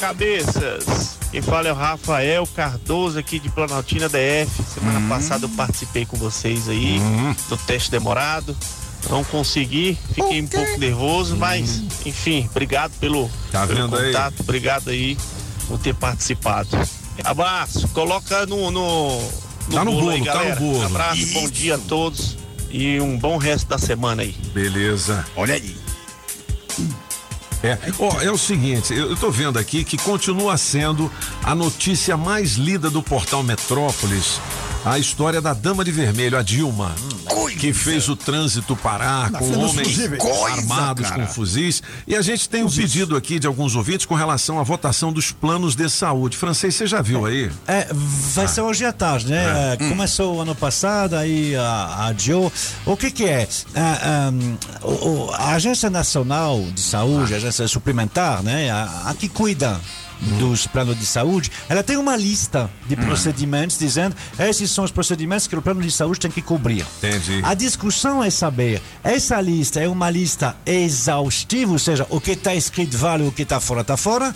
Cabeças, 0.00 1.18
quem 1.30 1.42
fala 1.42 1.68
é 1.68 1.72
o 1.72 1.74
Rafael 1.74 2.46
Cardoso 2.56 3.18
aqui 3.18 3.38
de 3.38 3.50
Planaltina 3.50 4.08
DF. 4.08 4.50
Semana 4.74 4.98
Hum. 4.98 5.08
passada 5.10 5.44
eu 5.44 5.48
participei 5.50 6.06
com 6.06 6.16
vocês 6.16 6.68
aí 6.70 6.98
do 7.50 7.56
teste 7.58 7.90
demorado. 7.90 8.56
Não 9.10 9.22
consegui, 9.22 9.98
fiquei 10.14 10.40
um 10.40 10.46
pouco 10.46 10.78
nervoso, 10.78 11.36
mas 11.36 11.82
enfim, 12.06 12.48
obrigado 12.50 12.92
pelo, 12.98 13.24
Hum. 13.26 13.30
Tá 13.52 13.66
pelo 13.66 13.82
vendo 13.82 13.96
aí? 13.98 14.06
contato, 14.06 14.40
obrigado 14.40 14.88
aí 14.88 15.18
por 15.68 15.78
ter 15.78 15.94
participado. 15.94 16.68
Abraço, 17.22 17.86
coloca 17.88 18.46
no, 18.46 18.70
no, 18.70 19.20
Tá 19.70 19.84
no 19.84 19.90
aí, 19.92 19.96
bolo, 20.00 20.12
tá 20.12 20.18
no 20.18 20.24
galera. 20.24 20.56
bolo. 20.56 20.86
Abraço, 20.86 21.26
bom 21.34 21.48
dia 21.50 21.74
a 21.74 21.78
todos 21.78 22.38
e 22.70 22.98
um 23.00 23.18
bom 23.18 23.36
resto 23.36 23.68
da 23.68 23.76
semana 23.78 24.22
aí. 24.22 24.32
Beleza. 24.54 25.26
Olha 25.36 25.54
aí. 25.54 25.76
É, 27.62 27.76
ó, 27.98 28.20
é 28.22 28.30
o 28.30 28.38
seguinte, 28.38 28.94
eu, 28.94 29.14
tô 29.16 29.30
vendo 29.30 29.58
aqui 29.58 29.84
que 29.84 29.98
continua 29.98 30.56
sendo 30.56 31.10
a 31.42 31.54
notícia 31.54 32.16
mais 32.16 32.54
lida 32.54 32.88
do 32.88 33.02
portal 33.02 33.42
Metrópolis. 33.42 34.40
A 34.82 34.98
história 34.98 35.42
da 35.42 35.52
Dama 35.52 35.84
de 35.84 35.92
Vermelho, 35.92 36.38
a 36.38 36.42
Dilma, 36.42 36.94
que 37.58 37.70
fez 37.70 38.08
o 38.08 38.16
trânsito 38.16 38.74
parar 38.74 39.30
com 39.30 39.44
cena 39.46 39.66
homens. 39.68 39.98
Coisa, 40.16 40.56
armados 40.56 41.06
cara. 41.08 41.26
com 41.26 41.32
fuzis. 41.32 41.82
E 42.06 42.16
a 42.16 42.22
gente 42.22 42.48
tem 42.48 42.64
um 42.64 42.70
pedido 42.70 43.14
aqui 43.14 43.38
de 43.38 43.46
alguns 43.46 43.76
ouvintes 43.76 44.06
com 44.06 44.14
relação 44.14 44.58
à 44.58 44.62
votação 44.62 45.12
dos 45.12 45.30
planos 45.32 45.74
de 45.76 45.86
saúde. 45.90 46.34
Francês, 46.36 46.74
você 46.74 46.86
já 46.86 47.02
viu 47.02 47.26
aí? 47.26 47.50
É, 47.68 47.88
vai 47.92 48.48
ser 48.48 48.62
hoje 48.62 48.86
à 48.86 48.92
tarde, 48.92 49.26
né? 49.28 49.74
É, 49.74 49.88
Começou 49.90 50.36
o 50.36 50.40
ano 50.40 50.54
passado, 50.54 51.14
aí 51.14 51.54
a, 51.56 52.06
adiou. 52.08 52.50
O 52.86 52.96
que 52.96 53.10
que 53.10 53.26
é? 53.26 53.46
Ah, 53.76 54.30
um, 54.32 54.56
o- 54.82 55.26
o- 55.26 55.30
a 55.34 55.52
Agência 55.56 55.90
Nacional 55.90 56.58
de 56.74 56.80
Saúde, 56.80 57.34
a 57.34 57.36
Agência 57.36 57.68
Suplementar, 57.68 58.42
né? 58.42 58.70
A, 58.70 59.02
a 59.10 59.14
que 59.14 59.28
cuida 59.28 59.78
dos 60.38 60.66
planos 60.66 60.98
de 60.98 61.06
saúde, 61.06 61.50
ela 61.68 61.82
tem 61.82 61.96
uma 61.96 62.16
lista 62.16 62.70
de 62.86 62.96
procedimentos 62.96 63.78
dizendo 63.78 64.14
esses 64.38 64.70
são 64.70 64.84
os 64.84 64.90
procedimentos 64.90 65.46
que 65.46 65.56
o 65.56 65.62
plano 65.62 65.82
de 65.82 65.90
saúde 65.90 66.20
tem 66.20 66.30
que 66.30 66.42
cobrir. 66.42 66.86
Entendi. 66.98 67.40
A 67.42 67.54
discussão 67.54 68.22
é 68.22 68.30
saber, 68.30 68.82
essa 69.02 69.40
lista 69.40 69.80
é 69.80 69.88
uma 69.88 70.10
lista 70.10 70.56
exaustiva, 70.66 71.72
ou 71.72 71.78
seja, 71.78 72.06
o 72.10 72.20
que 72.20 72.32
está 72.32 72.54
escrito 72.54 72.96
vale, 72.96 73.26
o 73.26 73.32
que 73.32 73.42
está 73.42 73.60
fora 73.60 73.80
está 73.80 73.96
fora, 73.96 74.34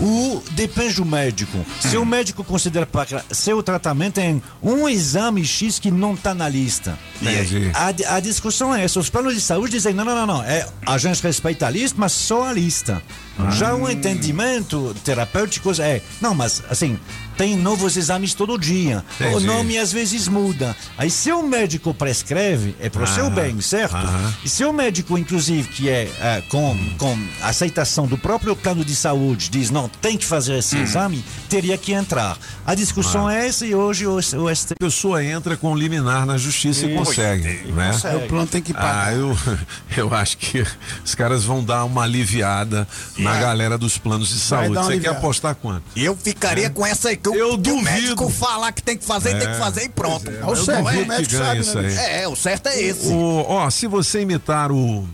ou 0.00 0.42
depende 0.52 0.94
do 0.94 1.04
médico. 1.04 1.64
Se 1.80 1.96
o 1.96 2.04
médico 2.04 2.44
considera 2.44 2.86
para 2.86 3.24
seu 3.30 3.62
tratamento 3.62 4.18
em 4.18 4.42
um 4.62 4.88
exame 4.88 5.44
X 5.44 5.78
que 5.78 5.90
não 5.90 6.14
está 6.14 6.34
na 6.34 6.48
lista. 6.48 6.98
Entendi. 7.20 7.70
A, 7.74 8.16
a 8.16 8.20
discussão 8.20 8.74
é 8.74 8.84
essa. 8.84 8.98
Os 9.00 9.10
planos 9.10 9.34
de 9.34 9.40
saúde 9.40 9.72
dizem, 9.72 9.94
não, 9.94 10.04
não, 10.04 10.14
não, 10.14 10.26
não. 10.26 10.42
É, 10.42 10.66
a 10.86 10.98
gente 10.98 11.22
respeita 11.22 11.66
a 11.66 11.70
lista, 11.70 11.96
mas 11.98 12.12
só 12.12 12.48
a 12.48 12.52
lista. 12.52 13.02
Já 13.52 13.74
o 13.74 13.90
entendimento 13.90 14.94
terapêutico 15.04 15.70
é, 15.80 16.02
não, 16.20 16.34
mas 16.34 16.62
assim, 16.68 16.98
tem 17.36 17.56
novos 17.56 17.96
exames 17.96 18.34
todo 18.34 18.58
dia. 18.58 19.04
O 19.20 19.24
Entendi. 19.24 19.46
nome 19.46 19.78
às 19.78 19.92
vezes 19.92 20.28
muda. 20.28 20.76
Aí 20.96 21.10
se 21.10 21.32
o 21.32 21.42
médico 21.42 21.92
prescreve, 21.94 22.74
é 22.80 22.88
para 22.88 23.02
o 23.02 23.06
seu 23.06 23.26
Aham. 23.26 23.34
bem, 23.34 23.60
certo? 23.60 23.96
Aham. 23.96 24.34
E 24.44 24.48
se 24.48 24.64
o 24.64 24.72
médico, 24.72 25.16
inclusive, 25.18 25.68
que 25.68 25.88
é, 25.88 26.10
é, 26.20 26.42
com, 26.48 26.76
com 26.98 27.18
aceitação 27.40 28.06
do 28.06 28.16
próprio 28.18 28.54
plano 28.56 28.84
de 28.84 28.94
saúde, 28.94 29.48
diz 29.50 29.70
não, 29.70 29.88
tem 29.88 30.16
que 30.16 30.24
fazer 30.24 30.58
esse 30.58 30.76
Hum. 30.76 30.82
exame, 30.82 31.24
teria 31.48 31.76
que 31.78 31.92
entrar. 31.92 32.36
A 32.66 32.74
discussão 32.74 33.26
Ah. 33.28 33.34
é 33.34 33.46
essa 33.48 33.66
e 33.66 33.74
hoje 33.74 34.06
o, 34.06 34.14
o 34.16 34.20
STF. 34.54 34.72
A 34.72 34.84
pessoa 34.84 35.24
entra 35.24 35.56
com 35.56 35.74
liminar 35.76 36.24
na 36.26 36.36
justiça 36.38 36.86
e 36.86 36.94
Isso. 36.94 37.04
consegue, 37.04 37.42
né? 37.72 37.92
consegue. 37.92 38.16
O 38.16 38.28
plano 38.28 38.46
tem 38.46 38.62
que 38.62 38.72
pagar. 38.72 39.08
Ah, 39.08 39.12
eu, 39.14 39.36
eu 39.96 40.14
acho 40.14 40.36
que 40.38 40.64
os 41.04 41.14
caras 41.14 41.44
vão 41.44 41.62
dar 41.64 41.84
uma 41.84 42.02
aliviada 42.02 42.86
na 43.18 43.36
galera 43.38 43.76
dos 43.78 43.98
planos 43.98 44.28
de 44.28 44.38
saúde. 44.40 44.74
Você 44.74 45.00
quer 45.00 45.08
apostar 45.10 45.54
quanto? 45.54 45.82
Eu 45.96 46.16
ficaria 46.16 46.68
com 46.70 46.84
essa 46.86 47.12
aí 47.30 47.34
que 47.34 47.40
o, 47.40 47.48
Eu 47.48 47.48
que 47.50 47.70
o 47.70 47.74
duvido. 47.76 47.82
médico 47.82 48.28
falar 48.30 48.72
que 48.72 48.82
tem 48.82 48.96
que 48.96 49.04
fazer, 49.04 49.30
tem 49.38 49.48
É. 49.48 49.52
que 49.52 49.58
fazer 49.58 49.84
e 49.84 49.88
pronto. 49.88 50.28
É, 50.28 50.32
Não 50.40 50.48
eu 50.50 50.56
duvido 50.56 50.72
é? 50.88 51.02
que 51.02 51.08
médico 51.08 51.32
ganha 51.32 51.44
sabe, 51.46 51.60
isso 51.60 51.78
né? 51.80 52.22
É, 52.22 52.28
o 52.28 52.36
certo 52.36 52.66
é 52.68 52.80
esse. 52.80 53.08
O, 53.08 53.44
ó, 53.48 53.70
se 53.70 53.86
você 53.86 54.20
imitar 54.22 54.70
o. 54.72 55.06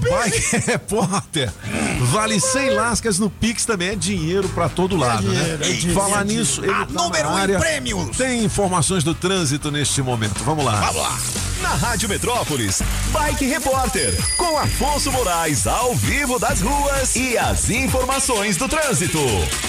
Bike 0.00 0.56
Repórter, 0.66 1.52
vale 2.10 2.40
100 2.40 2.70
lascas 2.70 3.18
no 3.18 3.28
Pix 3.30 3.64
também, 3.64 3.90
é 3.90 3.96
dinheiro 3.96 4.48
pra 4.50 4.68
todo 4.68 4.96
lado, 4.96 5.22
dinheiro, 5.28 5.58
né? 5.58 5.68
é 5.68 5.72
dinheiro. 5.72 6.00
Falar 6.00 6.24
nisso, 6.24 6.62
ele 6.64 6.72
A 6.72 6.86
tá 6.86 6.92
número 6.92 7.28
um 7.28 7.38
em 7.38 7.40
área. 7.40 7.58
prêmios. 7.58 8.16
Tem 8.16 8.44
informações 8.44 9.04
do 9.04 9.14
trânsito 9.14 9.70
neste 9.70 10.00
momento. 10.02 10.42
Vamos 10.44 10.64
lá. 10.64 10.76
Vamos 10.80 11.02
lá. 11.02 11.18
Na 11.62 11.74
Rádio 11.74 12.08
Metrópolis, 12.08 12.80
Bike 13.12 13.44
Repórter, 13.46 14.14
com 14.36 14.56
Afonso 14.58 15.12
Moraes 15.12 15.66
ao 15.66 15.94
vivo 15.94 16.38
das 16.38 16.60
ruas 16.62 17.14
e 17.16 17.36
as 17.36 17.68
informações 17.68 18.56
do 18.56 18.66
trânsito. 18.68 19.18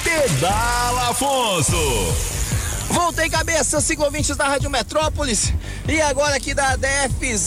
Pedala 0.04 1.10
Afonso. 1.10 2.41
Voltei 2.92 3.30
cabeça, 3.30 3.80
ciclovintes 3.80 4.36
da 4.36 4.48
Rádio 4.50 4.70
Metrópolis. 4.70 5.54
E 5.88 6.02
agora 6.02 6.36
aqui 6.36 6.54
da 6.54 6.76
DF 6.76 7.38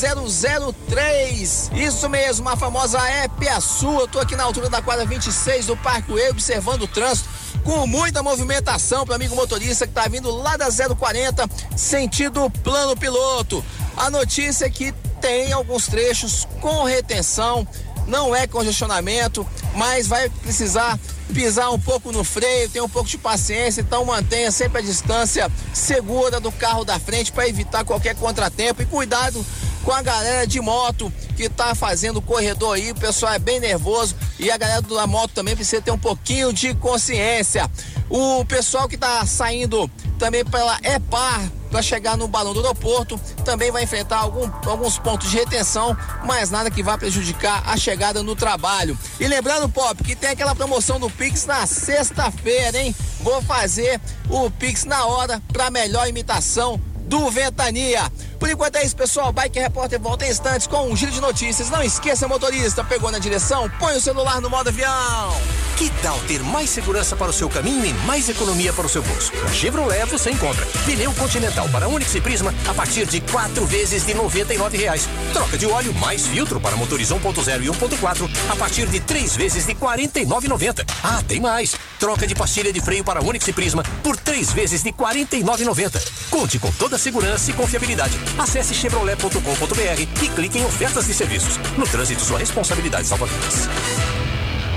003. 0.86 1.70
Isso 1.74 2.08
mesmo, 2.08 2.48
a 2.48 2.56
famosa 2.56 2.98
EPIaçu. 3.24 4.00
Eu 4.00 4.08
tô 4.08 4.18
aqui 4.20 4.34
na 4.34 4.44
altura 4.44 4.70
da 4.70 4.80
quadra 4.80 5.04
26 5.04 5.66
do 5.66 5.76
Parque 5.76 6.12
E, 6.12 6.30
observando 6.30 6.82
o 6.82 6.88
trânsito 6.88 7.28
com 7.62 7.86
muita 7.86 8.22
movimentação 8.22 9.04
para 9.04 9.16
amigo 9.16 9.36
motorista 9.36 9.86
que 9.86 9.92
tá 9.92 10.08
vindo 10.08 10.30
lá 10.30 10.56
da 10.56 10.68
040, 10.70 11.48
sentido 11.76 12.50
plano 12.62 12.96
piloto. 12.96 13.62
A 13.96 14.08
notícia 14.08 14.64
é 14.64 14.70
que 14.70 14.92
tem 15.20 15.52
alguns 15.52 15.86
trechos 15.86 16.48
com 16.60 16.84
retenção, 16.84 17.66
não 18.06 18.34
é 18.34 18.46
congestionamento, 18.46 19.46
mas 19.74 20.06
vai 20.06 20.28
precisar 20.28 20.98
pisar 21.32 21.70
um 21.72 21.78
pouco 21.78 22.12
no 22.12 22.22
freio, 22.22 22.68
ter 22.68 22.80
um 22.80 22.88
pouco 22.88 23.08
de 23.08 23.18
paciência, 23.18 23.80
então 23.80 24.04
mantenha 24.04 24.50
sempre 24.50 24.78
a 24.78 24.82
distância 24.82 25.50
segura 25.72 26.38
do 26.38 26.52
carro 26.52 26.84
da 26.84 26.98
frente 26.98 27.32
para 27.32 27.48
evitar 27.48 27.84
qualquer 27.84 28.14
contratempo 28.14 28.82
e 28.82 28.86
cuidado 28.86 29.44
com 29.82 29.92
a 29.92 30.00
galera 30.00 30.46
de 30.46 30.60
moto 30.60 31.12
que 31.36 31.48
tá 31.48 31.74
fazendo 31.74 32.16
o 32.18 32.22
corredor 32.22 32.74
aí, 32.74 32.90
o 32.90 32.94
pessoal 32.94 33.32
é 33.34 33.38
bem 33.38 33.60
nervoso 33.60 34.16
e 34.38 34.50
a 34.50 34.56
galera 34.56 34.80
da 34.80 35.06
moto 35.06 35.32
também 35.32 35.54
precisa 35.54 35.82
ter 35.82 35.90
um 35.90 35.98
pouquinho 35.98 36.52
de 36.52 36.74
consciência. 36.74 37.70
O 38.08 38.44
pessoal 38.44 38.88
que 38.88 38.96
tá 38.96 39.26
saindo 39.26 39.90
também 40.18 40.44
pela 40.44 40.78
EPAR 40.82 41.50
para 41.74 41.82
chegar 41.82 42.16
no 42.16 42.28
balão 42.28 42.54
do 42.54 42.60
aeroporto 42.60 43.18
também 43.44 43.72
vai 43.72 43.82
enfrentar 43.82 44.18
algum, 44.18 44.48
alguns 44.64 44.96
pontos 44.96 45.28
de 45.28 45.38
retenção, 45.38 45.96
mas 46.24 46.48
nada 46.48 46.70
que 46.70 46.84
vá 46.84 46.96
prejudicar 46.96 47.64
a 47.66 47.76
chegada 47.76 48.22
no 48.22 48.36
trabalho. 48.36 48.96
E 49.18 49.26
lembrando, 49.26 49.68
Pop, 49.68 50.00
que 50.04 50.14
tem 50.14 50.30
aquela 50.30 50.54
promoção 50.54 51.00
do 51.00 51.10
Pix 51.10 51.46
na 51.46 51.66
sexta-feira, 51.66 52.78
hein? 52.78 52.94
Vou 53.22 53.42
fazer 53.42 54.00
o 54.30 54.48
Pix 54.52 54.84
na 54.84 55.04
hora 55.04 55.42
para 55.52 55.68
melhor 55.68 56.06
imitação 56.06 56.80
do 57.08 57.28
Ventania. 57.28 58.08
Por 58.44 58.50
enquanto 58.50 58.76
é 58.76 58.84
isso, 58.84 58.94
pessoal. 58.94 59.32
Bike 59.32 59.58
Repórter 59.58 59.98
volta 59.98 60.26
em 60.26 60.30
instantes 60.30 60.66
com 60.66 60.86
um 60.86 60.94
giro 60.94 61.10
de 61.10 61.18
notícias. 61.18 61.70
Não 61.70 61.82
esqueça, 61.82 62.28
motorista, 62.28 62.84
pegou 62.84 63.10
na 63.10 63.18
direção, 63.18 63.70
põe 63.78 63.96
o 63.96 64.00
celular 64.02 64.38
no 64.42 64.50
modo 64.50 64.68
avião. 64.68 65.32
Que 65.78 65.90
tal 66.02 66.16
ter 66.28 66.40
mais 66.40 66.68
segurança 66.68 67.16
para 67.16 67.30
o 67.30 67.32
seu 67.32 67.48
caminho 67.48 67.84
e 67.84 67.92
mais 68.06 68.28
economia 68.28 68.72
para 68.72 68.86
o 68.86 68.88
seu 68.88 69.02
bolso? 69.02 69.32
Na 69.42 69.48
Chevrolet 69.48 70.04
você 70.04 70.30
encontra 70.30 70.64
pneu 70.84 71.12
Continental 71.14 71.68
para 71.70 71.88
Onix 71.88 72.14
e 72.14 72.20
Prisma 72.20 72.54
a 72.68 72.74
partir 72.74 73.06
de 73.06 73.20
quatro 73.22 73.64
vezes 73.64 74.04
de 74.06 74.14
99 74.14 74.76
reais. 74.76 75.08
Troca 75.32 75.56
de 75.56 75.66
óleo 75.66 75.92
mais 75.94 76.26
filtro 76.26 76.60
para 76.60 76.76
motores 76.76 77.08
1.0 77.08 77.64
e 77.64 77.68
1.4 77.68 78.30
a 78.50 78.56
partir 78.56 78.86
de 78.86 79.00
três 79.00 79.34
vezes 79.34 79.64
de 79.66 79.72
R$ 79.72 79.78
49,90. 79.80 80.84
Ah, 81.02 81.22
tem 81.26 81.40
mais! 81.40 81.74
Troca 81.98 82.26
de 82.26 82.34
pastilha 82.34 82.72
de 82.72 82.80
freio 82.80 83.02
para 83.02 83.20
Onix 83.20 83.48
e 83.48 83.52
Prisma 83.52 83.82
por 84.02 84.16
três 84.16 84.52
vezes 84.52 84.82
de 84.82 84.90
R$ 84.90 84.96
49,90. 84.96 86.00
Conte 86.30 86.58
com 86.58 86.70
toda 86.72 86.96
a 86.96 86.98
segurança 86.98 87.50
e 87.50 87.54
confiabilidade. 87.54 88.16
Acesse 88.38 88.74
chevrolet.com.br 88.74 90.00
e 90.00 90.28
clique 90.28 90.58
em 90.58 90.64
ofertas 90.64 91.06
de 91.06 91.14
serviços. 91.14 91.56
No 91.78 91.86
trânsito, 91.86 92.22
sua 92.22 92.38
responsabilidade 92.38 93.06
salva 93.06 93.26
vidas. 93.26 93.68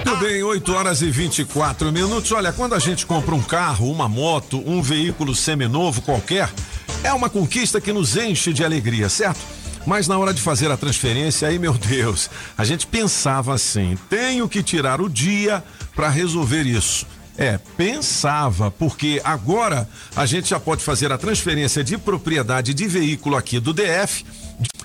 Tudo 0.04 0.18
bem, 0.18 0.42
8 0.44 0.74
horas 0.74 1.02
e 1.02 1.10
24 1.10 1.92
minutos. 1.92 2.32
Olha, 2.32 2.54
quando 2.54 2.76
a 2.76 2.80
gente 2.80 3.06
compra 3.06 3.36
um 3.36 3.42
carro, 3.42 3.92
uma 3.92 4.08
moto, 4.08 4.62
um 4.66 4.82
veículo 4.82 5.36
seminovo 5.36 6.02
qualquer, 6.02 6.50
é 7.04 7.12
uma 7.12 7.30
conquista 7.30 7.82
que 7.82 7.92
nos 7.92 8.16
enche 8.16 8.54
de 8.54 8.64
alegria, 8.64 9.10
certo? 9.10 9.40
Mas 9.86 10.08
na 10.08 10.18
hora 10.18 10.34
de 10.34 10.42
fazer 10.42 10.70
a 10.72 10.78
transferência, 10.78 11.48
aí, 11.48 11.58
meu 11.58 11.74
Deus, 11.74 12.30
a 12.58 12.64
gente 12.64 12.86
pensava 12.86 13.54
assim: 13.54 13.98
tenho 14.10 14.48
que 14.48 14.62
tirar 14.62 15.02
o 15.02 15.10
dia 15.10 15.64
para 15.96 16.10
resolver 16.10 16.64
isso. 16.64 17.06
É, 17.38 17.60
pensava, 17.78 18.72
porque 18.72 19.22
agora 19.24 19.88
a 20.16 20.26
gente 20.26 20.50
já 20.50 20.60
pode 20.60 20.84
fazer 20.84 21.12
a 21.12 21.18
transferência 21.20 21.84
de 21.84 21.96
propriedade 21.96 22.74
de 22.74 22.88
veículo 22.88 23.36
aqui 23.36 23.60
do 23.60 23.74
DF. 23.74 24.26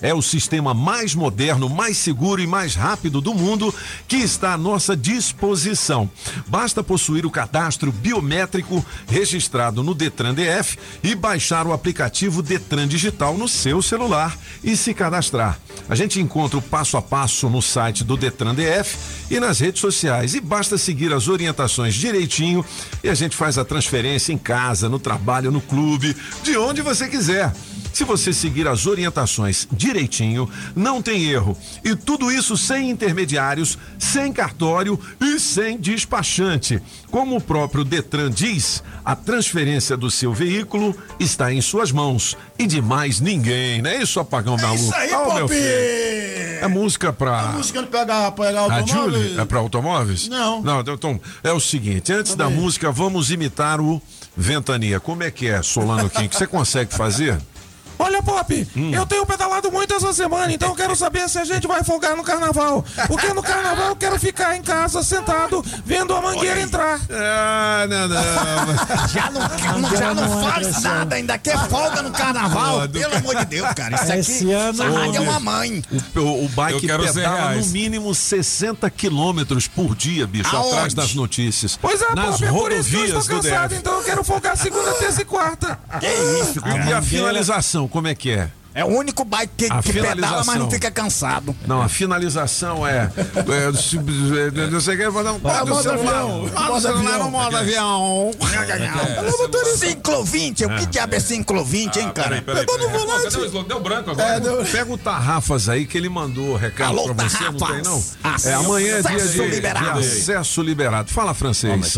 É 0.03 0.13
o 0.13 0.21
sistema 0.21 0.75
mais 0.75 1.15
moderno, 1.15 1.69
mais 1.69 1.97
seguro 1.97 2.43
e 2.43 2.47
mais 2.47 2.75
rápido 2.75 3.21
do 3.21 3.33
mundo 3.33 3.73
que 4.09 4.17
está 4.17 4.53
à 4.55 4.59
nossa 4.59 4.97
disposição. 4.97 6.11
Basta 6.49 6.83
possuir 6.83 7.25
o 7.25 7.31
cadastro 7.31 7.93
biométrico 7.93 8.85
registrado 9.07 9.81
no 9.83 9.95
Detran 9.95 10.35
DF 10.35 10.77
e 11.05 11.15
baixar 11.15 11.69
o 11.69 11.73
aplicativo 11.73 12.43
Detran 12.43 12.89
Digital 12.89 13.39
no 13.39 13.47
seu 13.47 13.81
celular 13.81 14.37
e 14.65 14.77
se 14.77 14.93
cadastrar. 14.93 15.59
A 15.89 15.95
gente 15.95 16.21
encontra 16.21 16.59
o 16.59 16.63
passo 16.63 16.97
a 16.97 17.03
passo 17.03 17.49
no 17.49 17.63
site 17.63 18.03
do 18.03 18.17
Detran 18.17 18.57
DF 18.57 18.99
e 19.31 19.39
nas 19.39 19.61
redes 19.61 19.81
sociais 19.81 20.35
e 20.35 20.41
basta 20.41 20.77
seguir 20.77 21.13
as 21.13 21.29
orientações 21.29 21.95
direitinho 21.95 22.65
e 23.05 23.09
a 23.09 23.15
gente 23.15 23.37
faz 23.37 23.57
a 23.57 23.65
transferência 23.65 24.33
em 24.33 24.39
casa, 24.39 24.89
no 24.89 24.99
trabalho, 24.99 25.53
no 25.53 25.61
clube, 25.61 26.17
de 26.43 26.57
onde 26.57 26.83
você 26.83 27.07
quiser. 27.09 27.53
Se 27.93 28.05
você 28.05 28.33
seguir 28.33 28.67
as 28.67 28.87
orientações 28.87 29.69
direitinho, 29.71 30.49
não 30.75 31.03
tem 31.03 31.25
erro. 31.31 31.57
E 31.85 31.95
tudo 31.95 32.31
isso 32.31 32.57
sem 32.57 32.91
intermediários, 32.91 33.79
sem 33.99 34.33
cartório 34.33 34.99
e 35.21 35.39
sem 35.39 35.79
despachante. 35.79 36.81
Como 37.11 37.37
o 37.37 37.41
próprio 37.41 37.85
Detran 37.85 38.31
diz, 38.31 38.83
a 39.05 39.15
transferência 39.15 39.97
do 39.97 40.11
seu 40.11 40.33
veículo 40.33 40.97
está 41.21 41.53
em 41.53 41.61
suas 41.61 41.93
mãos 41.93 42.37
e 42.59 42.67
de 42.67 42.81
mais 42.81 43.21
ninguém, 43.21 43.83
não 43.83 43.91
é 43.91 44.03
isso, 44.03 44.19
apagão 44.21 44.57
da 44.57 44.75
isso 44.75 44.85
luz? 44.85 44.95
aí, 44.95 45.13
Ó, 45.13 45.35
meu 45.35 45.49
filho. 45.49 45.63
É 46.63 46.69
música 46.69 47.13
pra. 47.13 47.41
A 47.41 47.53
música 47.53 47.81
não 47.83 47.89
pega, 47.89 48.31
pega 48.31 48.59
A 48.59 48.63
automóvel? 48.63 49.13
Julie? 49.13 49.41
É 49.41 49.45
pra 49.45 49.59
automóveis? 49.59 50.29
Não. 50.29 50.63
Não, 50.63 50.81
então 50.81 51.21
é 51.43 51.53
o 51.53 51.59
seguinte: 51.61 52.13
antes 52.13 52.35
da 52.37 52.49
música, 52.49 52.91
vamos 52.93 53.31
imitar 53.33 53.81
o 53.81 54.01
Ventania. 54.37 55.01
Como 55.01 55.23
é 55.25 55.31
que 55.31 55.49
é, 55.49 55.61
Solano 55.63 56.09
Kim? 56.09 56.29
Que 56.29 56.37
você 56.37 56.47
consegue 56.47 56.95
fazer? 56.95 57.37
Olha, 58.03 58.23
Pop, 58.23 58.69
eu 58.93 59.07
tenho 59.07 59.25
pedalado 59.27 59.71
muito 59.71 59.95
essa 59.95 60.13
semana, 60.13 60.53
então 60.53 60.69
eu 60.71 60.75
quero 60.75 60.97
saber 60.97 61.29
se 61.29 61.39
a 61.39 61.45
gente 61.45 61.67
vai 61.67 61.85
folgar 61.85 62.17
no 62.17 62.23
carnaval. 62.23 62.85
Porque 63.07 63.33
no 63.33 63.43
carnaval 63.43 63.89
eu 63.91 63.97
quero 63.97 64.19
ficar 64.19 64.57
em 64.57 64.63
casa 64.63 65.03
sentado 65.03 65.65
vendo 65.85 66.15
a 66.15 66.21
mangueira 66.21 66.61
entrar. 66.61 67.01
Ah, 67.11 67.87
não, 67.89 68.09
não. 68.09 69.09
Já 69.09 69.31
não, 69.31 69.81
não- 69.81 69.97
já 69.97 70.15
não 70.15 70.43
faz 70.43 70.83
nada, 70.83 71.17
ainda 71.17 71.39
quer 71.39 71.59
folga 71.69 72.03
no 72.03 72.11
carnaval. 72.11 72.89
Pelo 72.89 73.15
amor 73.17 73.37
de 73.37 73.45
Deus, 73.47 73.69
cara. 73.75 73.95
Isso 73.97 74.05
aqui, 74.05 74.21
Esse 74.21 74.53
ano- 74.53 74.83
essa 74.83 74.91
rádio 74.91 75.17
é 75.17 75.21
uma 75.21 75.41
mãe. 75.41 75.83
O, 76.17 76.19
o, 76.21 76.45
o 76.47 76.49
bike 76.49 76.87
pedala 76.87 77.55
no 77.55 77.67
mínimo 77.67 78.15
60 78.15 78.91
quilômetros 78.91 79.69
por 79.69 79.95
dia, 79.95 80.27
bicho, 80.27 80.55
Aonde? 80.57 80.71
atrás 80.73 80.95
das 80.95 81.15
notícias. 81.15 81.79
Pois 81.81 82.01
é, 82.03 82.15
Nas 82.15 82.41
Pop, 82.41 82.45
é 82.45 82.51
por 82.53 82.73
isso 82.73 82.91
que 82.91 82.97
eu 82.97 83.01
rodovias 83.01 83.23
estou 83.25 83.37
do 83.39 83.43
cansado, 83.43 83.75
então 83.75 83.93
eu 83.99 84.03
quero 84.05 84.25
folgar 84.25 84.57
segunda, 84.57 84.93
terça 84.95 85.23
e 85.23 85.25
quarta. 85.25 85.79
Que 86.01 86.07
isso, 86.43 86.59
E 86.59 86.63
cara. 86.63 86.99
a 86.99 87.03
finalização, 87.03 87.87
como 87.93 88.09
é 88.09 88.15
que 88.15 88.31
é? 88.31 88.51
É 88.75 88.85
o 88.85 88.89
único 88.89 89.25
bike 89.25 89.53
que, 89.57 89.67
A 89.73 89.83
que 89.83 89.93
pedala, 89.93 90.43
mas 90.45 90.59
não 90.59 90.71
fica 90.71 90.91
cansado. 90.91 91.55
Não, 91.67 91.83
a 91.83 91.89
finalização 91.89 92.87
é. 92.87 93.11
é 93.17 93.69
é, 94.63 94.71
você 94.71 94.97
quer 94.97 95.13
fazer 95.13 95.29
um 95.31 95.39
Bota 95.39 95.65
do 95.65 95.75
o 95.75 95.83
celular. 95.83 96.15
avião, 96.15 96.41
Bota 96.41 96.55
bota 96.55 96.73
o 96.73 96.77
o 96.77 96.81
celular 96.81 97.11
avião. 97.13 97.25
no 97.25 97.31
modo 97.31 97.57
avião. 97.57 98.31
Alô, 99.19 99.39
motorista. 99.39 99.87
Ciclo 99.87 100.25
20, 100.25 100.65
o 100.67 100.77
que 100.77 100.87
diabo 100.87 101.15
é 101.15 101.21
ciclo 101.21 101.65
20, 101.65 101.97
hein, 101.99 102.11
cara? 102.15 102.43
Pegou 102.43 102.79
no 102.79 102.89
volante. 102.89 103.37
Deu 103.69 103.81
branco 103.81 104.11
É, 104.11 104.13
agora. 104.13 104.41
deu- 104.41 104.65
Pega 104.65 104.93
o 104.93 104.99
Tarrafas 104.99 105.69
aí 105.69 105.87
que 105.87 105.97
ele 105.99 106.09
mandou 106.09 106.51
o 106.51 106.57
recado 106.57 106.99
Alô, 106.99 107.15
pra 107.15 107.29
você, 107.29 107.45
não 107.45 107.55
tem 107.55 107.83
não? 107.83 108.03
É, 108.45 108.55
amanhã 108.55 108.97
é 108.99 109.03
dia 109.03 109.17
Acesso 109.17 109.33
de, 109.43 109.49
liberado. 109.49 109.99
acesso 109.99 110.63
liberado. 110.63 111.11
Fala 111.13 111.35
francês. 111.35 111.97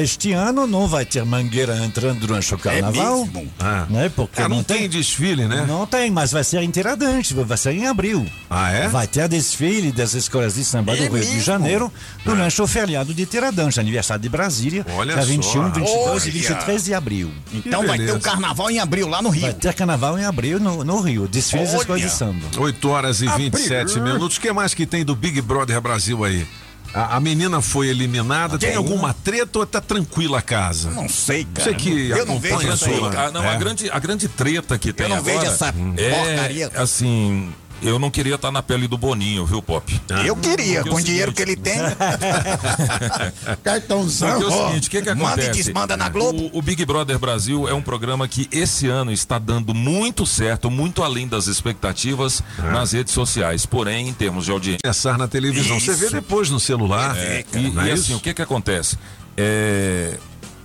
Este 0.00 0.32
ano 0.32 0.66
não 0.66 0.86
vai 0.86 1.04
ter 1.04 1.24
mangueira 1.24 1.76
entrando 1.84 2.20
durante 2.20 2.54
o 2.54 2.58
carnaval. 2.58 3.24
mesmo? 3.26 3.52
Ah. 3.58 3.86
Né? 3.88 4.10
Porque 4.14 4.40
Ah, 4.42 4.48
não, 4.48 4.56
não 4.58 4.64
tem 4.64 4.88
desfile, 4.88 5.46
né? 5.46 5.64
Não 5.66 5.86
tem, 5.86 6.01
mas 6.10 6.32
vai 6.32 6.44
ser 6.44 6.62
inteiramente, 6.62 7.34
vai 7.34 7.56
ser 7.56 7.72
em 7.72 7.86
abril. 7.86 8.26
Ah, 8.50 8.70
é? 8.70 8.88
Vai 8.88 9.06
ter 9.06 9.28
desfile 9.28 9.92
das 9.92 10.14
escolas 10.14 10.54
de 10.54 10.64
samba 10.64 10.94
do 10.96 11.02
É 11.02 11.08
Rio 11.08 11.20
de 11.20 11.26
mesmo? 11.26 11.40
Janeiro 11.40 11.92
durante 12.24 12.60
o 12.60 12.66
feriado 12.66 13.12
de 13.14 13.26
Tiradentes, 13.26 13.78
aniversário 13.78 14.22
de 14.22 14.28
Brasília, 14.28 14.86
Olha 14.96 15.14
dia 15.14 15.22
só. 15.22 15.28
21, 15.28 15.64
22 15.72 15.90
Olha. 16.22 16.28
e 16.28 16.30
23 16.30 16.84
de 16.84 16.94
abril. 16.94 17.30
Então 17.52 17.86
vai 17.86 17.98
ter 17.98 18.12
o 18.12 18.20
carnaval 18.20 18.70
em 18.70 18.78
abril 18.78 19.08
lá 19.08 19.20
no 19.22 19.30
Vai 19.30 19.38
Rio. 19.40 19.54
ter 19.54 19.74
carnaval 19.74 20.18
em 20.18 20.24
abril 20.24 20.58
no, 20.60 20.84
no 20.84 21.00
Rio, 21.00 21.26
desfiles 21.28 21.72
das 21.72 21.80
escolas 21.80 22.02
de 22.02 22.10
samba. 22.10 22.46
8 22.56 22.88
horas 22.88 23.20
e 23.22 23.26
27 23.28 24.00
minutos. 24.00 24.36
O 24.36 24.40
que 24.40 24.52
mais 24.52 24.74
que 24.74 24.86
tem 24.86 25.04
do 25.04 25.14
Big 25.14 25.40
Brother 25.40 25.80
Brasil 25.80 26.24
aí? 26.24 26.46
A, 26.94 27.16
a 27.16 27.20
menina 27.20 27.60
foi 27.62 27.88
eliminada. 27.88 28.58
Tem 28.58 28.68
Tem 28.70 28.76
alguma 28.78 29.14
treta 29.14 29.58
ou 29.58 29.66
tá 29.66 29.80
tranquila 29.80 30.38
a 30.38 30.42
casa? 30.42 30.90
Não 30.90 31.08
sei, 31.08 31.44
cara. 31.44 31.70
Você 31.70 31.74
que 31.74 32.10
eu 32.10 32.26
não 32.26 32.38
vejo 32.38 32.54
acompanha 32.54 32.74
isso 32.74 32.84
aí, 32.86 32.96
sua- 32.98 33.10
cara. 33.10 33.30
Não, 33.30 33.42
É. 33.44 33.48
a, 33.48 33.56
grande, 33.56 33.90
a 33.90 33.98
grande 33.98 34.28
treta 34.28 34.78
que 34.78 34.92
tem 34.92 35.08
não 35.08 35.16
agora 35.16 35.38
vejo 35.40 35.50
essa 35.52 35.68
é, 35.96 36.10
porcaria. 36.10 36.70
assim, 36.76 37.52
eu 37.82 37.98
não 37.98 38.10
queria 38.10 38.36
estar 38.36 38.50
na 38.50 38.62
pele 38.62 38.86
do 38.88 38.96
Boninho, 38.96 39.44
viu, 39.44 39.60
Pop? 39.62 40.00
Eu 40.24 40.36
queria, 40.36 40.80
é 40.80 40.84
com 40.84 40.94
o 40.96 41.02
dinheiro 41.02 41.32
seguinte- 41.34 41.36
que 41.36 41.42
ele 41.42 41.56
tem. 41.56 41.78
Cartãozão. 43.62 44.40
Porque 44.40 44.44
é 44.44 44.46
o 44.56 44.66
seguinte, 44.68 44.88
o 44.88 44.90
que 44.90 45.02
que 45.02 45.08
manda 45.14 45.22
e 45.22 45.26
acontece? 45.46 45.50
desmanda 45.64 45.96
na 45.96 46.08
Globo. 46.08 46.50
O, 46.52 46.58
o 46.58 46.62
Big 46.62 46.84
Brother 46.84 47.18
Brasil 47.18 47.68
é 47.68 47.74
um 47.74 47.82
programa 47.82 48.26
que 48.28 48.48
esse 48.52 48.86
ano 48.88 49.12
está 49.12 49.38
dando 49.38 49.74
muito 49.74 50.24
certo, 50.26 50.70
muito 50.70 51.02
além 51.02 51.26
das 51.28 51.46
expectativas 51.46 52.42
É. 52.58 52.70
nas 52.70 52.92
redes 52.92 53.12
sociais. 53.12 53.66
Porém, 53.66 54.08
em 54.08 54.12
termos 54.12 54.44
de 54.44 54.50
audiência. 54.50 54.80
Começar 54.82 55.18
na 55.18 55.28
televisão. 55.28 55.78
Você 55.78 55.94
vê 55.94 56.06
Isso. 56.06 56.14
depois 56.14 56.50
no 56.50 56.60
celular. 56.60 57.16
É, 57.16 57.44
Não 57.54 57.60
e, 57.60 57.88
é 57.88 57.90
e 57.90 57.94
isso? 57.94 58.04
assim, 58.04 58.14
o 58.14 58.20
que 58.20 58.32
que 58.34 58.42
acontece? 58.42 58.96
É, 59.36 60.16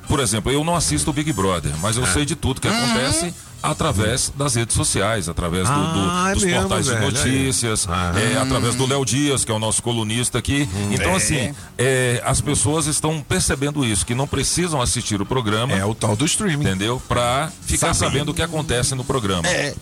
por 0.08 0.20
exemplo, 0.20 0.52
eu 0.52 0.64
não 0.64 0.76
assisto 0.76 1.10
o 1.10 1.14
Big 1.14 1.32
Brother, 1.34 1.72
mas 1.82 1.98
eu 1.98 2.04
É. 2.04 2.08
sei 2.08 2.26
de 2.26 2.36
tudo 2.36 2.60
que 2.62 2.68
acontece 2.68 3.34
através 3.62 4.32
das 4.36 4.56
redes 4.56 4.76
sociais, 4.76 5.28
através 5.30 5.68
do- 5.68 5.74
do- 5.76 6.10
Ah, 6.10 6.28
é 6.32 6.34
dos 6.34 6.44
mesmo, 6.44 6.62
portais 6.62 6.88
velho, 6.88 7.00
de 7.00 7.06
notícias, 7.18 7.88
é, 8.34 8.38
através 8.38 8.76
do 8.76 8.86
Léo 8.86 9.06
Dias, 9.06 9.44
que 9.46 9.52
é 9.52 9.56
o 9.56 9.60
nosso 9.60 9.82
colunista 9.84 10.38
aqui. 10.38 10.68
Então, 10.92 11.12
É. 11.12 11.16
assim, 11.16 11.54
é, 11.78 12.22
as 12.26 12.40
pessoas 12.42 12.86
estão 12.88 13.22
percebendo 13.22 13.84
isso, 13.86 14.06
que 14.06 14.16
não 14.16 14.28
precisam 14.28 14.82
assistir 14.82 15.22
o 15.22 15.26
programa. 15.26 15.74
É 15.74 15.84
o 15.86 15.94
tal 15.96 16.16
do 16.16 16.26
streaming. 16.26 16.66
Entendeu? 16.66 17.02
Pra 17.08 17.52
ficar 17.66 17.94
Sabe. 17.94 18.12
sabendo 18.12 18.32
o 18.32 18.34
que 18.34 18.42
acontece 18.42 18.94
no 18.96 19.04
programa. 19.04 19.48
É. 19.48 19.74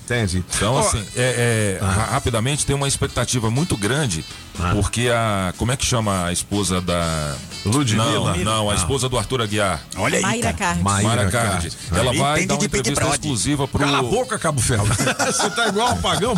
Então, 0.56 0.78
assim, 0.78 1.04
é, 1.16 1.78
ra- 1.82 2.06
rapidamente 2.12 2.66
tem 2.66 2.76
uma 2.76 2.88
expectativa 2.88 3.50
muito 3.52 3.76
grande, 3.78 4.24
porque 4.74 5.10
a. 5.14 5.54
Como 5.58 5.72
é 5.72 5.78
que 5.78 5.86
chama 5.86 6.26
a 6.26 6.34
esposa 6.34 6.82
da. 6.82 7.36
Ludmilla? 7.66 8.36
Não, 8.38 8.44
não, 8.44 8.70
a 8.70 8.74
Ah. 8.74 8.76
esposa 8.76 9.10
do 9.10 9.18
Arthur 9.18 9.42
Aguiar. 9.42 9.82
Olha 9.98 10.18
aí, 10.18 10.22
Mayra. 10.22 10.54
Card. 10.54 10.82
Mayra 10.84 11.08
Mayra 11.08 11.32
Card. 11.32 11.50
Card. 11.70 11.78
Ela 11.92 12.12
Aí 12.12 12.18
vai 12.18 12.46
dar 12.46 12.56
uma 12.56 12.66
entrevista 12.66 13.08
exclusiva 13.10 13.68
pro. 13.68 13.80
Cala 13.80 14.00
a 14.00 14.04
boca, 14.04 14.38
Cabo 14.40 14.62
Ferro. 14.62 14.86
Você 15.26 15.50
tá 15.50 15.68
igual 15.68 15.94
um 15.94 15.98
pagão. 16.02 16.34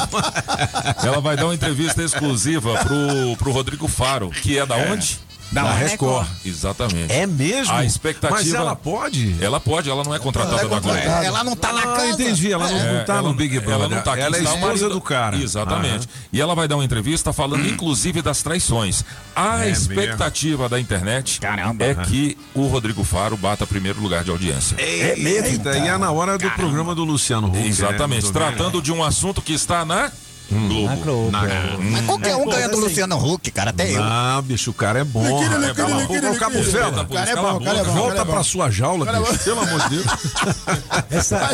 Ela 1.03 1.19
vai 1.21 1.35
dar 1.35 1.45
uma 1.45 1.55
entrevista 1.55 2.01
exclusiva 2.03 2.73
pro, 2.79 3.37
pro 3.37 3.51
Rodrigo 3.51 3.87
Faro, 3.87 4.29
que 4.29 4.57
é 4.57 4.65
da 4.65 4.75
onde? 4.75 5.19
Da 5.51 5.71
Record. 5.73 6.27
Exatamente. 6.45 7.11
É 7.13 7.25
mesmo? 7.25 7.73
A 7.73 7.85
expectativa. 7.85 8.37
Mas 8.37 8.53
ela 8.53 8.75
pode? 8.75 9.35
Ela 9.41 9.59
pode, 9.59 9.89
ela 9.89 10.03
não 10.03 10.13
é 10.13 10.19
contratada 10.19 10.57
da 10.67 10.79
Globo. 10.79 10.89
Ela 10.97 11.43
não 11.43 11.55
tá 11.55 11.71
na 11.71 11.79
Ah, 11.81 11.95
casa. 11.95 12.07
entendi. 12.09 12.51
Ela 12.51 12.67
não, 12.69 12.93
não 12.93 13.05
tá 13.05 13.13
ela 13.13 13.21
no 13.29 13.33
Big 13.33 13.55
Ela 13.55 13.65
Brother. 13.65 13.89
não 13.89 14.01
tá 14.03 14.13
aqui, 14.13 14.21
Ela 14.23 14.37
é 14.37 14.41
esposa 14.41 14.59
marido- 14.67 14.89
do 14.89 15.01
cara. 15.01 15.37
Exatamente. 15.37 16.07
E 16.33 16.41
ela 16.41 16.53
vai 16.53 16.67
dar 16.67 16.75
uma 16.75 16.83
entrevista 16.85 17.31
falando, 17.31 17.65
inclusive, 17.67 18.21
das 18.21 18.41
traições. 18.43 19.03
A 19.35 19.65
É 19.65 19.69
expectativa 19.69 20.67
da 20.67 20.79
internet 20.79 21.39
é 21.79 21.95
que 22.05 22.37
o 22.53 22.67
Rodrigo 22.67 23.03
Faro 23.03 23.37
bata 23.37 23.65
primeiro 23.65 24.01
lugar 24.01 24.23
de 24.23 24.31
audiência. 24.31 24.75
É 24.79 25.15
mesmo? 25.15 25.47
Eita, 25.47 25.77
e 25.77 25.87
é 25.87 25.97
na 25.97 26.11
hora 26.11 26.37
do 26.37 26.49
programa 26.51 26.93
do 26.93 27.03
Luciano 27.03 27.47
Huck. 27.47 27.67
Exatamente. 27.67 28.25
né? 28.25 28.31
Tratando 28.33 28.81
de 28.81 28.91
um 28.91 29.03
assunto 29.03 29.41
que 29.41 29.53
está 29.53 29.85
na 29.85 30.11
Globo. 30.49 30.85
Na 30.85 30.95
Globo. 30.95 31.31
Na 31.31 31.45
é. 31.45 31.77
Mas 31.77 32.05
qualquer 32.05 32.35
um 32.35 32.45
ganha 32.45 32.69
do 32.69 32.79
Luciano 32.79 33.17
Huck, 33.17 33.51
cara, 33.51 33.71
até 33.71 33.91
eu. 33.91 34.01
Ah, 34.01 34.41
bicho, 34.43 34.71
o 34.71 34.73
cara 34.73 34.99
é 34.99 35.03
bom. 35.03 35.23
Liquida, 35.23 35.65
É, 35.67 35.73
cala 35.73 36.03
a 36.03 36.07
boca, 36.07 36.35
Cabo. 36.39 36.59
O 36.59 37.07
cara 37.13 37.31
é 37.31 37.35
bom, 37.35 37.59
cara 37.59 37.79
é 37.79 37.83
bom, 37.83 37.93
Volta 37.93 38.15
cara 38.15 38.29
é 38.29 38.31
pra 38.33 38.43
sua 38.43 38.69
jaula, 38.71 39.05
cara 39.05 39.17
é 39.17 39.21
bicho. 39.21 39.43
Pelo 39.43 39.61
amor 39.61 39.81
de 39.81 39.89
Deus. 39.89 40.05
Essa, 41.09 41.49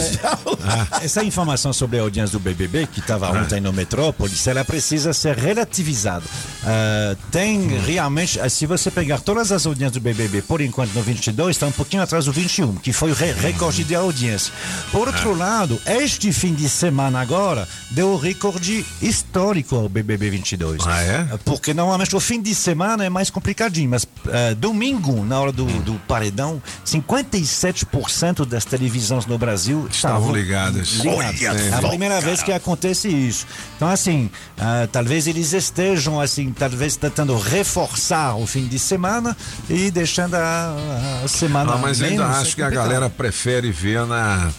essa 1.01 1.23
informação 1.23 1.71
sobre 1.71 1.99
a 1.99 2.01
audiência 2.01 2.37
do 2.37 2.39
BBB, 2.39 2.87
que 2.87 2.99
estava 2.99 3.29
ontem 3.31 3.61
no 3.61 3.71
Metrópolis, 3.71 4.45
ela 4.47 4.63
precisa 4.65 5.13
ser 5.13 5.37
relativizada. 5.37 6.25
Ah, 6.63 7.15
tem 7.31 7.67
realmente, 7.79 8.39
ah, 8.39 8.49
se 8.49 8.65
você 8.65 8.89
pegar 8.91 9.19
todas 9.19 9.51
as 9.51 9.65
audiências 9.65 9.93
do 9.93 10.01
BBB, 10.01 10.41
por 10.41 10.61
enquanto 10.61 10.93
no 10.93 11.01
22, 11.01 11.55
está 11.55 11.67
um 11.67 11.71
pouquinho 11.71 12.01
atrás 12.01 12.25
do 12.25 12.31
21, 12.31 12.75
que 12.75 12.91
foi 12.93 13.11
o 13.11 13.13
re 13.13 13.31
recorde 13.33 13.83
de 13.83 13.95
audiência. 13.95 14.53
Por 14.91 15.07
outro 15.07 15.35
lado, 15.35 15.79
este 15.85 16.31
fim 16.31 16.53
de 16.53 16.67
semana 16.69 17.21
agora 17.21 17.67
deu 17.91 18.09
o 18.09 18.17
recorde 18.17 18.82
histórico 19.01 19.75
ao 19.75 19.89
BBB 19.89 20.29
22. 20.29 20.81
Ah, 20.85 21.01
é? 21.01 21.27
Porque 21.45 21.73
normalmente 21.73 22.15
o 22.15 22.19
fim 22.19 22.41
de 22.41 22.53
semana 22.55 23.05
é 23.05 23.09
mais 23.09 23.29
complicadinho, 23.29 23.89
mas 23.89 24.07
ah, 24.27 24.53
domingo, 24.55 25.23
na 25.25 25.39
hora 25.39 25.51
do, 25.51 25.65
do 25.81 25.93
paredão, 26.07 26.61
57% 26.85 28.45
das 28.45 28.65
televisões 28.65 29.25
no 29.25 29.37
Brasil 29.37 29.87
Estavam 29.89 30.33
ligadas. 30.35 30.89
ligadas. 30.89 31.17
Olha 31.17 31.59
É 31.59 31.73
a 31.73 31.87
primeira 31.89 32.21
vez 32.21 32.41
que 32.43 32.51
acontece 32.51 33.07
isso. 33.09 33.45
Então, 33.75 33.89
assim, 33.89 34.29
ah, 34.57 34.87
talvez 34.91 35.27
eles 35.27 35.53
estejam, 35.53 36.19
assim, 36.19 36.51
talvez 36.51 36.95
tentando 36.95 37.37
reforçar 37.37 38.35
o 38.35 38.45
fim 38.45 38.67
de 38.67 38.79
semana 38.79 39.35
e 39.69 39.91
deixando 39.91 40.35
a, 40.35 41.21
a 41.23 41.27
semana 41.27 41.73
Ah, 41.73 41.77
mas 41.77 42.01
ainda 42.01 42.25
acho 42.27 42.55
que 42.55 42.61
a 42.61 42.69
galera 42.69 43.09
prefere 43.09 43.71
ver 43.71 44.05
na, 44.05 44.49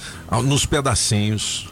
nos 0.45 0.67
pedacinhos. 0.67 1.69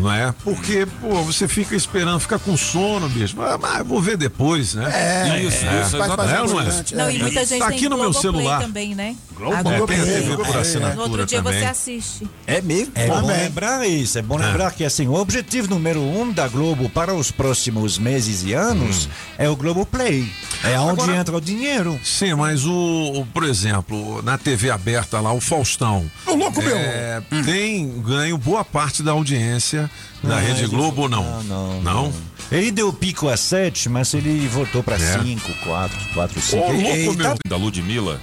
Não 0.00 0.12
é? 0.12 0.34
Porque, 0.42 0.86
pô, 1.00 1.22
você 1.22 1.46
fica 1.46 1.74
esperando, 1.76 2.18
fica 2.20 2.38
com 2.38 2.56
sono, 2.56 3.08
bicho. 3.08 3.34
Mas, 3.36 3.58
mas 3.60 3.86
vou 3.86 4.00
ver 4.00 4.16
depois, 4.16 4.74
né? 4.74 4.90
É, 4.92 5.42
Isso, 5.42 5.64
é, 5.64 5.82
isso. 5.82 5.96
É 5.96 5.98
não 5.98 6.14
é? 6.14 6.16
bastante, 6.16 6.94
Não, 6.94 7.06
é. 7.06 7.14
e 7.14 7.18
muita 7.20 7.44
gente 7.44 7.58
Tá 7.60 7.68
tem 7.68 7.76
aqui 7.76 7.88
no 7.88 7.96
meu 7.96 8.12
celular. 8.12 8.60
também, 8.60 8.94
né? 8.94 9.16
Globo, 9.40 9.56
A 9.56 9.62
Globo, 9.62 9.76
Globoplay. 9.78 9.98
tem 9.98 10.06
TV 10.06 10.26
por 10.28 10.36
Globo, 10.44 10.58
é. 10.58 10.60
assinatura 10.60 10.94
No 10.96 11.02
outro 11.02 11.26
dia 11.26 11.42
também. 11.42 11.58
você 11.60 11.64
assiste. 11.66 12.28
É 12.46 12.60
mesmo? 12.60 12.92
É 12.94 13.06
bom 13.06 13.14
Também. 13.22 13.36
lembrar 13.38 13.86
isso, 13.88 14.18
é 14.18 14.22
bom 14.22 14.36
lembrar 14.36 14.70
que 14.72 14.84
assim, 14.84 15.08
o 15.08 15.14
objetivo 15.14 15.68
número 15.68 16.00
um 16.00 16.30
da 16.30 16.46
Globo 16.46 16.88
para 16.90 17.14
os 17.14 17.30
próximos 17.30 17.98
meses 17.98 18.44
e 18.44 18.52
anos 18.52 19.08
é 19.38 19.48
o 19.48 19.56
Globoplay. 19.56 20.30
É 20.62 20.78
onde 20.78 21.00
Agora- 21.02 21.16
entra 21.16 21.36
o 21.36 21.40
dinheiro. 21.40 21.98
Sim, 22.04 22.34
mas 22.34 22.64
o, 22.66 22.72
o, 23.20 23.26
por 23.32 23.44
exemplo, 23.44 24.20
na 24.22 24.36
TV 24.36 24.70
aberta 24.70 25.18
lá, 25.20 25.32
o 25.32 25.40
Faustão. 25.40 26.04
Ô, 26.26 26.34
louco, 26.34 26.60
meu! 26.62 26.76
é, 26.76 27.22
Tem 27.44 28.00
ganho 28.02 28.36
boa 28.36 28.62
parte 28.64 29.02
da 29.02 29.12
audiência 29.12 29.90
da 30.22 30.36
Não, 30.36 30.38
Rede 30.42 30.66
Globo 30.66 31.02
ou 31.02 31.08
não? 31.08 31.42
Não, 31.44 31.80
não. 31.80 31.82
Não? 32.04 32.12
Ele 32.52 32.70
deu 32.70 32.92
pico 32.92 33.28
a 33.28 33.36
7, 33.36 33.88
mas 33.88 34.12
ele 34.12 34.46
voltou 34.48 34.82
para 34.82 34.96
É. 34.96 35.18
5, 35.22 35.52
4, 35.64 35.96
4, 36.12 36.40
5. 36.42 36.56
Ô, 36.62 36.72
louco, 36.72 36.80
Ele 36.88 37.16
tá 37.16 37.28
meu. 37.28 37.36
Da 37.48 37.56
Ludmilla, 37.56 38.20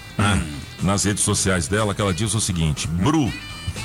nas 0.81 1.03
redes 1.03 1.23
sociais 1.23 1.67
dela, 1.67 1.93
que 1.93 2.01
ela 2.01 2.13
diz 2.13 2.33
o 2.33 2.41
seguinte: 2.41 2.87
Bru. 2.87 3.31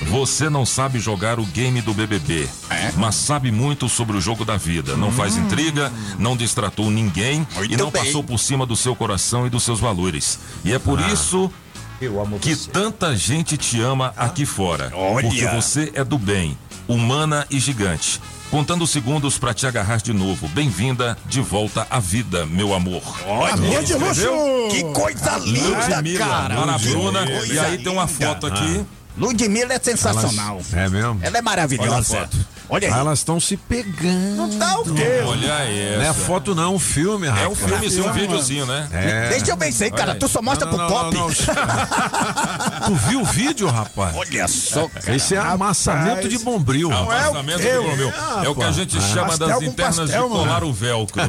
Você 0.09 0.49
não 0.49 0.65
sabe 0.67 0.99
jogar 0.99 1.39
o 1.39 1.45
game 1.45 1.81
do 1.83 1.93
BBB, 1.93 2.49
mas 2.97 3.15
sabe 3.15 3.53
muito 3.53 3.89
sobre 3.91 4.17
o 4.17 4.21
jogo 4.21 4.45
da 4.45 4.57
vida. 4.57 4.97
Não 4.97 5.13
faz 5.13 5.37
intriga, 5.37 5.93
não 6.19 6.35
distratou 6.37 6.91
ninguém 6.91 7.47
e 7.57 7.59
Muito 7.59 7.77
não 7.79 7.91
bem. 7.91 8.03
passou 8.03 8.25
por 8.25 8.39
cima 8.39 8.65
do 8.67 8.75
seu 8.75 8.97
coração 8.97 9.47
e 9.47 9.51
dos 9.51 9.63
seus 9.63 9.79
valores. 9.79 10.39
E 10.65 10.73
é 10.73 10.79
por 10.79 10.99
isso 10.99 11.53
Eu 12.01 12.21
amo 12.21 12.39
que 12.41 12.55
você. 12.55 12.71
tanta 12.71 13.15
gente 13.15 13.57
te 13.57 13.81
ama 13.81 14.13
aqui 14.17 14.45
fora. 14.47 14.91
Olha. 14.95 15.29
Porque 15.29 15.47
você 15.49 15.93
é 15.95 16.03
do 16.03 16.19
bem, 16.19 16.57
humana 16.89 17.47
e 17.51 17.61
gigante. 17.61 18.19
Contando 18.53 18.87
segundos 18.87 19.39
pra 19.39 19.55
te 19.55 19.67
agarrar 19.67 19.97
de 20.03 20.13
novo. 20.13 20.47
Bem-vinda 20.49 21.17
de 21.25 21.41
volta 21.41 21.87
à 21.89 21.99
vida, 21.99 22.45
meu 22.45 22.75
amor. 22.75 23.03
Amor 23.51 23.83
de 23.83 23.95
luxo! 23.95 24.29
Que 24.71 24.85
coisa 24.93 25.39
linda, 25.39 25.89
Ludmilla, 25.97 26.19
cara! 26.19 26.55
Ana 26.59 26.77
Bruna. 26.77 27.25
E 27.47 27.59
aí 27.59 27.79
tem 27.79 27.91
uma 27.91 28.07
foto 28.07 28.47
aqui. 28.47 28.85
Ludmilla 29.17 29.73
é 29.73 29.79
sensacional. 29.79 30.61
É 30.71 30.87
mesmo? 30.87 31.19
Ela 31.23 31.29
é 31.29 31.31
Olha 31.31 31.39
a 31.39 31.43
maravilhosa. 31.43 32.29
Olha 32.75 32.89
aí. 32.89 32.95
Ah, 32.95 32.99
Elas 33.01 33.19
estão 33.19 33.39
se 33.39 33.55
pegando. 33.55 34.35
Não 34.37 34.49
tá 34.59 34.79
o 34.81 34.95
quê? 34.95 35.23
Olha 35.27 35.99
Não 35.99 36.05
é 36.05 36.15
foto, 36.15 36.55
não, 36.55 36.63
é 36.63 36.69
um 36.69 36.79
filme, 36.79 37.27
É 37.27 37.31
rapaz. 37.31 37.49
um 37.51 37.55
filme, 37.55 37.91
sim, 37.91 38.01
um 38.01 38.13
videozinho, 38.13 38.65
né? 38.65 38.89
É. 38.91 39.29
Deixa 39.29 39.51
eu 39.53 39.57
vencer, 39.59 39.91
cara. 39.93 40.13
aí. 40.13 40.19
Tu 40.19 40.27
só 40.27 40.41
mostra 40.41 40.65
Não, 40.65 40.73
pro 40.79 40.83
não, 40.89 40.89
pop. 40.89 41.15
não, 41.15 41.29
não. 41.29 41.35
tu 42.89 42.95
viu 43.09 43.21
o 43.21 43.25
vídeo, 43.27 43.69
rapaz? 43.69 44.17
Olha 44.17 44.49
só, 44.49 44.89
cara. 44.89 45.15
Esse 45.15 45.35
é 45.35 45.39
amassamento 45.39 46.27
de 46.31 46.39
bombril. 46.39 46.91
É 46.91 46.97
o 46.97 47.13
eu? 47.61 47.97
meu. 47.97 48.13
É 48.43 48.49
o 48.49 48.55
que 48.55 48.63
a 48.65 48.73
gente 48.73 48.99
chama 49.03 49.27
Pastel 49.29 49.49
das 49.49 49.63
internas 49.63 49.97
pastel, 49.99 50.23
de 50.29 50.35
colar 50.35 50.65
o 50.65 50.73
velcro. 50.73 51.23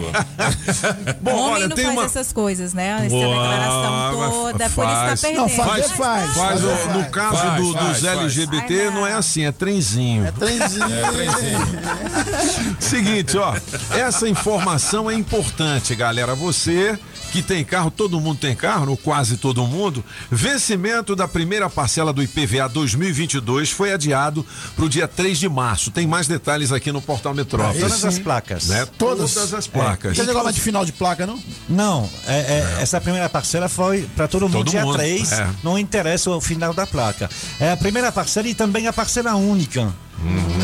Bom, 1.21 1.31
Homem 1.31 1.53
olha, 1.55 1.67
não 1.67 1.75
tem 1.75 1.85
faz 1.85 1.97
uma. 1.97 2.05
essas 2.05 2.31
coisas, 2.31 2.73
né? 2.73 2.99
Essa 3.05 3.09
Boa, 3.09 3.27
declaração 3.27 4.11
toda, 4.31 4.69
por 4.69 4.85
faz. 4.85 5.19
isso 5.19 5.27
tá 5.27 5.33
Não, 5.33 5.47
perdendo. 5.49 5.67
fazer 5.67 5.83
Faz, 5.83 5.91
faz. 5.91 6.33
faz, 6.35 6.63
o- 6.63 6.89
no 6.97 7.05
caso 7.09 7.51
do- 7.57 7.73
dos. 7.73 8.03
LGBT, 8.03 8.85
não. 8.85 8.91
não 8.93 9.07
é 9.07 9.13
assim, 9.13 9.45
é 9.45 9.51
trenzinho. 9.51 10.31
Trenzinho. 10.33 10.87
Seguinte, 12.79 13.37
ó, 13.37 13.55
essa 13.91 14.27
informação 14.27 15.09
é 15.09 15.13
importante, 15.13 15.95
galera. 15.95 16.35
Você 16.35 16.97
que 17.31 17.41
tem 17.41 17.63
carro, 17.63 17.89
todo 17.89 18.21
mundo 18.21 18.37
tem 18.37 18.55
carro, 18.55 18.91
ou 18.91 18.95
quase 18.97 19.37
todo 19.37 19.65
mundo. 19.65 20.05
Vencimento 20.29 21.15
da 21.15 21.27
primeira 21.27 21.67
parcela 21.67 22.13
do 22.13 22.21
IPVA 22.21 22.69
2022 22.69 23.71
foi 23.71 23.91
adiado 23.91 24.45
para 24.75 24.85
o 24.85 24.89
dia 24.89 25.07
3 25.07 25.39
de 25.39 25.49
março. 25.49 25.89
Tem 25.89 26.05
mais 26.05 26.27
detalhes 26.27 26.71
aqui 26.71 26.91
no 26.91 27.01
Portal 27.01 27.33
Metrópolis. 27.33 27.81
Todas 27.81 28.05
as 28.05 28.19
placas. 28.19 28.67
Né? 28.67 28.85
Todas. 28.99 29.33
Todas 29.33 29.51
as 29.51 29.65
placas. 29.65 30.15
Não 30.15 30.25
tem 30.25 30.35
negócio 30.35 30.53
de 30.53 30.61
final 30.61 30.85
de 30.85 30.91
placa, 30.91 31.25
não? 31.25 31.39
Não, 31.67 32.07
é- 32.27 32.77
é, 32.77 32.81
essa 32.83 33.01
primeira 33.01 33.27
parcela 33.27 33.67
foi 33.67 34.07
para 34.15 34.27
todo 34.27 34.43
mundo 34.43 34.53
Todo 34.59 34.69
dia 34.69 34.85
mundo, 34.85 34.93
3, 34.97 35.31
é. 35.31 35.49
não 35.63 35.79
interessa 35.79 36.29
o 36.29 36.39
final 36.39 36.71
da 36.71 36.85
placa. 36.85 37.27
É 37.59 37.71
a 37.71 37.77
primeira 37.77 38.11
parcela 38.11 38.47
e 38.47 38.53
também 38.53 38.85
a 38.85 38.93
parcela 38.93 39.33
única. 39.33 39.91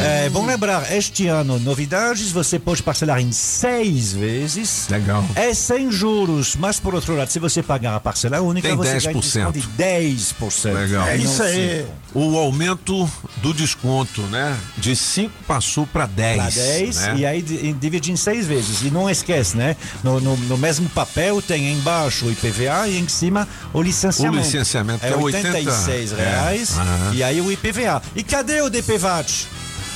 É 0.01 0.29
bom 0.29 0.45
lembrar, 0.45 0.95
este 0.95 1.27
ano, 1.27 1.59
novidades, 1.59 2.31
você 2.31 2.57
pode 2.57 2.81
parcelar 2.81 3.19
em 3.19 3.31
seis 3.31 4.13
vezes. 4.13 4.87
Legal. 4.89 5.23
É 5.35 5.53
sem 5.53 5.91
juros, 5.91 6.55
mas 6.55 6.79
por 6.79 6.95
outro 6.95 7.15
lado, 7.15 7.29
se 7.29 7.39
você 7.39 7.61
pagar 7.61 7.95
a 7.95 7.99
parcela 7.99 8.39
única, 8.41 8.67
Tem 8.67 8.77
você 8.77 8.97
10%. 8.97 9.33
ganha 9.33 9.51
de 9.51 9.61
10%. 9.61 10.73
Legal. 10.73 11.07
É 11.07 11.17
isso 11.17 11.43
aí. 11.43 11.85
O 12.13 12.37
aumento 12.37 13.09
do 13.37 13.53
desconto, 13.53 14.21
né? 14.23 14.57
De 14.77 14.95
5 14.95 15.31
passou 15.47 15.85
para 15.85 16.05
10. 16.07 16.37
Para 16.37 16.49
10 16.49 16.95
né? 16.97 17.15
e 17.17 17.25
aí 17.25 17.41
di- 17.41 17.73
divide 17.73 18.11
em 18.11 18.15
seis 18.15 18.47
vezes. 18.47 18.81
E 18.81 18.89
não 18.89 19.09
esquece, 19.09 19.55
né? 19.55 19.75
No, 20.03 20.19
no- 20.19 20.35
no 20.37 20.57
mesmo 20.57 20.89
papel 20.89 21.41
tem 21.41 21.71
embaixo 21.73 22.25
o 22.25 22.31
IPVA 22.31 22.87
e 22.87 22.97
em 22.99 23.07
cima 23.07 23.47
o 23.73 23.81
licenciamento. 23.81 24.37
O 24.37 24.45
licenciamento, 24.45 25.05
é 25.05 25.09
é 25.11 25.15
80 25.15 25.47
86 25.49 26.11
reais 26.13 26.77
É, 26.77 26.81
aham. 26.81 27.13
e 27.13 27.23
aí 27.23 27.41
o 27.41 27.51
IPVA. 27.51 28.01
E 28.15 28.23
cadê 28.23 28.61
o 28.61 28.69
DPVAT? 28.69 29.47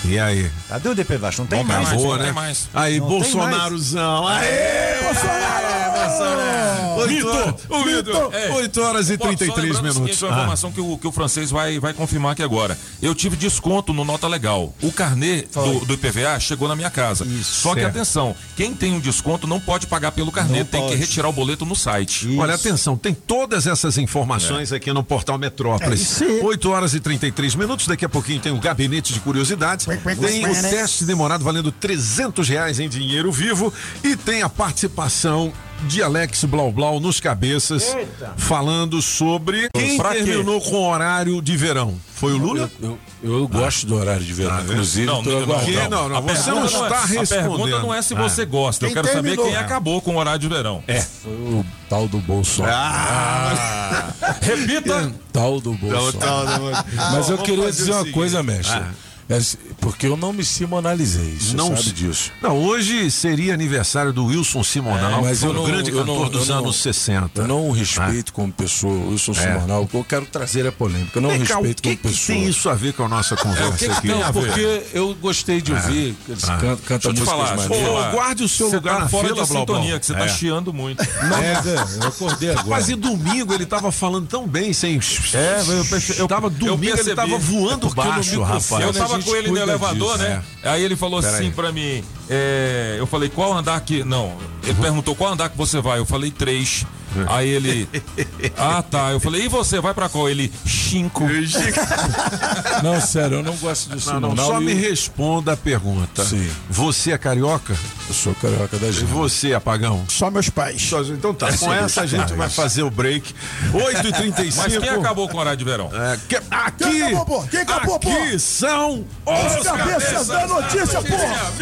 E 0.06 0.20
aí? 0.20 0.52
Cadê 0.68 0.90
o 0.90 0.96
DPVAT? 0.96 1.40
Não 1.40 1.46
tem 1.46 1.60
Não 1.60 1.66
tem 1.68 1.76
mais. 1.76 1.90
não 2.04 2.18
né? 2.18 2.24
tem 2.26 2.34
mais. 2.34 2.70
Aí, 2.74 3.00
Não 3.00 3.08
Bolsonarozão. 3.08 4.28
Aê, 4.28 5.04
Bolsonaro! 5.04 5.64
informação, 5.94 6.38
né? 6.38 6.94
Oito 6.98 7.14
Mito! 7.14 7.28
horas- 7.30 7.56
O 7.70 7.86
mito! 7.86 8.34
É. 8.34 8.52
8 8.52 8.82
horas 8.82 9.10
e 9.10 9.18
Pô, 9.18 9.24
só 9.24 9.30
33 9.30 9.56
lembrando 9.76 9.80
o 9.80 9.84
minutos. 9.84 10.18
seguinte, 10.18 10.24
uma 10.26 10.32
Ah. 10.32 10.38
informação 10.42 10.72
que 10.72 10.82
o, 10.82 10.98
que 10.98 11.08
o 11.08 11.12
francês 11.12 11.50
vai, 11.52 11.80
vai 11.80 11.94
confirmar 11.94 12.34
aqui 12.34 12.44
agora. 12.44 12.78
Eu 13.02 13.16
tive 13.16 13.36
desconto 13.36 13.94
no 13.94 14.04
Nota 14.04 14.28
Legal. 14.28 14.74
O 14.82 14.92
carnê 14.92 15.44
do, 15.54 15.86
do 15.86 15.94
IPVA 15.94 16.40
chegou 16.40 16.68
na 16.68 16.76
minha 16.76 16.90
casa. 16.90 17.26
Só 17.44 17.74
que 17.74 17.82
certo. 17.82 17.96
atenção, 17.96 18.36
quem 18.56 18.74
tem 18.74 18.94
um 18.94 19.00
desconto 19.00 19.48
não 19.48 19.60
pode 19.60 19.88
pagar 19.88 20.12
pelo 20.12 20.32
carnê, 20.32 20.60
Não 20.60 20.66
tem 20.66 20.82
pode. 20.82 20.94
que 20.94 21.00
retirar 21.00 21.30
o 21.30 21.34
boleto 21.34 21.66
no 21.66 21.76
site. 21.76 22.38
Olha, 22.38 22.54
atenção, 22.56 22.98
tem 22.98 23.14
todas 23.14 23.66
essas 23.66 23.98
informações 23.98 24.72
aqui 24.74 24.92
no 24.94 25.04
Portal 25.04 25.38
Metrópolis. 25.38 26.22
8 26.44 26.70
horas 26.70 26.94
e 26.94 27.00
33 27.00 27.56
minutos, 27.56 27.88
daqui 27.88 28.06
a 28.06 28.10
pouquinho 28.10 28.40
tem 28.40 28.52
o 28.52 28.60
Gabinete 28.60 29.14
de 29.14 29.20
Curiosidades, 29.20 29.88
tem 29.98 30.46
o 30.48 30.54
teste 30.62 31.06
demorado 31.06 31.44
valendo 31.44 31.72
300 31.72 32.48
reais 32.50 32.80
em 32.80 32.88
dinheiro 32.90 33.32
vivo 33.32 33.74
e 34.04 34.16
tem 34.16 34.42
a 34.42 34.50
participação 34.50 35.52
de 35.88 36.02
Alex 36.02 36.46
Blau 36.46 36.72
Blau 36.72 37.00
nos 37.00 37.20
cabeças, 37.20 37.94
falando 38.38 39.02
sobre 39.02 39.68
quem 39.74 39.98
Pra 39.98 40.12
quê? 40.12 40.24
terminou 40.24 40.62
com 40.62 40.88
horário 40.90 41.42
de 41.42 41.58
verão. 41.58 41.96
Foi 42.16 42.32
o 42.32 42.38
Lula? 42.38 42.72
Eu, 42.82 42.98
eu, 43.22 43.40
eu 43.42 43.48
gosto 43.50 43.86
do 43.86 43.96
horário 43.96 44.24
de 44.24 44.32
verão, 44.34 44.62
inclusive. 44.62 45.06
Não, 45.06 45.22
tô 45.22 45.30
não, 45.32 45.40
não, 45.42 45.90
não, 45.90 46.10
não, 46.10 46.18
A 46.18 46.22
você 46.22 46.44
pergunta 46.52 46.54
não 46.54 46.62
é- 46.62 46.66
está 46.66 47.04
A 47.04 47.08
pergunta 47.08 47.36
respondendo. 47.36 47.82
não 47.82 47.94
é 47.94 48.02
se 48.02 48.14
Ah. 48.14 48.18
você 48.22 48.46
gosta, 48.46 48.86
eu 48.86 48.90
Quem 48.90 48.94
quero 48.96 49.08
saber 49.08 49.22
terminou? 49.32 49.46
quem 49.46 49.56
acabou 49.58 50.02
com 50.02 50.16
o 50.16 50.18
horário 50.20 50.40
de 50.40 50.48
verão. 50.48 50.82
É. 50.88 51.02
Foi 51.02 51.32
o 51.34 51.66
tal 51.90 52.08
do 52.08 52.20
Bolsonaro. 52.20 52.74
Ah. 52.76 54.14
Repita. 54.42 55.12
Tal 55.34 55.60
do 55.60 55.74
Bolsonaro. 55.74 56.14
tal 56.18 56.46
do- 56.46 56.86
Mas 57.12 57.30
eu 57.30 57.38
queria 57.40 57.70
dizer 57.72 57.92
o 57.92 57.94
uma 57.96 58.00
seguinte. 58.00 58.14
coisa, 58.14 58.42
mestre. 58.44 58.82
É, 59.30 59.40
porque 59.80 60.06
eu 60.08 60.18
não 60.18 60.34
me 60.34 60.44
simonalizei, 60.44 61.38
você 61.40 61.56
Não 61.56 61.70
sabe 61.70 61.84
se- 61.84 61.92
disso. 61.94 62.32
Não, 62.42 62.58
hoje 62.58 63.10
seria 63.10 63.54
aniversário 63.54 64.12
do 64.12 64.26
Wilson 64.26 64.64
Simonal, 64.64 65.20
É, 65.20 65.22
mas 65.24 65.42
eu 65.44 65.52
um 65.52 65.54
não- 65.54 65.64
grande 65.64 65.92
eu 65.92 66.00
cantor 66.00 66.20
não- 66.24 66.30
dos 66.30 66.50
eu 66.50 66.56
não- 66.56 66.64
anos 66.64 66.76
60. 66.82 67.42
Eu 67.42 67.48
não 67.48 67.70
o 67.70 67.72
respeito 67.72 68.34
como 68.34 68.52
pessoa, 68.52 68.94
o 68.94 69.12
Wilson 69.12 69.32
É. 69.32 69.36
Simonal. 69.36 69.84
O 69.84 69.88
que 69.88 69.96
eu 69.96 70.04
quero 70.04 70.26
trazer 70.26 70.66
é 70.66 70.72
polêmica. 70.72 71.18
Eu 71.18 71.22
não 71.22 71.30
cá, 71.30 71.36
respeito 71.38 71.82
que, 71.82 71.90
como 71.96 71.98
que 72.14 72.20
pessoa. 72.20 72.38
tem 72.38 72.48
isso 72.50 72.70
a 72.70 72.74
ver 72.76 72.94
com 72.94 73.04
a 73.06 73.08
nossa 73.10 73.36
conversa 73.38 73.70
o 73.70 73.78
que 73.78 73.86
que 73.86 73.92
aqui? 73.92 74.12
a 74.22 74.32
ver? 74.32 74.34
Porque 74.46 74.84
eu 74.94 75.16
gostei 75.16 75.62
de 75.62 75.72
ouvir, 75.74 76.16
Ah. 76.20 76.32
eles 76.32 76.44
Ah. 76.44 76.58
Deixa 76.58 76.76
cantam 76.86 77.12
eu 77.12 77.16
te 77.16 77.20
músicas 77.22 77.30
falar, 77.30 77.56
maneiras. 77.70 78.08
Ô, 78.08 78.12
guarde 78.12 78.44
o 78.44 78.50
seu 78.50 78.70
Você 78.70 78.76
lugar 78.76 78.96
tá 78.96 79.00
na 79.04 79.10
fora 79.10 79.28
fila, 79.30 79.42
de 79.46 79.50
Blau 79.52 79.66
Blau. 79.66 79.78
sintonia, 79.78 80.00
que 80.00 80.06
você 80.06 80.14
É. 80.14 80.18
tá 80.18 80.28
chiando 80.28 80.74
muito. 80.74 81.04
Não, 81.04 81.30
mas 81.30 81.66
é, 81.68 82.04
eu 82.04 82.08
acordei 82.10 82.50
agora. 82.50 82.64
Rapaz, 82.64 82.90
e 82.90 82.96
domingo 82.96 83.54
ele 83.54 83.66
tava 83.66 83.92
falando 83.92 84.28
tão 84.28 84.46
bem, 84.48 84.74
sem. 84.74 85.00
É, 85.34 85.62
eu, 85.62 86.20
eu 86.20 86.28
tava 86.28 86.50
domingo, 86.50 86.98
ele 87.00 87.16
tava 87.16 87.38
voando 87.38 87.88
É 87.88 87.94
baixo, 87.94 88.42
rapaz. 88.42 88.84
Eu 88.84 88.94
tava 88.94 89.13
A 89.16 89.20
gente 89.20 89.30
com 89.30 89.36
ele 89.36 89.48
no 89.50 89.58
elevador, 89.58 90.18
disso, 90.18 90.30
né? 90.30 90.44
Aí 90.64 90.84
ele 90.84 90.96
falou 90.96 91.22
Pera 91.22 91.36
assim 91.36 91.46
aí. 91.46 91.52
pra 91.52 91.72
mim, 91.72 92.04
é, 92.30 92.96
eu 92.98 93.06
falei, 93.06 93.30
qual 93.30 93.54
andar 93.54 93.80
que... 93.82 94.04
Não, 94.04 94.36
ele 94.64 94.74
perguntou, 94.76 95.16
qual 95.16 95.34
andar 95.34 95.50
que 95.50 95.58
você 95.58 95.82
vai? 95.82 96.00
Eu 96.00 96.06
falei, 96.06 96.32
três. 96.32 96.86
Aí 97.28 97.50
ele, 97.50 97.88
ah 98.58 98.82
tá, 98.84 99.12
eu 99.12 99.20
falei, 99.20 99.46
e 99.46 99.48
você, 99.48 99.80
vai 99.80 99.94
pra 99.94 100.10
qual? 100.10 100.30
Ele, 100.30 100.52
cinco. 100.66 101.24
Não, 102.84 103.00
sério, 103.02 103.38
eu 103.38 103.44
não 103.44 103.56
gosto 103.56 103.90
disso. 103.94 104.12
Não, 104.14 104.20
não, 104.20 104.36
não. 104.36 104.46
só 104.48 104.62
E 104.62 104.66
me 104.66 104.74
o- 104.74 104.78
responda 104.78 105.54
a 105.54 105.58
pergunta. 105.58 106.24
Sim. 106.26 106.50
Você 106.70 107.12
é 107.12 107.18
carioca? 107.18 107.76
Eu 108.08 108.14
sou 108.14 108.36
carioca 108.36 108.78
da 108.78 108.88
E 108.88 108.92
gente. 108.92 109.06
você, 109.06 109.54
apagão? 109.54 110.04
Só 110.10 110.30
meus 110.30 110.50
pais. 110.50 110.82
Só- 110.82 111.02
Então 111.02 111.34
tá, 111.34 111.56
com 111.58 111.74
essa 111.74 112.02
a 112.02 112.06
gente 112.06 112.34
vai 112.34 112.50
fazer 112.50 112.84
o 112.84 112.90
break. 112.92 113.34
8h35. 113.74 114.54
Mas 114.58 114.78
quem 114.78 114.90
acabou 114.90 115.28
com 115.30 115.38
o 115.38 115.40
horário 115.40 115.58
de 115.58 115.64
verão? 115.66 115.90
É, 115.94 116.18
que- 116.28 116.36
aqui, 116.52 116.84
Quem 116.84 117.04
acabou, 117.04 117.26
pô? 117.26 117.48
Quem 117.48 117.60
acabou, 117.62 118.00
pô? 118.00 118.10
aqui 118.12 118.40
são 118.40 119.06
Os 119.26 119.64
cabeças 119.64 120.28
da 120.28 120.48
notícia, 120.48 121.02
porra! 121.02 121.54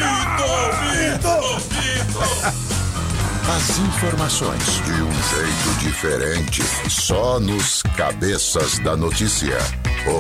As 3.50 3.80
informações 3.80 4.64
de 4.86 4.92
um 4.92 5.12
jeito 5.12 5.80
diferente, 5.80 6.64
só 6.90 7.40
nos 7.40 7.82
Cabeças 7.98 8.80
da 8.80 8.96
Notícia. 8.96 9.58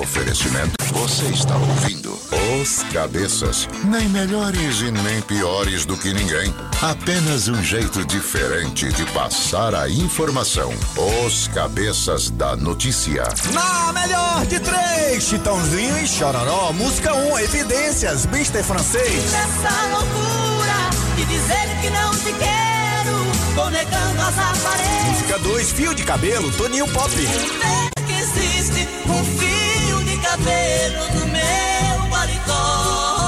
Oferecimento. 0.01 0.73
Você 0.91 1.25
está 1.25 1.55
ouvindo 1.55 2.11
Os 2.61 2.83
Cabeças. 2.91 3.67
Nem 3.85 4.09
melhores 4.09 4.81
e 4.81 4.91
nem 4.91 5.21
piores 5.21 5.85
do 5.85 5.97
que 5.97 6.13
ninguém. 6.13 6.53
Apenas 6.81 7.47
um 7.47 7.63
jeito 7.63 8.03
diferente 8.05 8.91
de 8.91 9.05
passar 9.11 9.73
a 9.73 9.89
informação. 9.89 10.73
Os 11.25 11.47
Cabeças 11.49 12.29
da 12.31 12.55
Notícia. 12.55 13.23
Na 13.53 13.93
melhor 13.93 14.45
de 14.45 14.59
três, 14.59 15.23
Chitãozinho 15.23 15.97
e 15.97 16.07
Chororó. 16.07 16.71
Música 16.73 17.13
1, 17.13 17.39
Evidências, 17.39 18.25
Mister 18.25 18.63
Francês. 18.63 19.31
Nessa 19.31 19.85
loucura 19.87 20.89
de 21.15 21.25
dizer 21.25 21.81
que 21.81 21.89
não 21.89 22.11
te 22.11 22.33
quero, 22.39 22.60
vou 23.55 23.69
negando 23.69 24.21
as 24.21 24.37
aparências. 24.37 25.07
Música 25.07 25.39
2, 25.39 25.71
Fio 25.71 25.93
de 25.93 26.03
Cabelo, 26.03 26.51
Toninho 26.53 26.87
Pop. 26.89 27.09
Ver 27.09 28.05
que 28.05 28.13
existe 28.13 28.87
um 29.07 29.23
fio 29.23 30.03
de 30.03 30.17
cabelo 30.17 31.05
no 31.13 31.27
meu 31.27 32.09
paletó. 32.09 33.21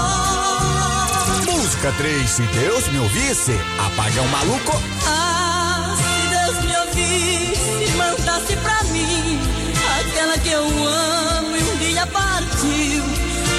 Música 1.52 1.94
3, 1.98 2.30
Se 2.30 2.42
Deus 2.44 2.88
Me 2.88 3.00
Ouvisse, 3.00 3.60
Apagão 3.86 4.28
Maluco. 4.28 4.82
Ah, 5.06 5.96
se 5.98 6.28
Deus 6.30 6.66
me 6.66 6.78
ouvisse, 6.78 7.98
mandasse 7.98 8.56
pra 8.58 8.84
mim 8.86 9.40
aquela 10.00 10.38
que 10.38 10.50
eu 10.50 10.64
amo 10.66 11.56
e 11.56 11.64
um 11.64 11.78
dia 11.78 12.08
partiu, 12.08 13.04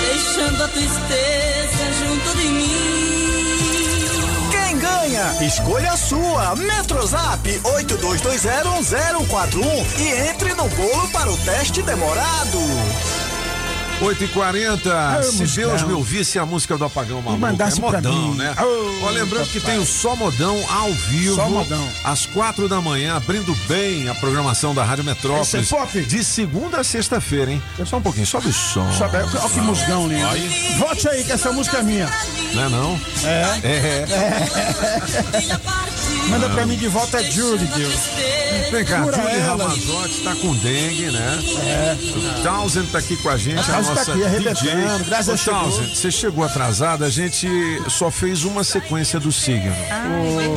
deixando 0.07 0.65
a 0.65 0.69
tristeza 0.69 1.93
junto 2.01 2.37
de 2.39 2.49
mim. 2.49 3.24
Escolha 5.41 5.93
a 5.93 5.97
sua. 5.97 6.57
Metrozap 6.57 7.49
82201041 7.49 9.63
e 9.99 10.29
entre 10.31 10.53
no 10.55 10.69
bolo 10.69 11.09
para 11.11 11.31
o 11.31 11.37
teste 11.39 11.81
demorado. 11.83 12.59
8h40. 14.01 14.91
Ah, 14.91 15.23
Se 15.23 15.39
musicão. 15.39 15.69
Deus 15.71 15.83
me 15.83 15.93
ouvisse 15.95 16.39
a 16.39 16.45
música 16.47 16.77
do 16.77 16.85
Apagão 16.85 17.23
Maluco. 17.23 17.41
mandasse 17.41 17.79
é 17.79 17.81
modão, 17.83 18.31
mim. 18.33 18.37
né? 18.37 18.55
Oh, 18.61 19.07
Ó, 19.07 19.11
lembrando 19.11 19.47
que 19.49 19.61
tem 19.61 19.79
o 19.79 19.87
Só 19.87 20.15
Modão 20.17 20.59
ao 20.71 20.93
vivo. 20.93 21.37
Só 21.37 21.49
Modão. 21.49 21.89
Às 22.03 22.27
quatro 22.27 22.69
da 22.69 22.81
manhã, 22.81 23.17
abrindo 23.17 23.55
bem 23.69 24.09
a 24.09 24.15
programação 24.15 24.75
da 24.75 24.85
Rádio 24.85 25.05
Metrópolis. 25.05 25.55
Esse 25.55 25.75
é 25.75 25.79
pop. 25.79 26.01
De 26.05 26.25
segunda 26.25 26.81
a 26.81 26.85
sexta-feira, 26.85 27.53
hein? 27.53 27.63
Só 27.85 27.97
um 27.99 28.03
pouquinho, 28.03 28.27
sobe 28.27 28.49
o 28.49 28.53
som. 28.53 28.91
Sabe, 28.93 29.17
olha 29.19 29.27
que 29.27 29.61
musgão 29.61 30.07
lindo. 30.09 30.27
Vote 30.79 31.09
aí, 31.09 31.25
que 31.25 31.33
essa 31.33 31.53
música 31.53 31.79
é 31.79 31.83
minha. 31.83 32.11
Não 32.55 32.65
é 32.65 32.69
não? 32.69 33.01
É. 33.25 33.61
É. 33.63 34.05
Manda 36.29 36.49
pra 36.51 36.67
mim 36.67 36.77
de 36.77 36.89
volta, 36.89 37.21
é 37.21 37.31
Julie, 37.31 37.67
Deus. 37.67 37.95
Vem 38.71 38.85
cá, 38.85 39.03
Cura 39.03 39.17
Julie 39.17 39.37
ela. 39.39 39.65
Ramazotti 39.69 40.21
tá 40.23 40.35
com 40.37 40.55
dengue, 40.57 41.11
né? 41.11 41.39
É. 41.67 41.97
O 42.41 42.43
Townsend 42.43 42.87
tá 42.91 42.99
aqui 42.99 43.17
com 43.17 43.29
a 43.29 43.37
gente, 43.37 43.59
a 43.59 43.63
Townsend 43.63 43.85
tá 43.85 43.95
nossa 43.95 44.13
aqui, 44.13 44.25
arrebentando, 44.25 44.55
DJ. 44.99 45.05
graças 45.07 45.29
a 45.29 45.33
Ô, 45.33 45.37
chegou. 45.37 45.61
Townsend, 45.61 45.97
você 45.97 46.11
chegou 46.11 46.45
atrasado, 46.45 47.05
a 47.05 47.11
gente 47.11 47.49
só 47.89 48.11
fez 48.11 48.45
uma 48.45 48.65
sequência 48.65 49.21
do 49.21 49.31
signo. 49.33 49.75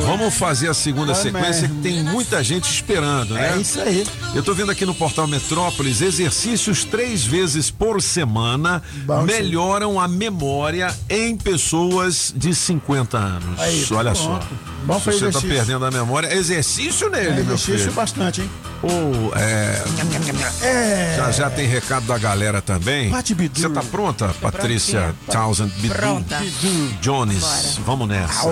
Vamos 0.04 0.34
fazer 0.34 0.68
a 0.68 0.74
segunda 0.74 1.12
Ah, 1.12 1.14
sequência 1.14 1.62
mas- 1.68 1.70
que 1.70 1.82
tem 1.82 2.02
muita 2.02 2.42
gente 2.42 2.70
esperando, 2.72 3.34
né? 3.34 3.54
É 3.56 3.60
isso 3.60 3.80
aí. 3.80 4.06
Eu 4.34 4.42
tô 4.42 4.54
vendo 4.54 4.70
aqui 4.72 4.84
no 4.86 4.94
portal 4.94 5.26
Metrópolis, 5.26 6.00
exercícios 6.00 6.84
três 6.84 7.24
vezes 7.24 7.70
por 7.70 8.00
semana 8.02 8.82
Bom, 9.04 9.22
melhoram 9.22 10.00
a 10.00 10.08
memória 10.08 10.94
em 11.08 11.36
pessoas 11.36 12.32
de 12.34 12.54
50 12.54 13.18
anos. 13.18 13.60
Aí, 13.60 13.86
Olha 13.92 14.12
pronto. 14.12 14.42
só. 14.44 14.48
Bom 14.84 14.98
foi 15.00 15.12
você 15.12 15.30
tá. 15.30 15.40
Perdendo 15.58 15.84
a 15.86 15.90
memória, 15.90 16.32
exercício 16.34 17.08
nele, 17.10 17.28
É, 17.28 17.32
meu 17.32 17.42
exercício 17.54 17.78
filho. 17.78 17.92
bastante, 17.92 18.40
hein? 18.42 18.50
Ou, 18.82 19.32
é, 19.36 19.82
É. 20.62 21.14
já 21.16 21.30
já 21.32 21.50
tem 21.50 21.66
recado 21.66 22.06
da 22.06 22.16
galera 22.18 22.60
também. 22.62 23.10
Bidu. 23.34 23.60
Você 23.60 23.68
tá 23.68 23.82
pronta, 23.82 24.28
Patrícia 24.40 25.14
Townsend 25.30 25.72
Bidu? 25.80 25.94
Pronta. 25.94 26.40
Jones, 27.00 27.78
vamos 27.84 28.08
nessa. 28.08 28.48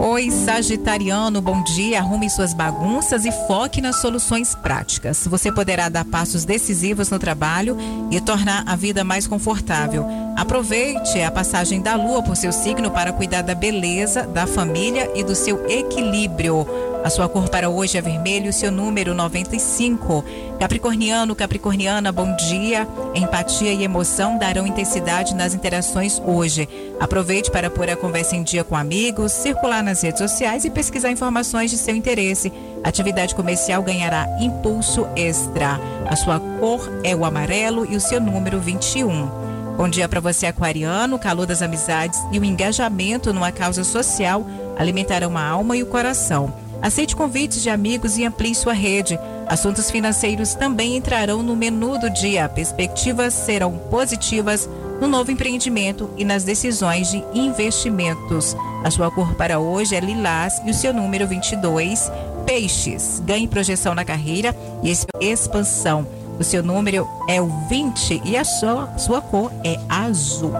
Oi, 0.00 0.30
Sagitariano, 0.30 1.42
bom 1.42 1.60
dia. 1.64 1.98
Arrume 1.98 2.30
suas 2.30 2.54
bagunças 2.54 3.24
e 3.24 3.32
foque 3.48 3.80
nas 3.80 3.96
soluções 3.96 4.54
práticas. 4.54 5.26
Você 5.26 5.50
poderá 5.50 5.88
dar 5.88 6.04
passos 6.04 6.44
decisivos 6.44 7.10
no 7.10 7.18
trabalho 7.18 7.76
e 8.08 8.20
tornar 8.20 8.62
a 8.64 8.76
vida 8.76 9.02
mais 9.02 9.26
confortável. 9.26 10.06
Aproveite 10.36 11.20
a 11.20 11.32
passagem 11.32 11.80
da 11.80 11.96
lua 11.96 12.22
por 12.22 12.36
seu 12.36 12.52
signo 12.52 12.92
para 12.92 13.12
cuidar 13.12 13.42
da 13.42 13.56
beleza, 13.56 14.22
da 14.22 14.46
família 14.46 15.10
e 15.16 15.24
do 15.24 15.34
seu 15.34 15.68
equilíbrio. 15.68 16.64
A 17.08 17.10
sua 17.10 17.26
cor 17.26 17.48
para 17.48 17.70
hoje 17.70 17.96
é 17.96 18.02
vermelho 18.02 18.52
seu 18.52 18.70
número 18.70 19.14
95. 19.14 20.22
Capricorniano, 20.60 21.34
Capricorniana, 21.34 22.12
bom 22.12 22.36
dia. 22.36 22.86
Empatia 23.14 23.72
e 23.72 23.82
emoção 23.82 24.36
darão 24.36 24.66
intensidade 24.66 25.34
nas 25.34 25.54
interações 25.54 26.20
hoje. 26.22 26.68
Aproveite 27.00 27.50
para 27.50 27.70
pôr 27.70 27.88
a 27.88 27.96
conversa 27.96 28.36
em 28.36 28.42
dia 28.42 28.62
com 28.62 28.76
amigos, 28.76 29.32
circular 29.32 29.82
nas 29.82 30.02
redes 30.02 30.18
sociais 30.18 30.66
e 30.66 30.70
pesquisar 30.70 31.10
informações 31.10 31.70
de 31.70 31.78
seu 31.78 31.96
interesse. 31.96 32.52
Atividade 32.84 33.34
comercial 33.34 33.82
ganhará 33.82 34.26
impulso 34.38 35.06
extra. 35.16 35.80
A 36.04 36.14
sua 36.14 36.38
cor 36.60 36.90
é 37.02 37.16
o 37.16 37.24
amarelo 37.24 37.90
e 37.90 37.96
o 37.96 38.00
seu 38.02 38.20
número 38.20 38.60
21. 38.60 39.30
Bom 39.78 39.88
dia 39.88 40.10
para 40.10 40.20
você, 40.20 40.44
aquariano. 40.44 41.16
O 41.16 41.18
calor 41.18 41.46
das 41.46 41.62
amizades 41.62 42.20
e 42.30 42.38
o 42.38 42.44
engajamento 42.44 43.32
numa 43.32 43.50
causa 43.50 43.82
social 43.82 44.46
alimentarão 44.76 45.38
a 45.38 45.42
alma 45.42 45.74
e 45.74 45.82
o 45.82 45.86
coração. 45.86 46.67
Aceite 46.80 47.16
convites 47.16 47.62
de 47.62 47.70
amigos 47.70 48.16
e 48.16 48.24
amplie 48.24 48.54
sua 48.54 48.72
rede. 48.72 49.18
Assuntos 49.48 49.90
financeiros 49.90 50.54
também 50.54 50.96
entrarão 50.96 51.42
no 51.42 51.56
menu 51.56 51.98
do 51.98 52.08
dia. 52.08 52.48
Perspectivas 52.48 53.34
serão 53.34 53.76
positivas 53.90 54.68
no 55.00 55.08
novo 55.08 55.30
empreendimento 55.30 56.10
e 56.16 56.24
nas 56.24 56.44
decisões 56.44 57.10
de 57.10 57.24
investimentos. 57.34 58.56
A 58.84 58.90
sua 58.90 59.10
cor 59.10 59.34
para 59.34 59.58
hoje 59.58 59.96
é 59.96 60.00
lilás 60.00 60.60
e 60.64 60.70
o 60.70 60.74
seu 60.74 60.92
número 60.92 61.26
22, 61.26 62.10
peixes. 62.46 63.20
Ganhe 63.24 63.48
projeção 63.48 63.94
na 63.94 64.04
carreira 64.04 64.54
e 64.82 64.94
expansão. 65.20 66.06
O 66.38 66.44
seu 66.44 66.62
número 66.62 67.08
é 67.28 67.40
o 67.40 67.48
20 67.68 68.22
e 68.24 68.36
a 68.36 68.44
sua, 68.44 68.96
sua 68.96 69.20
cor 69.20 69.50
é 69.64 69.76
azul. 69.88 70.52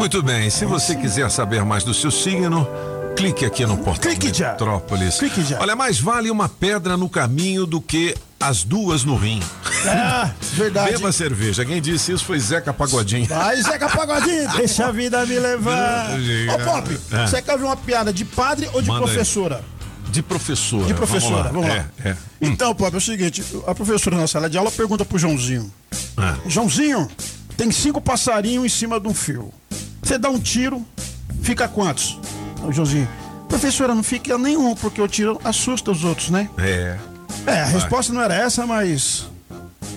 Muito 0.00 0.22
bem, 0.22 0.50
se 0.50 0.64
você 0.64 0.94
quiser 0.96 1.30
saber 1.30 1.64
mais 1.64 1.84
do 1.84 1.94
seu 1.94 2.10
signo, 2.10 2.66
clique 3.16 3.44
aqui 3.46 3.64
no 3.64 3.78
portal 3.78 4.12
Metrópolis. 4.12 5.18
Olha, 5.58 5.74
mais 5.74 5.98
vale 5.98 6.30
uma 6.30 6.48
pedra 6.48 6.96
no 6.96 7.08
caminho 7.08 7.66
do 7.66 7.80
que 7.80 8.14
as 8.38 8.62
duas 8.62 9.04
no 9.04 9.16
rim. 9.16 9.42
Ah, 9.86 10.30
verdade. 10.52 10.92
Beba 10.92 11.10
cerveja. 11.10 11.64
Quem 11.64 11.80
disse 11.80 12.12
isso 12.12 12.24
foi 12.24 12.38
Zeca 12.38 12.72
Pagodinho. 12.72 13.26
Vai, 13.26 13.56
Zeca 13.62 13.88
Pagodinho, 13.88 14.50
deixa 14.56 14.86
a 14.86 14.92
vida 14.92 15.24
me 15.24 15.38
levar. 15.38 16.10
Ô, 16.54 16.64
Pop, 16.64 16.98
É. 17.12 17.26
você 17.26 17.40
quer 17.40 17.52
ouvir 17.52 17.64
uma 17.64 17.76
piada 17.76 18.12
de 18.12 18.24
padre 18.24 18.68
ou 18.74 18.82
de 18.82 18.88
Manda 18.88 19.06
aí. 19.06 19.10
professora? 19.12 19.64
De 20.10 20.22
professora. 20.22 20.84
De 20.86 20.94
professora, 20.94 21.50
vamos 21.50 21.68
lá. 21.68 21.86
É, 22.04 22.08
é. 22.10 22.16
Então, 22.40 22.74
Pop, 22.74 22.94
é 22.94 22.98
o 22.98 23.00
seguinte: 23.00 23.42
a 23.66 23.74
professora 23.74 24.16
na 24.16 24.26
sala 24.26 24.48
de 24.50 24.58
aula 24.58 24.70
pergunta 24.70 25.04
pro 25.04 25.18
Joãozinho: 25.18 25.72
Joãozinho, 26.46 27.08
tem 27.56 27.70
cinco 27.72 28.00
passarinhos 28.00 28.64
em 28.64 28.68
cima 28.68 29.00
de 29.00 29.08
um 29.08 29.14
fio. 29.14 29.52
Você 30.02 30.18
dá 30.18 30.28
um 30.28 30.38
tiro, 30.38 30.84
fica 31.42 31.66
quantos? 31.66 32.18
Joãozinho: 32.72 33.08
Professora, 33.48 33.94
não 33.94 34.02
fica 34.02 34.36
nenhum, 34.36 34.74
porque 34.74 35.00
o 35.00 35.08
tiro 35.08 35.40
assusta 35.44 35.90
os 35.90 36.04
outros, 36.04 36.30
né? 36.30 36.48
É. 36.58 36.98
É, 37.46 37.60
a 37.62 37.66
resposta 37.66 38.12
não 38.12 38.20
era 38.22 38.34
essa, 38.34 38.66
mas. 38.66 39.28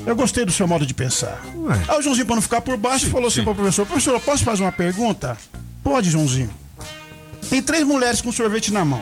Eu 0.05 0.15
gostei 0.15 0.45
do 0.45 0.51
seu 0.51 0.67
modo 0.67 0.85
de 0.85 0.93
pensar. 0.93 1.41
Aí 1.87 1.97
o 1.97 2.01
Joãozinho, 2.01 2.25
pra 2.25 2.35
não 2.35 2.41
ficar 2.41 2.61
por 2.61 2.77
baixo, 2.77 3.09
falou 3.09 3.27
assim 3.27 3.43
pro 3.43 3.55
professor: 3.55 3.85
Professor, 3.85 4.13
eu 4.13 4.19
posso 4.19 4.43
fazer 4.43 4.63
uma 4.63 4.71
pergunta? 4.71 5.37
Pode, 5.83 6.09
Joãozinho. 6.09 6.49
Tem 7.49 7.61
três 7.61 7.85
mulheres 7.85 8.21
com 8.21 8.31
sorvete 8.31 8.71
na 8.71 8.85
mão. 8.85 9.01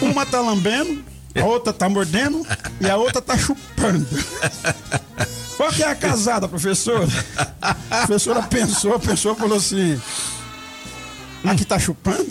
Uma 0.00 0.24
tá 0.24 0.40
lambendo, 0.40 1.04
a 1.34 1.44
outra 1.44 1.72
tá 1.72 1.88
mordendo 1.88 2.46
e 2.80 2.88
a 2.88 2.96
outra 2.96 3.20
tá 3.20 3.36
chupando. 3.36 4.06
Qual 5.56 5.70
que 5.70 5.82
é 5.82 5.88
a 5.88 5.94
casada, 5.94 6.48
professor? 6.48 7.06
A 7.62 7.74
professora 8.06 8.42
pensou, 8.42 8.98
pensou 8.98 9.34
falou 9.36 9.58
assim. 9.58 10.00
A 11.44 11.54
que 11.56 11.64
tá 11.64 11.76
chupando? 11.78 12.26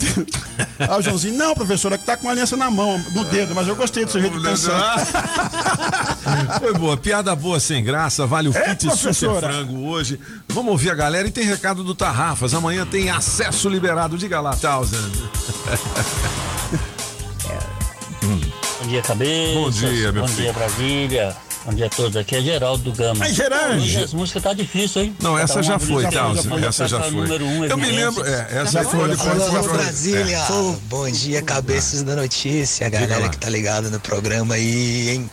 Aí 0.78 0.88
o 0.98 1.02
Joãozinho, 1.02 1.36
não, 1.36 1.54
professora, 1.54 1.98
que 1.98 2.04
tá 2.04 2.16
com 2.16 2.28
a 2.28 2.30
aliança 2.32 2.56
na 2.56 2.70
mão, 2.70 2.98
no 3.14 3.24
dedo, 3.24 3.54
mas 3.54 3.68
eu 3.68 3.76
gostei 3.76 4.04
do 4.06 4.10
seu 4.10 4.20
jeito 4.22 4.38
de 4.38 4.42
pensar. 4.42 4.98
Foi 6.58 6.72
boa, 6.74 6.96
piada 6.96 7.34
boa 7.36 7.60
sem 7.60 7.84
graça, 7.84 8.26
vale 8.26 8.48
o 8.48 8.56
É, 8.56 8.74
kit 8.74 8.90
super 8.96 9.14
frango 9.40 9.86
hoje. 9.88 10.18
Vamos 10.48 10.72
ouvir 10.72 10.90
a 10.90 10.94
galera 10.94 11.28
e 11.28 11.30
tem 11.30 11.44
recado 11.44 11.84
do 11.84 11.94
Tarrafas. 11.94 12.54
Amanhã 12.54 12.86
tem 12.86 13.10
acesso 13.10 13.68
liberado. 13.68 14.16
Diga 14.16 14.40
lá, 14.40 14.56
Thousand. 14.56 15.10
Bom 18.80 18.88
dia, 18.88 19.02
cabeça. 19.02 19.54
Bom 19.54 19.70
dia, 19.70 20.12
meu 20.12 20.22
Bom 20.22 20.28
filho. 20.28 20.42
dia, 20.42 20.52
Brasília. 20.52 21.36
Bom 21.64 21.72
dia 21.74 21.86
a 21.86 21.90
todos. 21.90 22.16
Aqui 22.16 22.36
é 22.36 22.40
Geraldo 22.40 22.82
do 22.90 22.92
Gama. 22.96 23.24
Ai, 23.24 23.32
Geraldo. 23.32 23.76
Hoje 23.76 24.02
as 24.02 24.12
músicas 24.12 24.42
tá 24.42 24.52
difícil, 24.52 25.02
hein? 25.02 25.16
Não, 25.22 25.38
essa 25.38 25.54
Cada 25.54 25.66
já 25.66 25.78
foi, 25.78 26.04
outra 26.04 26.20
Essa 26.68 26.88
já 26.88 26.98
tá 26.98 27.04
foi. 27.04 27.42
um, 27.42 27.64
Eu 27.64 27.76
me 27.78 27.90
lembro, 27.90 28.26
é, 28.26 28.48
essa 28.62 28.82
foi 28.82 29.04
Alô, 29.04 29.14
já 29.14 29.30
alô, 29.30 29.62
foi. 29.62 29.72
Brasília. 29.78 30.36
É. 30.38 30.76
Bom 30.88 31.08
dia, 31.10 31.40
cabeças 31.42 32.02
da 32.02 32.16
notícia. 32.16 32.86
A 32.86 32.90
galera 32.90 33.28
que 33.28 33.38
tá 33.38 33.48
ligada 33.48 33.90
no 33.90 34.00
programa 34.00 34.54
aí, 34.54 35.10
hein? 35.10 35.30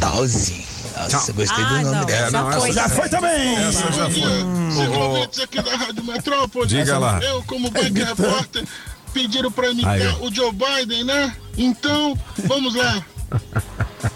Talzi. 0.00 0.64
Nossa, 1.12 1.30
gostei 1.34 1.62
Ah, 1.62 1.68
do 1.68 1.74
nome 1.82 1.96
não, 1.96 2.04
dela. 2.06 2.30
já 2.30 2.52
foi. 2.60 2.72
Já 2.72 2.88
foi 2.88 3.08
também. 3.10 3.56
Essa 3.56 3.92
já 3.92 4.10
foi. 4.10 4.96
ouvintes 4.96 5.40
aqui 5.40 5.60
da 5.62 5.76
Rádio 5.76 6.04
Metrópole. 6.04 6.66
Diga 6.66 6.98
lá. 6.98 7.20
Eu, 7.22 7.42
como 7.42 7.70
bike 7.70 8.02
repórter, 8.02 8.64
pediram 9.12 9.50
pra 9.52 9.68
imitar 9.70 10.22
o 10.22 10.34
Joe 10.34 10.52
Biden, 10.52 11.04
né? 11.04 11.36
Então, 11.58 12.18
vamos 12.46 12.74
lá. 12.74 13.04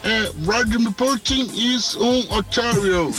É, 0.04 0.30
Vladimir 0.38 0.92
Putin 0.92 1.50
is 1.54 1.94
um 1.96 2.26
Ontario. 2.30 3.12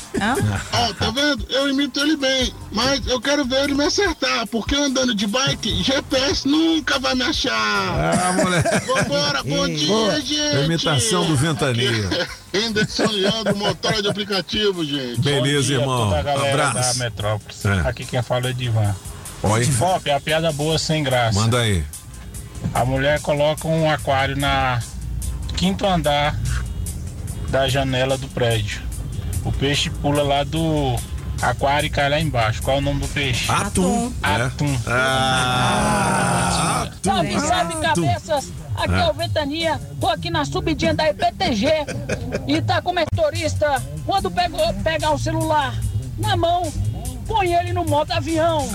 Ó, 0.74 0.94
tá 0.94 1.12
vendo? 1.12 1.46
Eu 1.50 1.70
imito 1.70 2.00
ele 2.00 2.16
bem, 2.16 2.54
mas 2.72 3.06
eu 3.08 3.20
quero 3.20 3.46
ver 3.46 3.64
ele 3.66 3.74
me 3.74 3.84
acertar, 3.84 4.48
porque 4.48 4.76
andando 4.76 5.14
de 5.14 5.28
bike, 5.28 5.84
GPS 5.84 6.48
nunca 6.48 6.98
vai 7.00 7.14
me 7.16 7.24
achar. 7.24 7.52
Ah, 7.54 8.34
moleque. 8.34 8.86
Vambora, 8.86 9.44
bom 9.44 9.68
dia, 9.68 9.88
Boa. 9.88 10.22
gente. 10.22 10.66
Imitação 10.66 11.26
do 11.26 11.36
Ventania. 11.36 12.28
Anderson 12.54 13.08
Leandro, 13.12 13.56
motor 13.58 14.02
de 14.02 14.08
aplicativo, 14.08 14.84
gente. 14.84 15.22
Beleza, 15.22 15.68
dia, 15.68 15.78
irmão. 15.78 16.14
Abraço. 16.14 16.98
da 17.00 17.04
Metrópolis. 17.04 17.66
É. 17.66 17.88
Aqui 17.88 18.06
quem 18.06 18.22
fala 18.22 18.50
é 18.50 18.54
Divan. 18.54 18.96
Oi. 19.44 19.66
Pop, 19.78 20.10
a 20.10 20.20
piada 20.20 20.52
boa 20.52 20.78
sem 20.78 21.04
graça. 21.04 21.40
Manda 21.40 21.60
aí. 21.60 21.84
A 22.74 22.86
mulher 22.86 23.20
coloca 23.22 23.68
um 23.68 23.90
aquário 23.90 24.38
na 24.38 24.80
quinto 25.62 25.86
andar 25.86 26.36
da 27.50 27.70
janela 27.70 28.18
do 28.18 28.28
prédio. 28.30 28.82
O 29.46 29.52
peixe 29.52 29.92
pula 29.92 30.24
lá 30.24 30.44
do 30.44 30.96
aquário 31.40 31.86
e 31.86 31.90
cai 31.92 32.10
lá 32.10 32.20
embaixo. 32.20 32.64
Qual 32.64 32.78
é 32.78 32.80
o 32.80 32.82
nome 32.82 33.02
do 33.02 33.08
peixe? 33.08 33.46
Atum. 33.52 34.12
Atum. 34.24 34.76
Ah, 34.88 36.90
Salve, 37.04 37.40
salve, 37.40 37.76
cabeças! 37.80 38.52
Aqui 38.76 38.94
é 38.96 39.08
o 39.08 39.14
Ventania, 39.14 39.80
tô 40.00 40.10
aqui 40.10 40.32
na 40.32 40.46
subidinha 40.46 40.96
da 40.96 41.12
IPTG 41.12 41.68
e 42.48 42.60
tá 42.60 42.82
como 42.82 43.00
motorista. 43.00 43.84
Quando 44.04 44.32
pegou, 44.32 44.74
pegar 44.84 45.12
o 45.12 45.20
celular 45.20 45.76
na 46.18 46.36
mão, 46.36 46.74
põe 47.28 47.54
ele 47.54 47.72
no 47.72 47.86
modo 47.86 48.12
avião. 48.14 48.68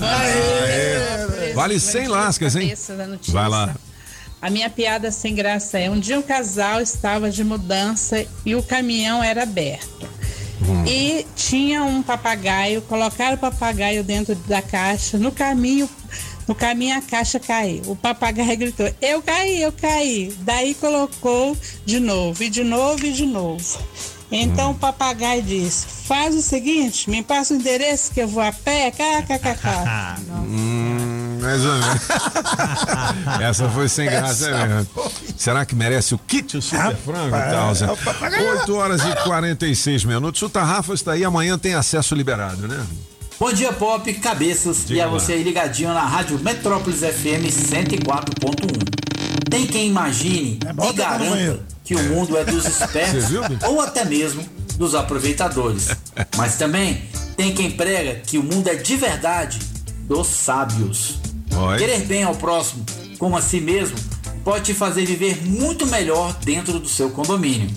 Vale 1.53 1.81
100 1.81 2.07
lascas, 2.07 2.55
hein? 2.55 2.73
Vai 3.27 3.49
lá. 3.49 3.75
A 4.41 4.49
minha 4.49 4.69
piada 4.69 5.11
sem 5.11 5.33
graça 5.33 5.79
é: 5.79 5.89
um 5.89 5.99
dia 5.99 6.19
um 6.19 6.21
casal 6.21 6.79
estava 6.81 7.29
de 7.29 7.43
mudança 7.43 8.25
e 8.45 8.55
o 8.55 8.63
caminhão 8.63 9.23
era 9.23 9.43
aberto. 9.43 10.07
E 10.87 11.25
tinha 11.35 11.83
um 11.83 12.01
papagaio, 12.01 12.81
colocaram 12.83 13.35
o 13.35 13.39
papagaio 13.39 14.03
dentro 14.03 14.35
da 14.47 14.61
caixa. 14.61 15.17
No 15.17 15.31
caminho, 15.31 15.89
no 16.47 16.55
caminho 16.55 16.97
a 16.97 17.01
caixa 17.01 17.39
caiu. 17.39 17.81
O 17.87 17.95
papagaio 17.95 18.57
gritou: 18.57 18.89
Eu 19.01 19.21
caí, 19.21 19.61
eu 19.61 19.71
caí. 19.71 20.33
Daí 20.39 20.73
colocou 20.75 21.57
de 21.85 21.99
novo, 21.99 22.43
e 22.43 22.49
de 22.49 22.63
novo, 22.63 23.05
e 23.05 23.11
de 23.11 23.25
novo. 23.25 23.79
Então 24.31 24.71
o 24.71 24.75
papagaio 24.75 25.41
disse: 25.41 25.85
Faz 26.05 26.35
o 26.35 26.41
seguinte, 26.41 27.09
me 27.09 27.23
passa 27.23 27.53
o 27.53 27.57
endereço 27.57 28.11
que 28.13 28.21
eu 28.21 28.27
vou 28.27 28.43
a 28.43 28.51
pé. 28.51 28.91
KKKK. 28.91 29.67
Mais 31.41 31.63
ou 31.63 31.73
menos. 31.73 32.01
Essa 33.41 33.69
foi 33.69 33.87
sem 33.87 34.09
graça 34.09 34.49
é 34.49 34.67
mesmo. 34.67 34.87
Será 35.37 35.65
que 35.65 35.75
merece 35.75 36.15
o 36.15 36.17
kit 36.17 36.57
o 36.57 36.61
super 36.61 36.95
frango, 36.95 37.35
Thousand? 37.51 37.95
8 38.59 38.75
horas 38.75 39.01
e 39.03 39.15
46 39.23 40.05
minutos. 40.05 40.41
O 40.41 40.49
Tarrafa 40.49 40.93
está 40.93 41.13
aí, 41.13 41.23
amanhã 41.23 41.57
tem 41.57 41.73
acesso 41.73 42.15
liberado, 42.15 42.67
né? 42.67 42.85
Bom 43.39 43.53
dia, 43.53 43.71
Pop, 43.71 44.11
cabeças. 44.15 44.85
Diga 44.85 44.95
e 44.95 45.01
a 45.01 45.05
lá. 45.05 45.11
você 45.11 45.33
aí 45.33 45.43
ligadinho 45.43 45.93
na 45.93 46.03
Rádio 46.03 46.39
Metrópolis 46.39 47.01
FM 47.01 47.45
104.1. 47.45 49.49
Tem 49.49 49.67
quem 49.67 49.87
imagine 49.87 50.59
e 50.61 50.73
no 50.73 50.93
garanta 50.93 51.59
que 51.83 51.95
o 51.95 52.03
mundo 52.03 52.35
é 52.35 52.43
dos 52.43 52.65
espertos 52.65 53.25
ou 53.63 53.79
até 53.79 54.03
mesmo 54.03 54.43
dos 54.75 54.95
aproveitadores. 54.95 55.89
Mas 56.35 56.55
também 56.55 57.03
tem 57.35 57.53
quem 57.53 57.69
prega 57.69 58.21
que 58.25 58.39
o 58.39 58.43
mundo 58.43 58.67
é 58.67 58.75
de 58.75 58.95
verdade 58.95 59.59
dos 60.07 60.27
sábios. 60.27 61.19
Oi. 61.55 61.77
Querer 61.77 62.05
bem 62.05 62.23
ao 62.23 62.35
próximo, 62.35 62.85
como 63.19 63.37
a 63.37 63.41
si 63.41 63.59
mesmo, 63.59 63.97
pode 64.43 64.65
te 64.65 64.73
fazer 64.73 65.05
viver 65.05 65.45
muito 65.45 65.85
melhor 65.85 66.33
dentro 66.43 66.79
do 66.79 66.87
seu 66.87 67.09
condomínio. 67.09 67.69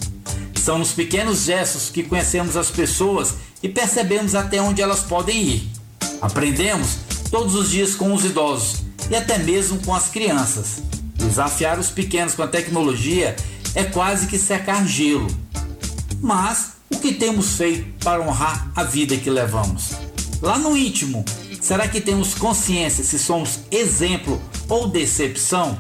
São 0.55 0.79
nos 0.79 0.93
pequenos 0.93 1.45
gestos 1.45 1.91
que 1.91 2.05
conhecemos 2.05 2.57
as 2.57 2.71
pessoas 2.71 3.35
e 3.63 3.69
percebemos 3.69 4.35
até 4.35 4.61
onde 4.61 4.81
elas 4.81 5.01
podem 5.01 5.43
ir. 5.43 5.71
Aprendemos 6.21 6.99
todos 7.31 7.55
os 7.55 7.71
dias 7.71 7.95
com 7.95 8.13
os 8.13 8.25
idosos 8.25 8.83
e 9.11 9.17
até 9.17 9.39
mesmo 9.39 9.81
com 9.81 9.95
as 9.95 10.09
crianças. 10.09 10.83
Desafiar 11.15 11.79
os 11.79 11.91
pequenos 11.91 12.35
com 12.35 12.43
a 12.43 12.49
tecnologia 12.49 13.35
é 13.75 13.85
quase 13.85 14.27
que 14.27 14.39
secar 14.39 14.87
gelo. 14.87 15.27
Mas 16.21 16.73
o 16.91 16.99
que 16.99 17.15
temos 17.15 17.57
feito 17.57 18.05
para 18.05 18.21
honrar 18.21 18.71
a 18.77 18.85
vida 18.85 19.17
que 19.17 19.31
levamos? 19.31 19.93
Lá 20.43 20.59
no 20.59 20.77
íntimo, 20.77 21.25
será 21.61 21.87
que 21.87 22.01
temos 22.01 22.35
consciência 22.35 23.05
se 23.05 23.19
somos 23.19 23.61
exemplo 23.71 24.41
ou 24.69 24.89
decepção? 24.89 25.79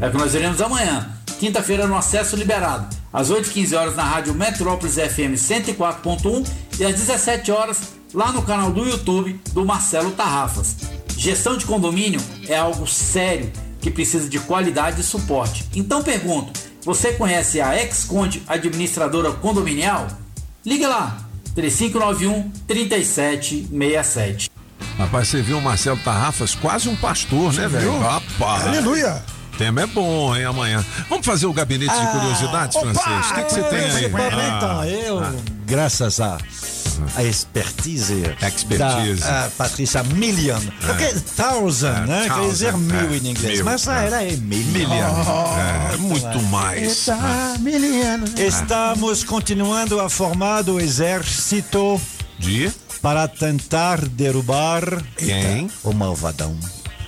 É 0.00 0.08
o 0.08 0.10
que 0.10 0.18
nós 0.18 0.32
veremos 0.32 0.60
amanhã, 0.60 1.10
quinta-feira, 1.38 1.86
no 1.86 1.96
Acesso 1.96 2.36
Liberado, 2.36 2.94
às 3.12 3.30
8h15 3.30 3.78
horas 3.78 3.96
na 3.96 4.04
Rádio 4.04 4.34
Metrópolis 4.34 4.94
FM 4.94 5.36
104.1 5.36 6.46
e 6.78 6.84
às 6.84 6.94
17 6.94 7.50
horas 7.50 7.94
lá 8.12 8.32
no 8.32 8.42
canal 8.42 8.70
do 8.70 8.84
YouTube 8.84 9.40
do 9.52 9.64
Marcelo 9.64 10.10
Tarrafas. 10.10 10.76
Gestão 11.16 11.56
de 11.56 11.64
condomínio 11.64 12.20
é 12.46 12.56
algo 12.56 12.86
sério 12.86 13.50
que 13.80 13.90
precisa 13.90 14.28
de 14.28 14.38
qualidade 14.40 15.00
e 15.00 15.04
suporte. 15.04 15.64
Então 15.74 16.02
pergunto, 16.02 16.52
você 16.84 17.12
conhece 17.12 17.60
a 17.60 17.80
Ex-Conde 17.80 18.42
Administradora 18.46 19.32
Condominial? 19.32 20.08
Liga 20.64 20.88
lá, 20.88 21.18
3591 21.54 22.50
3767. 22.66 24.55
Rapaz, 24.98 25.28
você 25.28 25.42
viu 25.42 25.58
o 25.58 25.62
Marcelo 25.62 25.98
Tarrafas 25.98 26.54
quase 26.54 26.88
um 26.88 26.96
pastor, 26.96 27.52
né, 27.52 27.68
velho? 27.68 27.92
viu? 27.92 28.00
Rapaz. 28.00 28.66
Aleluia. 28.66 29.22
Tema 29.58 29.82
é 29.82 29.86
bom, 29.86 30.36
hein, 30.36 30.44
amanhã. 30.44 30.84
Vamos 31.08 31.24
fazer 31.24 31.46
o 31.46 31.52
gabinete 31.52 31.94
de 31.98 32.06
curiosidades, 32.12 32.76
francês? 32.78 33.30
O 33.30 33.34
que, 33.34 33.42
que 33.44 33.52
você 33.52 33.62
tem 33.62 33.78
aí? 33.78 34.04
Então, 34.06 34.80
Ah, 34.80 34.86
eu, 34.86 35.18
ah. 35.20 35.32
graças 35.66 36.20
a 36.20 36.38
a 37.14 37.22
expertise, 37.22 38.22
Expertise. 38.40 39.20
da 39.20 39.44
a 39.44 39.50
Patrícia 39.50 40.02
Million, 40.02 40.58
porque 40.80 41.12
thousand, 41.36 41.88
É, 42.04 42.06
né? 42.06 42.22
Quer 42.22 42.28
thousand, 42.34 42.48
dizer 42.50 42.72
mil 42.76 43.10
é, 43.12 43.16
em 43.16 43.26
inglês, 43.26 43.54
mil, 43.56 43.64
mas 43.66 43.86
é. 43.86 44.06
ela 44.06 44.22
é 44.22 44.30
million. 44.36 44.72
Million. 44.72 45.24
É, 45.92 45.96
muito 45.98 46.42
mais. 46.44 47.04
Tá, 47.04 47.54
miliano. 47.60 48.24
Estamos 48.38 49.24
continuando 49.24 50.00
a 50.00 50.08
formar 50.08 50.66
o 50.70 50.80
exército 50.80 52.00
De? 52.38 52.72
Para 53.00 53.28
tentar 53.28 54.00
derrubar 54.08 55.02
Quem? 55.16 55.70
o 55.84 55.92
malvadão. 55.92 56.56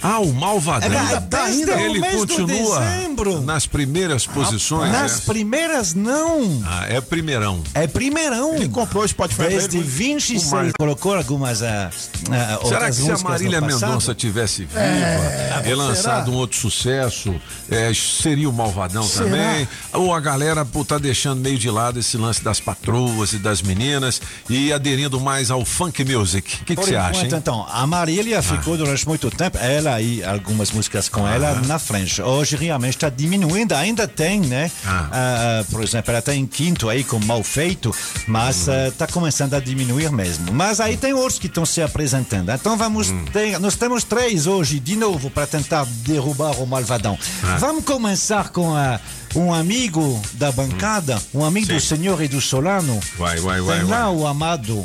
Ah, 0.02 0.18
o 0.20 0.32
Malvadão. 0.32 0.88
É, 0.90 1.20
desde 1.20 1.70
o 1.70 1.78
Ele 1.78 2.00
continua 2.00 2.80
dezembro. 2.80 3.40
nas 3.42 3.66
primeiras 3.66 4.26
posições. 4.26 4.92
Nas 4.92 5.18
é? 5.18 5.20
primeiras, 5.22 5.94
não. 5.94 6.62
Ah, 6.66 6.86
é 6.88 7.00
primeirão. 7.00 7.62
É 7.74 7.86
primeirão. 7.86 8.54
Ele 8.54 8.68
comprou 8.68 9.04
o 9.04 9.08
Spotify. 9.08 9.42
Desde 9.48 9.68
pra 9.68 9.78
ele. 9.78 9.88
26, 9.88 10.44
O 10.44 10.50
Mar- 10.50 10.72
colocou 10.78 11.14
algumas 11.16 11.62
ah, 11.62 11.90
ah, 11.90 11.90
Será 12.30 12.58
outras 12.62 12.96
que 12.96 13.02
se 13.04 13.10
a 13.10 13.18
Marília? 13.18 13.60
Mendonça 13.60 14.14
tivesse 14.14 14.64
viva 14.64 14.80
É, 14.80 15.62
e 15.66 15.74
lançado 15.74 16.26
será? 16.26 16.36
um 16.36 16.38
outro 16.38 16.56
sucesso, 16.58 17.34
é, 17.70 17.92
seria 17.94 18.48
o 18.48 18.52
Malvadão 18.52 19.02
Será? 19.02 19.24
também? 19.24 19.68
Ou 19.92 20.14
a 20.14 20.20
galera 20.20 20.64
pô, 20.64 20.84
tá 20.84 20.98
deixando 20.98 21.40
meio 21.40 21.58
de 21.58 21.70
lado 21.70 21.98
esse 21.98 22.16
lance 22.16 22.42
das 22.42 22.60
patroas 22.60 23.32
e 23.32 23.38
das 23.38 23.62
meninas 23.62 24.20
e 24.48 24.72
aderindo 24.72 25.18
mais 25.20 25.50
ao 25.50 25.64
funk 25.64 26.04
music? 26.04 26.56
O 26.62 26.64
que 26.64 26.74
você 26.74 26.94
acha, 26.96 27.22
hein? 27.24 27.30
Ah. 27.32 27.36
então, 27.36 27.66
a 27.70 27.86
Marília 27.86 28.40
ficou 28.42 28.76
durante 28.76 29.06
muito 29.06 29.30
tempo, 29.30 29.58
ela 29.58 29.87
e 30.00 30.22
algumas 30.24 30.70
músicas 30.70 31.08
com 31.08 31.26
ela 31.26 31.54
na 31.66 31.78
frente. 31.78 32.20
Hoje 32.22 32.56
realmente 32.56 32.94
está 32.96 33.08
diminuindo, 33.08 33.72
ainda 33.74 34.06
tem, 34.06 34.40
né? 34.40 34.70
Ah. 34.86 35.08
Ah, 35.12 35.64
por 35.70 35.82
exemplo, 35.82 36.10
ela 36.10 36.18
está 36.20 36.34
em 36.34 36.46
quinto 36.46 36.88
aí 36.88 37.02
com 37.04 37.18
mal 37.20 37.42
feito, 37.42 37.94
mas 38.26 38.68
está 38.68 39.06
começando 39.06 39.54
a 39.54 39.60
diminuir 39.60 40.10
mesmo. 40.12 40.52
Mas 40.52 40.80
aí 40.80 40.96
tem 40.96 41.12
outros 41.12 41.38
que 41.38 41.46
estão 41.46 41.64
se 41.66 41.80
apresentando. 41.82 42.50
Então 42.50 42.76
vamos 42.76 43.10
Hum. 43.10 43.24
ter, 43.32 43.58
nós 43.58 43.74
temos 43.76 44.04
três 44.04 44.46
hoje 44.46 44.78
de 44.80 44.96
novo 44.96 45.30
para 45.30 45.46
tentar 45.46 45.84
derrubar 46.04 46.60
o 46.60 46.66
malvadão. 46.66 47.18
Ah. 47.42 47.56
Vamos 47.58 47.84
começar 47.84 48.50
com 48.50 48.74
a 48.74 49.00
um 49.34 49.52
amigo 49.52 50.20
da 50.34 50.50
bancada, 50.50 51.20
um 51.34 51.44
amigo 51.44 51.66
do 51.68 51.80
senhor 51.80 52.22
e 52.22 52.28
do 52.28 52.40
Solano. 52.40 52.98
Vai, 53.18 53.38
vai, 53.40 53.60
vai, 53.60 53.78
Tem 53.80 53.86
lá 53.88 54.04
vai. 54.06 54.14
o 54.14 54.26
Amado. 54.26 54.84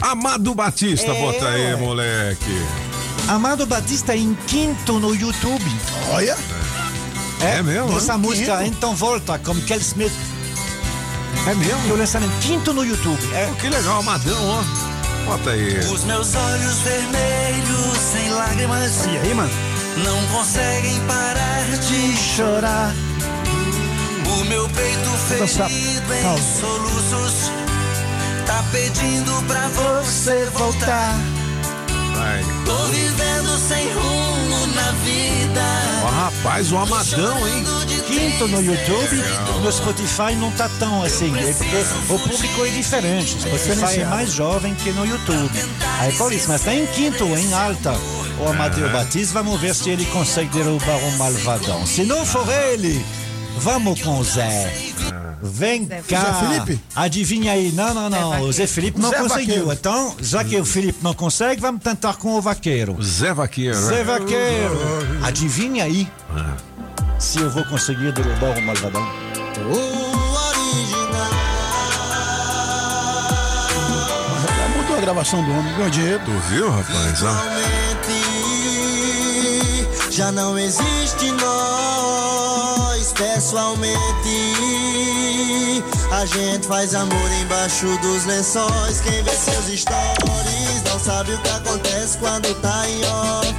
Amado 0.00 0.54
Batista, 0.54 1.10
É, 1.12 1.20
bota 1.20 1.48
aí, 1.48 1.74
ué. 1.74 1.76
moleque. 1.76 2.66
Amado 3.28 3.64
Batista 3.66 4.14
em 4.16 4.34
quinto 4.46 4.98
no 4.98 5.14
YouTube. 5.14 5.64
Olha. 6.10 6.36
É, 7.40 7.58
É 7.58 7.62
mesmo, 7.62 7.96
Essa 7.96 8.16
música 8.18 8.58
Quinto. 8.58 8.68
Então 8.76 8.94
Volta, 8.94 9.38
com 9.38 9.54
Kel 9.62 9.78
Smith. 9.78 10.12
É 11.46 11.54
mesmo? 11.54 11.88
Eu 11.88 11.96
lançamento 11.96 12.32
quinto 12.40 12.72
no 12.72 12.84
YouTube. 12.84 13.18
É. 13.34 13.50
Que 13.60 13.68
legal, 13.68 14.00
Amadão, 14.00 14.36
ó. 14.48 14.62
Bota 15.26 15.50
aí. 15.50 15.78
Os 15.80 16.04
meus 16.04 16.34
olhos 16.34 16.78
vermelhos, 16.80 17.98
sem 18.12 18.30
lágrimas, 18.30 19.04
E 19.06 19.16
aí, 19.18 19.34
mano? 19.34 19.50
não 20.04 20.26
conseguem 20.28 21.00
parar 21.06 21.64
de 21.80 22.16
chorar. 22.16 22.94
O 24.40 24.44
meu 24.44 24.68
peito 24.68 25.10
ferido 25.28 26.14
em 26.14 26.60
soluços, 26.60 27.50
tá 28.46 28.64
pedindo 28.70 29.42
pra 29.46 29.68
você 29.68 30.44
voltar. 30.52 31.14
Vai. 32.14 32.44
Tô 32.64 32.76
vivendo 32.86 33.58
sem 33.58 33.92
rumo 33.92 34.66
na 34.74 34.92
vida. 35.04 35.62
Ó, 36.04 36.08
rapaz, 36.08 36.72
o 36.72 36.78
Amadão, 36.78 37.48
hein? 37.48 37.64
Quinto 38.06 38.48
no 38.48 38.62
YouTube, 38.62 39.16
no 39.62 39.72
Spotify 39.72 40.34
não 40.38 40.50
tá 40.52 40.68
tão 40.78 41.02
assim, 41.02 41.32
é 41.36 41.52
porque 41.52 42.12
o 42.12 42.18
público 42.18 42.66
é 42.66 42.68
diferente. 42.68 43.36
O 43.36 43.40
Spotify 43.40 44.00
é 44.00 44.04
mais 44.04 44.32
jovem 44.32 44.74
que 44.74 44.92
no 44.92 45.04
YouTube. 45.06 45.50
Aí 46.00 46.12
por 46.12 46.32
isso, 46.32 46.48
mas 46.48 46.62
tá 46.62 46.74
em 46.74 46.86
quinto, 46.86 47.24
em 47.24 47.52
alta. 47.54 47.98
O 48.38 48.48
Amadeu 48.48 48.90
Batista, 48.90 49.34
vamos 49.34 49.60
ver 49.60 49.74
se 49.74 49.90
ele 49.90 50.04
consegue 50.06 50.50
derrubar 50.50 50.96
o 50.98 51.18
malvadão. 51.18 51.86
Se 51.86 52.04
não 52.04 52.26
for 52.26 52.46
ele, 52.48 53.04
vamos 53.58 54.00
com 54.02 54.18
o 54.18 54.24
Zé. 54.24 54.72
Vem 55.42 55.86
cá. 55.86 56.20
Zé 56.20 56.32
Felipe? 56.40 56.80
Adivinha 56.94 57.52
aí. 57.52 57.70
Não, 57.72 57.92
não, 57.92 58.08
não. 58.08 58.40
O 58.42 58.52
Zé 58.52 58.66
Felipe 58.66 58.98
não 59.00 59.10
Zé 59.10 59.18
conseguiu. 59.18 59.66
Vaqueiro. 59.66 59.72
Então, 59.72 60.16
já 60.20 60.42
que 60.42 60.56
o 60.56 60.64
Felipe 60.64 60.98
não 61.02 61.12
consegue, 61.12 61.60
vamos 61.60 61.82
tentar 61.82 62.14
com 62.14 62.36
o 62.36 62.40
vaqueiro. 62.40 62.96
Zé 63.02 63.34
Vaqueiro. 63.34 63.76
Zé 63.76 63.96
né? 63.96 64.04
Vaqueiro. 64.04 64.78
Adivinha 65.22 65.84
aí 65.84 66.08
se 67.18 67.40
eu 67.40 67.50
vou 67.50 67.64
conseguir 67.64 68.12
derrubar 68.12 68.58
o 68.58 68.62
malvadão. 68.62 69.06
Já 74.56 74.68
mudou 74.76 74.96
a 74.96 75.00
gravação 75.00 75.44
do 75.44 75.50
homem, 75.50 75.74
ganhou 75.74 75.90
dinheiro. 75.90 76.20
Tu 76.24 76.32
viu, 76.50 76.70
rapaz? 76.70 77.22
Ó. 77.22 77.34
Já 80.10 80.30
não 80.30 80.58
existe 80.58 81.32
nós 81.32 81.93
pessoalmente. 83.14 83.94
A 86.12 86.26
gente 86.26 86.66
faz 86.66 86.94
amor 86.94 87.32
embaixo 87.42 87.86
dos 88.00 88.24
lençóis. 88.26 89.00
Quem 89.00 89.22
vê 89.22 89.30
seus 89.30 89.66
stories 89.80 90.82
não 90.88 90.98
sabe 90.98 91.34
o 91.34 91.38
que 91.38 91.48
acontece 91.48 92.18
quando 92.18 92.54
tá 92.60 92.88
em 92.88 93.04
off. 93.04 93.54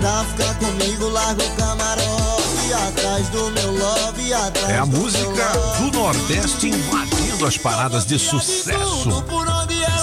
Pra 0.00 0.24
ficar 0.24 0.54
comigo, 0.58 1.08
larga 1.08 1.42
o 1.44 1.50
camarote. 1.56 2.44
Atrás 2.88 3.28
do 3.28 3.50
meu 3.52 3.72
love, 3.78 4.34
atrás 4.34 4.68
É 4.70 4.78
a 4.78 4.86
música 4.86 5.48
do 5.78 5.96
Nordeste 5.98 6.68
invadindo 6.68 7.46
as 7.46 7.56
paradas 7.56 8.04
de 8.04 8.18
sucesso. 8.18 9.24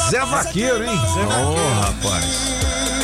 Zé 0.09 0.23
Vaqueiro, 0.25 0.83
hein? 0.85 0.89
Ô, 0.89 1.81
rapaz. 1.81 2.25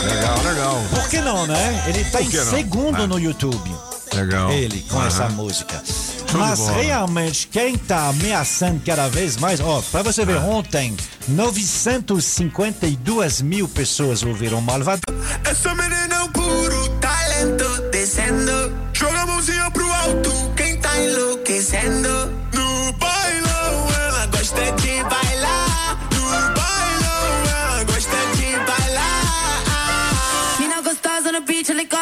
Legal, 0.05 0.37
legal. 0.43 0.81
Por 0.89 1.09
que 1.09 1.19
não, 1.19 1.45
né? 1.45 1.83
Ele 1.87 2.05
tá 2.05 2.21
em 2.21 2.29
segundo 2.31 3.03
Ah. 3.03 3.07
no 3.07 3.19
YouTube. 3.19 3.75
Legal. 4.17 4.51
Ele, 4.51 4.81
com 4.89 4.97
Aham. 4.97 5.07
essa 5.07 5.29
música. 5.29 5.81
de 6.27 6.37
Mas 6.37 6.67
realmente, 6.69 7.47
quem 7.47 7.77
tá 7.77 8.07
ameaçando 8.09 8.81
cada 8.85 9.07
vez 9.07 9.37
mais, 9.37 9.59
ó, 9.59 9.81
pra 9.91 10.01
você 10.01 10.25
ver, 10.25 10.37
ontem, 10.37 10.95
952 11.27 13.41
mil 13.41 13.67
pessoas 13.67 14.23
ouviram 14.23 14.59
Malvadão. 14.61 15.01
Essa 15.45 15.73
menina 15.75 16.15
é 16.15 16.19
um 16.19 16.29
puro 16.29 16.89
talento 16.99 17.65
descendo. 17.91 18.75
Joga 18.93 19.21
a 19.21 19.25
mãozinha 19.27 19.69
pro 19.71 19.91
alto, 19.91 20.31
quem 20.55 20.77
tá 20.79 20.97
enlouquecendo. 20.99 22.09
No 22.53 22.93
bailão, 22.93 23.87
ela 24.07 24.25
gosta 24.27 24.71
de 24.81 25.03
bailar. 25.03 25.16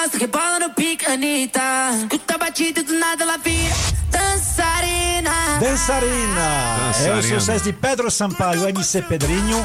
Encosta, 0.05 0.17
rebola 0.17 0.59
no 0.59 0.69
pique, 0.73 1.05
Anitta. 1.05 1.61
Escuta 1.97 2.35
a 2.35 2.37
batida 2.37 2.79
e 2.79 2.83
do 2.83 2.93
nada 2.93 3.23
ela 3.23 3.37
vira 3.37 3.75
dançarina. 4.09 5.04
Dançarina. 5.59 6.91
É 7.05 7.13
o 7.13 7.23
sucesso 7.23 7.63
de 7.63 7.73
Pedro 7.73 8.09
Sampaio, 8.11 8.67
MC 8.67 9.01
Pedrinho, 9.01 9.63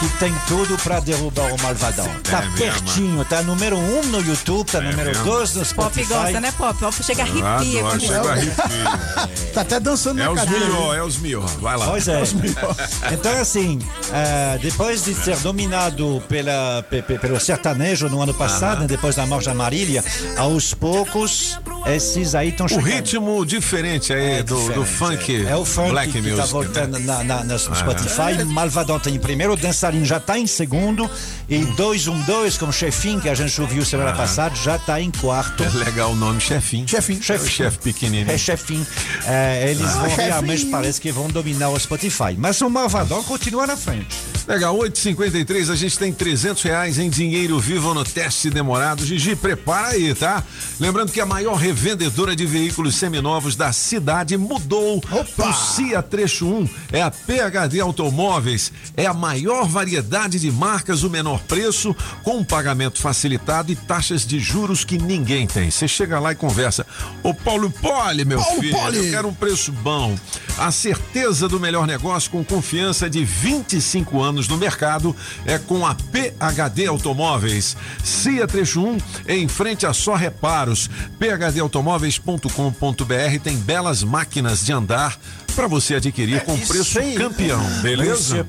que 0.00 0.08
tem 0.18 0.34
tudo 0.48 0.76
pra 0.78 1.00
derrubar 1.00 1.52
o 1.52 1.60
Malvadão. 1.62 2.08
Tá 2.22 2.38
É 2.38 2.40
mesmo. 2.42 2.56
pertinho, 2.56 3.24
tá 3.24 3.42
número 3.42 3.76
um 3.76 4.02
no 4.04 4.20
YouTube, 4.20 4.66
tá 4.70 4.80
número 4.80 5.10
mesmo. 5.10 5.24
dois 5.24 5.54
no 5.54 5.60
Pop 5.66 5.68
Spotify. 5.92 6.06
gosta, 6.14 6.40
né, 6.40 6.52
Pop? 6.56 6.78
Pop 6.78 7.02
chega 7.04 7.22
a 7.22 7.26
arrepia. 7.26 7.80
Adoro, 7.80 7.82
quando 7.88 8.00
chega 8.00 8.16
a 8.16 8.22
ouve. 8.22 8.30
arrepio. 8.32 9.44
Tá 9.54 9.60
até 9.60 9.80
dançando 9.80 10.20
É 10.20 10.24
na 10.24 10.30
os 10.32 10.40
cadeira. 10.40 10.64
é 10.96 11.02
os 11.02 11.16
mió. 11.18 11.40
Vai 11.60 11.76
lá. 11.76 11.86
Pois 11.86 12.08
é. 12.08 12.22
Então, 13.12 13.40
assim, 13.40 13.78
eh, 14.12 14.58
depois 14.60 15.04
de 15.04 15.14
ser 15.14 15.36
dominado 15.38 16.22
pela, 16.28 16.82
pe- 16.88 17.02
pe- 17.02 17.18
pelo 17.18 17.38
sertanejo 17.38 18.08
no 18.08 18.20
ano 18.22 18.34
passado, 18.34 18.80
né, 18.80 18.86
depois 18.86 19.14
da 19.16 19.26
morte 19.26 19.46
da 19.46 19.54
Marília, 19.54 20.02
aos 20.36 20.74
poucos, 20.74 21.58
esses 21.86 22.34
aí 22.34 22.48
estão 22.48 22.66
O 22.66 22.68
chegando. 22.68 22.86
ritmo 22.86 23.46
diferente 23.46 24.12
aí 24.12 24.42
do, 24.42 24.54
do 24.56 24.60
Diferente, 24.64 24.93
funk, 24.94 25.46
é. 25.46 25.50
É 25.50 25.56
o 25.56 25.64
funk 25.64 25.90
black 25.90 26.12
que 26.12 26.18
music. 26.20 26.36
tá 26.36 26.46
voltando 26.46 26.98
né? 26.98 27.04
na, 27.04 27.24
na, 27.24 27.44
na 27.44 27.58
Spotify. 27.58 28.44
Malvadão 28.46 28.98
tá 28.98 29.10
em 29.10 29.18
primeiro, 29.18 29.56
Dançarino 29.56 30.04
já 30.04 30.18
tá 30.20 30.38
em 30.38 30.46
segundo. 30.46 31.10
E 31.48 31.58
212 31.58 32.58
com 32.58 32.72
Chefinho, 32.72 33.20
que 33.20 33.28
a 33.28 33.34
gente 33.34 33.60
ouviu 33.60 33.84
semana 33.84 34.10
Aham. 34.10 34.16
passada, 34.18 34.54
já 34.56 34.78
tá 34.78 35.00
em 35.00 35.10
quarto. 35.10 35.62
É 35.62 35.68
legal 35.84 36.12
o 36.12 36.16
nome, 36.16 36.40
chefinho. 36.40 36.86
Chefinho. 36.88 37.20
É 37.28 37.34
o 37.34 37.46
chefe 37.46 37.78
pequenininho. 37.78 38.30
É 38.30 38.38
chefinho. 38.38 38.86
É, 39.26 39.70
eles 39.70 39.82
Ah, 39.86 39.92
vão 39.98 40.08
chefinho. 40.10 40.26
realmente, 40.28 40.66
parece 40.66 41.00
que 41.00 41.12
vão 41.12 41.28
dominar 41.28 41.68
o 41.70 41.78
Spotify. 41.78 42.34
Mas 42.38 42.60
o 42.60 42.70
Malvadão 42.70 43.22
continua 43.24 43.66
na 43.66 43.76
frente. 43.76 44.16
Legal, 44.46 44.76
8,53, 44.76 45.70
a 45.70 45.76
gente 45.76 45.98
tem 45.98 46.12
300 46.12 46.62
reais 46.62 46.98
em 46.98 47.08
dinheiro 47.08 47.58
vivo 47.58 47.94
no 47.94 48.04
teste 48.04 48.50
demorado. 48.50 49.04
Gigi, 49.04 49.34
prepara 49.34 49.88
aí, 49.88 50.14
tá? 50.14 50.42
Lembrando 50.78 51.10
que 51.12 51.20
a 51.20 51.26
maior 51.26 51.54
revendedora 51.54 52.36
de 52.36 52.44
veículos 52.44 52.94
seminovos 52.96 53.56
da 53.56 53.72
cidade 53.72 54.36
mudou 54.36 54.83
para 55.36 55.48
o 55.48 55.52
CIA 55.52 56.02
Trecho 56.02 56.46
1. 56.46 56.68
É 56.92 57.02
a 57.02 57.10
PHD 57.10 57.80
Automóveis. 57.80 58.72
É 58.96 59.06
a 59.06 59.14
maior 59.14 59.66
variedade 59.66 60.38
de 60.38 60.50
marcas, 60.50 61.02
o 61.02 61.10
menor 61.10 61.40
preço, 61.40 61.94
com 62.22 62.44
pagamento 62.44 63.00
facilitado 63.00 63.72
e 63.72 63.76
taxas 63.76 64.26
de 64.26 64.38
juros 64.38 64.84
que 64.84 64.98
ninguém 64.98 65.46
tem. 65.46 65.70
Você 65.70 65.88
chega 65.88 66.20
lá 66.20 66.32
e 66.32 66.34
conversa. 66.34 66.86
Ô 67.22 67.32
Paulo 67.32 67.70
Poli, 67.70 68.24
meu 68.24 68.38
Paulo 68.38 68.60
filho, 68.60 68.76
Poli. 68.76 68.98
eu 68.98 69.10
quero 69.10 69.28
um 69.28 69.34
preço 69.34 69.72
bom. 69.72 70.16
A 70.58 70.70
certeza 70.70 71.48
do 71.48 71.58
melhor 71.58 71.86
negócio 71.86 72.30
com 72.30 72.44
confiança 72.44 73.10
de 73.10 73.24
25 73.24 74.22
anos 74.22 74.46
no 74.46 74.56
mercado 74.56 75.16
é 75.44 75.58
com 75.58 75.84
a 75.84 75.94
PHD 75.94 76.86
Automóveis. 76.86 77.76
CIA 78.04 78.46
Trecho 78.46 78.84
1 78.84 78.98
em 79.28 79.48
frente 79.48 79.86
a 79.86 79.92
Só 79.92 80.14
Reparos. 80.14 80.88
PHDautomóveis.com.br 81.18 83.38
tem 83.42 83.56
belas 83.56 84.02
máquinas 84.02 84.64
de 84.64 84.72
andar 84.74 85.16
para 85.54 85.66
você 85.68 85.94
adquirir 85.94 86.42
com 86.44 86.58
preço 86.58 86.98
campeão, 87.16 87.62
beleza? 87.80 88.44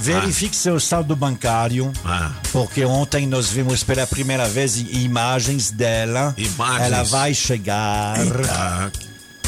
Verifique 0.00 0.56
seu 0.56 0.80
saldo 0.80 1.14
bancário. 1.14 1.92
Ah. 2.04 2.32
Porque 2.52 2.84
ontem 2.84 3.26
nós 3.26 3.48
vimos 3.50 3.82
pela 3.84 4.06
primeira 4.06 4.48
vez 4.48 4.76
imagens 4.76 5.70
dela. 5.70 6.34
Imagens. 6.36 6.86
Ela 6.86 7.02
vai 7.04 7.32
chegar. 7.34 8.16
Ah, 8.50 8.90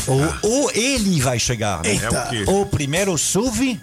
Ou, 0.06 0.34
ou 0.42 0.70
ele 0.72 1.20
vai 1.20 1.38
chegar. 1.38 1.82
né? 1.82 1.96
É 1.96 2.50
o? 2.50 2.60
O 2.62 2.66
primeiro 2.66 3.16
SUV 3.18 3.78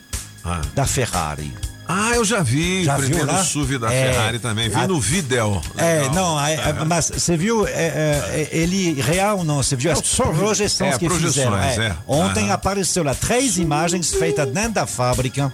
da 0.73 0.85
Ferrari. 0.85 1.53
Ah, 1.91 2.11
eu 2.13 2.23
já 2.23 2.43
vi 2.43 2.83
Já 2.85 2.93
o 2.95 2.99
viu 2.99 3.07
primeiro 3.07 3.31
lá? 3.31 3.43
SUV 3.43 3.79
da 3.79 3.91
É. 3.91 4.13
Ferrari 4.13 4.37
também. 4.37 4.69
Vi 4.69 4.75
A- 4.75 4.87
no 4.87 5.01
Videl. 5.01 5.59
É, 5.75 6.07
não, 6.13 6.39
é, 6.39 6.53
é, 6.53 6.85
mas 6.85 7.09
você 7.09 7.35
viu 7.35 7.67
é, 7.67 7.71
é, 7.71 8.47
ele 8.51 9.01
real 9.01 9.43
não? 9.43 9.57
Você 9.63 9.75
viu 9.75 9.91
as 9.91 9.99
projeções 9.99 10.93
É, 10.95 10.99
que 10.99 11.07
projeções, 11.07 11.33
fizeram? 11.33 11.57
é. 11.57 11.95
Ontem 12.07 12.45
Aham. 12.45 12.53
apareceu 12.53 13.03
lá 13.03 13.15
três 13.15 13.57
imagens 13.57 14.13
feitas 14.13 14.47
dentro 14.51 14.73
da 14.73 14.85
fábrica. 14.85 15.51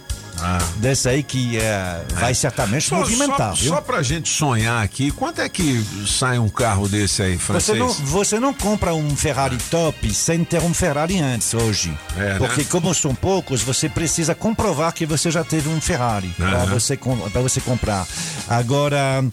Dessa 0.76 1.10
aí 1.10 1.22
que 1.22 1.58
é, 1.58 2.04
vai 2.14 2.34
certamente 2.34 2.88
Só, 2.88 2.96
movimentar, 2.96 3.56
só, 3.56 3.62
viu? 3.62 3.72
só 3.74 3.80
pra 3.80 4.02
gente 4.02 4.28
sonhar 4.28 4.84
aqui, 4.84 5.10
quanto 5.10 5.40
é 5.40 5.48
que 5.48 5.84
sai 6.06 6.38
um 6.38 6.48
carro 6.48 6.88
desse 6.88 7.22
aí, 7.22 7.36
Você 7.36 7.42
francês? 7.44 7.78
não, 7.78 7.88
você 7.88 8.40
não 8.40 8.52
compra 8.54 8.94
um 8.94 9.16
Ferrari 9.16 9.56
top 9.70 10.12
sem 10.12 10.44
ter 10.44 10.60
um 10.62 10.74
Ferrari 10.74 11.18
antes 11.20 11.54
hoje. 11.54 11.96
É, 12.16 12.34
né? 12.34 12.38
Porque 12.38 12.64
como 12.64 12.94
são 12.94 13.14
poucos, 13.14 13.62
você 13.62 13.88
precisa 13.88 14.34
comprovar 14.34 14.92
que 14.92 15.06
você 15.06 15.30
já 15.30 15.42
teve 15.44 15.68
um 15.68 15.80
Ferrari 15.80 16.28
para 16.36 16.62
Aham. 16.62 16.66
você, 16.66 16.96
pra 17.32 17.40
você 17.40 17.60
comprar. 17.60 18.06
Agora, 18.48 19.24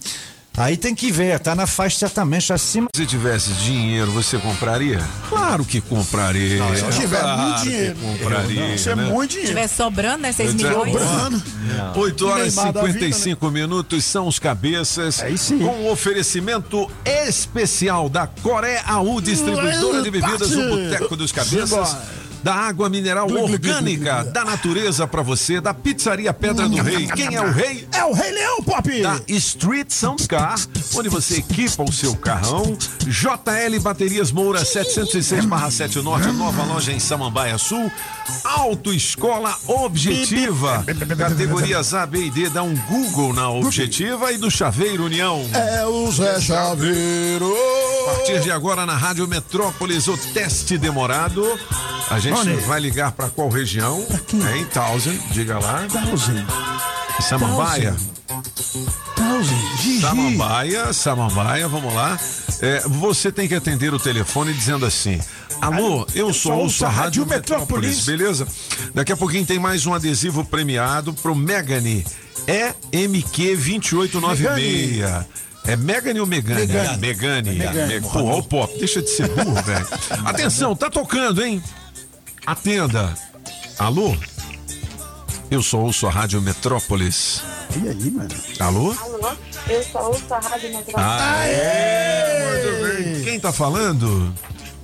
aí 0.58 0.78
tem 0.78 0.94
que 0.94 1.12
ver, 1.12 1.40
tá 1.40 1.56
na 1.56 1.66
faixa 1.68 1.98
certamente 2.00 2.52
acima. 2.54 2.88
Se 2.96 3.06
tivesse 3.06 3.52
dinheiro, 3.54 4.12
você 4.12 4.38
compraria? 4.38 5.00
Claro 5.30 5.66
que 5.66 5.82
compraria. 5.82 6.58
Não, 6.60 6.76
se 6.76 7.00
tiver 7.00 7.20
claro 7.22 7.42
muito 7.42 7.62
dinheiro. 7.64 7.96
compraria. 7.96 8.76
Isso 8.76 8.90
é 8.90 8.96
né? 8.96 9.04
muito 9.06 9.32
Se 9.32 9.40
dinheiro. 9.40 9.48
tiver 9.56 9.68
sobrando, 9.68 10.18
né? 10.24 10.32
6 10.32 10.52
Pois 10.52 10.64
é. 10.64 10.68
milhões. 10.68 10.94
Sobrando. 10.94 11.44
8 11.96 12.28
horas 12.28 12.54
e 12.54 12.56
Neymar 12.56 12.74
da 12.74 12.82
vida, 12.82 12.94
55 12.94 13.52
minutos 13.52 14.06
são 14.06 14.28
os 14.28 14.40
cabeças. 14.40 15.22
Aí 15.22 15.38
sim. 15.38 15.60
Com 15.60 15.66
um 15.84 15.90
oferecimento 15.92 16.90
especial 17.28 18.10
da 18.10 18.28
Coreaú, 18.28 19.22
distribuidora 19.22 20.02
de 20.02 20.12
bebidas, 20.12 20.52
o 20.52 20.70
Boteco 20.70 21.16
dos 21.16 21.32
Cabeças. 21.32 21.70
Simbora. 21.70 22.23
Da 22.44 22.54
água 22.54 22.90
mineral 22.90 23.32
orgânica, 23.32 24.26
da 24.26 24.44
natureza 24.44 25.08
pra 25.08 25.22
você, 25.22 25.62
da 25.62 25.74
pizzaria 25.74 26.34
Pedra 26.34 26.68
do 26.68 26.82
Rei. 26.82 27.08
Quem 27.08 27.34
é 27.34 27.42
o 27.42 27.50
rei? 27.50 27.88
É 27.94 28.04
o 28.04 28.12
Rei 28.12 28.32
Leão, 28.32 28.62
Pop! 28.62 29.02
Da 29.02 29.22
Street 29.30 29.90
Sound 29.90 30.28
Car, 30.28 30.60
onde 30.94 31.08
você 31.08 31.38
equipa 31.38 31.84
o 31.84 31.92
seu 31.92 32.16
carrão. 32.18 32.78
JL 33.00 33.80
Baterias 33.82 34.32
Moura 34.32 34.62
706/7 34.64 36.02
Norte, 36.02 36.28
nova 36.34 36.64
loja 36.64 36.92
em 36.92 37.00
Samambaia 37.00 37.58
Sul. 37.58 37.90
Autoescola 38.44 39.56
Objetiva. 39.66 40.84
Categorias 41.18 41.94
A, 41.94 42.06
B 42.06 42.26
e 42.26 42.30
D, 42.30 42.50
dá 42.50 42.62
um 42.62 42.76
Google 42.76 43.34
na 43.34 43.50
Objetiva 43.50 44.34
e 44.34 44.38
do 44.38 44.52
Chaveiro 44.52 45.06
União. 45.06 45.50
É 45.54 45.86
o 45.86 46.12
Zé 46.12 46.42
Chaveiro. 46.42 47.56
A 48.08 48.16
partir 48.16 48.42
de 48.42 48.52
agora 48.52 48.86
na 48.86 48.98
Rádio 48.98 49.26
Metrópolis, 49.28 50.10
o 50.10 50.18
teste 50.18 50.78
demorado. 50.78 51.48
A 52.10 52.20
gente 52.20 52.33
Onde? 52.40 52.54
vai 52.66 52.80
ligar 52.80 53.12
para 53.12 53.30
qual 53.30 53.50
região? 53.50 54.06
É 54.54 54.58
em 54.58 54.66
Thousand, 54.66 55.18
diga 55.32 55.60
lá. 55.60 55.86
Thousand. 55.92 56.46
Samambaia. 57.22 57.96
Thousand. 59.16 59.78
Gigi. 59.82 60.02
Samambaia, 60.02 60.94
Samambaia, 60.94 61.68
vamos 61.68 61.94
lá. 61.94 62.18
É, 62.62 62.82
você 62.88 63.32
tem 63.32 63.48
que 63.48 63.56
atender 63.56 63.94
o 63.94 64.00
telefone 64.00 64.54
dizendo 64.54 64.86
assim: 64.86 65.20
Alô, 65.62 66.06
eu 66.16 66.34
sou 66.34 66.54
ouço 66.54 66.86
a 66.86 66.90
Rádio 66.90 67.26
Metrópolis, 67.26 68.06
beleza? 68.06 68.48
Daqui 68.94 69.12
a 69.12 69.18
pouquinho 69.18 69.46
tem 69.46 69.60
mais 69.60 69.86
um 69.86 69.94
adesivo 69.94 70.44
premiado 70.44 71.14
pro 71.14 71.36
Megane 71.36 72.06
EMQ 72.92 73.56
2896. 73.58 75.04
É 75.66 75.78
Megane 75.78 76.20
ou 76.20 76.26
Megane? 76.28 76.68
Megane. 76.68 76.98
Megane. 76.98 77.52
Megane. 77.54 77.94
Me- 77.94 78.02
Porra, 78.02 78.36
ô 78.36 78.44
Pop, 78.44 78.78
deixa 78.78 79.02
de 79.02 79.10
ser 79.10 79.30
burro, 79.30 79.62
velho. 79.64 79.88
Atenção, 80.26 80.76
tá 80.76 80.90
tocando, 80.90 81.42
hein? 81.44 81.64
Atenda. 82.46 83.14
Alô? 83.80 84.16
Eu 85.50 85.64
sou 85.64 85.82
ouço 85.84 86.08
a 86.08 86.10
Rádio 86.10 86.42
Metrópolis. 86.42 87.42
E 87.82 87.88
aí, 87.88 88.12
mano? 88.12 88.30
Alô? 88.60 88.94
Alô, 89.00 89.36
eu 89.70 89.84
só 89.84 90.10
ouço 90.10 90.34
a 90.34 90.40
Rádio 90.40 90.70
Metrópolis. 90.70 90.96
Ah, 90.98 91.46
é? 91.48 92.52
Muito 92.52 93.04
bem. 93.04 93.24
Quem 93.24 93.40
tá 93.40 93.54
falando? 93.54 94.34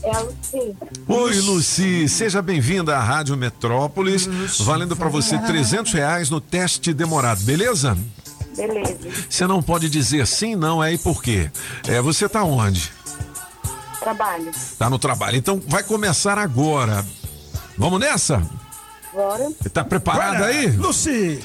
É 0.04 0.16
a 0.16 0.20
Luci. 0.20 0.76
Oi, 1.08 1.40
Luci, 1.42 2.08
seja 2.08 2.42
bem-vinda 2.42 2.96
à 2.96 3.04
Rádio 3.04 3.36
Metrópolis, 3.36 4.30
valendo 4.62 4.96
pra 4.96 5.10
você 5.10 5.38
300 5.38 5.92
reais 5.92 6.30
no 6.30 6.40
teste 6.40 6.94
demorado, 6.94 7.44
beleza? 7.44 7.98
Beleza. 8.56 8.98
Você 9.30 9.46
não 9.46 9.62
pode 9.62 9.90
dizer 9.90 10.26
sim, 10.26 10.56
não, 10.56 10.82
é 10.82 10.94
e 10.94 10.98
por 10.98 11.22
quê? 11.22 11.52
É, 11.88 12.02
você 12.02 12.30
tá 12.30 12.44
onde? 12.44 12.90
Trabalho. 14.00 14.52
Tá 14.78 14.90
no 14.90 14.98
trabalho, 14.98 15.36
então 15.36 15.62
vai 15.68 15.84
começar 15.84 16.38
agora. 16.38 17.06
Vamos 17.80 18.00
nessa? 18.00 18.44
Bora. 19.14 19.50
Tá 19.74 19.84
preparada 19.84 20.46
aí? 20.46 20.68
Luci. 20.72 21.40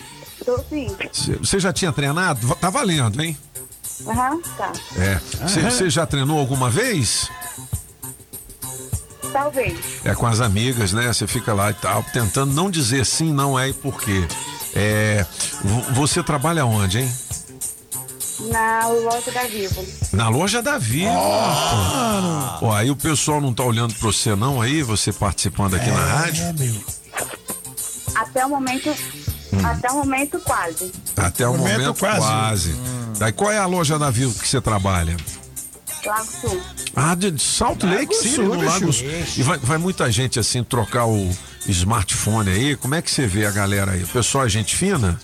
Tô 0.45 0.59
sim. 0.69 0.95
Cê- 1.13 1.37
Você 1.37 1.59
já 1.59 1.73
tinha 1.73 1.93
treinado? 1.93 2.55
Tá 2.57 2.69
valendo, 2.69 3.23
hein? 3.23 3.39
Aham, 4.07 4.41
tá. 4.59 4.73
É. 4.99 5.21
Você 5.49 5.89
já 5.89 6.05
treinou 6.05 6.39
alguma 6.39 6.69
vez? 6.69 7.31
Talvez. 9.33 9.79
É 10.05 10.15
com 10.15 10.27
as 10.27 10.41
amigas, 10.41 10.93
né? 10.93 11.13
Você 11.13 11.27
fica 11.27 11.55
lá 11.55 11.71
e 11.71 11.75
tal, 11.75 12.03
tentando 12.13 12.53
não 12.53 12.71
dizer 12.71 13.07
sim, 13.07 13.33
não 13.33 13.59
é 13.59 13.69
e 13.69 13.73
por 13.73 14.01
quê. 14.01 14.27
É, 14.75 15.25
vo- 15.63 15.93
você 15.93 16.23
trabalha 16.23 16.67
onde, 16.67 16.99
hein? 17.01 17.13
Na 18.41 18.89
loja 18.89 19.31
da 19.33 19.45
Vivo. 19.45 19.87
Na 20.13 20.29
loja 20.29 20.63
da 20.63 20.79
Vivo. 20.79 21.13
Ó, 21.13 22.73
aí 22.73 22.91
o 22.91 22.97
pessoal 22.97 23.41
não 23.41 23.55
tá 23.55 23.63
olhando 23.63 23.95
pra 23.95 24.07
você 24.07 24.35
não 24.35 24.61
aí, 24.61 24.83
você 24.83 25.13
participando 25.13 25.75
aqui 25.75 25.91
na 25.91 26.05
rádio? 26.05 26.45
Até 28.15 28.45
o 28.45 28.49
momento. 28.49 28.95
Até 29.63 29.91
o 29.91 29.95
momento, 29.95 30.41
quase. 30.41 30.93
Até 31.17 31.47
o 31.49 31.57
Momento 31.57 31.81
momento, 31.81 31.99
quase. 31.99 32.21
quase. 32.21 32.75
Daí 33.19 33.33
qual 33.33 33.51
é 33.51 33.59
a 33.59 33.67
loja 33.67 33.99
da 33.99 34.11
Vivo 34.11 34.35
que 34.39 34.49
você 34.49 34.61
trabalha? 34.61 35.17
Lago 36.05 36.27
Sul. 36.27 36.61
Ah, 36.95 37.15
de 37.15 37.41
Salt 37.41 37.83
Lake 37.83 38.15
City, 38.15 38.35
Sul, 38.35 38.45
no 38.57 38.63
Lago. 38.63 38.93
Sul. 38.93 39.07
E 39.37 39.43
vai, 39.43 39.59
vai 39.59 39.79
muita 39.79 40.11
gente 40.11 40.39
assim 40.39 40.63
trocar 40.63 41.07
o 41.07 41.31
smartphone 41.67 42.51
aí. 42.51 42.77
Como 42.77 42.95
é 42.95 43.03
que 43.03 43.11
você 43.11 43.27
vê 43.27 43.47
a 43.47 43.51
galera 43.51 43.93
aí? 43.93 44.03
O 44.03 44.09
pessoal 44.09 44.45
é 44.45 44.49
gente 44.49 44.77
fina? 44.77 45.19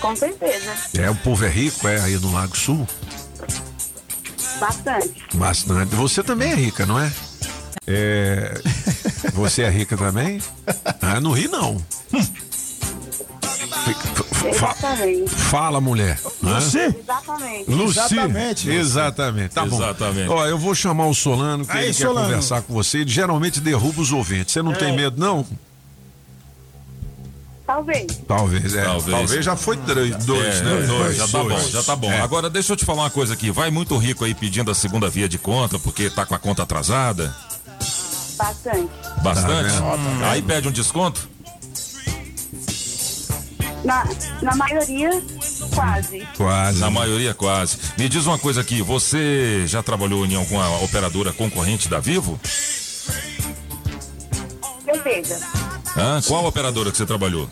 Com 0.00 0.14
certeza. 0.16 0.72
É, 0.98 1.08
o 1.10 1.14
povo 1.16 1.44
é 1.44 1.48
rico, 1.48 1.86
é 1.88 2.00
aí 2.00 2.16
no 2.18 2.32
Lago 2.32 2.56
Sul? 2.56 2.86
Bastante. 4.60 5.14
Bastante. 5.34 5.94
Você 5.96 6.22
também 6.22 6.52
é 6.52 6.54
rica, 6.54 6.84
não 6.86 6.98
é? 7.00 7.12
É. 7.86 8.54
Você 9.34 9.62
é 9.62 9.68
rica 9.70 9.96
também? 9.96 10.40
Ah, 11.02 11.20
não 11.20 11.32
ri 11.32 11.48
não. 11.48 11.82
Fa- 14.42 14.48
Exatamente. 14.48 15.30
Fala, 15.30 15.80
mulher. 15.80 16.18
Hã? 16.42 16.58
Exatamente. 16.58 17.70
Luci. 17.70 17.98
Exatamente. 17.98 18.70
Exatamente. 18.70 19.54
Tá 19.54 19.64
Exatamente. 19.66 20.28
bom. 20.28 20.34
Ó, 20.36 20.46
eu 20.46 20.58
vou 20.58 20.74
chamar 20.74 21.06
o 21.06 21.14
Solano, 21.14 21.64
que 21.66 21.72
Aí, 21.72 21.86
ele 21.86 21.94
quer 21.94 22.02
Solano. 22.06 22.26
conversar 22.26 22.62
com 22.62 22.72
você. 22.74 22.98
Ele 22.98 23.10
geralmente 23.10 23.60
derruba 23.60 24.00
os 24.00 24.12
ouvintes. 24.12 24.52
Você 24.52 24.62
não 24.62 24.72
É. 24.72 24.76
tem 24.76 24.94
medo, 24.94 25.18
não? 25.20 25.46
Talvez. 27.74 28.06
Talvez, 28.28 28.76
é. 28.76 28.84
Talvez. 28.84 29.18
Talvez, 29.18 29.44
já 29.44 29.56
foi 29.56 29.76
três, 29.78 30.16
dois, 30.24 30.60
É, 30.60 30.62
né? 30.62 30.86
dois, 30.86 31.16
já 31.16 31.26
tá 31.26 31.42
bom, 31.42 31.58
já 31.58 31.82
tá 31.82 31.96
bom. 31.96 32.12
É. 32.12 32.20
Agora 32.20 32.48
deixa 32.48 32.72
eu 32.72 32.76
te 32.76 32.84
falar 32.84 33.02
uma 33.02 33.10
coisa 33.10 33.34
aqui. 33.34 33.50
Vai 33.50 33.68
muito 33.68 33.96
rico 33.98 34.24
aí 34.24 34.32
pedindo 34.32 34.70
a 34.70 34.74
segunda 34.76 35.10
via 35.10 35.28
de 35.28 35.38
conta 35.38 35.76
porque 35.80 36.08
tá 36.08 36.24
com 36.24 36.36
a 36.36 36.38
conta 36.38 36.62
atrasada? 36.62 37.34
Bastante. 38.36 38.88
Bastante? 39.24 39.72
Tá 39.76 39.96
vendo? 39.96 40.24
aí 40.24 40.40
pede 40.40 40.68
um 40.68 40.70
desconto? 40.70 41.28
Na, 43.84 44.08
na 44.40 44.54
maioria, 44.54 45.10
quase. 45.74 46.28
Quase. 46.36 46.78
Na 46.78 46.90
maioria, 46.90 47.34
quase. 47.34 47.76
Me 47.98 48.08
diz 48.08 48.24
uma 48.24 48.38
coisa 48.38 48.60
aqui, 48.60 48.82
você 48.82 49.64
já 49.66 49.82
trabalhou 49.82 50.24
em 50.24 50.36
alguma 50.36 50.78
operadora 50.80 51.32
concorrente 51.32 51.88
da 51.88 51.98
Vivo? 51.98 52.38
Certeza. 54.84 55.40
Hã? 55.96 56.20
Qual 56.26 56.44
operadora 56.44 56.90
que 56.90 56.96
você 56.96 57.06
trabalhou? 57.06 57.48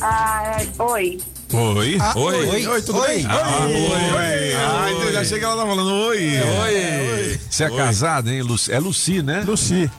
Ah, 0.00 0.56
oi. 0.78 1.18
Oi. 1.52 1.98
Ah, 2.00 2.12
oi. 2.16 2.48
oi. 2.48 2.66
Oi, 2.66 2.82
tudo 2.82 3.00
bem? 3.02 3.26
Ah, 3.26 3.66
oi. 3.66 3.74
oi. 3.74 4.54
Ah, 4.54 4.90
então 4.92 5.12
já 5.12 5.24
chega 5.24 5.46
ela 5.46 5.60
tá 5.62 5.68
falando 5.68 5.90
oi. 6.06 6.30
Oi. 6.40 7.40
Você 7.50 7.64
é 7.64 7.70
casada, 7.70 8.32
hein, 8.32 8.42
Luci? 8.42 8.72
É 8.72 8.78
Luci, 8.78 9.22
né? 9.22 9.42
Luci. 9.46 9.90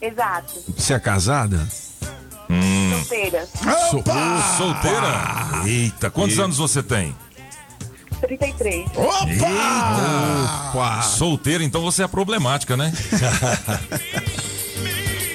Exato. 0.00 0.52
Você 0.76 0.94
é 0.94 0.98
casada? 0.98 1.66
Hum. 2.50 2.90
Solteira. 2.98 3.46
So- 3.90 4.02
solteira? 4.58 5.62
Eita, 5.64 6.10
quantos 6.10 6.38
anos 6.38 6.58
você 6.58 6.82
tem? 6.82 7.14
33. 8.20 8.86
Opa! 10.74 11.02
Solteira, 11.02 11.64
então 11.64 11.80
você 11.82 12.02
é 12.02 12.08
problemática, 12.08 12.76
né? 12.76 12.92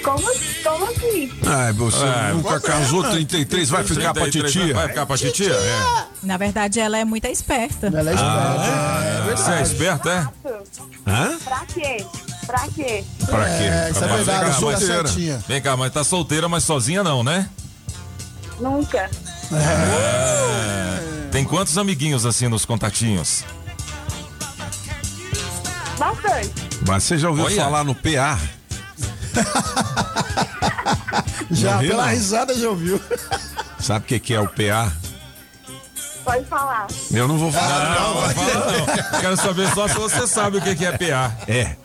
Como, 0.03 0.29
assim? 0.75 1.31
Ah, 1.45 1.71
você 1.73 2.03
É, 2.03 2.31
nunca 2.33 2.59
casou 2.59 3.03
33, 3.03 3.69
vai 3.69 3.83
ficar 3.83 4.13
pra 4.13 4.23
33, 4.23 4.51
titia? 4.53 4.73
Vai 4.73 4.87
ficar 4.89 5.05
pra 5.05 5.17
titia? 5.17 5.53
É. 5.53 6.05
Na 6.23 6.37
verdade, 6.37 6.79
ela 6.79 6.97
é 6.97 7.05
muito 7.05 7.25
esperta. 7.27 7.87
Ela 7.87 8.11
é 8.11 8.15
Ah, 8.17 9.23
você 9.35 9.51
é 9.51 9.61
esperta, 9.61 10.09
é? 10.09 10.49
Hã? 11.09 11.37
Pra 11.43 11.65
quê? 11.73 12.05
Pra 12.45 12.67
quê? 12.73 13.03
Pra 13.25 13.43
quê? 13.45 13.63
É, 13.63 13.89
isso 13.91 14.03
é 14.03 14.07
Mas 14.07 14.25
verdade, 14.25 14.25
vem 14.25 14.37
eu 14.37 14.55
cá, 14.55 14.61
mas- 14.61 14.79
certinha. 14.83 15.43
Vem 15.47 15.61
cá, 15.61 15.77
mas 15.77 15.91
tá 15.93 16.03
solteira, 16.03 16.47
mas 16.49 16.63
sozinha 16.63 17.03
não, 17.03 17.23
né? 17.23 17.49
Nunca. 18.59 19.09
É. 19.53 21.29
Tem 21.31 21.43
quantos 21.45 21.77
amiguinhos 21.77 22.25
assim 22.25 22.47
nos 22.47 22.65
contatinhos? 22.65 23.43
Bastante. 25.97 26.51
Mas 26.87 27.03
você 27.03 27.17
já 27.17 27.29
ouviu 27.29 27.45
Olha. 27.45 27.55
falar 27.55 27.83
no 27.83 27.93
PA? 27.95 28.39
Já, 31.51 31.77
viu, 31.77 31.91
pela 31.91 32.03
não? 32.05 32.11
risada 32.11 32.53
já 32.53 32.69
ouviu. 32.69 33.01
Sabe 33.79 34.05
o 34.05 34.07
que, 34.07 34.19
que 34.19 34.33
é 34.33 34.39
o 34.41 34.47
PA? 34.47 34.91
Pode 36.23 36.45
falar. 36.45 36.87
Eu 37.11 37.27
não 37.27 37.37
vou 37.37 37.51
falar. 37.51 37.99
Não, 37.99 38.15
não 38.21 38.29
fala 38.29 38.71
não. 39.11 39.19
Quero 39.21 39.37
saber 39.37 39.73
só 39.73 39.87
se 39.87 39.95
você 39.95 40.27
sabe 40.27 40.57
o 40.57 40.61
que 40.61 40.75
que 40.75 40.85
é 40.85 40.91
PA. 40.91 41.35
É. 41.47 41.75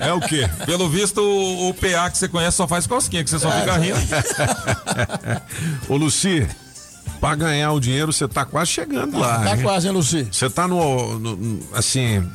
É 0.00 0.12
o 0.12 0.20
quê? 0.20 0.48
Pelo 0.64 0.88
visto, 0.88 1.20
o, 1.20 1.68
o 1.70 1.74
PA 1.74 2.10
que 2.10 2.18
você 2.18 2.28
conhece 2.28 2.56
só 2.56 2.66
faz 2.66 2.86
cosquinha, 2.86 3.22
que 3.24 3.30
você 3.30 3.38
só 3.38 3.50
fica 3.50 3.76
rindo. 3.76 3.98
Ô, 5.88 5.96
Luci, 5.96 6.46
pra 7.20 7.34
ganhar 7.34 7.72
o 7.72 7.80
dinheiro, 7.80 8.12
você 8.12 8.26
tá 8.28 8.44
quase 8.44 8.70
chegando 8.70 9.18
lá. 9.18 9.40
Tá 9.40 9.56
hein? 9.56 9.62
quase, 9.62 9.86
hein, 9.88 9.92
Luci? 9.92 10.28
Você 10.30 10.48
tá 10.48 10.66
no, 10.68 11.18
no- 11.18 11.60
assim, 11.74 12.26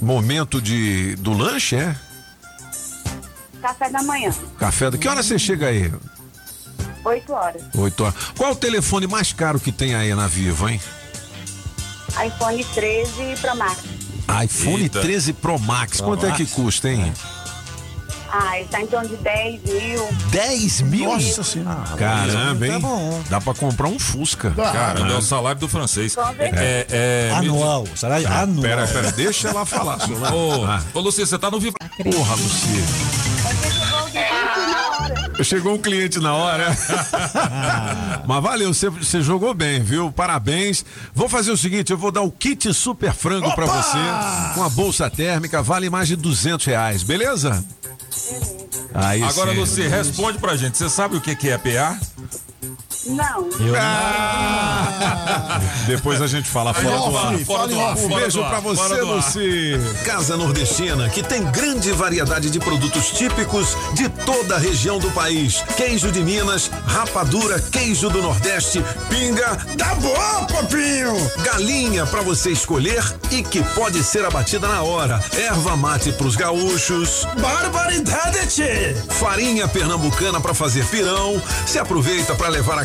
momento 0.00 0.60
de 0.60 1.14
do 1.16 1.32
lanche, 1.32 1.76
é? 1.76 1.94
Café 3.60 3.90
da 3.90 4.02
manhã. 4.02 4.30
Café 4.58 4.90
da. 4.90 4.98
Que 4.98 5.08
hora 5.08 5.22
você 5.22 5.38
chega 5.38 5.66
aí? 5.68 5.92
8 7.04 7.32
horas. 7.32 7.62
Oito 7.76 8.04
horas. 8.04 8.14
Qual 8.36 8.52
o 8.52 8.56
telefone 8.56 9.06
mais 9.06 9.32
caro 9.32 9.58
que 9.58 9.72
tem 9.72 9.94
aí 9.94 10.14
na 10.14 10.26
Vivo, 10.26 10.68
hein? 10.68 10.80
iPhone 12.26 12.64
13 12.64 13.36
Pro 13.40 13.56
Max. 13.56 13.78
iPhone 14.44 14.82
Eita. 14.82 15.00
13 15.00 15.32
Pro 15.32 15.58
Max. 15.58 15.96
Pro 15.98 16.06
Quanto 16.08 16.26
é 16.26 16.28
Max? 16.30 16.36
que 16.38 16.46
custa, 16.46 16.88
hein? 16.90 17.12
Ah, 18.32 18.60
está 18.60 18.80
em 18.80 18.86
torno 18.86 19.08
de 19.08 19.16
10 19.16 19.60
mil. 19.64 20.08
10 20.30 20.80
mil? 20.82 21.10
Nossa 21.12 21.42
senhora. 21.42 21.80
Caramba, 21.96 22.66
Tá 22.66 22.72
hein? 22.74 22.80
bom. 22.80 23.22
Dá 23.28 23.40
pra 23.40 23.54
comprar 23.54 23.88
um 23.88 23.98
Fusca. 23.98 24.50
Caramba, 24.52 25.14
é 25.14 25.16
o 25.16 25.22
salário 25.22 25.60
do 25.60 25.66
francês. 25.68 26.14
É, 26.38 26.86
é, 26.90 27.40
me- 27.40 27.48
Anual. 27.48 27.86
Salário 27.96 28.28
anual. 28.28 28.62
Pera, 28.62 28.86
pera, 28.86 29.10
deixa 29.12 29.48
ela 29.48 29.64
falar. 29.66 29.98
senhor. 30.06 30.32
Ô, 30.32 30.64
Ah, 30.64 30.80
ô 30.94 31.00
Luci, 31.00 31.26
você 31.26 31.38
tá 31.38 31.50
no 31.50 31.58
vivo. 31.58 31.74
porra, 32.04 32.34
Lucia. 32.36 33.29
Chegou 35.42 35.74
um 35.74 35.78
cliente 35.78 36.20
na 36.20 36.34
hora. 36.34 36.66
Mas 38.26 38.42
valeu, 38.42 38.74
você, 38.74 38.90
você 38.90 39.22
jogou 39.22 39.54
bem, 39.54 39.82
viu? 39.82 40.12
Parabéns. 40.12 40.84
Vou 41.14 41.28
fazer 41.28 41.50
o 41.50 41.56
seguinte, 41.56 41.90
eu 41.90 41.98
vou 41.98 42.12
dar 42.12 42.22
o 42.22 42.30
kit 42.30 42.72
super 42.74 43.12
frango 43.12 43.52
pra 43.54 43.66
você, 43.66 43.98
com 44.54 44.62
a 44.62 44.68
bolsa 44.68 45.08
térmica, 45.08 45.62
vale 45.62 45.88
mais 45.88 46.08
de 46.08 46.16
200 46.16 46.66
reais, 46.66 47.02
beleza? 47.02 47.64
Aí 48.94 49.22
Agora, 49.22 49.52
sim. 49.52 49.58
Luci, 49.58 49.82
responde 49.88 50.38
pra 50.38 50.56
gente. 50.56 50.76
Você 50.76 50.88
sabe 50.88 51.16
o 51.16 51.20
que 51.20 51.34
que 51.34 51.48
é 51.48 51.58
PA? 51.58 51.98
Não. 53.06 53.48
Depois 55.86 56.20
a 56.20 56.26
gente 56.26 56.48
fala 56.48 56.74
fora 56.74 56.98
do 56.98 57.16
ar. 57.16 57.38
Fora 57.38 57.68
do 57.68 57.80
ar, 57.80 57.96
Um 57.96 58.08
beijo 58.08 58.44
pra 58.44 58.60
você. 58.60 59.00
Luci. 59.00 59.72
Casa 60.04 60.36
Nordestina, 60.36 61.08
que 61.08 61.22
tem 61.22 61.42
grande 61.50 61.90
variedade 61.92 62.50
de 62.50 62.58
produtos 62.58 63.10
típicos 63.10 63.76
de 63.94 64.08
toda 64.08 64.56
a 64.56 64.58
região 64.58 64.98
do 64.98 65.10
país. 65.12 65.62
Queijo 65.76 66.10
de 66.12 66.22
Minas, 66.22 66.70
rapadura, 66.86 67.58
queijo 67.60 68.10
do 68.10 68.20
Nordeste, 68.22 68.84
pinga. 69.08 69.56
Tá 69.78 69.94
bom, 69.94 70.46
papinho! 70.46 71.14
Galinha 71.44 72.06
pra 72.06 72.20
você 72.20 72.50
escolher 72.50 73.02
e 73.30 73.42
que 73.42 73.62
pode 73.74 74.02
ser 74.04 74.24
abatida 74.24 74.68
na 74.68 74.82
hora. 74.82 75.22
Erva 75.32 75.76
mate 75.76 76.12
pros 76.12 76.36
gaúchos. 76.36 77.26
Barbaridade! 77.40 78.94
Farinha 79.08 79.66
pernambucana 79.66 80.40
pra 80.40 80.52
fazer 80.54 80.84
pirão. 80.86 81.40
Se 81.66 81.78
aproveita 81.78 82.34
pra 82.34 82.48
levar 82.48 82.78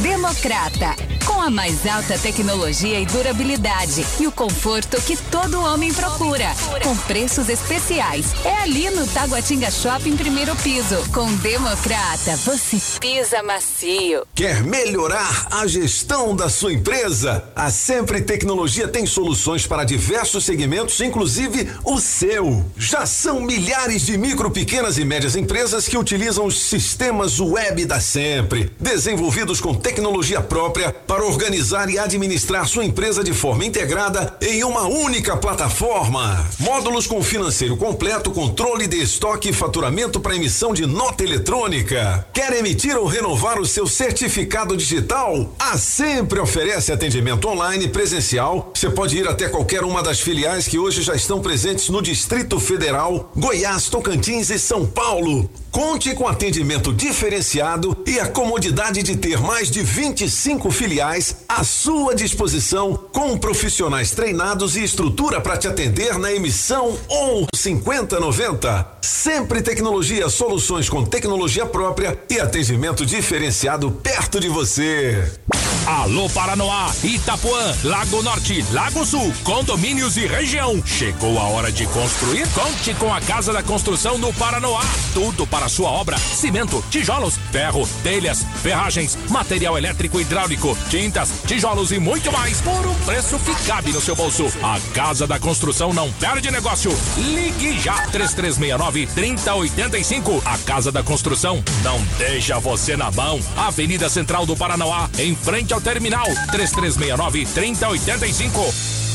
Democrata, 0.00 0.96
com 1.26 1.40
a 1.40 1.50
mais 1.50 1.86
alta 1.86 2.18
tecnologia 2.18 2.98
e 2.98 3.06
durabilidade 3.06 4.04
e 4.18 4.26
o 4.26 4.32
conforto 4.32 5.00
que 5.02 5.16
todo 5.16 5.62
homem 5.62 5.92
procura, 5.92 6.46
com 6.82 6.96
preços 6.96 7.48
especiais. 7.48 8.26
É 8.44 8.54
ali 8.62 8.88
no 8.90 9.06
Taguatinga 9.06 9.70
Shopping, 9.70 10.16
primeiro 10.16 10.56
piso. 10.56 10.96
Com 11.12 11.32
Democrata, 11.36 12.36
você 12.36 12.78
pisa 12.98 13.42
macio. 13.42 14.26
Quer 14.34 14.62
melhorar 14.62 15.48
a 15.50 15.66
gestão 15.66 16.34
da 16.34 16.48
sua 16.48 16.72
empresa? 16.72 17.44
A 17.54 17.70
Sempre 17.70 18.22
Tecnologia 18.22 18.88
tem 18.88 19.04
soluções 19.04 19.66
para 19.66 19.84
diversos 19.84 20.44
segmentos, 20.44 21.00
inclusive 21.00 21.68
o 21.84 22.00
seu. 22.00 22.64
Já 22.78 23.04
são 23.04 23.40
milhares 23.40 24.06
de 24.06 24.16
micro, 24.16 24.50
pequenas 24.50 24.96
e 24.96 25.04
médias 25.04 25.36
empresas 25.36 25.86
que 25.86 25.98
utilizam 25.98 26.46
os 26.46 26.62
sistemas 26.62 27.38
web 27.40 27.84
da 27.84 28.00
Sempre, 28.00 28.72
desenvolvidos 28.80 29.60
com 29.60 29.81
tecnologia 29.82 30.40
própria 30.40 30.92
para 30.92 31.24
organizar 31.24 31.90
e 31.90 31.98
administrar 31.98 32.66
sua 32.66 32.84
empresa 32.84 33.22
de 33.22 33.34
forma 33.34 33.64
integrada 33.64 34.36
em 34.40 34.64
uma 34.64 34.82
única 34.82 35.36
plataforma. 35.36 36.48
Módulos 36.58 37.06
com 37.06 37.22
financeiro 37.22 37.76
completo, 37.76 38.30
controle 38.30 38.86
de 38.86 39.02
estoque 39.02 39.50
e 39.50 39.52
faturamento 39.52 40.20
para 40.20 40.36
emissão 40.36 40.72
de 40.72 40.86
nota 40.86 41.24
eletrônica. 41.24 42.26
Quer 42.32 42.52
emitir 42.54 42.96
ou 42.96 43.06
renovar 43.06 43.58
o 43.58 43.66
seu 43.66 43.86
certificado 43.86 44.76
digital? 44.76 45.52
A 45.58 45.76
Sempre 45.76 46.38
oferece 46.38 46.92
atendimento 46.92 47.48
online 47.48 47.88
presencial. 47.88 48.70
Você 48.74 48.88
pode 48.88 49.16
ir 49.18 49.26
até 49.26 49.48
qualquer 49.48 49.82
uma 49.82 50.02
das 50.02 50.20
filiais 50.20 50.68
que 50.68 50.78
hoje 50.78 51.02
já 51.02 51.14
estão 51.14 51.40
presentes 51.40 51.88
no 51.88 52.00
Distrito 52.00 52.60
Federal, 52.60 53.32
Goiás, 53.36 53.88
Tocantins 53.88 54.48
e 54.48 54.58
São 54.58 54.86
Paulo. 54.86 55.50
Conte 55.72 56.14
com 56.14 56.28
atendimento 56.28 56.92
diferenciado 56.92 57.96
e 58.06 58.20
a 58.20 58.26
comodidade 58.26 59.02
de 59.02 59.16
ter 59.16 59.40
mais 59.40 59.70
de 59.72 59.82
25 59.82 60.70
filiais 60.70 61.36
à 61.48 61.64
sua 61.64 62.14
disposição, 62.14 62.94
com 63.10 63.38
profissionais 63.38 64.10
treinados 64.10 64.76
e 64.76 64.84
estrutura 64.84 65.40
para 65.40 65.56
te 65.56 65.66
atender 65.66 66.18
na 66.18 66.30
emissão 66.30 66.98
ou 67.08 67.46
5090. 67.54 68.86
Sempre 69.00 69.62
tecnologia, 69.62 70.28
soluções 70.28 70.90
com 70.90 71.02
tecnologia 71.04 71.64
própria 71.64 72.18
e 72.28 72.38
atendimento 72.38 73.06
diferenciado 73.06 73.90
perto 73.90 74.38
de 74.38 74.48
você. 74.48 75.32
Alô 75.86 76.30
Paranoá, 76.30 76.92
Itapuã, 77.02 77.74
Lago 77.82 78.22
Norte, 78.22 78.64
Lago 78.70 79.04
Sul, 79.04 79.32
condomínios 79.42 80.16
e 80.16 80.26
região. 80.26 80.80
Chegou 80.86 81.36
a 81.38 81.44
hora 81.44 81.72
de 81.72 81.86
construir? 81.86 82.46
Conte 82.50 82.94
com 82.94 83.12
a 83.12 83.20
Casa 83.20 83.52
da 83.52 83.64
Construção 83.64 84.16
no 84.16 84.32
Paranoá. 84.34 84.84
Tudo 85.12 85.44
para 85.44 85.68
sua 85.68 85.90
obra: 85.90 86.16
cimento, 86.18 86.84
tijolos, 86.88 87.34
ferro, 87.50 87.88
telhas, 88.04 88.46
ferragens, 88.62 89.18
material 89.62 89.78
elétrico 89.78 90.18
e 90.18 90.22
hidráulico, 90.22 90.76
tintas, 90.90 91.30
tijolos 91.46 91.92
e 91.92 91.98
muito 91.98 92.32
mais 92.32 92.60
por 92.60 92.86
um 92.86 92.94
preço 93.04 93.38
que 93.38 93.54
cabe 93.64 93.92
no 93.92 94.00
seu 94.00 94.16
bolso. 94.16 94.46
A 94.62 94.80
Casa 94.92 95.26
da 95.26 95.38
Construção 95.38 95.92
não 95.92 96.10
perde 96.12 96.50
negócio. 96.50 96.90
Ligue 97.16 97.78
já 97.78 97.94
3369 98.08 99.06
3085. 99.06 100.42
A 100.44 100.58
Casa 100.58 100.90
da 100.90 101.02
Construção 101.02 101.62
não 101.84 102.00
deixa 102.18 102.58
você 102.58 102.96
na 102.96 103.10
mão. 103.12 103.38
Avenida 103.56 104.08
Central 104.08 104.46
do 104.46 104.56
Paranoá, 104.56 105.08
em 105.18 105.36
frente 105.36 105.72
ao 105.72 105.80
terminal 105.80 106.26
3369 106.50 107.46
3085. 107.46 109.11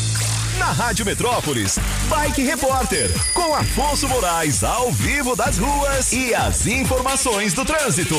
Na 0.58 0.72
Rádio 0.72 1.06
Metrópolis, 1.06 1.78
Bike 2.10 2.42
Repórter, 2.42 3.12
com 3.34 3.54
Afonso 3.54 4.08
Moraes 4.08 4.64
ao 4.64 4.92
vivo 4.92 5.36
das 5.36 5.58
ruas 5.58 6.12
e 6.12 6.34
as 6.34 6.66
informações 6.66 7.54
do 7.54 7.64
trânsito. 7.64 8.16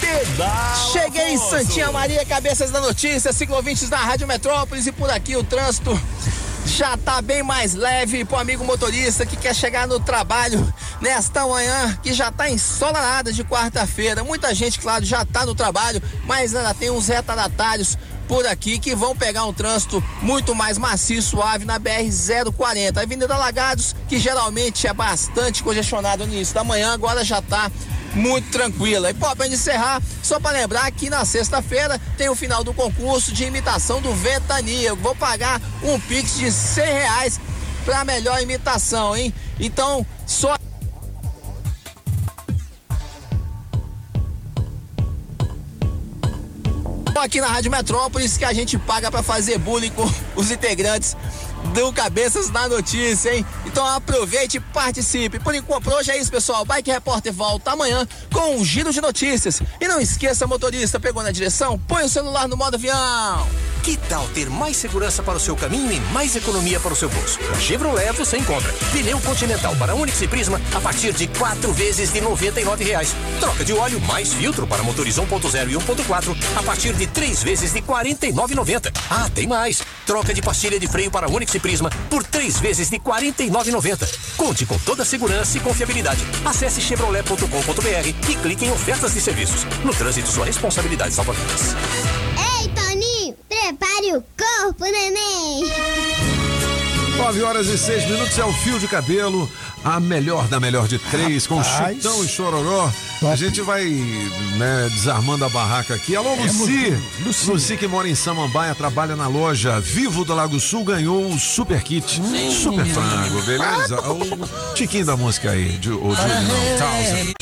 Pedal 0.00 0.92
Cheguei 0.92 1.30
em 1.30 1.36
Afonso. 1.36 1.50
Santinha 1.50 1.90
Maria, 1.90 2.24
cabeças 2.24 2.70
da 2.70 2.80
notícia, 2.80 3.32
ciclovintes 3.32 3.88
da 3.88 3.96
Rádio 3.96 4.26
Metrópolis 4.26 4.86
e 4.86 4.92
por 4.92 5.10
aqui 5.10 5.36
o 5.36 5.42
trânsito 5.42 5.98
já 6.66 6.96
tá 6.98 7.22
bem 7.22 7.42
mais 7.42 7.74
leve 7.74 8.24
pro 8.24 8.36
amigo 8.36 8.62
motorista 8.62 9.24
que 9.24 9.36
quer 9.36 9.54
chegar 9.54 9.88
no 9.88 9.98
trabalho 9.98 10.72
nesta 11.00 11.46
manhã 11.46 11.98
que 12.02 12.12
já 12.12 12.30
tá 12.30 12.50
ensolarada 12.50 13.32
de 13.32 13.42
quarta-feira. 13.42 14.22
Muita 14.22 14.54
gente, 14.54 14.78
claro, 14.78 15.04
já 15.04 15.24
tá 15.24 15.46
no 15.46 15.54
trabalho, 15.54 16.02
mas 16.24 16.54
ainda 16.54 16.74
tem 16.74 16.90
uns 16.90 17.08
retardatários 17.08 17.96
por 18.28 18.46
aqui 18.46 18.78
que 18.78 18.94
vão 18.94 19.16
pegar 19.16 19.46
um 19.46 19.52
trânsito 19.52 20.04
muito 20.20 20.54
mais 20.54 20.76
macio 20.76 21.18
e 21.18 21.22
suave 21.22 21.64
na 21.64 21.80
BR-040. 21.80 22.98
A 22.98 23.00
Avenida 23.00 23.36
Lagados, 23.36 23.96
que 24.06 24.18
geralmente 24.18 24.86
é 24.86 24.92
bastante 24.92 25.62
congestionada 25.62 26.26
no 26.26 26.32
início 26.32 26.54
da 26.54 26.62
manhã, 26.62 26.92
agora 26.92 27.24
já 27.24 27.40
tá 27.40 27.72
muito 28.14 28.50
tranquila. 28.50 29.10
E 29.10 29.14
pô, 29.14 29.34
pra 29.34 29.48
encerrar, 29.48 30.02
só 30.22 30.38
para 30.38 30.58
lembrar 30.58 30.90
que 30.92 31.08
na 31.08 31.24
sexta-feira 31.24 31.98
tem 32.18 32.28
o 32.28 32.34
final 32.34 32.62
do 32.62 32.74
concurso 32.74 33.32
de 33.32 33.44
imitação 33.44 34.00
do 34.02 34.12
Ventania. 34.12 34.90
Eu 34.90 34.96
vou 34.96 35.14
pagar 35.14 35.60
um 35.82 35.98
pix 35.98 36.36
de 36.36 36.52
100 36.52 36.84
reais 36.84 37.40
pra 37.84 38.04
melhor 38.04 38.42
imitação, 38.42 39.16
hein? 39.16 39.32
Então, 39.58 40.06
só 40.26 40.58
aqui 47.20 47.40
na 47.40 47.48
Rádio 47.48 47.70
Metrópolis 47.70 48.36
que 48.36 48.44
a 48.44 48.52
gente 48.52 48.78
paga 48.78 49.10
pra 49.10 49.22
fazer 49.22 49.58
bullying 49.58 49.90
com 49.90 50.08
os 50.36 50.50
integrantes 50.50 51.16
do 51.74 51.92
Cabeças 51.92 52.50
na 52.50 52.68
Notícia, 52.68 53.34
hein? 53.34 53.44
Então 53.66 53.86
aproveite 53.86 54.56
e 54.56 54.60
participe. 54.60 55.38
Por 55.38 55.54
enquanto, 55.54 55.92
hoje 55.92 56.10
é 56.10 56.18
isso, 56.18 56.30
pessoal. 56.30 56.64
Bike 56.64 56.90
Repórter 56.90 57.32
volta 57.32 57.72
amanhã 57.72 58.06
com 58.32 58.56
um 58.56 58.64
giro 58.64 58.92
de 58.92 59.00
notícias. 59.00 59.60
E 59.80 59.88
não 59.88 60.00
esqueça, 60.00 60.46
motorista, 60.46 60.98
pegou 60.98 61.22
na 61.22 61.30
direção? 61.30 61.78
Põe 61.78 62.04
o 62.04 62.08
celular 62.08 62.48
no 62.48 62.56
modo 62.56 62.74
avião. 62.74 63.46
Que 63.82 63.96
tal 63.96 64.26
ter 64.34 64.50
mais 64.50 64.76
segurança 64.76 65.22
para 65.22 65.36
o 65.36 65.40
seu 65.40 65.56
caminho 65.56 65.90
e 65.90 66.00
mais 66.12 66.36
economia 66.36 66.78
para 66.78 66.92
o 66.92 66.96
seu 66.96 67.08
bolso? 67.08 67.38
Na 67.50 67.58
Chevrolet 67.58 68.12
você 68.12 68.36
encontra 68.36 68.70
pneu 68.92 69.18
Continental 69.20 69.74
para 69.76 69.94
Onix 69.94 70.20
e 70.20 70.28
Prisma 70.28 70.60
a 70.74 70.80
partir 70.80 71.12
de 71.14 71.26
quatro 71.28 71.72
vezes 71.72 72.12
de 72.12 72.20
99 72.20 72.84
reais. 72.84 73.14
Troca 73.40 73.64
de 73.64 73.72
óleo 73.72 74.00
mais 74.00 74.32
filtro 74.34 74.66
para 74.66 74.82
motores 74.82 75.16
1.0 75.16 75.70
e 75.70 75.74
1.4 75.74 76.36
a 76.56 76.62
partir 76.62 76.92
de 76.92 77.06
três 77.06 77.42
vezes 77.42 77.72
de 77.72 77.78
R$ 77.78 77.86
49,90. 77.86 78.92
Ah, 79.08 79.30
tem 79.34 79.46
mais! 79.46 79.80
Troca 80.04 80.34
de 80.34 80.42
pastilha 80.42 80.78
de 80.78 80.86
freio 80.86 81.10
para 81.10 81.30
Onix 81.30 81.47
e 81.56 81.60
Prisma 81.60 81.90
por 82.10 82.24
três 82.24 82.58
vezes 82.58 82.90
de 82.90 82.96
R$ 82.96 83.02
49,90. 83.04 84.36
Conte 84.36 84.66
com 84.66 84.78
toda 84.78 85.02
a 85.02 85.06
segurança 85.06 85.56
e 85.56 85.60
confiabilidade. 85.60 86.20
Acesse 86.44 86.80
chevrolet.com.br 86.80 88.08
e 88.08 88.36
clique 88.36 88.64
em 88.64 88.70
ofertas 88.70 89.14
de 89.14 89.20
serviços. 89.20 89.64
No 89.84 89.94
trânsito, 89.94 90.28
sua 90.28 90.44
responsabilidade 90.44 91.14
salva 91.14 91.32
vidas. 91.32 91.74
Ei, 92.60 92.68
Toninho, 92.68 93.36
prepare 93.48 94.16
o 94.16 94.24
corpo, 94.36 94.84
neném. 94.84 96.27
9 97.18 97.42
horas 97.42 97.66
e 97.66 97.76
6 97.76 98.04
minutos 98.04 98.38
é 98.38 98.44
o 98.44 98.52
fio 98.52 98.78
de 98.78 98.86
cabelo, 98.86 99.50
a 99.84 99.98
melhor 99.98 100.46
da 100.46 100.60
melhor 100.60 100.86
de 100.86 101.00
três, 101.00 101.48
com 101.48 101.56
Rapaz. 101.56 101.96
chutão 101.96 102.24
e 102.24 102.28
chororó. 102.28 102.90
A 103.28 103.34
gente 103.34 103.60
vai 103.60 103.84
né, 103.84 104.88
desarmando 104.92 105.44
a 105.44 105.48
barraca 105.48 105.94
aqui. 105.94 106.14
Alô, 106.14 106.36
Luci. 106.36 106.96
Luci. 107.44 107.76
que 107.76 107.88
mora 107.88 108.08
em 108.08 108.14
Samambaia, 108.14 108.72
trabalha 108.72 109.16
na 109.16 109.26
loja 109.26 109.80
Vivo 109.80 110.24
do 110.24 110.32
Lago 110.32 110.60
Sul, 110.60 110.84
ganhou 110.84 111.28
o 111.28 111.38
super 111.40 111.82
kit. 111.82 112.22
Super 112.52 112.86
frango, 112.86 113.42
beleza? 113.42 114.00
O 114.00 114.74
tiquinho 114.74 115.04
da 115.04 115.16
música 115.16 115.50
aí, 115.50 115.70
de, 115.72 115.90
o 115.90 116.14
de, 116.14 116.22
não, 116.22 116.78
Townsend. 116.78 117.34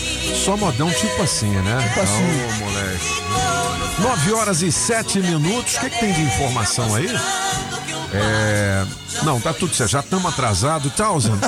Só 0.42 0.56
modão 0.56 0.90
tipo 0.90 1.22
assim, 1.22 1.50
né? 1.50 1.86
Tipo 1.88 2.00
assim. 2.00 2.64
moleque. 2.64 3.76
9 3.98 4.32
horas 4.32 4.62
e 4.62 4.72
7 4.72 5.20
minutos. 5.20 5.76
O 5.76 5.80
que, 5.80 5.90
que 5.90 6.00
tem 6.00 6.12
de 6.12 6.22
informação 6.22 6.94
aí? 6.94 7.08
É. 8.18 8.86
Não, 9.22 9.40
tá 9.40 9.52
tudo 9.52 9.74
certo. 9.74 9.90
Já 9.90 10.00
estamos 10.00 10.26
atrasados. 10.32 10.92
Townsend. 10.94 11.38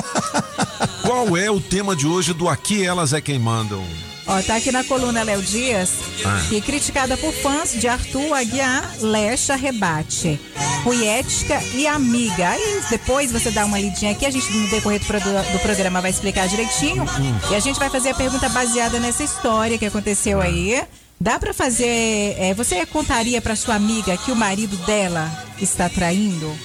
Qual 1.03 1.35
é 1.37 1.49
o 1.49 1.59
tema 1.59 1.95
de 1.95 2.05
hoje 2.07 2.33
do 2.33 2.47
Aqui 2.47 2.85
Elas 2.85 3.13
é 3.13 3.21
Quem 3.21 3.39
Mandam? 3.39 3.83
Ó, 4.27 4.39
tá 4.43 4.57
aqui 4.57 4.71
na 4.71 4.83
coluna 4.83 5.23
Léo 5.23 5.41
Dias, 5.41 5.89
Ah. 6.23 6.39
que 6.47 6.61
criticada 6.61 7.17
por 7.17 7.33
fãs 7.33 7.71
de 7.73 7.87
Arthur 7.87 8.31
Aguiar, 8.35 8.87
Lecha 8.99 9.55
rebate. 9.55 10.39
Fui 10.83 11.03
ética 11.03 11.59
e 11.73 11.87
amiga. 11.87 12.49
Aí 12.49 12.81
depois 12.91 13.31
você 13.31 13.49
dá 13.49 13.65
uma 13.65 13.79
lidinha 13.79 14.11
aqui, 14.11 14.27
a 14.27 14.29
gente 14.29 14.47
no 14.55 14.69
decorrer 14.69 14.99
do, 15.01 15.51
do 15.53 15.59
programa 15.59 15.99
vai 15.99 16.11
explicar 16.11 16.47
direitinho. 16.47 17.05
E 17.49 17.55
a 17.55 17.59
gente 17.59 17.79
vai 17.79 17.89
fazer 17.89 18.09
a 18.09 18.13
pergunta 18.13 18.47
baseada 18.49 18.99
nessa 18.99 19.23
história 19.23 19.79
que 19.79 19.85
aconteceu 19.87 20.39
aí. 20.39 20.79
Dá 21.19 21.37
pra 21.37 21.53
fazer. 21.53 22.35
é, 22.37 22.53
você 22.53 22.85
contaria 22.85 23.41
pra 23.41 23.55
sua 23.55 23.75
amiga 23.75 24.15
que 24.17 24.31
o 24.31 24.35
marido 24.35 24.77
dela 24.85 25.29
está 25.59 25.89
traindo? 25.89 26.55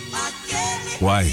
Uai. 1.00 1.32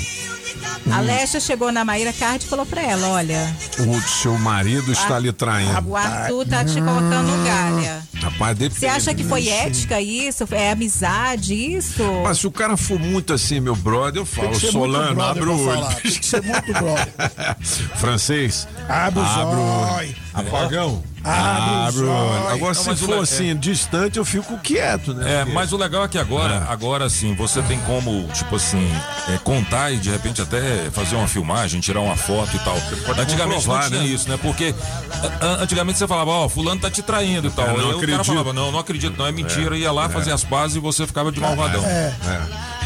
A 0.92 1.00
Lecha 1.00 1.40
chegou 1.40 1.72
na 1.72 1.86
Maíra 1.86 2.12
Card 2.12 2.44
e 2.44 2.48
falou 2.48 2.66
pra 2.66 2.82
ela: 2.82 3.10
olha, 3.10 3.56
O 3.80 4.02
seu 4.02 4.38
marido 4.40 4.92
está 4.92 5.20
lhe 5.20 5.32
traindo. 5.32 5.88
o 5.90 5.96
Arthur 5.96 6.48
tá 6.48 6.66
te 6.66 6.82
colocando 6.82 7.46
galha. 7.46 8.02
Rapaz, 8.16 8.58
depende. 8.58 8.80
Você 8.80 8.88
acha 8.88 9.14
que 9.14 9.24
foi 9.24 9.44
né? 9.44 9.68
ética 9.68 10.02
isso? 10.02 10.48
É 10.52 10.72
amizade 10.72 11.54
isso? 11.54 12.04
Mas 12.24 12.40
se 12.40 12.48
o 12.48 12.52
cara 12.52 12.76
for 12.76 13.00
muito 13.00 13.34
assim, 13.34 13.60
meu 13.60 13.76
brother, 13.76 14.22
eu 14.22 14.26
falo, 14.26 14.50
que 14.50 14.60
ser 14.60 14.72
muito 14.72 14.94
Solano, 14.94 15.22
abre 15.22 15.46
o 15.46 15.68
olho. 15.68 15.96
tem 16.02 16.12
que 16.12 16.26
ser 16.26 16.42
muito 16.42 16.74
brother. 16.74 17.14
Francês. 17.96 18.68
Abre 18.90 19.20
o 19.20 19.96
olho. 19.96 20.16
Apagão. 20.34 21.11
Abre 21.24 21.90
os 21.90 22.02
o 22.02 22.04
olho. 22.06 22.12
olhos. 22.14 22.52
Agora, 22.52 22.74
Não, 22.74 22.96
se 22.96 22.96
for 23.06 23.16
le- 23.16 23.22
assim, 23.22 23.56
distante, 23.56 24.18
eu 24.18 24.26
fico 24.26 24.58
quieto, 24.60 25.14
né? 25.14 25.32
É, 25.34 25.38
Porque- 25.40 25.54
mas 25.54 25.72
o 25.74 25.78
legal 25.78 26.04
é 26.04 26.08
que 26.08 26.18
agora, 26.18 26.66
agora 26.70 27.10
sim, 27.10 27.36
você 27.36 27.62
tem 27.64 27.80
como, 27.82 28.28
tipo 28.34 28.56
assim, 28.56 28.92
é, 29.30 29.38
contar 29.38 29.92
e 29.92 29.98
de 29.98 30.10
repente 30.10 30.42
até 30.42 30.90
fazer 30.92 31.16
uma 31.16 31.28
filmagem, 31.28 31.80
tirar 31.80 32.00
uma 32.02 32.16
foto 32.16 32.56
e 32.56 32.60
tal. 32.60 32.76
Antigamente 33.20 33.68
não 33.68 33.80
tinha 33.82 34.00
né? 34.00 34.06
isso, 34.06 34.30
né? 34.30 34.38
Porque 34.42 34.74
a- 35.42 35.46
a- 35.46 35.64
antigamente 35.64 35.98
você 36.00 36.08
falava, 36.08 36.32
ó, 36.32 36.50
fulano 36.50 36.82
tá 36.82 36.90
te 36.90 37.02
traindo 37.02 37.48
e 37.48 37.52
tal. 37.52 37.66
É, 37.66 37.68
não 37.70 37.76
Aí 37.76 37.82
o 37.82 37.86
cara 37.88 37.98
acredito. 37.98 38.26
falava, 38.26 38.54
não, 38.54 38.72
não 38.72 38.80
acredito, 38.80 39.16
não, 39.18 39.28
é 39.28 39.32
mentira. 39.32 39.78
Ia 39.78 39.92
lá, 39.92 40.06
É. 40.06 40.10
fazia 40.10 40.34
as 40.34 40.44
pazes 40.44 40.78
e 40.78 40.80
você 40.80 41.06
ficava 41.06 41.32
de 41.32 41.40
malvadão. 41.40 41.84
É. 41.86 42.14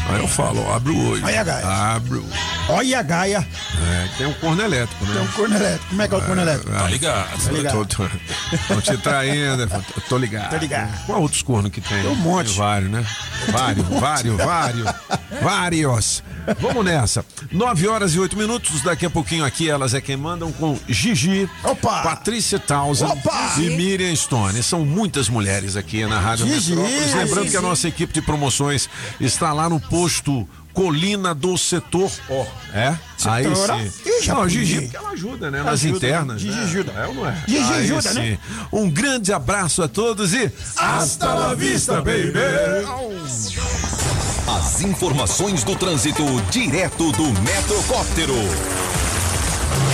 É. 0.08 0.14
Aí 0.14 0.20
eu 0.20 0.28
falo, 0.28 0.62
ó, 0.62 0.76
abre 0.76 0.92
o 0.92 1.10
olho. 1.10 1.24
Olha 1.24 1.40
a 1.40 1.44
gaia. 1.44 1.66
Abre 1.66 2.18
o 2.18 2.24
Olha 2.68 2.98
a 2.98 3.02
gaia. 3.02 3.48
É, 3.88 4.08
tem 4.16 4.26
um 4.26 4.32
corno 4.34 4.62
elétrico, 4.62 5.04
né? 5.04 5.12
Tem 5.14 5.22
um 5.22 5.32
corno 5.32 5.56
elétrico. 5.56 5.86
Como 5.88 6.02
é 6.02 6.08
que 6.08 6.14
é 6.14 6.18
o 6.18 6.22
corno 6.22 6.42
elétrico? 6.42 6.72
Tá 6.72 6.88
ligado. 6.88 7.44
Tá 7.44 7.52
ligado. 7.52 7.86
Tô, 7.86 8.04
tô, 8.04 8.74
tô 8.74 8.80
te 8.80 8.96
traindo. 8.98 9.68
Tô 10.08 10.18
ligado. 10.18 10.50
Tô 10.50 10.56
ligado. 10.56 11.06
Qual 11.06 11.22
outros 11.22 11.42
cornos 11.42 11.70
que 11.70 11.80
tem? 11.80 12.02
Tem 12.02 12.10
um 12.10 12.16
monte. 12.16 12.48
Tem 12.48 12.56
vários, 12.56 12.90
né? 12.90 13.06
Vários, 13.50 13.86
vários, 13.88 14.36
vários. 14.36 14.86
Vários. 15.42 16.22
Vamos 16.60 16.84
nessa. 16.84 17.24
9 17.50 17.88
horas 17.88 18.14
e 18.14 18.18
8 18.18 18.36
minutos. 18.36 18.82
Daqui 18.82 19.06
a 19.06 19.10
pouquinho 19.10 19.44
aqui 19.44 19.68
elas 19.68 19.94
é 19.94 20.00
quem 20.00 20.16
mandam 20.16 20.52
com 20.52 20.78
Gigi, 20.88 21.48
Opa! 21.64 22.02
Patrícia 22.02 22.58
Opa! 22.58 23.54
e 23.58 23.70
Miriam 23.70 24.14
Stone. 24.14 24.62
São 24.62 24.84
muitas 24.84 25.28
mulheres 25.28 25.76
aqui 25.76 26.04
na 26.06 26.20
Rádio 26.20 26.46
Gigi! 26.46 26.74
Metrópolis. 26.74 27.14
Lembrando 27.14 27.42
Gigi! 27.42 27.50
que 27.50 27.56
a 27.56 27.62
nossa 27.62 27.88
equipe 27.88 28.12
de 28.12 28.22
promoções 28.22 28.88
está 29.20 29.52
lá 29.52 29.68
no 29.68 29.80
posto 29.80 30.48
Colina 30.76 31.34
do 31.34 31.56
Setor 31.56 32.12
O. 32.28 32.46
É? 32.74 32.94
Aí 33.24 33.44
sim. 33.56 34.28
Não. 34.28 34.46
Gigi, 34.46 34.82
porque 34.82 34.96
ela 34.98 35.08
ajuda, 35.08 35.50
né? 35.50 35.62
Nas 35.62 35.80
Ajuda. 35.82 35.96
internas. 35.96 36.40
Gigi 36.42 36.54
né? 36.54 36.62
ajuda. 36.64 36.92
É 36.92 37.06
ou 37.06 37.14
não 37.14 37.26
é? 37.26 37.44
Gigi 37.48 37.72
Aí 37.72 37.84
ajuda, 37.84 38.02
sim. 38.12 38.18
né? 38.18 38.38
Um 38.70 38.90
grande 38.90 39.32
abraço 39.32 39.82
a 39.82 39.88
todos 39.88 40.34
e 40.34 40.52
hasta 40.76 41.32
la 41.32 41.54
vista, 41.54 41.94
baby! 42.02 42.34
As 44.46 44.82
informações 44.82 45.64
do 45.64 45.74
trânsito 45.74 46.22
direto 46.50 47.10
do 47.12 47.24
Metrocóptero. 47.40 48.34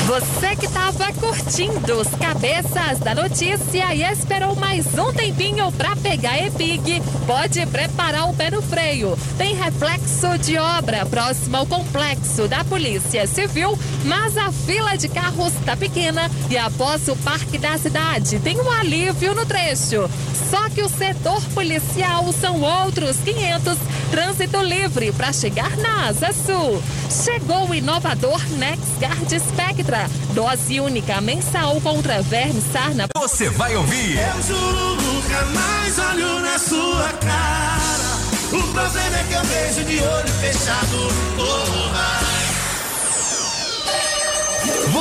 Você 0.06 0.56
que 0.56 0.66
estava 0.66 1.12
curtindo 1.12 2.00
os 2.00 2.08
cabeças 2.08 2.98
da 2.98 3.14
notícia 3.14 3.94
e 3.94 4.02
esperou 4.02 4.56
mais 4.56 4.86
um 4.98 5.12
tempinho 5.12 5.70
para 5.72 5.94
pegar 5.94 6.44
EPIG, 6.44 7.00
pode 7.24 7.64
preparar 7.66 8.28
o 8.28 8.34
pé 8.34 8.50
no 8.50 8.60
freio. 8.60 9.16
Tem 9.38 9.54
reflexo 9.54 10.36
de 10.38 10.58
obra 10.58 11.06
próximo 11.06 11.56
ao 11.56 11.66
complexo 11.66 12.48
da 12.48 12.64
Polícia 12.64 13.28
Civil, 13.28 13.78
mas 14.04 14.36
a 14.36 14.50
fila 14.50 14.96
de 14.96 15.08
carros 15.08 15.54
está 15.54 15.76
pequena 15.76 16.28
e 16.50 16.58
após 16.58 17.06
o 17.06 17.16
Parque 17.16 17.56
da 17.56 17.78
Cidade 17.78 18.40
tem 18.40 18.60
um 18.60 18.70
alívio 18.70 19.34
no 19.34 19.46
trecho. 19.46 20.10
Só 20.50 20.68
que 20.68 20.82
o 20.82 20.88
setor 20.88 21.40
policial 21.54 22.30
são 22.32 22.60
outros 22.60 23.16
500, 23.24 23.78
trânsito 24.10 24.60
livre 24.62 25.10
para 25.12 25.32
chegar 25.32 25.74
na 25.78 26.08
Asa 26.08 26.30
Sul. 26.30 26.82
Chegou 27.24 27.68
o 27.68 27.74
inovador 27.74 28.38
NexGuard 28.58 29.40
Spectra, 29.40 29.91
dose 30.34 30.80
única 30.80 31.20
mensal 31.20 31.80
contra 31.80 32.22
verme, 32.22 32.62
sarna. 32.72 33.06
Você 33.16 33.48
vai 33.50 33.76
ouvir. 33.76 34.18
Eu 34.18 34.42
juro, 34.42 34.96
nunca 34.96 35.44
mais 35.46 35.98
olho 35.98 36.40
na 36.40 36.58
sua 36.58 37.08
cara. 37.20 38.12
O 38.52 38.72
problema 38.72 39.18
é 39.18 39.24
que 39.28 39.34
eu 39.34 39.44
vejo 39.44 39.84
de 39.84 39.98
olho 40.02 40.28
fechado. 40.40 41.08
Oh, 41.38 41.82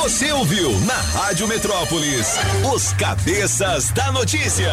Você 0.00 0.32
ouviu 0.32 0.78
na 0.80 0.94
Rádio 0.94 1.46
Metrópolis 1.46 2.38
os 2.74 2.92
cabeças 2.92 3.90
da 3.90 4.10
notícia. 4.12 4.72